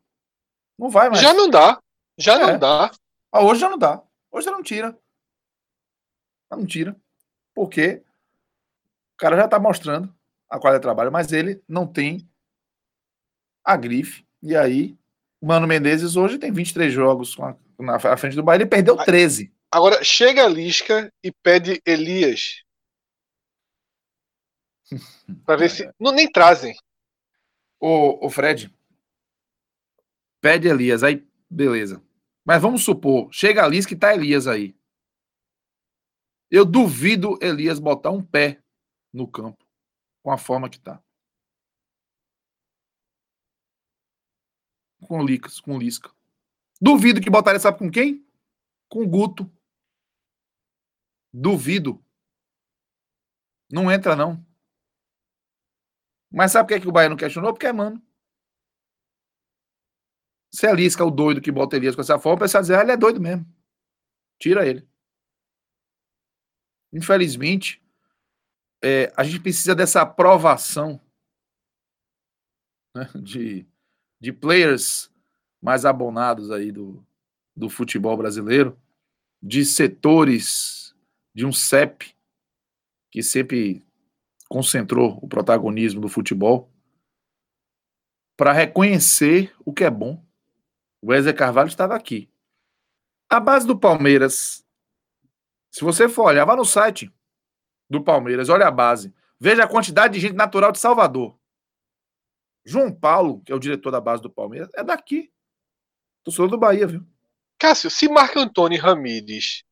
Não 0.79 0.91
vai 0.91 1.09
mais. 1.09 1.21
Já 1.23 1.33
não 1.33 1.49
dá. 1.49 1.81
Já 2.19 2.35
É. 2.35 2.47
não 2.53 2.59
dá. 2.59 2.91
Ah, 3.33 3.43
hoje 3.43 3.61
já 3.61 3.71
não 3.71 3.79
dá. 3.79 4.03
Hoje 4.31 4.45
já 4.47 4.53
não 4.53 4.63
tira. 4.63 4.99
Já 6.51 6.57
não 6.57 6.67
tira. 6.67 6.95
Porque 7.55 8.03
o 9.15 9.17
cara 9.17 9.37
já 9.37 9.49
tá 9.49 9.59
mostrando 9.59 10.15
a 10.51 10.59
qualidade 10.59 10.81
de 10.81 10.87
trabalho, 10.87 11.13
mas 11.13 11.33
ele 11.33 11.63
não 11.67 11.87
tem 11.87 12.29
a 13.65 13.77
grife. 13.77 14.27
E 14.43 14.55
aí, 14.57 14.98
o 15.41 15.47
Mano 15.47 15.67
Menezes 15.67 16.17
hoje 16.17 16.39
tem 16.39 16.53
23 16.53 16.93
jogos 16.93 17.37
na 17.79 18.17
frente 18.17 18.37
do 18.37 18.43
Bahia. 18.43 18.63
Ele 18.63 18.67
perdeu 18.67 18.97
13. 18.97 19.53
Agora, 19.71 20.03
chega 20.03 20.45
a 20.45 20.49
Lisca 20.49 21.13
e 21.23 21.31
pede 21.31 21.81
Elias. 21.87 22.63
Pra 25.45 25.57
ver 25.57 25.71
se. 25.71 25.91
Não, 26.01 26.13
nem 26.13 26.31
trazem. 26.31 26.75
Ô, 27.81 28.27
ô 28.27 28.31
Fred, 28.31 28.75
pede 30.41 30.69
Elias, 30.69 31.03
aí 31.03 31.25
beleza. 31.49 32.03
Mas 32.45 32.61
vamos 32.61 32.83
supor, 32.83 33.29
chega 33.33 33.63
a 33.63 33.69
Liz 33.69 33.87
que 33.87 33.95
tá 33.95 34.15
Elias 34.15 34.47
aí. 34.47 34.75
Eu 36.51 36.65
duvido 36.65 37.39
Elias 37.43 37.79
botar 37.79 38.11
um 38.11 38.23
pé 38.23 38.59
no 39.13 39.29
campo 39.29 39.65
com 40.23 40.33
a 40.33 40.39
forma 40.39 40.69
que 40.69 40.81
tá. 40.81 41.01
Com 45.07 45.25
Licas, 45.25 45.61
com 45.61 45.79
Lisca. 45.79 46.11
Duvido 46.81 47.21
que 47.21 47.31
botaria, 47.31 47.61
sabe 47.61 47.79
com 47.79 47.91
quem? 47.91 48.27
Com 48.89 49.07
Guto. 49.07 49.51
Duvido. 51.33 52.03
Não 53.71 53.91
entra, 53.91 54.17
não. 54.17 54.45
Mas 56.31 56.53
sabe 56.53 56.69
por 56.69 56.75
que, 56.75 56.83
que 56.83 56.89
o 56.89 56.93
Bahia 56.93 57.09
não 57.09 57.17
questionou? 57.17 57.53
Porque 57.53 57.67
é 57.67 57.73
mano. 57.73 58.03
Se 60.51 60.67
é 60.67 60.75
Lisca 60.75 61.05
o 61.05 61.11
doido 61.11 61.41
que 61.41 61.53
bota 61.53 61.77
Elias 61.77 61.95
com 61.95 62.01
essa 62.01 62.19
forma, 62.19 62.37
o 62.37 62.41
pessoal 62.41 62.63
dizer, 62.63 62.79
ah, 62.79 62.83
ele 62.83 62.93
é 62.93 62.97
doido 62.97 63.21
mesmo. 63.21 63.47
Tira 64.39 64.67
ele. 64.67 64.89
Infelizmente, 66.93 67.83
é, 68.83 69.13
a 69.17 69.25
gente 69.25 69.41
precisa 69.41 69.75
dessa 69.75 70.03
aprovação 70.03 71.01
né, 72.95 73.11
de, 73.15 73.67
de 74.21 74.33
players 74.33 75.11
mais 75.61 75.85
abonados 75.85 76.51
aí 76.51 76.71
do, 76.71 77.05
do 77.57 77.69
futebol 77.69 78.17
brasileiro, 78.17 78.79
de 79.43 79.65
setores 79.65 80.95
de 81.35 81.47
um 81.47 81.53
CEP 81.53 82.15
que 83.11 83.23
sempre 83.23 83.85
concentrou 84.49 85.19
o 85.23 85.29
protagonismo 85.29 86.01
do 86.01 86.09
futebol 86.09 86.71
para 88.37 88.53
reconhecer 88.53 89.55
o 89.65 89.73
que 89.73 89.85
é 89.85 89.91
bom. 89.91 90.25
O 91.01 91.11
Wesley 91.11 91.35
Carvalho 91.35 91.69
estava 91.69 91.95
aqui. 91.95 92.29
A 93.29 93.39
base 93.39 93.67
do 93.67 93.79
Palmeiras, 93.79 94.65
se 95.71 95.85
você 95.85 96.09
for 96.09 96.25
olhar, 96.25 96.45
vá 96.45 96.57
no 96.57 96.65
site 96.65 97.13
do 97.89 98.03
Palmeiras, 98.03 98.49
olha 98.49 98.67
a 98.67 98.71
base. 98.71 99.15
Veja 99.39 99.65
a 99.65 99.69
quantidade 99.69 100.15
de 100.15 100.21
gente 100.21 100.35
natural 100.35 100.73
de 100.73 100.79
Salvador. 100.79 101.38
João 102.69 102.95
Paulo, 102.95 103.41
que 103.41 103.51
é 103.51 103.55
o 103.55 103.59
diretor 103.59 103.91
da 103.91 103.99
base 103.99 104.21
do 104.23 104.31
Palmeiras, 104.31 104.69
é 104.75 104.85
daqui. 104.85 105.33
Torcedor 106.23 106.51
do 106.51 106.59
Bahia, 106.59 106.87
viu? 106.87 107.03
Cássio, 107.57 107.91
se 107.91 108.07
Marco 108.11 108.39
Antônio 108.39 108.77
e 108.77 108.79
Ramires 108.79 109.65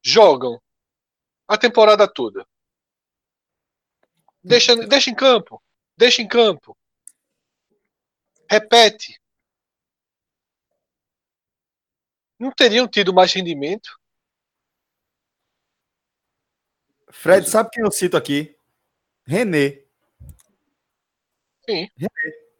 jogam 0.00 0.62
a 1.48 1.58
temporada 1.58 2.06
toda, 2.06 2.46
deixa, 4.40 4.76
deixa 4.86 5.10
em 5.10 5.16
campo. 5.16 5.60
Deixa 5.96 6.22
em 6.22 6.28
campo. 6.28 6.78
Repete. 8.48 9.20
Não 12.38 12.52
teriam 12.52 12.86
tido 12.86 13.12
mais 13.12 13.32
rendimento? 13.32 13.98
Fred, 17.10 17.50
sabe 17.50 17.70
quem 17.72 17.82
eu 17.82 17.90
cito 17.90 18.16
aqui? 18.16 18.56
René. 19.26 19.87
Sim. 21.68 21.88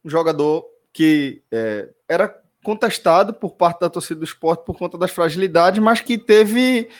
um 0.04 0.10
jogador 0.10 0.66
que 0.92 1.42
é, 1.50 1.88
era 2.08 2.28
contestado 2.62 3.32
por 3.32 3.52
parte 3.54 3.80
da 3.80 3.88
torcida 3.88 4.20
do 4.20 4.24
esporte 4.24 4.64
por 4.64 4.76
conta 4.76 4.98
das 4.98 5.10
fragilidades, 5.10 5.80
mas 5.80 6.00
que 6.00 6.18
teve 6.18 6.90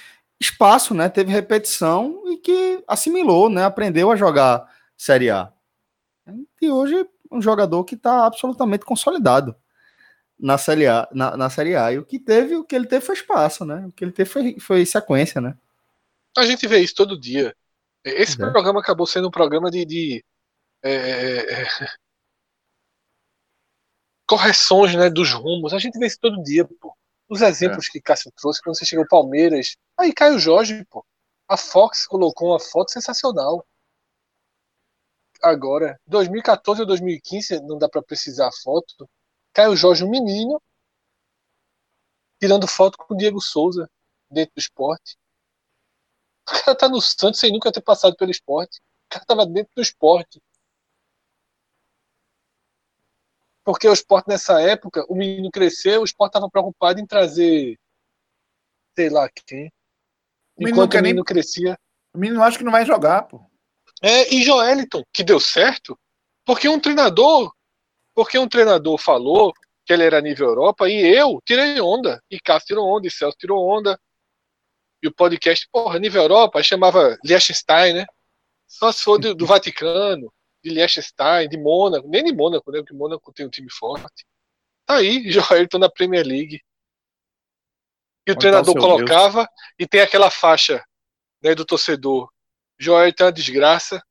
espaço, 0.41 0.95
né? 0.95 1.09
Teve 1.09 1.33
repetição 1.33 2.23
e 2.27 2.37
que 2.37 2.83
assimilou, 2.87 3.51
né? 3.51 3.65
Aprendeu 3.65 4.11
a 4.11 4.17
jogar 4.17 4.67
Série 4.97 5.31
A. 5.31 5.53
E 6.61 6.71
hoje 6.71 7.07
um 7.31 7.43
jogador 7.43 7.85
que 7.85 7.95
está 7.95 8.25
absolutamente 8.25 8.85
consolidado 8.85 9.55
na 10.39 10.57
Série 10.57 10.87
A, 10.87 11.09
na, 11.13 11.37
na 11.37 11.51
Série 11.51 11.77
A. 11.77 11.93
E 11.93 11.99
o 11.99 12.05
que 12.05 12.19
teve, 12.19 12.57
o 12.57 12.65
que 12.65 12.75
ele 12.75 12.87
teve 12.87 13.05
foi 13.05 13.15
espaço, 13.15 13.65
né? 13.65 13.85
O 13.87 13.93
que 13.93 14.05
ele 14.05 14.13
teve 14.13 14.31
foi, 14.31 14.57
foi 14.61 14.87
sequência, 14.87 15.41
né? 15.41 15.57
A 16.37 16.45
gente 16.45 16.67
vê 16.67 16.79
isso 16.79 16.95
todo 16.95 17.19
dia. 17.19 17.55
Esse 18.05 18.41
é. 18.41 18.51
programa 18.51 18.81
acabou 18.81 19.07
sendo 19.07 19.29
um 19.29 19.31
programa 19.31 19.71
de, 19.71 19.85
de, 19.85 20.25
é, 20.83 21.63
é, 21.63 21.67
correções 24.29 24.95
né, 24.95 25.09
dos 25.09 25.33
rumos. 25.33 25.73
A 25.73 25.79
gente 25.79 25.99
vê 25.99 26.07
isso 26.07 26.19
todo 26.21 26.43
dia, 26.43 26.65
pô. 26.81 26.95
Os 27.29 27.43
exemplos 27.43 27.89
que 27.89 28.01
Cássio 28.01 28.33
trouxe, 28.37 28.63
quando 28.63 28.77
você 28.77 28.85
chega 28.85 29.03
ao 29.03 29.09
Palmeiras. 29.09 29.77
Aí 29.99 30.13
Caio 30.13 30.39
Jorge, 30.39 30.85
pô. 30.87 31.05
A 31.49 31.57
Fox 31.57 32.07
colocou 32.07 32.51
uma 32.51 32.61
foto 32.61 32.91
sensacional. 32.91 33.67
Agora, 35.43 35.99
2014 36.07 36.81
ou 36.83 36.87
2015, 36.87 37.61
não 37.63 37.79
dá 37.79 37.89
pra 37.89 38.03
precisar 38.03 38.49
a 38.49 38.53
foto. 38.53 39.09
Caio 39.53 39.77
Jorge, 39.77 40.05
um 40.05 40.11
menino, 40.11 40.61
tirando 42.41 42.67
foto 42.67 42.99
com 42.99 43.15
o 43.15 43.17
Diego 43.17 43.41
Souza 43.41 43.89
dentro 44.31 44.55
do 44.55 44.61
esporte. 44.61 45.17
O 46.47 46.51
cara 46.51 46.75
tá 46.75 46.89
no 46.89 47.01
Santos 47.01 47.41
sem 47.41 47.53
nunca 47.53 47.73
ter 47.73 47.83
passado 47.83 48.17
pelo 48.17 48.31
esporte. 48.31 48.79
O 48.79 49.09
cara 49.11 49.25
tava 49.25 49.47
dentro 49.47 49.73
do 49.75 49.83
esporte. 49.83 50.41
Porque 53.69 53.87
o 53.87 53.93
esporte 53.93 54.29
nessa 54.29 54.63
época, 54.63 55.05
o 55.11 55.15
menino 55.15 55.51
cresceu, 55.51 56.01
o 56.01 56.05
esporte 56.07 56.33
tava 56.33 56.49
preocupado 56.49 56.99
em 57.01 57.07
trazer 57.07 57.79
sei 58.97 59.11
lá 59.11 59.29
quem. 59.47 59.67
O 60.57 60.61
menino 60.65 60.77
Enquanto 60.79 60.93
o 60.93 60.95
nem- 60.95 61.03
menino 61.03 61.23
crescia. 61.23 61.79
O 62.15 62.19
menino 62.19 62.43
acha 62.43 62.57
que 62.57 62.65
não 62.65 62.73
vai 62.73 62.87
jogar, 62.87 63.25
pô. 63.25 63.43
É, 64.03 64.35
e 64.35 64.43
Joeliton, 64.43 65.03
que 65.13 65.23
deu 65.23 65.39
certo, 65.39 65.99
porque 66.47 66.67
um 66.67 66.81
treinador, 66.81 67.53
porque 68.15 68.39
um 68.39 68.49
treinador 68.49 68.97
falou 68.97 69.53
que 69.85 69.93
ele 69.93 70.05
era 70.05 70.23
nível 70.23 70.49
Europa, 70.49 70.89
e 70.89 71.05
eu 71.05 71.39
tirei 71.45 71.79
onda, 71.79 72.23
e 72.31 72.41
Cássio 72.41 72.69
tirou 72.69 72.89
onda, 72.89 73.07
e 73.07 73.11
Celso 73.11 73.37
tirou 73.37 73.69
onda, 73.69 74.01
e 75.03 75.09
o 75.09 75.15
podcast, 75.15 75.69
porra, 75.71 75.99
nível 75.99 76.23
Europa, 76.23 76.63
chamava 76.63 77.19
Liechtenstein, 77.23 77.93
né? 77.93 78.07
Só 78.67 78.91
se 78.91 79.05
for 79.05 79.19
do, 79.19 79.35
do 79.35 79.45
Vaticano, 79.45 80.33
de 80.69 80.75
Liechtenstein, 80.75 81.49
de 81.49 81.57
Mônaco, 81.59 82.09
nem 82.09 82.25
de 82.25 82.33
Mônaco, 82.33 82.71
né? 82.71 82.79
Porque 82.79 82.95
Mônaco 82.95 83.33
tem 83.33 83.47
um 83.47 83.51
time 83.51 83.71
forte. 83.71 84.27
Tá 84.87 84.97
aí, 84.97 85.31
Joelton 85.31 85.79
na 85.79 85.91
Premier 85.91 86.27
League. 86.27 86.61
E 88.27 88.31
o 88.31 88.35
Onde 88.35 88.35
tá 88.35 88.35
o 88.35 88.39
treinador 88.39 88.73
seu 88.73 88.81
colocava, 88.81 89.49
e 89.79 89.87
tem 89.87 90.01
aquela 90.01 90.31
faixa 90.31 90.85
né, 91.43 91.55
do 91.55 91.65
torcedor. 91.65 92.31
Joelton 92.79 93.25
é 93.25 93.27
uma 93.27 93.33
desgraça. 93.33 94.03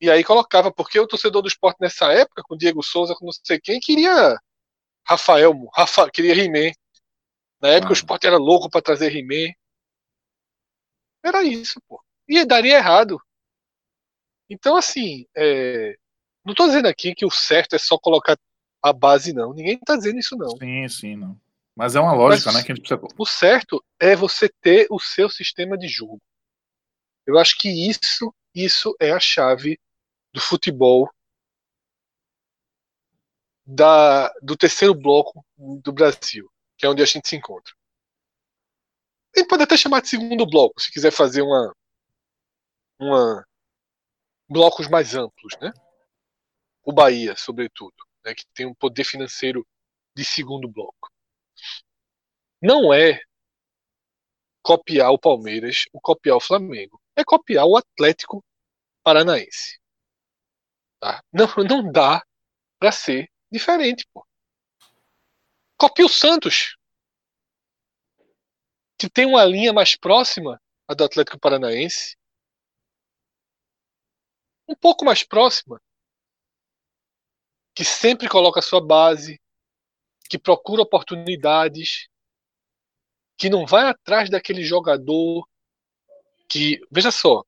E 0.00 0.10
aí 0.10 0.24
colocava, 0.24 0.72
porque 0.72 0.98
o 0.98 1.06
torcedor 1.06 1.42
do 1.42 1.48
esporte 1.48 1.78
nessa 1.80 2.10
época, 2.12 2.42
com 2.42 2.56
Diego 2.56 2.82
Souza, 2.82 3.14
com 3.14 3.26
não 3.26 3.32
sei 3.32 3.60
quem, 3.60 3.78
queria 3.78 4.36
Rafael, 5.06 5.52
Rafa, 5.74 6.10
queria 6.10 6.34
He-Man. 6.34 6.72
Na 7.60 7.68
época 7.68 7.88
Ah. 7.88 7.90
o 7.90 7.94
esporte 7.94 8.26
era 8.26 8.38
louco 8.38 8.70
pra 8.70 8.80
trazer 8.80 9.14
He-Man. 9.14 9.52
Era 11.22 11.42
isso, 11.42 11.80
pô. 11.86 12.02
E 12.26 12.44
daria 12.46 12.76
errado. 12.76 13.20
Então, 14.50 14.76
assim, 14.76 15.26
é, 15.36 15.96
não 16.44 16.54
tô 16.54 16.66
dizendo 16.66 16.88
aqui 16.88 17.14
que 17.14 17.24
o 17.24 17.30
certo 17.30 17.76
é 17.76 17.78
só 17.78 17.96
colocar 17.96 18.36
a 18.82 18.92
base, 18.92 19.32
não. 19.32 19.54
Ninguém 19.54 19.78
tá 19.78 19.96
dizendo 19.96 20.18
isso, 20.18 20.36
não. 20.36 20.50
Sim, 20.56 20.88
sim, 20.88 21.16
não. 21.16 21.40
Mas 21.76 21.94
é 21.94 22.00
uma 22.00 22.12
lógica, 22.12 22.50
Mas- 22.50 22.56
né? 22.56 22.66
Que 22.66 22.72
a 22.72 22.74
gente 22.74 22.84
precisa. 22.86 23.14
O 23.16 23.24
certo 23.24 23.84
é 23.98 24.16
você 24.16 24.48
ter 24.60 24.88
o 24.90 24.98
seu 24.98 25.30
sistema 25.30 25.78
de 25.78 25.86
jogo. 25.86 26.20
Eu 27.24 27.38
acho 27.38 27.56
que 27.56 27.68
isso, 27.68 28.34
isso 28.52 28.94
é 28.98 29.12
a 29.12 29.20
chave 29.20 29.78
do 30.32 30.40
futebol 30.40 31.08
da, 33.64 34.32
do 34.42 34.56
terceiro 34.56 34.94
bloco 34.94 35.44
do 35.56 35.92
Brasil, 35.92 36.50
que 36.76 36.84
é 36.84 36.88
onde 36.88 37.02
a 37.02 37.06
gente 37.06 37.28
se 37.28 37.36
encontra. 37.36 37.72
A 39.36 39.38
gente 39.38 39.48
pode 39.48 39.62
até 39.62 39.76
chamar 39.76 40.00
de 40.00 40.08
segundo 40.08 40.44
bloco, 40.44 40.80
se 40.80 40.90
quiser 40.90 41.12
fazer 41.12 41.42
uma, 41.42 41.72
uma 42.98 43.46
blocos 44.50 44.88
mais 44.88 45.14
amplos, 45.14 45.56
né? 45.60 45.72
O 46.82 46.92
Bahia, 46.92 47.36
sobretudo, 47.36 47.94
né, 48.24 48.34
que 48.34 48.44
tem 48.52 48.66
um 48.66 48.74
poder 48.74 49.04
financeiro 49.04 49.66
de 50.14 50.24
segundo 50.24 50.68
bloco. 50.68 51.10
Não 52.60 52.92
é 52.92 53.20
copiar 54.62 55.12
o 55.12 55.18
Palmeiras, 55.18 55.84
ou 55.92 56.00
copiar 56.00 56.36
o 56.36 56.40
Flamengo. 56.40 57.00
É 57.16 57.24
copiar 57.24 57.64
o 57.64 57.76
Atlético 57.76 58.44
Paranaense. 59.02 59.78
Tá? 60.98 61.22
Não, 61.32 61.46
não 61.68 61.90
dá 61.90 62.22
pra 62.78 62.92
ser 62.92 63.30
diferente, 63.50 64.06
pô. 64.12 64.26
Copia 65.78 66.04
o 66.04 66.10
Santos, 66.10 66.76
que 68.98 69.08
tem 69.08 69.24
uma 69.24 69.44
linha 69.44 69.72
mais 69.72 69.96
próxima 69.96 70.60
do 70.94 71.04
Atlético 71.04 71.38
Paranaense. 71.38 72.16
Um 74.70 74.74
pouco 74.76 75.04
mais 75.04 75.24
próxima. 75.24 75.80
Que 77.74 77.84
sempre 77.84 78.28
coloca 78.28 78.60
a 78.60 78.62
sua 78.62 78.80
base, 78.80 79.40
que 80.28 80.38
procura 80.38 80.82
oportunidades, 80.82 82.08
que 83.36 83.50
não 83.50 83.66
vai 83.66 83.88
atrás 83.88 84.30
daquele 84.30 84.62
jogador 84.62 85.44
que, 86.48 86.80
veja 86.90 87.10
só, 87.10 87.42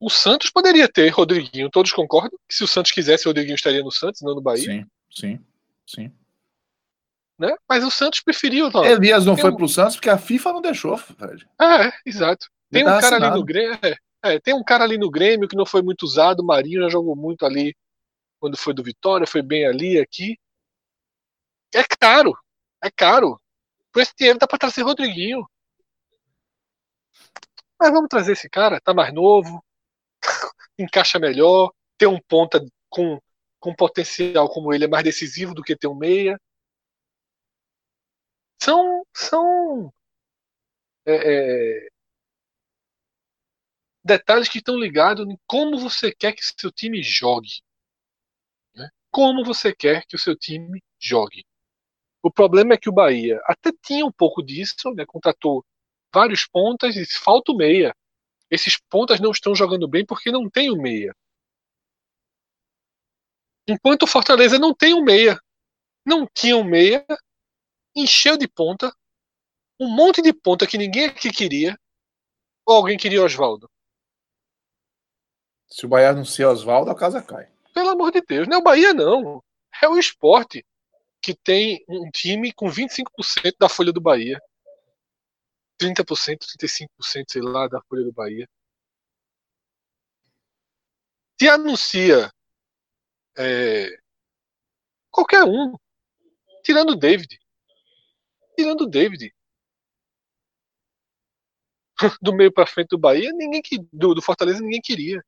o 0.00 0.08
Santos 0.08 0.50
poderia 0.50 0.88
ter 0.88 1.08
Rodriguinho, 1.08 1.68
todos 1.70 1.90
concordam 1.92 2.38
que 2.48 2.54
se 2.54 2.62
o 2.62 2.68
Santos 2.68 2.92
quisesse, 2.92 3.26
o 3.26 3.30
Rodriguinho 3.30 3.54
estaria 3.56 3.82
no 3.82 3.90
Santos, 3.90 4.20
não 4.20 4.34
no 4.34 4.40
Bahia, 4.40 4.62
Sim, 4.64 4.86
sim, 5.10 5.44
sim. 5.86 6.12
né? 7.38 7.56
Mas 7.68 7.82
o 7.84 7.90
Santos 7.90 8.20
preferiu, 8.20 8.70
não. 8.70 8.84
Elias 8.84 9.24
não 9.24 9.34
Tem 9.34 9.42
foi 9.42 9.50
um- 9.52 9.56
pro 9.56 9.68
Santos 9.68 9.96
porque 9.96 10.10
a 10.10 10.18
FIFA 10.18 10.52
não 10.52 10.60
deixou, 10.62 10.96
Fred. 10.96 11.48
É, 11.60 11.92
exato. 12.06 12.48
Tem 12.70 12.82
um 12.82 12.86
tá 12.86 13.00
cara 13.00 13.16
ali 13.16 13.24
assinado. 13.24 13.38
no 13.40 13.44
Grêmio, 13.44 13.78
é, 13.82 13.96
é, 14.22 14.38
tem 14.40 14.54
um 14.54 14.64
cara 14.64 14.84
ali 14.84 14.98
no 14.98 15.10
Grêmio 15.10 15.48
que 15.48 15.56
não 15.56 15.66
foi 15.66 15.82
muito 15.82 16.02
usado, 16.02 16.40
o 16.40 16.46
Marinho 16.46 16.82
já 16.82 16.88
jogou 16.88 17.16
muito 17.16 17.44
ali 17.46 17.76
quando 18.40 18.56
foi 18.56 18.74
do 18.74 18.82
Vitória, 18.82 19.26
foi 19.26 19.42
bem 19.42 19.66
ali, 19.66 19.98
aqui. 19.98 20.38
É 21.74 21.82
caro, 21.98 22.32
é 22.82 22.90
caro. 22.90 23.40
Por 23.92 24.02
esse 24.02 24.14
dinheiro 24.16 24.38
dá 24.38 24.46
pra 24.46 24.58
trazer 24.58 24.82
Rodriguinho. 24.82 25.46
Mas 27.78 27.90
vamos 27.92 28.08
trazer 28.08 28.32
esse 28.32 28.48
cara, 28.50 28.80
tá 28.80 28.92
mais 28.92 29.12
novo, 29.14 29.64
encaixa 30.78 31.18
melhor, 31.18 31.72
tem 31.96 32.08
um 32.08 32.20
ponta 32.20 32.60
com, 32.88 33.20
com 33.60 33.74
potencial 33.74 34.48
como 34.48 34.72
ele 34.74 34.84
é 34.84 34.88
mais 34.88 35.04
decisivo 35.04 35.54
do 35.54 35.62
que 35.62 35.76
ter 35.76 35.86
um 35.88 35.94
meia. 35.94 36.40
São, 38.60 39.04
são 39.14 39.92
é, 41.06 41.86
é, 41.86 41.88
detalhes 44.08 44.48
que 44.48 44.58
estão 44.58 44.76
ligados 44.76 45.26
em 45.28 45.38
como 45.46 45.78
você 45.78 46.12
quer 46.12 46.32
que 46.32 46.42
seu 46.42 46.72
time 46.72 47.02
jogue. 47.02 47.62
né? 48.74 48.88
Como 49.10 49.44
você 49.44 49.74
quer 49.74 50.04
que 50.06 50.16
o 50.16 50.18
seu 50.18 50.34
time 50.36 50.82
jogue. 50.98 51.44
O 52.22 52.30
problema 52.32 52.74
é 52.74 52.78
que 52.78 52.88
o 52.88 52.92
Bahia 52.92 53.40
até 53.44 53.70
tinha 53.82 54.04
um 54.04 54.10
pouco 54.10 54.42
disso, 54.42 54.92
né? 54.94 55.06
contratou 55.06 55.64
vários 56.12 56.46
pontas 56.46 56.96
e 56.96 57.06
falta 57.06 57.52
o 57.52 57.56
meia. 57.56 57.94
Esses 58.50 58.78
pontas 58.88 59.20
não 59.20 59.30
estão 59.30 59.54
jogando 59.54 59.86
bem 59.86 60.04
porque 60.04 60.32
não 60.32 60.48
tem 60.48 60.70
o 60.70 60.80
meia. 60.80 61.14
Enquanto 63.68 64.04
o 64.04 64.06
Fortaleza 64.06 64.58
não 64.58 64.74
tem 64.74 64.94
o 64.94 65.04
meia. 65.04 65.38
Não 66.04 66.26
tinha 66.26 66.56
o 66.56 66.64
meia, 66.64 67.04
encheu 67.94 68.38
de 68.38 68.48
ponta, 68.48 68.90
um 69.78 69.94
monte 69.94 70.22
de 70.22 70.32
ponta 70.32 70.66
que 70.66 70.78
ninguém 70.78 71.04
aqui 71.04 71.30
queria, 71.30 71.78
ou 72.64 72.76
alguém 72.76 72.96
queria 72.96 73.22
Oswaldo. 73.22 73.70
Se 75.68 75.84
o 75.84 75.88
Bahia 75.88 76.10
anuncia 76.10 76.48
Oswaldo, 76.48 76.90
a 76.90 76.94
casa 76.94 77.22
cai. 77.22 77.48
Pelo 77.74 77.90
amor 77.90 78.10
de 78.10 78.20
Deus, 78.22 78.48
não 78.48 78.56
é 78.56 78.60
o 78.60 78.62
Bahia, 78.62 78.94
não. 78.94 79.42
É 79.82 79.88
o 79.88 79.98
esporte 79.98 80.64
que 81.20 81.34
tem 81.34 81.84
um 81.88 82.10
time 82.10 82.52
com 82.52 82.68
25% 82.68 83.56
da 83.58 83.68
folha 83.68 83.92
do 83.92 84.00
Bahia. 84.00 84.40
30%, 85.80 86.38
35%, 86.58 86.88
sei 87.28 87.42
lá, 87.42 87.68
da 87.68 87.80
folha 87.82 88.04
do 88.04 88.12
Bahia. 88.12 88.48
Se 91.40 91.48
anuncia 91.48 92.32
é, 93.36 93.96
qualquer 95.10 95.44
um, 95.44 95.76
tirando 96.64 96.90
o 96.90 96.96
David. 96.96 97.38
Tirando 98.56 98.80
o 98.82 98.86
David. 98.86 99.32
Do 102.20 102.32
meio 102.32 102.52
para 102.52 102.66
frente 102.66 102.88
do 102.90 102.98
Bahia, 102.98 103.32
ninguém 103.32 103.60
que, 103.60 103.78
do, 103.92 104.14
do 104.14 104.22
Fortaleza 104.22 104.60
ninguém 104.60 104.80
queria. 104.80 105.20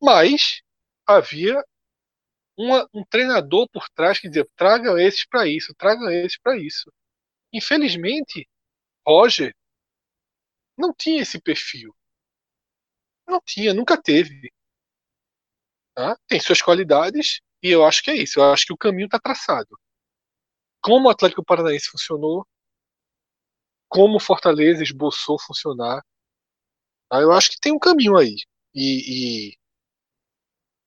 Mas 0.00 0.62
havia 1.06 1.62
uma, 2.56 2.88
um 2.94 3.04
treinador 3.04 3.68
por 3.70 3.88
trás 3.90 4.18
que 4.18 4.28
dizia: 4.28 4.48
tragam 4.56 4.98
esses 4.98 5.26
para 5.26 5.46
isso, 5.48 5.74
tragam 5.74 6.10
esses 6.10 6.38
para 6.38 6.56
isso. 6.58 6.92
Infelizmente, 7.52 8.48
Roger 9.06 9.54
não 10.76 10.92
tinha 10.94 11.22
esse 11.22 11.40
perfil. 11.40 11.94
Não 13.26 13.40
tinha, 13.44 13.74
nunca 13.74 14.00
teve. 14.00 14.52
Tá? 15.94 16.16
Tem 16.26 16.40
suas 16.40 16.62
qualidades 16.62 17.40
e 17.62 17.68
eu 17.70 17.84
acho 17.84 18.02
que 18.02 18.10
é 18.10 18.16
isso. 18.16 18.40
Eu 18.40 18.52
acho 18.52 18.66
que 18.66 18.72
o 18.72 18.76
caminho 18.76 19.06
está 19.06 19.18
traçado. 19.18 19.78
Como 20.82 21.08
o 21.08 21.10
Atlético 21.10 21.44
Paranaense 21.44 21.90
funcionou, 21.90 22.46
como 23.88 24.16
o 24.16 24.20
Fortaleza 24.20 24.82
esboçou 24.82 25.38
funcionar, 25.40 26.02
tá? 27.08 27.20
eu 27.20 27.32
acho 27.32 27.50
que 27.50 27.60
tem 27.60 27.72
um 27.72 27.78
caminho 27.78 28.16
aí. 28.16 28.36
E, 28.74 29.50
e 29.52 29.59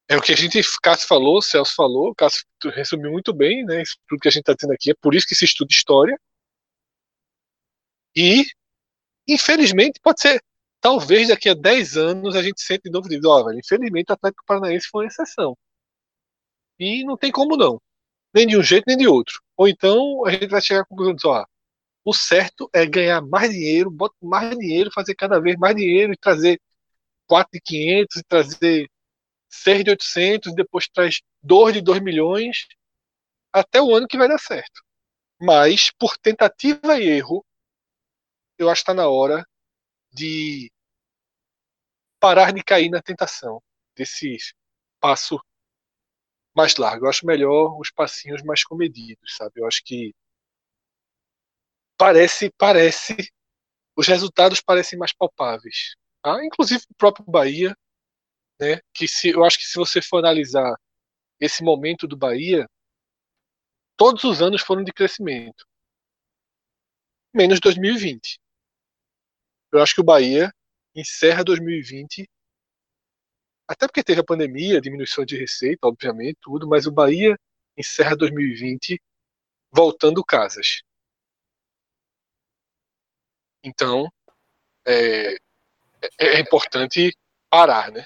é 0.08 0.18
o 0.18 0.22
que 0.22 0.34
a 0.34 0.36
gente, 0.36 0.62
Cássio 0.82 1.08
falou, 1.08 1.42
Celso 1.42 1.74
falou, 1.76 2.14
Cássio 2.16 2.46
resumiu 2.74 3.12
muito 3.12 3.34
bem, 3.34 3.64
né? 3.66 3.84
Tudo 4.08 4.20
que 4.20 4.28
a 4.28 4.32
gente 4.32 4.42
está 4.42 4.56
tendo 4.56 4.74
aqui. 4.74 4.92
É 4.92 4.96
por 5.02 5.16
isso 5.16 5.28
que 5.28 5.36
se 5.36 5.46
estuda 5.46 5.70
história. 5.72 6.18
E, 8.16 8.46
infelizmente, 9.28 10.00
pode 10.02 10.22
ser. 10.22 10.42
Talvez 10.82 11.30
daqui 11.30 11.50
a 11.50 11.54
10 11.54 11.98
anos 11.98 12.36
a 12.36 12.44
gente 12.44 12.62
sente 12.62 12.84
de 12.84 12.92
novo 12.92 13.08
e 13.08 13.12
diz, 13.12 13.22
velho, 13.22 13.60
infelizmente 13.60 14.10
o 14.12 14.14
Atlético 14.14 14.44
Paranaense 14.46 14.88
foi 14.92 15.06
uma 15.06 15.08
exceção. 15.08 15.58
E 16.80 17.04
não 17.06 17.18
tem 17.18 17.32
como 17.32 17.56
não. 17.58 17.82
nem 18.34 18.48
de 18.48 18.58
um 18.58 18.64
jeito 18.64 18.86
nem 18.88 18.98
de 18.98 19.08
outro. 19.08 19.42
Ou 19.58 19.68
então 19.68 20.26
a 20.26 20.32
gente 20.32 20.48
vai 20.48 20.62
chegar 20.62 20.82
à 20.82 20.86
conclusão 20.86 21.16
de, 21.16 21.28
ó, 21.28 21.46
o 22.06 22.14
certo 22.14 22.70
é 22.74 22.86
ganhar 22.86 23.22
mais 23.22 23.52
dinheiro, 23.52 23.90
botar 23.92 24.16
mais 24.22 24.58
dinheiro, 24.58 24.92
fazer 24.94 25.16
cada 25.16 25.40
vez 25.40 25.58
mais 25.58 25.76
dinheiro 25.76 26.14
e 26.14 26.18
trazer 26.18 26.60
4,500 27.28 28.18
e 28.18 28.24
trazer 28.24 28.90
6 29.54 29.84
de 29.84 29.92
800 29.92 30.52
e 30.52 30.56
depois 30.56 30.88
traz 30.88 31.22
2 31.42 31.74
de 31.74 31.82
2 31.82 32.02
milhões 32.02 32.68
até 33.52 33.82
o 33.82 33.96
ano 33.96 34.08
que 34.08 34.18
vai 34.18 34.28
dar 34.28 34.40
certo. 34.40 34.82
Mas, 35.40 35.92
por 35.92 36.18
tentativa 36.18 37.00
e 37.00 37.08
erro, 37.08 37.46
eu 38.58 38.70
acho 38.70 38.84
que 38.84 38.92
está 38.92 38.94
na 38.94 39.08
hora 39.08 39.46
de 40.12 40.72
parar 42.20 42.52
de 42.54 42.64
cair 42.64 42.90
na 42.90 43.02
tentação 43.02 43.62
desse 43.96 44.38
passo 45.00 45.40
mais 46.56 46.76
largo. 46.78 47.06
Eu 47.06 47.10
acho 47.10 47.26
melhor 47.26 47.78
os 47.80 47.92
passinhos 47.92 48.42
mais 48.44 48.64
comedidos, 48.64 49.36
sabe? 49.36 49.54
Eu 49.58 49.68
acho 49.68 49.84
que 49.84 50.14
parece, 51.98 52.52
parece, 52.58 53.16
os 53.96 54.08
resultados 54.08 54.62
parecem 54.62 54.98
mais 54.98 55.14
palpáveis. 55.14 55.96
Tá? 56.22 56.44
Inclusive 56.46 56.84
o 56.90 56.96
próprio 56.96 57.26
Bahia, 57.26 57.76
né? 58.60 58.80
Que 58.94 59.08
se, 59.08 59.30
eu 59.30 59.44
acho 59.44 59.58
que 59.58 59.66
se 59.66 59.76
você 59.78 60.02
for 60.02 60.20
analisar 60.20 60.76
esse 61.40 61.64
momento 61.64 62.08
do 62.08 62.18
Bahia, 62.18 62.68
todos 63.98 64.24
os 64.24 64.42
anos 64.42 64.62
foram 64.62 64.84
de 64.84 64.94
crescimento, 64.94 65.66
menos 67.34 67.60
2020. 67.60 68.40
Eu 69.72 69.82
acho 69.82 69.96
que 69.96 70.02
o 70.02 70.06
Bahia 70.06 70.54
encerra 70.96 71.44
2020 71.44 72.30
até 73.68 73.88
porque 73.88 74.04
teve 74.04 74.22
a 74.22 74.26
pandemia, 74.26 74.82
diminuição 74.82 75.26
de 75.26 75.38
receita, 75.38 75.88
obviamente, 75.88 76.38
tudo, 76.42 76.68
mas 76.68 76.86
o 76.86 76.92
Bahia 76.92 77.38
encerra 77.78 78.16
2020 78.16 79.02
voltando 79.72 80.24
casas. 80.24 80.84
Então, 83.64 84.12
é, 84.86 85.34
é, 85.36 85.40
é 86.20 86.40
importante 86.40 87.16
parar, 87.50 87.92
né? 87.92 88.06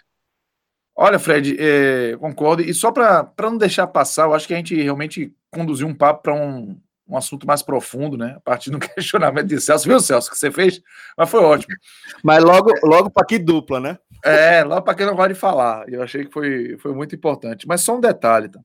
Olha, 0.99 1.19
Fred, 1.19 1.55
é, 1.59 2.17
concordo. 2.17 2.63
E 2.63 2.73
só 2.73 2.91
para 2.91 3.31
não 3.39 3.57
deixar 3.57 3.85
passar, 3.85 4.23
eu 4.23 4.33
acho 4.33 4.47
que 4.47 4.53
a 4.55 4.57
gente 4.57 4.75
realmente 4.81 5.31
conduziu 5.51 5.87
um 5.87 5.93
papo 5.93 6.23
para 6.23 6.33
um, 6.33 6.75
um 7.07 7.15
assunto 7.15 7.45
mais 7.45 7.61
profundo, 7.61 8.17
né? 8.17 8.33
A 8.37 8.39
partir 8.39 8.71
do 8.71 8.79
questionamento 8.81 9.45
de 9.45 9.61
Celso. 9.61 9.87
Viu, 9.87 9.99
Celso, 9.99 10.31
que 10.31 10.37
você 10.37 10.49
fez? 10.49 10.81
Mas 11.15 11.29
foi 11.29 11.41
ótimo. 11.41 11.75
Mas 12.23 12.43
logo, 12.43 12.71
logo 12.83 13.11
para 13.11 13.27
que 13.27 13.37
dupla, 13.37 13.79
né? 13.79 13.99
É, 14.25 14.63
logo 14.63 14.81
para 14.81 14.95
quem 14.95 15.05
não 15.05 15.15
gosta 15.15 15.35
de 15.35 15.39
falar. 15.39 15.87
Eu 15.87 16.01
achei 16.01 16.25
que 16.25 16.33
foi, 16.33 16.75
foi 16.79 16.93
muito 16.95 17.13
importante. 17.13 17.67
Mas 17.67 17.81
só 17.81 17.95
um 17.95 18.01
detalhe, 18.01 18.49
tá? 18.49 18.59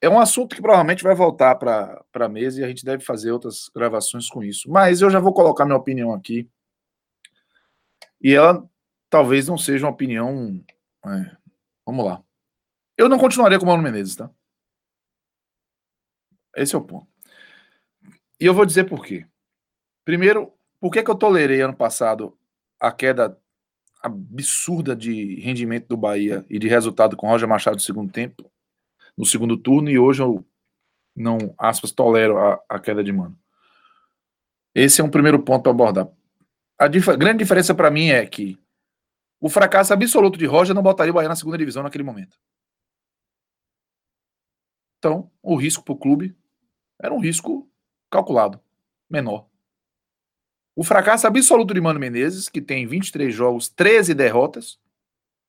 É 0.00 0.08
um 0.08 0.18
assunto 0.18 0.56
que 0.56 0.60
provavelmente 0.60 1.04
vai 1.04 1.14
voltar 1.14 1.54
para 1.54 2.04
a 2.12 2.28
mesa 2.28 2.60
e 2.60 2.64
a 2.64 2.68
gente 2.68 2.84
deve 2.84 3.04
fazer 3.04 3.30
outras 3.30 3.70
gravações 3.74 4.28
com 4.28 4.42
isso. 4.42 4.68
Mas 4.68 5.00
eu 5.00 5.08
já 5.08 5.20
vou 5.20 5.32
colocar 5.32 5.64
minha 5.64 5.78
opinião 5.78 6.12
aqui. 6.12 6.50
E 8.20 8.34
ela 8.34 8.62
talvez 9.08 9.46
não 9.46 9.56
seja 9.56 9.86
uma 9.86 9.92
opinião. 9.92 10.60
É, 11.06 11.43
vamos 11.86 12.04
lá. 12.04 12.22
Eu 12.96 13.08
não 13.08 13.18
continuaria 13.18 13.58
com 13.58 13.64
o 13.64 13.68
Mano 13.68 13.82
Menezes, 13.82 14.16
tá? 14.16 14.30
Esse 16.56 16.74
é 16.74 16.78
o 16.78 16.82
ponto. 16.82 17.08
E 18.40 18.46
eu 18.46 18.54
vou 18.54 18.64
dizer 18.64 18.84
por 18.84 19.04
quê. 19.04 19.26
Primeiro, 20.04 20.52
por 20.80 20.90
que, 20.90 21.02
que 21.02 21.10
eu 21.10 21.14
tolerei 21.14 21.60
ano 21.60 21.74
passado 21.74 22.36
a 22.78 22.92
queda 22.92 23.38
absurda 24.02 24.94
de 24.94 25.40
rendimento 25.40 25.88
do 25.88 25.96
Bahia 25.96 26.44
e 26.50 26.58
de 26.58 26.68
resultado 26.68 27.16
com 27.16 27.26
Roger 27.26 27.48
Machado 27.48 27.76
no 27.76 27.80
segundo 27.80 28.12
tempo, 28.12 28.50
no 29.16 29.24
segundo 29.24 29.56
turno, 29.56 29.90
e 29.90 29.98
hoje 29.98 30.22
eu 30.22 30.44
não, 31.16 31.38
aspas, 31.56 31.90
tolero 31.92 32.36
a, 32.36 32.60
a 32.68 32.78
queda 32.78 33.02
de 33.02 33.12
mano. 33.12 33.38
Esse 34.74 35.00
é 35.00 35.04
um 35.04 35.10
primeiro 35.10 35.42
ponto 35.42 35.62
para 35.62 35.72
abordar. 35.72 36.08
A 36.78 36.88
dif 36.88 37.16
grande 37.16 37.38
diferença 37.38 37.74
para 37.74 37.90
mim 37.90 38.08
é 38.08 38.26
que 38.26 38.58
o 39.44 39.50
fracasso 39.50 39.92
absoluto 39.92 40.38
de 40.38 40.46
Roger 40.46 40.74
não 40.74 40.82
botaria 40.82 41.10
o 41.10 41.14
Bahia 41.14 41.28
na 41.28 41.36
segunda 41.36 41.58
divisão 41.58 41.82
naquele 41.82 42.02
momento. 42.02 42.40
Então, 44.96 45.30
o 45.42 45.54
risco 45.54 45.84
para 45.84 45.92
o 45.92 45.98
clube 45.98 46.34
era 46.98 47.12
um 47.12 47.20
risco 47.20 47.70
calculado, 48.10 48.58
menor. 49.06 49.46
O 50.74 50.82
fracasso 50.82 51.26
absoluto 51.26 51.74
de 51.74 51.80
Mano 51.82 52.00
Menezes, 52.00 52.48
que 52.48 52.62
tem 52.62 52.86
23 52.86 53.34
jogos, 53.34 53.68
13 53.68 54.14
derrotas, 54.14 54.80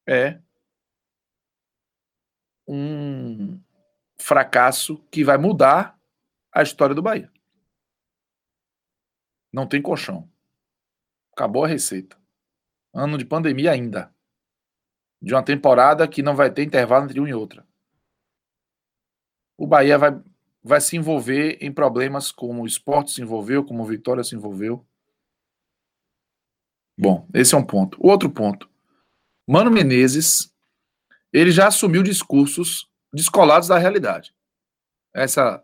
é 0.06 0.42
um 2.68 3.58
fracasso 4.18 4.98
que 5.10 5.24
vai 5.24 5.38
mudar 5.38 5.98
a 6.52 6.62
história 6.62 6.94
do 6.94 7.02
Bahia. 7.02 7.32
Não 9.54 9.66
tem 9.66 9.82
colchão. 9.82 10.30
Acabou 11.32 11.64
a 11.64 11.68
receita. 11.70 12.25
Ano 12.96 13.18
de 13.18 13.26
pandemia 13.26 13.72
ainda. 13.72 14.12
De 15.22 15.34
uma 15.34 15.44
temporada 15.44 16.08
que 16.08 16.24
não 16.24 16.36
vai 16.36 16.52
ter 16.52 16.64
intervalo 16.64 17.06
entre 17.06 17.20
uma 17.20 17.30
e 17.30 17.34
outra. 17.34 17.68
O 19.58 19.68
Bahia 19.68 19.98
vai 19.98 20.12
vai 20.68 20.82
se 20.82 20.98
envolver 20.98 21.60
em 21.62 21.72
problemas 21.72 22.32
como 22.32 22.64
o 22.64 22.66
esporte 22.66 23.12
se 23.12 23.22
envolveu, 23.22 23.64
como 23.64 23.84
o 23.84 23.86
Vitória 23.86 24.24
se 24.24 24.36
envolveu. 24.36 24.84
Bom, 26.98 27.28
esse 27.36 27.54
é 27.54 27.58
um 27.58 27.64
ponto. 27.64 28.00
Outro 28.02 28.32
ponto. 28.32 28.68
Mano 29.48 29.70
Menezes, 29.70 30.52
ele 31.32 31.52
já 31.52 31.68
assumiu 31.68 32.02
discursos 32.02 32.90
descolados 33.14 33.68
da 33.68 33.78
realidade. 33.78 34.34
Essa 35.14 35.64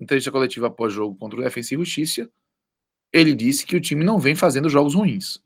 entrevista 0.00 0.32
coletiva 0.32 0.68
após 0.68 0.94
jogo 0.94 1.14
contra 1.14 1.38
o 1.38 1.42
Defensa 1.42 1.74
e 1.74 1.76
Justiça, 1.76 2.30
ele 3.12 3.34
disse 3.34 3.66
que 3.66 3.76
o 3.76 3.80
time 3.82 4.02
não 4.02 4.18
vem 4.18 4.34
fazendo 4.34 4.70
jogos 4.70 4.94
ruins. 4.94 5.42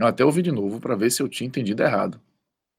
Eu 0.00 0.06
até 0.06 0.24
ouvi 0.24 0.40
de 0.40 0.50
novo 0.50 0.80
para 0.80 0.96
ver 0.96 1.10
se 1.10 1.22
eu 1.22 1.28
tinha 1.28 1.46
entendido 1.46 1.82
errado. 1.82 2.18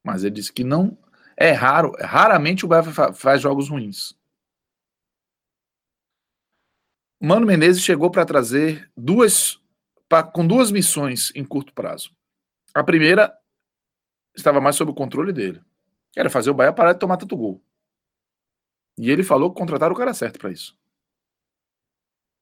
Mas 0.03 0.23
ele 0.23 0.33
disse 0.33 0.51
que 0.51 0.63
não 0.63 0.97
é 1.37 1.51
raro, 1.51 1.91
raramente 1.99 2.65
o 2.65 2.67
Bahia 2.67 2.91
faz 3.13 3.39
jogos 3.39 3.69
ruins. 3.69 4.17
Mano 7.21 7.45
Menezes 7.45 7.83
chegou 7.83 8.09
para 8.09 8.25
trazer 8.25 8.91
duas, 8.97 9.61
pra, 10.09 10.23
com 10.23 10.45
duas 10.45 10.71
missões 10.71 11.31
em 11.35 11.45
curto 11.45 11.71
prazo. 11.75 12.11
A 12.73 12.83
primeira 12.83 13.31
estava 14.35 14.59
mais 14.59 14.75
sob 14.75 14.89
o 14.89 14.95
controle 14.95 15.31
dele. 15.31 15.63
Era 16.17 16.27
fazer 16.27 16.49
o 16.49 16.55
Bahia 16.55 16.73
parar 16.73 16.93
de 16.93 16.99
tomar 16.99 17.17
tanto 17.17 17.37
gol. 17.37 17.63
E 18.97 19.11
ele 19.11 19.23
falou 19.23 19.53
que 19.53 19.59
contrataram 19.59 19.93
o 19.93 19.97
cara 19.97 20.15
certo 20.15 20.39
para 20.39 20.51
isso. 20.51 20.75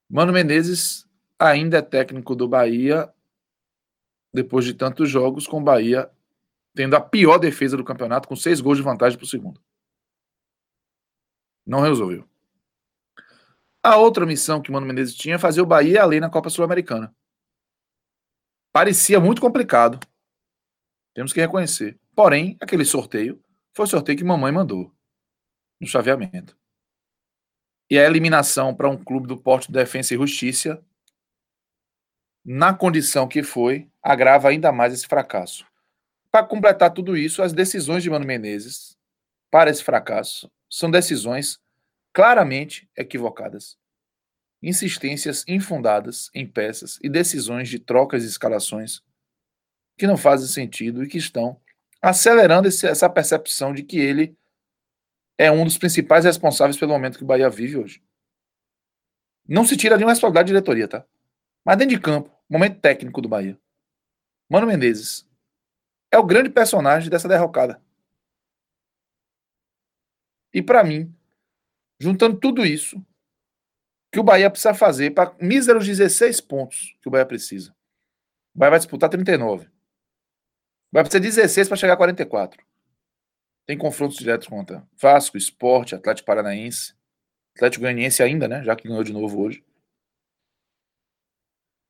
Mano 0.10 0.32
Menezes 0.32 1.06
ainda 1.38 1.80
é 1.80 1.82
técnico 1.82 2.34
do 2.34 2.48
Bahia 2.48 3.14
depois 4.34 4.66
de 4.66 4.74
tantos 4.74 5.10
jogos 5.10 5.48
com 5.48 5.60
o 5.60 5.64
Bahia 5.64 6.10
tendo 6.76 6.96
a 6.96 7.02
pior 7.02 7.38
defesa 7.38 7.76
do 7.76 7.84
campeonato, 7.84 8.28
com 8.28 8.36
seis 8.36 8.62
gols 8.62 8.78
de 8.78 8.84
vantagem 8.84 9.18
para 9.18 9.26
o 9.26 9.28
segundo. 9.28 9.62
Não 11.66 11.82
resolveu. 11.82 12.28
A 13.84 13.98
outra 13.98 14.26
missão 14.26 14.62
que 14.62 14.70
o 14.70 14.74
Mano 14.74 14.86
Menezes 14.86 15.16
tinha 15.16 15.36
é 15.36 15.40
fazer 15.40 15.62
o 15.62 15.66
Bahia 15.66 16.02
além 16.02 16.20
na 16.20 16.30
Copa 16.30 16.50
Sul-Americana. 16.50 17.14
Parecia 18.72 19.20
muito 19.20 19.42
complicado. 19.42 20.00
Temos 21.14 21.34
que 21.34 21.40
reconhecer. 21.40 22.00
Porém, 22.16 22.58
aquele 22.62 22.86
sorteio 22.86 23.44
foi 23.74 23.86
o 23.86 23.90
sorteio 23.90 24.18
que 24.18 24.24
mamãe 24.24 24.52
mandou 24.52 24.94
no 25.80 25.88
chaveamento. 25.88 26.58
E 27.90 27.98
a 27.98 28.06
eliminação 28.06 28.76
para 28.76 28.90
um 28.90 28.98
clube 28.98 29.28
do 29.28 29.38
porte 29.38 29.68
de 29.68 29.74
defesa 29.74 30.14
e 30.14 30.18
justiça, 30.18 30.86
na 32.52 32.74
condição 32.74 33.28
que 33.28 33.44
foi, 33.44 33.88
agrava 34.02 34.50
ainda 34.50 34.72
mais 34.72 34.92
esse 34.92 35.06
fracasso. 35.06 35.68
Para 36.32 36.44
completar 36.44 36.92
tudo 36.92 37.16
isso, 37.16 37.44
as 37.44 37.54
decisões 37.54 38.02
de 38.02 38.10
Mano 38.10 38.26
Menezes 38.26 38.98
para 39.52 39.70
esse 39.70 39.84
fracasso 39.84 40.52
são 40.68 40.90
decisões 40.90 41.60
claramente 42.12 42.90
equivocadas. 42.98 43.78
Insistências 44.64 45.46
infundadas 45.48 46.32
em 46.34 46.48
peças 46.48 46.98
e 47.04 47.08
decisões 47.08 47.70
de 47.70 47.78
trocas 47.78 48.24
e 48.24 48.28
escalações 48.28 49.04
que 49.96 50.08
não 50.08 50.18
fazem 50.18 50.48
sentido 50.48 51.04
e 51.04 51.08
que 51.08 51.20
estão 51.20 51.62
acelerando 52.02 52.68
esse, 52.68 52.88
essa 52.88 53.08
percepção 53.08 53.76
de 53.76 53.84
que 53.84 54.00
ele 54.00 54.36
é 55.38 55.52
um 55.52 55.64
dos 55.64 55.78
principais 55.78 56.26
responsáveis 56.26 56.78
pelo 56.78 56.94
momento 56.94 57.20
que 57.20 57.24
o 57.24 57.28
Bahia 57.28 57.48
vive 57.48 57.78
hoje. 57.78 58.04
Não 59.48 59.64
se 59.64 59.78
tira 59.78 59.98
nenhuma 59.98 60.14
responsabilidade 60.14 60.48
de 60.48 60.54
diretoria, 60.54 60.88
tá? 60.88 61.06
Mas 61.64 61.78
dentro 61.78 61.96
de 61.96 62.02
campo, 62.02 62.39
momento 62.50 62.80
técnico 62.82 63.22
do 63.22 63.30
Bahia. 63.30 63.60
Mano 64.50 64.68
Menezes 64.68 65.30
é 66.12 66.18
o 66.18 66.26
grande 66.26 66.50
personagem 66.50 67.10
dessa 67.10 67.28
derrocada. 67.28 67.82
E 70.54 70.62
para 70.62 70.84
mim, 70.84 71.16
juntando 72.00 72.40
tudo 72.40 72.66
isso, 72.66 73.04
que 74.12 74.20
o 74.20 74.24
Bahia 74.24 74.50
precisa 74.50 74.74
fazer 74.74 75.12
para 75.12 75.36
míseros 75.40 75.86
16 75.86 76.42
pontos 76.42 76.98
que 77.02 77.08
o 77.08 77.12
Bahia 77.12 77.26
precisa. 77.26 77.72
O 78.56 78.60
Bahia 78.60 78.72
vai 78.72 78.80
disputar 78.80 79.10
39. 79.10 79.70
Vai 80.92 81.04
precisar 81.04 81.22
16 81.22 81.68
para 81.68 81.78
chegar 81.78 81.94
a 81.94 81.98
44. 81.98 82.66
tem 83.68 83.78
confrontos 83.78 84.18
diretos 84.18 84.48
contra 84.48 84.84
Vasco, 85.00 85.38
Esporte, 85.38 85.94
Atlético 85.94 86.26
Paranaense, 86.26 86.96
Atlético 87.56 87.84
Goianiense 87.84 88.24
ainda, 88.24 88.48
né? 88.48 88.64
Já 88.64 88.76
que 88.76 88.88
ganhou 88.88 89.04
de 89.04 89.14
novo 89.14 89.40
hoje. 89.40 89.64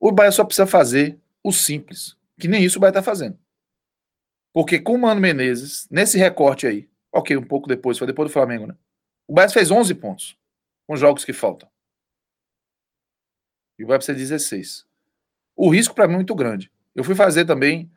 O 0.00 0.10
Bahia 0.10 0.32
só 0.32 0.44
precisa 0.44 0.66
fazer 0.66 1.20
o 1.44 1.52
simples, 1.52 2.16
que 2.38 2.48
nem 2.48 2.64
isso 2.64 2.78
o 2.78 2.80
Bahia 2.80 2.94
tá 2.94 3.02
fazendo. 3.02 3.38
Porque 4.52 4.80
com 4.80 4.94
o 4.94 4.98
Mano 4.98 5.20
Menezes, 5.20 5.86
nesse 5.90 6.18
recorte 6.18 6.66
aí, 6.66 6.88
ok, 7.12 7.36
um 7.36 7.44
pouco 7.44 7.68
depois, 7.68 7.98
foi 7.98 8.06
depois 8.06 8.30
do 8.30 8.32
Flamengo, 8.32 8.66
né? 8.66 8.74
O 9.28 9.34
Bahia 9.34 9.50
fez 9.50 9.70
11 9.70 9.94
pontos 9.94 10.36
com 10.86 10.94
os 10.94 11.00
jogos 11.00 11.24
que 11.24 11.32
faltam. 11.32 11.68
E 13.78 13.84
o 13.84 13.86
Bahia 13.86 13.98
precisa 13.98 14.16
de 14.16 14.22
16. 14.22 14.86
O 15.54 15.68
risco 15.68 15.94
para 15.94 16.08
mim 16.08 16.14
é 16.14 16.16
muito 16.16 16.34
grande. 16.34 16.72
Eu 16.94 17.04
fui 17.04 17.14
fazer 17.14 17.44
também, 17.44 17.90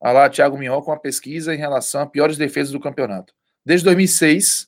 a 0.00 0.12
lá, 0.12 0.28
Thiago 0.28 0.58
Minhoca, 0.58 0.90
uma 0.90 1.00
pesquisa 1.00 1.54
em 1.54 1.58
relação 1.58 2.02
a 2.02 2.06
piores 2.06 2.36
defesas 2.36 2.72
do 2.72 2.78
campeonato. 2.78 3.34
Desde 3.64 3.84
2006, 3.86 4.67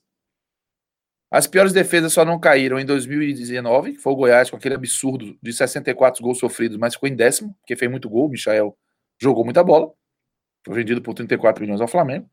as 1.30 1.46
piores 1.46 1.72
defesas 1.72 2.12
só 2.12 2.24
não 2.24 2.40
caíram 2.40 2.78
em 2.78 2.84
2019, 2.84 3.92
que 3.92 3.98
foi 3.98 4.12
o 4.12 4.16
Goiás 4.16 4.50
com 4.50 4.56
aquele 4.56 4.74
absurdo 4.74 5.38
de 5.40 5.52
64 5.52 6.20
gols 6.22 6.38
sofridos, 6.38 6.76
mas 6.76 6.94
ficou 6.94 7.08
em 7.08 7.14
décimo, 7.14 7.54
porque 7.60 7.76
fez 7.76 7.88
muito 7.88 8.08
gol. 8.08 8.26
O 8.26 8.30
Michael 8.30 8.76
jogou 9.20 9.44
muita 9.44 9.62
bola. 9.62 9.92
Foi 10.66 10.74
vendido 10.74 11.00
por 11.00 11.14
34 11.14 11.62
milhões 11.62 11.80
ao 11.80 11.86
Flamengo. 11.86 12.28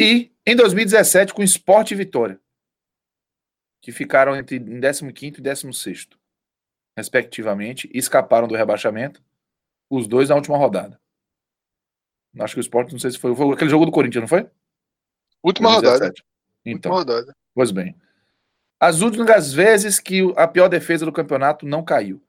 E 0.00 0.32
em 0.46 0.56
2017 0.56 1.34
com 1.34 1.42
Sport 1.42 1.90
e 1.90 1.94
Vitória, 1.94 2.40
que 3.82 3.92
ficaram 3.92 4.34
entre 4.34 4.56
em 4.56 5.12
15 5.12 5.38
e 5.38 5.42
16, 5.42 6.08
respectivamente, 6.96 7.90
e 7.92 7.98
escaparam 7.98 8.48
do 8.48 8.56
rebaixamento, 8.56 9.22
os 9.90 10.08
dois 10.08 10.30
na 10.30 10.36
última 10.36 10.56
rodada. 10.56 10.98
Acho 12.38 12.54
que 12.54 12.60
o 12.60 12.62
Sport, 12.62 12.92
não 12.92 12.98
sei 12.98 13.10
se 13.10 13.18
foi, 13.18 13.34
foi 13.34 13.52
aquele 13.52 13.70
jogo 13.70 13.84
do 13.84 13.92
Corinthians, 13.92 14.22
não 14.22 14.28
foi? 14.28 14.48
Última 15.42 15.68
2017. 15.80 15.82
rodada. 15.82 16.14
Então, 16.64 16.92
última 16.92 17.14
rodada. 17.14 17.39
Pois 17.60 17.70
bem. 17.70 17.94
As 18.80 19.02
últimas 19.02 19.52
vezes 19.52 20.00
que 20.00 20.22
a 20.34 20.48
pior 20.48 20.66
defesa 20.66 21.04
do 21.04 21.12
campeonato 21.12 21.66
não 21.66 21.84
caiu. 21.84 22.26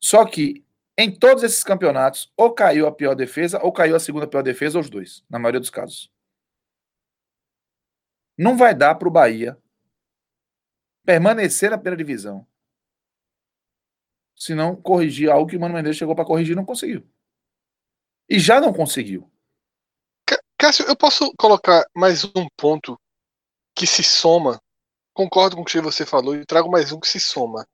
Só 0.00 0.24
que 0.24 0.64
em 0.96 1.10
todos 1.10 1.42
esses 1.42 1.64
campeonatos, 1.64 2.32
ou 2.36 2.52
caiu 2.54 2.86
a 2.86 2.92
pior 2.92 3.16
defesa, 3.16 3.60
ou 3.60 3.72
caiu 3.72 3.96
a 3.96 3.98
segunda 3.98 4.28
pior 4.28 4.40
defesa, 4.40 4.78
ou 4.78 4.84
os 4.84 4.88
dois, 4.88 5.24
na 5.28 5.36
maioria 5.36 5.58
dos 5.58 5.68
casos. 5.68 6.12
Não 8.38 8.56
vai 8.56 8.72
dar 8.72 8.94
para 8.94 9.08
o 9.08 9.10
Bahia 9.10 9.58
permanecer 11.04 11.70
na 11.72 11.76
primeira 11.76 11.96
divisão 11.96 12.46
se 14.36 14.54
não 14.54 14.76
corrigir 14.76 15.28
algo 15.28 15.50
que 15.50 15.56
o 15.56 15.60
Mano 15.60 15.74
Menezes 15.74 15.96
chegou 15.96 16.14
para 16.14 16.24
corrigir 16.24 16.52
e 16.52 16.56
não 16.56 16.64
conseguiu. 16.64 17.04
E 18.28 18.38
já 18.38 18.60
não 18.60 18.72
conseguiu. 18.72 19.28
Cássio, 20.56 20.86
eu 20.86 20.96
posso 20.96 21.34
colocar 21.36 21.84
mais 21.96 22.24
um 22.24 22.46
ponto 22.56 22.96
que 23.78 23.86
se 23.86 24.02
soma, 24.02 24.60
concordo 25.18 25.56
com 25.56 25.62
o 25.62 25.64
que 25.64 25.80
você 25.80 26.06
falou 26.06 26.36
e 26.36 26.46
trago 26.46 26.70
mais 26.70 26.92
um 26.92 27.00
que 27.00 27.08
se 27.08 27.18
soma. 27.18 27.66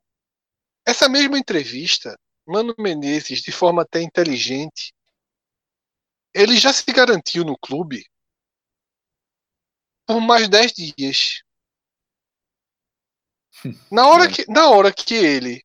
Essa 0.86 1.10
mesma 1.10 1.38
entrevista, 1.38 2.18
Mano 2.46 2.74
Menezes, 2.78 3.42
de 3.42 3.52
forma 3.52 3.82
até 3.82 4.00
inteligente, 4.00 4.94
ele 6.32 6.56
já 6.56 6.72
se 6.72 6.90
garantiu 6.90 7.44
no 7.44 7.58
clube 7.58 8.02
por 10.06 10.22
mais 10.22 10.48
10 10.48 10.72
dias. 10.72 11.42
Na 13.92 14.08
hora, 14.08 14.26
que, 14.26 14.50
na 14.50 14.70
hora 14.70 14.90
que 14.90 15.14
ele 15.14 15.62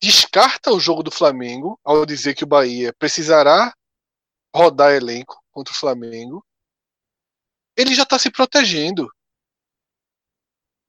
descarta 0.00 0.70
o 0.70 0.78
jogo 0.78 1.02
do 1.02 1.10
Flamengo, 1.10 1.78
ao 1.84 2.06
dizer 2.06 2.34
que 2.34 2.44
o 2.44 2.46
Bahia 2.46 2.92
precisará 2.94 3.74
rodar 4.54 4.92
elenco 4.92 5.42
contra 5.50 5.74
o 5.74 5.76
Flamengo, 5.76 6.44
ele 7.76 7.94
já 7.96 8.04
está 8.04 8.16
se 8.16 8.30
protegendo. 8.30 9.12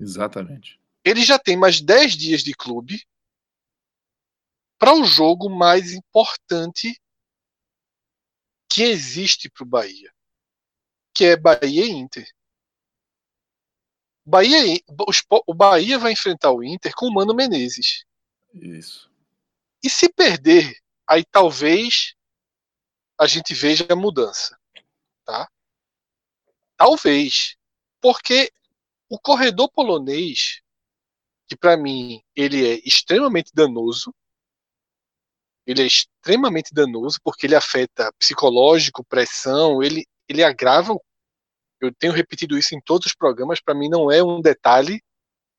Exatamente. 0.01 0.79
Ele 1.05 1.23
já 1.23 1.37
tem 1.37 1.55
mais 1.55 1.79
10 1.79 2.13
dias 2.13 2.43
de 2.43 2.53
clube 2.53 3.05
para 4.79 4.93
o 4.95 5.03
jogo 5.03 5.47
mais 5.47 5.93
importante 5.93 6.99
que 8.67 8.81
existe 8.83 9.49
para 9.49 9.63
o 9.63 9.67
Bahia, 9.67 10.11
que 11.13 11.25
é 11.25 11.37
Bahia 11.37 11.85
e 11.85 11.91
Inter. 11.91 12.27
Bahia, 14.25 14.57
o 15.45 15.53
Bahia 15.53 15.99
vai 15.99 16.13
enfrentar 16.13 16.51
o 16.51 16.63
Inter 16.63 16.93
com 16.95 17.07
o 17.07 17.13
Mano 17.13 17.35
Menezes. 17.35 18.05
Isso. 18.53 19.11
E 19.83 19.89
se 19.89 20.09
perder, 20.09 20.75
aí 21.07 21.23
talvez 21.25 22.15
a 23.19 23.27
gente 23.27 23.53
veja 23.53 23.85
a 23.89 23.95
mudança, 23.95 24.57
tá? 25.25 25.47
Talvez. 26.77 27.55
Porque 27.99 28.51
o 29.11 29.19
corredor 29.19 29.69
polonês, 29.69 30.61
que 31.45 31.57
para 31.57 31.75
mim 31.75 32.23
ele 32.33 32.65
é 32.65 32.79
extremamente 32.85 33.51
danoso, 33.53 34.15
ele 35.67 35.81
é 35.81 35.85
extremamente 35.85 36.73
danoso 36.73 37.19
porque 37.21 37.45
ele 37.45 37.55
afeta 37.55 38.09
psicológico, 38.17 39.03
pressão, 39.03 39.83
ele, 39.83 40.05
ele 40.29 40.41
agrava. 40.41 40.97
Eu 41.81 41.93
tenho 41.93 42.13
repetido 42.13 42.57
isso 42.57 42.73
em 42.73 42.79
todos 42.79 43.07
os 43.07 43.13
programas, 43.13 43.59
para 43.59 43.75
mim 43.75 43.89
não 43.89 44.09
é 44.09 44.23
um 44.23 44.39
detalhe, 44.39 45.03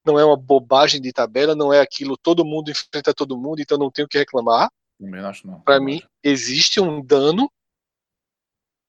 não 0.03 0.19
é 0.19 0.25
uma 0.25 0.37
bobagem 0.37 0.99
de 0.99 1.13
tabela, 1.13 1.55
não 1.55 1.71
é 1.71 1.79
aquilo 1.79 2.17
todo 2.17 2.47
mundo 2.47 2.71
enfrenta 2.71 3.13
todo 3.13 3.37
mundo, 3.37 3.61
então 3.61 3.77
não 3.77 3.91
tenho 3.91 4.07
o 4.07 4.09
que 4.09 4.17
reclamar. 4.17 4.71
Para 5.63 5.79
mim, 5.79 6.01
existe 6.25 6.81
um 6.81 7.05
dano. 7.05 7.53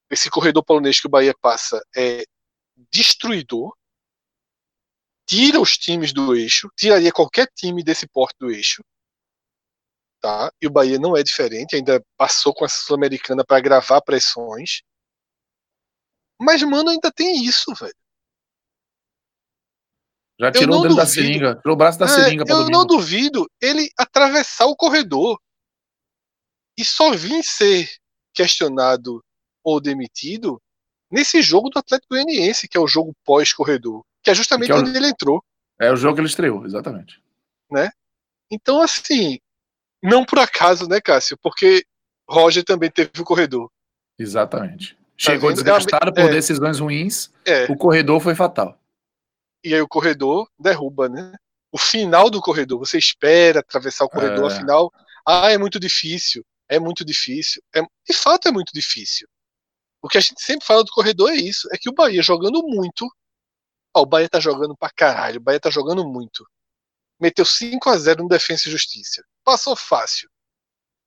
Esse 0.09 0.29
corredor 0.29 0.63
polonês 0.63 1.01
que 1.01 1.07
o 1.07 1.09
Bahia 1.09 1.33
passa 1.41 1.83
é 1.93 2.23
destruidor, 2.89 3.75
tira 5.25 5.59
os 5.59 5.77
times 5.77 6.13
do 6.13 6.35
eixo, 6.35 6.69
tiraria 6.77 7.11
qualquer 7.11 7.47
time 7.55 7.83
desse 7.83 8.07
porte 8.07 8.35
do 8.39 8.51
eixo. 8.51 8.83
Tá? 10.21 10.51
E 10.61 10.67
o 10.67 10.71
Bahia 10.71 10.97
não 10.97 11.17
é 11.17 11.23
diferente, 11.23 11.75
ainda 11.75 12.01
passou 12.17 12.53
com 12.53 12.63
a 12.63 12.69
Sul-Americana 12.69 13.43
para 13.45 13.59
gravar 13.59 14.01
pressões. 14.01 14.81
Mas, 16.39 16.61
mano, 16.63 16.89
ainda 16.89 17.11
tem 17.11 17.43
isso, 17.43 17.73
velho. 17.73 17.93
Já 20.39 20.51
tirou 20.51 20.79
o 20.79 20.81
dedo 20.81 20.95
duvido, 20.95 20.95
da 20.95 21.05
seringa, 21.05 21.55
tirou 21.55 21.73
o 21.73 21.77
braço 21.77 21.99
da 21.99 22.05
é, 22.05 22.07
seringa 22.07 22.43
Eu 22.43 22.57
domingo. 22.57 22.71
não 22.71 22.85
duvido 22.85 23.45
ele 23.61 23.89
atravessar 23.97 24.65
o 24.65 24.75
corredor 24.75 25.39
e 26.77 26.83
só 26.83 27.11
vir 27.11 27.43
ser 27.43 27.89
questionado 28.33 29.23
ou 29.63 29.79
demitido 29.79 30.61
nesse 31.13 31.43
jogo 31.43 31.69
do 31.69 31.77
Atlético 31.77 32.15
Goianiense, 32.15 32.67
que 32.67 32.75
é 32.75 32.81
o 32.81 32.87
jogo 32.87 33.15
pós-corredor, 33.23 34.03
que 34.23 34.31
é 34.31 34.33
justamente 34.33 34.67
que 34.67 34.71
é 34.71 34.75
o, 34.75 34.79
onde 34.79 34.97
ele 34.97 35.07
entrou. 35.07 35.43
É 35.79 35.91
o 35.91 35.95
jogo 35.95 36.15
que 36.15 36.21
ele 36.21 36.27
estreou, 36.27 36.65
exatamente. 36.65 37.21
Né? 37.71 37.91
Então, 38.49 38.81
assim, 38.81 39.39
não 40.01 40.25
por 40.25 40.39
acaso, 40.39 40.89
né, 40.89 40.99
Cássio? 40.99 41.37
Porque 41.37 41.85
Roger 42.27 42.63
também 42.63 42.89
teve 42.89 43.11
o 43.19 43.23
corredor. 43.23 43.69
Exatamente. 44.17 44.97
Chegou 45.15 45.49
tá 45.49 45.53
desgastado 45.53 46.11
por 46.11 46.23
é, 46.23 46.29
decisões 46.29 46.79
ruins, 46.79 47.31
é. 47.45 47.65
o 47.65 47.77
corredor 47.77 48.19
foi 48.19 48.33
fatal. 48.33 48.79
E 49.63 49.73
aí 49.73 49.81
o 49.81 49.87
corredor 49.87 50.49
derruba, 50.59 51.07
né? 51.07 51.33
O 51.71 51.77
final 51.77 52.29
do 52.29 52.41
corredor, 52.41 52.79
você 52.79 52.97
espera 52.97 53.59
atravessar 53.59 54.05
o 54.05 54.09
corredor, 54.09 54.51
é. 54.51 54.53
afinal, 54.53 54.91
ah, 55.27 55.51
é 55.51 55.57
muito 55.59 55.79
difícil, 55.79 56.43
é 56.67 56.79
muito 56.79 57.05
difícil. 57.05 57.61
É, 57.75 57.81
de 57.81 58.13
fato 58.13 58.47
é 58.47 58.51
muito 58.51 58.71
difícil. 58.73 59.27
O 60.03 60.09
que 60.09 60.17
a 60.17 60.21
gente 60.21 60.41
sempre 60.43 60.67
fala 60.67 60.83
do 60.83 60.91
corredor 60.91 61.31
é 61.31 61.35
isso, 61.35 61.69
é 61.71 61.77
que 61.77 61.89
o 61.89 61.93
Bahia 61.93 62.21
jogando 62.21 62.61
muito, 62.61 63.07
ó, 63.95 64.01
o 64.01 64.05
Bahia 64.05 64.27
tá 64.27 64.37
jogando 64.37 64.75
pra 64.75 64.89
caralho, 64.89 65.39
o 65.39 65.43
Bahia 65.43 65.61
tá 65.61 65.69
jogando 65.69 66.05
muito. 66.05 66.45
Meteu 67.17 67.45
5 67.45 67.89
a 67.89 67.97
0 67.97 68.23
no 68.23 68.27
Defensa 68.27 68.67
e 68.67 68.71
Justiça. 68.71 69.23
Passou 69.45 69.77
fácil. 69.77 70.29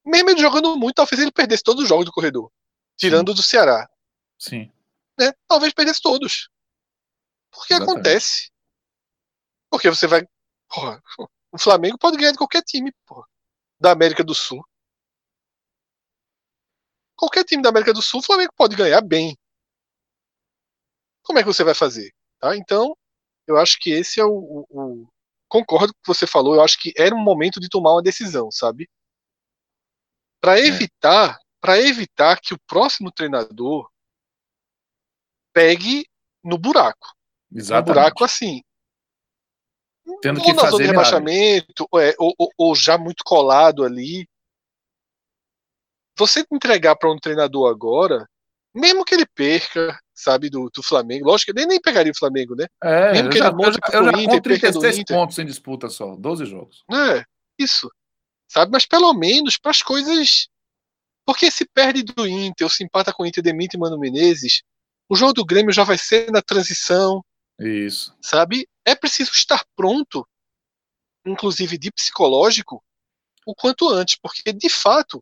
Mesmo 0.02 0.30
ele 0.30 0.40
jogando 0.40 0.74
muito, 0.78 0.94
talvez 0.94 1.20
ele 1.20 1.30
perdesse 1.30 1.62
todos 1.62 1.82
os 1.82 1.88
jogos 1.90 2.06
do 2.06 2.12
corredor. 2.12 2.50
Tirando 2.96 3.32
Sim. 3.32 3.36
do 3.36 3.42
Ceará. 3.42 3.86
Sim. 4.38 4.72
Né? 5.18 5.30
Talvez 5.46 5.74
perdesse 5.74 6.00
todos. 6.00 6.48
Porque 7.50 7.74
Exatamente. 7.74 7.98
acontece. 7.98 8.50
Porque 9.68 9.90
você 9.90 10.06
vai. 10.06 10.26
Porra, 10.68 11.02
o 11.52 11.58
Flamengo 11.58 11.98
pode 11.98 12.16
ganhar 12.16 12.32
de 12.32 12.38
qualquer 12.38 12.62
time, 12.62 12.90
porra, 13.04 13.26
da 13.78 13.90
América 13.92 14.24
do 14.24 14.34
Sul 14.34 14.66
qualquer 17.16 17.44
time 17.44 17.62
da 17.62 17.70
América 17.70 17.92
do 17.92 18.02
Sul, 18.02 18.20
o 18.20 18.22
Flamengo 18.22 18.52
pode 18.56 18.76
ganhar 18.76 19.00
bem. 19.00 19.36
Como 21.22 21.38
é 21.38 21.42
que 21.42 21.48
você 21.48 21.64
vai 21.64 21.74
fazer? 21.74 22.12
Tá? 22.38 22.56
Então, 22.56 22.96
eu 23.46 23.56
acho 23.56 23.78
que 23.80 23.90
esse 23.90 24.20
é 24.20 24.24
o, 24.24 24.30
o, 24.30 24.66
o, 24.70 25.08
Concordo 25.48 25.92
com 25.92 25.98
o 25.98 26.02
que 26.02 26.08
você 26.08 26.26
falou, 26.26 26.54
eu 26.54 26.62
acho 26.62 26.78
que 26.78 26.92
era 26.96 27.14
um 27.14 27.22
momento 27.22 27.60
de 27.60 27.68
tomar 27.68 27.92
uma 27.92 28.02
decisão, 28.02 28.50
sabe? 28.50 28.88
Para 30.40 30.58
é. 30.58 30.66
evitar, 30.66 31.38
para 31.60 31.80
evitar 31.80 32.40
que 32.40 32.52
o 32.52 32.60
próximo 32.66 33.10
treinador 33.12 33.88
pegue 35.52 36.06
no 36.44 36.58
buraco. 36.58 37.14
Exatamente. 37.52 37.88
No 37.88 37.94
buraco 37.94 38.24
assim. 38.24 38.62
Tendo 40.20 40.40
que 40.40 40.54
fazer 40.54 40.70
zona 40.70 40.82
de 40.84 40.90
rebaixamento, 40.90 41.88
é, 41.96 42.14
ou, 42.18 42.34
ou, 42.38 42.50
ou 42.56 42.74
já 42.74 42.96
muito 42.96 43.24
colado 43.24 43.84
ali 43.84 44.28
você 46.16 46.44
entregar 46.50 46.96
para 46.96 47.12
um 47.12 47.18
treinador 47.18 47.70
agora 47.70 48.26
mesmo 48.76 49.06
que 49.06 49.14
ele 49.14 49.26
perca, 49.26 49.98
sabe, 50.14 50.50
do, 50.50 50.70
do 50.72 50.82
Flamengo, 50.82 51.26
lógico 51.26 51.50
que 51.50 51.58
ele 51.58 51.66
nem 51.66 51.80
pegaria 51.80 52.12
o 52.12 52.16
Flamengo, 52.16 52.54
né? 52.54 52.66
É, 52.84 53.12
mesmo 53.14 53.30
que 53.30 53.38
já, 53.38 53.46
ele 53.46 53.56
monte 53.56 53.78
eu 53.82 54.04
já, 54.04 54.12
eu 54.12 54.20
Inter, 54.20 54.42
36 54.42 55.04
pontos 55.04 55.38
em 55.38 55.46
disputa 55.46 55.88
só, 55.88 56.14
12 56.14 56.44
jogos. 56.44 56.84
É, 56.92 57.24
isso. 57.58 57.90
Sabe, 58.46 58.70
mas 58.70 58.84
pelo 58.84 59.12
menos 59.14 59.56
para 59.56 59.70
as 59.70 59.82
coisas. 59.82 60.48
Porque 61.24 61.50
se 61.50 61.64
perde 61.64 62.04
do 62.04 62.28
Inter, 62.28 62.66
ou 62.66 62.70
se 62.70 62.84
empata 62.84 63.12
com 63.12 63.22
o 63.22 63.26
Inter, 63.26 63.42
demite 63.42 63.78
Mano 63.78 63.98
Menezes, 63.98 64.62
o 65.08 65.16
jogo 65.16 65.32
do 65.32 65.44
Grêmio 65.44 65.72
já 65.72 65.82
vai 65.82 65.96
ser 65.96 66.30
na 66.30 66.42
transição. 66.42 67.24
Isso. 67.58 68.14
Sabe? 68.20 68.68
É 68.84 68.94
preciso 68.94 69.32
estar 69.32 69.64
pronto, 69.74 70.28
inclusive 71.24 71.78
de 71.78 71.90
psicológico, 71.90 72.84
o 73.46 73.54
quanto 73.54 73.88
antes, 73.88 74.16
porque 74.16 74.52
de 74.52 74.68
fato, 74.68 75.20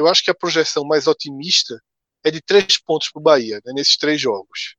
eu 0.00 0.08
acho 0.08 0.24
que 0.24 0.30
a 0.30 0.34
projeção 0.34 0.84
mais 0.84 1.06
otimista 1.06 1.80
é 2.24 2.30
de 2.30 2.40
três 2.40 2.78
pontos 2.78 3.10
para 3.10 3.20
o 3.20 3.22
Bahia, 3.22 3.60
né, 3.64 3.72
nesses 3.72 3.96
três 3.96 4.20
jogos. 4.20 4.76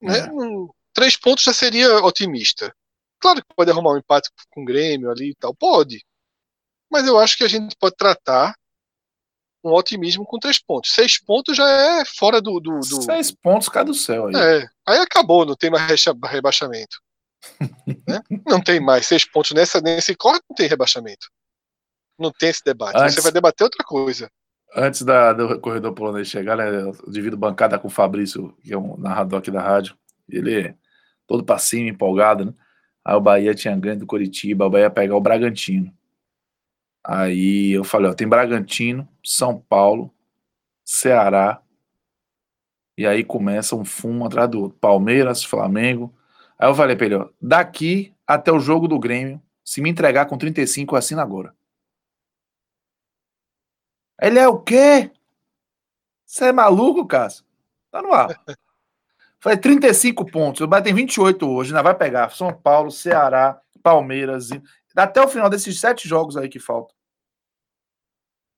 Né? 0.00 0.18
É. 0.18 0.26
Né? 0.26 0.68
Três 0.92 1.16
pontos 1.16 1.44
já 1.44 1.52
seria 1.52 2.04
otimista. 2.04 2.74
Claro 3.20 3.44
que 3.44 3.54
pode 3.54 3.70
arrumar 3.70 3.92
um 3.92 3.98
empate 3.98 4.30
com 4.50 4.62
o 4.62 4.64
Grêmio 4.64 5.10
ali 5.10 5.30
e 5.30 5.34
tal, 5.34 5.54
pode. 5.54 6.04
Mas 6.90 7.06
eu 7.06 7.18
acho 7.18 7.36
que 7.36 7.44
a 7.44 7.48
gente 7.48 7.76
pode 7.76 7.94
tratar 7.96 8.54
um 9.62 9.72
otimismo 9.72 10.24
com 10.24 10.38
três 10.38 10.58
pontos. 10.58 10.92
Seis 10.92 11.22
pontos 11.22 11.56
já 11.56 11.68
é 11.68 12.04
fora 12.04 12.40
do. 12.40 12.58
do, 12.58 12.80
do... 12.80 13.02
Seis 13.02 13.30
pontos 13.30 13.68
cai 13.68 13.84
do 13.84 13.94
céu 13.94 14.26
aí. 14.26 14.34
É. 14.34 14.68
Aí 14.86 14.98
acabou, 14.98 15.44
não 15.44 15.54
tem 15.54 15.70
mais 15.70 16.02
rebaixamento. 16.24 16.98
né? 18.08 18.20
Não 18.46 18.60
tem 18.60 18.80
mais. 18.80 19.06
Seis 19.06 19.24
pontos 19.24 19.52
nessa, 19.52 19.80
nesse 19.80 20.14
corte 20.14 20.42
não 20.48 20.56
tem 20.56 20.66
rebaixamento. 20.66 21.28
Não 22.20 22.30
tem 22.30 22.50
esse 22.50 22.62
debate. 22.62 22.96
Antes... 22.98 23.14
Você 23.14 23.22
vai 23.22 23.32
debater 23.32 23.64
outra 23.64 23.82
coisa. 23.82 24.30
Antes 24.76 25.02
da, 25.02 25.32
do 25.32 25.58
corredor 25.58 25.94
polonês 25.94 26.28
chegar, 26.28 26.56
né, 26.56 26.68
eu 26.68 26.92
divido 27.10 27.36
bancada 27.36 27.78
com 27.78 27.88
o 27.88 27.90
Fabrício, 27.90 28.54
que 28.62 28.72
é 28.72 28.78
um 28.78 28.96
narrador 28.98 29.38
aqui 29.38 29.50
da 29.50 29.62
rádio. 29.62 29.96
Ele 30.28 30.60
é 30.60 30.74
todo 31.26 31.42
para 31.42 31.58
cima, 31.58 31.88
empolgado, 31.88 32.44
né? 32.44 32.54
Aí 33.04 33.14
o 33.14 33.20
Bahia 33.20 33.54
tinha 33.54 33.74
ganho 33.74 33.98
do 33.98 34.06
Curitiba, 34.06 34.66
o 34.66 34.70
Bahia 34.70 34.84
ia 34.84 34.90
pegar 34.90 35.16
o 35.16 35.20
Bragantino. 35.20 35.92
Aí 37.02 37.72
eu 37.72 37.82
falei, 37.82 38.10
ó, 38.10 38.14
tem 38.14 38.28
Bragantino, 38.28 39.08
São 39.24 39.58
Paulo, 39.58 40.14
Ceará. 40.84 41.62
E 42.98 43.06
aí 43.06 43.24
começa 43.24 43.74
um 43.74 43.84
fumo 43.84 44.26
atrás 44.26 44.48
do 44.50 44.60
outro. 44.60 44.78
Palmeiras, 44.78 45.42
Flamengo. 45.42 46.14
Aí 46.58 46.68
eu 46.68 46.74
falei 46.74 46.94
pra 46.94 47.06
ele, 47.06 47.14
ó, 47.14 47.28
daqui 47.40 48.14
até 48.26 48.52
o 48.52 48.60
jogo 48.60 48.86
do 48.86 48.98
Grêmio, 48.98 49.42
se 49.64 49.80
me 49.80 49.88
entregar 49.88 50.26
com 50.26 50.36
35, 50.36 50.94
eu 50.94 50.98
assino 50.98 51.20
agora. 51.20 51.54
Ele 54.20 54.38
é 54.38 54.46
o 54.46 54.58
quê? 54.60 55.10
Você 56.24 56.46
é 56.46 56.52
maluco, 56.52 57.06
Cássio? 57.06 57.44
Tá 57.90 58.02
no 58.02 58.12
ar. 58.12 58.28
Falei 59.40 59.58
35 59.58 60.26
pontos. 60.26 60.60
O 60.60 60.66
Bahia 60.66 60.84
tem 60.84 60.94
28 60.94 61.48
hoje, 61.48 61.70
ainda 61.70 61.82
vai 61.82 61.94
pegar 61.94 62.30
São 62.30 62.52
Paulo, 62.52 62.90
Ceará, 62.90 63.60
Palmeiras. 63.82 64.50
Até 64.94 65.22
o 65.22 65.28
final 65.28 65.48
desses 65.48 65.80
sete 65.80 66.06
jogos 66.06 66.36
aí 66.36 66.48
que 66.48 66.58
faltam. 66.58 66.94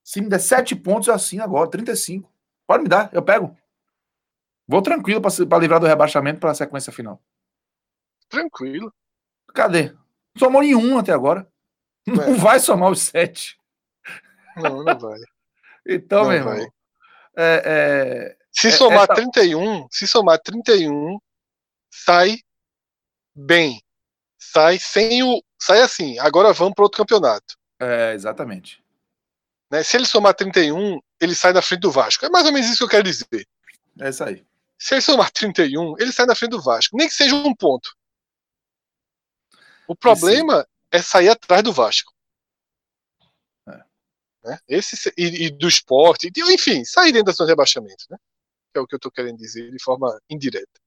Se 0.03 0.21
me 0.21 0.29
der 0.29 0.41
sete 0.41 0.75
pontos, 0.75 1.07
eu 1.07 1.15
assino 1.15 1.45
agora, 1.45 1.71
35. 1.71 2.31
Pode 2.67 2.83
me 2.83 2.89
dar, 2.89 3.09
eu 3.13 3.23
pego. 3.23 3.57
Vou 4.67 4.83
tranquilo 4.83 5.21
para 5.21 5.59
livrar 5.59 5.79
do 5.79 5.87
rebaixamento 5.87 6.41
para 6.41 6.51
a 6.51 6.55
sequência 6.55 6.93
final. 6.93 7.23
Tranquilo. 8.29 8.93
Cadê? 9.55 9.95
Somou 10.37 10.63
em 10.63 10.75
um 10.75 10.99
até 10.99 11.13
agora. 11.13 11.49
É. 12.07 12.11
Não 12.11 12.35
vai 12.35 12.59
somar 12.59 12.91
os 12.91 13.03
sete. 13.03 13.59
Não, 14.57 14.83
não 14.83 14.99
vai. 14.99 15.21
Então, 15.87 16.23
não 16.23 16.31
meu 16.31 16.39
irmão. 16.39 16.73
É, 17.37 17.63
é, 17.65 18.37
se 18.53 18.69
é, 18.69 18.71
somar 18.71 19.05
essa... 19.05 19.15
31, 19.15 19.87
se 19.91 20.07
somar 20.07 20.39
31, 20.39 21.19
sai 21.91 22.39
bem. 23.35 23.83
Sai 24.39 24.79
sem 24.79 25.23
o. 25.23 25.43
Sai 25.61 25.81
assim, 25.81 26.19
agora 26.19 26.53
vamos 26.53 26.75
para 26.75 26.85
outro 26.85 26.99
campeonato. 26.99 27.57
É, 27.81 28.13
exatamente. 28.13 28.83
Né? 29.71 29.83
Se 29.83 29.97
ele 29.97 30.07
somar 30.07 30.35
31, 30.35 31.01
ele 31.21 31.35
sai 31.35 31.53
na 31.53 31.63
frente 31.63 31.81
do 31.81 31.91
Vasco. 31.91 32.27
É 32.27 32.29
mais 32.29 32.45
ou 32.45 32.53
menos 32.53 32.69
isso 32.69 32.79
que 32.79 32.85
eu 32.85 32.89
quero 32.89 33.05
dizer. 33.05 33.47
É 34.01 34.09
isso 34.09 34.23
aí. 34.23 34.45
Se 34.79 34.95
ele 34.95 35.01
somar 35.01 35.31
31, 35.31 35.95
ele 35.99 36.13
sai 36.13 36.27
na 36.27 36.35
frente 36.35 36.51
do 36.51 36.61
Vasco. 36.61 36.97
Nem 36.97 37.09
que 37.09 37.15
seja 37.15 37.35
um 37.35 37.55
ponto. 37.55 37.97
O 39.87 39.95
problema 39.95 40.67
é 40.91 41.01
sair 41.01 41.29
atrás 41.29 41.63
do 41.63 41.73
Vasco. 41.73 42.13
Né? 44.45 44.59
Esse, 44.69 45.13
e, 45.17 45.47
e, 45.47 45.51
do 45.51 45.69
esporte, 45.69 46.31
enfim, 46.37 46.85
sair 46.85 47.13
dentro 47.13 47.27
da 47.27 47.33
zona 47.33 47.47
de 47.47 47.53
rebaixamento, 47.53 48.05
né? 48.11 48.19
Que 48.73 48.79
é 48.79 48.83
o 48.83 48.87
que 48.87 48.95
eu 48.95 48.99
estou 48.99 49.13
querendo 49.13 49.37
dizer 49.37 49.71
de 49.71 49.83
forma 49.83 50.19
indireta. 50.29 50.81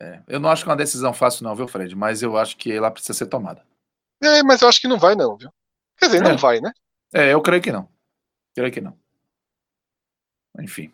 É, 0.00 0.22
eu 0.28 0.40
não 0.40 0.48
acho 0.48 0.62
que 0.62 0.70
é 0.70 0.72
uma 0.72 0.78
decisão 0.78 1.12
fácil, 1.12 1.44
não, 1.44 1.54
viu, 1.54 1.66
Fred? 1.66 1.94
Mas 1.94 2.22
eu 2.22 2.38
acho 2.38 2.56
que 2.56 2.72
ela 2.72 2.90
precisa 2.90 3.12
ser 3.14 3.26
tomada. 3.26 3.66
É, 4.22 4.42
mas 4.42 4.62
eu 4.62 4.68
acho 4.68 4.80
que 4.80 4.88
não 4.88 4.98
vai, 4.98 5.14
não, 5.14 5.36
viu? 5.36 5.50
Quer 5.96 6.06
dizer, 6.06 6.22
não 6.22 6.32
é. 6.32 6.36
vai, 6.36 6.60
né? 6.60 6.72
É, 7.12 7.32
eu 7.32 7.42
creio 7.42 7.62
que 7.62 7.72
não. 7.72 7.88
Creio 8.54 8.72
que 8.72 8.80
não. 8.80 8.98
Enfim. 10.60 10.92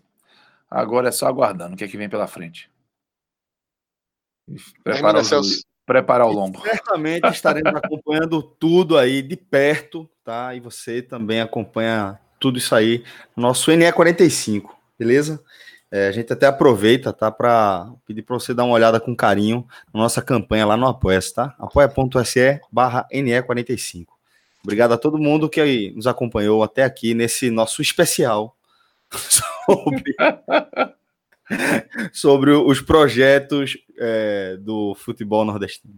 Agora 0.71 1.09
é 1.09 1.13
só 1.13 1.27
aguardando 1.27 1.75
o 1.75 1.77
que 1.77 1.85
é 1.85 1.89
que 1.89 1.97
vem 1.97 2.09
pela 2.09 2.27
frente. 2.27 2.71
Preparar 4.83 5.23
o, 5.23 5.43
preparar 5.87 6.27
o 6.27 6.33
lombo. 6.33 6.61
Certamente 6.63 7.29
estaremos 7.29 7.75
acompanhando 7.77 8.43
tudo 8.43 8.99
aí 8.99 9.23
de 9.23 9.37
perto 9.37 10.09
tá? 10.25 10.55
E 10.55 10.61
você 10.61 11.03
também 11.03 11.41
acompanha 11.41 12.19
tudo 12.41 12.59
isso 12.59 12.75
aí 12.75 13.05
no 13.37 13.43
nosso 13.43 13.71
NE45, 13.71 14.71
beleza? 14.99 15.43
É, 15.91 16.09
a 16.09 16.13
gente 16.13 16.33
até 16.33 16.47
aproveita, 16.47 17.13
tá? 17.13 17.31
Para 17.31 17.93
pedir 18.07 18.23
para 18.23 18.35
você 18.35 18.53
dar 18.53 18.65
uma 18.65 18.75
olhada 18.75 18.99
com 18.99 19.15
carinho 19.15 19.67
na 19.93 20.01
nossa 20.01 20.21
campanha 20.21 20.67
lá 20.67 20.77
no 20.77 20.89
apoia 20.89 21.21
tá? 21.33 21.55
apoia.se 21.59 22.61
barra 22.73 23.07
NE45. 23.13 24.07
Obrigado 24.63 24.93
a 24.93 24.99
todo 24.99 25.19
mundo 25.19 25.49
que 25.49 25.93
nos 25.95 26.07
acompanhou 26.07 26.63
até 26.63 26.83
aqui 26.83 27.15
nesse 27.15 27.51
nosso 27.51 27.83
especial 27.83 28.57
sobre, 29.13 30.17
sobre 32.13 32.51
os 32.51 32.81
projetos 32.81 33.77
é, 33.99 34.57
do 34.57 34.95
futebol 34.95 35.45
nordestino. 35.45 35.95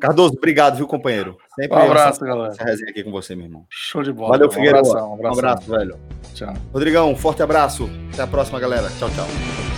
Cardoso, 0.00 0.34
obrigado, 0.36 0.76
viu, 0.76 0.86
companheiro? 0.86 1.36
Sempre 1.54 1.76
um 1.76 1.82
abraço, 1.82 2.24
galera. 2.24 2.52
Essa 2.52 2.64
resenha 2.64 2.90
aqui 2.90 3.04
com 3.04 3.10
você, 3.10 3.34
meu 3.34 3.46
irmão. 3.46 3.66
Show 3.68 4.02
de 4.02 4.12
bola. 4.12 4.30
Valeu, 4.30 4.50
Figueiredo. 4.50 4.88
Um, 4.88 5.22
um 5.22 5.32
abraço, 5.32 5.70
velho. 5.70 5.98
Tchau. 6.34 6.54
Rodrigão, 6.72 7.10
um 7.10 7.16
forte 7.16 7.42
abraço. 7.42 7.88
Até 8.12 8.22
a 8.22 8.26
próxima, 8.26 8.58
galera. 8.58 8.88
Tchau, 8.98 9.10
tchau. 9.10 9.73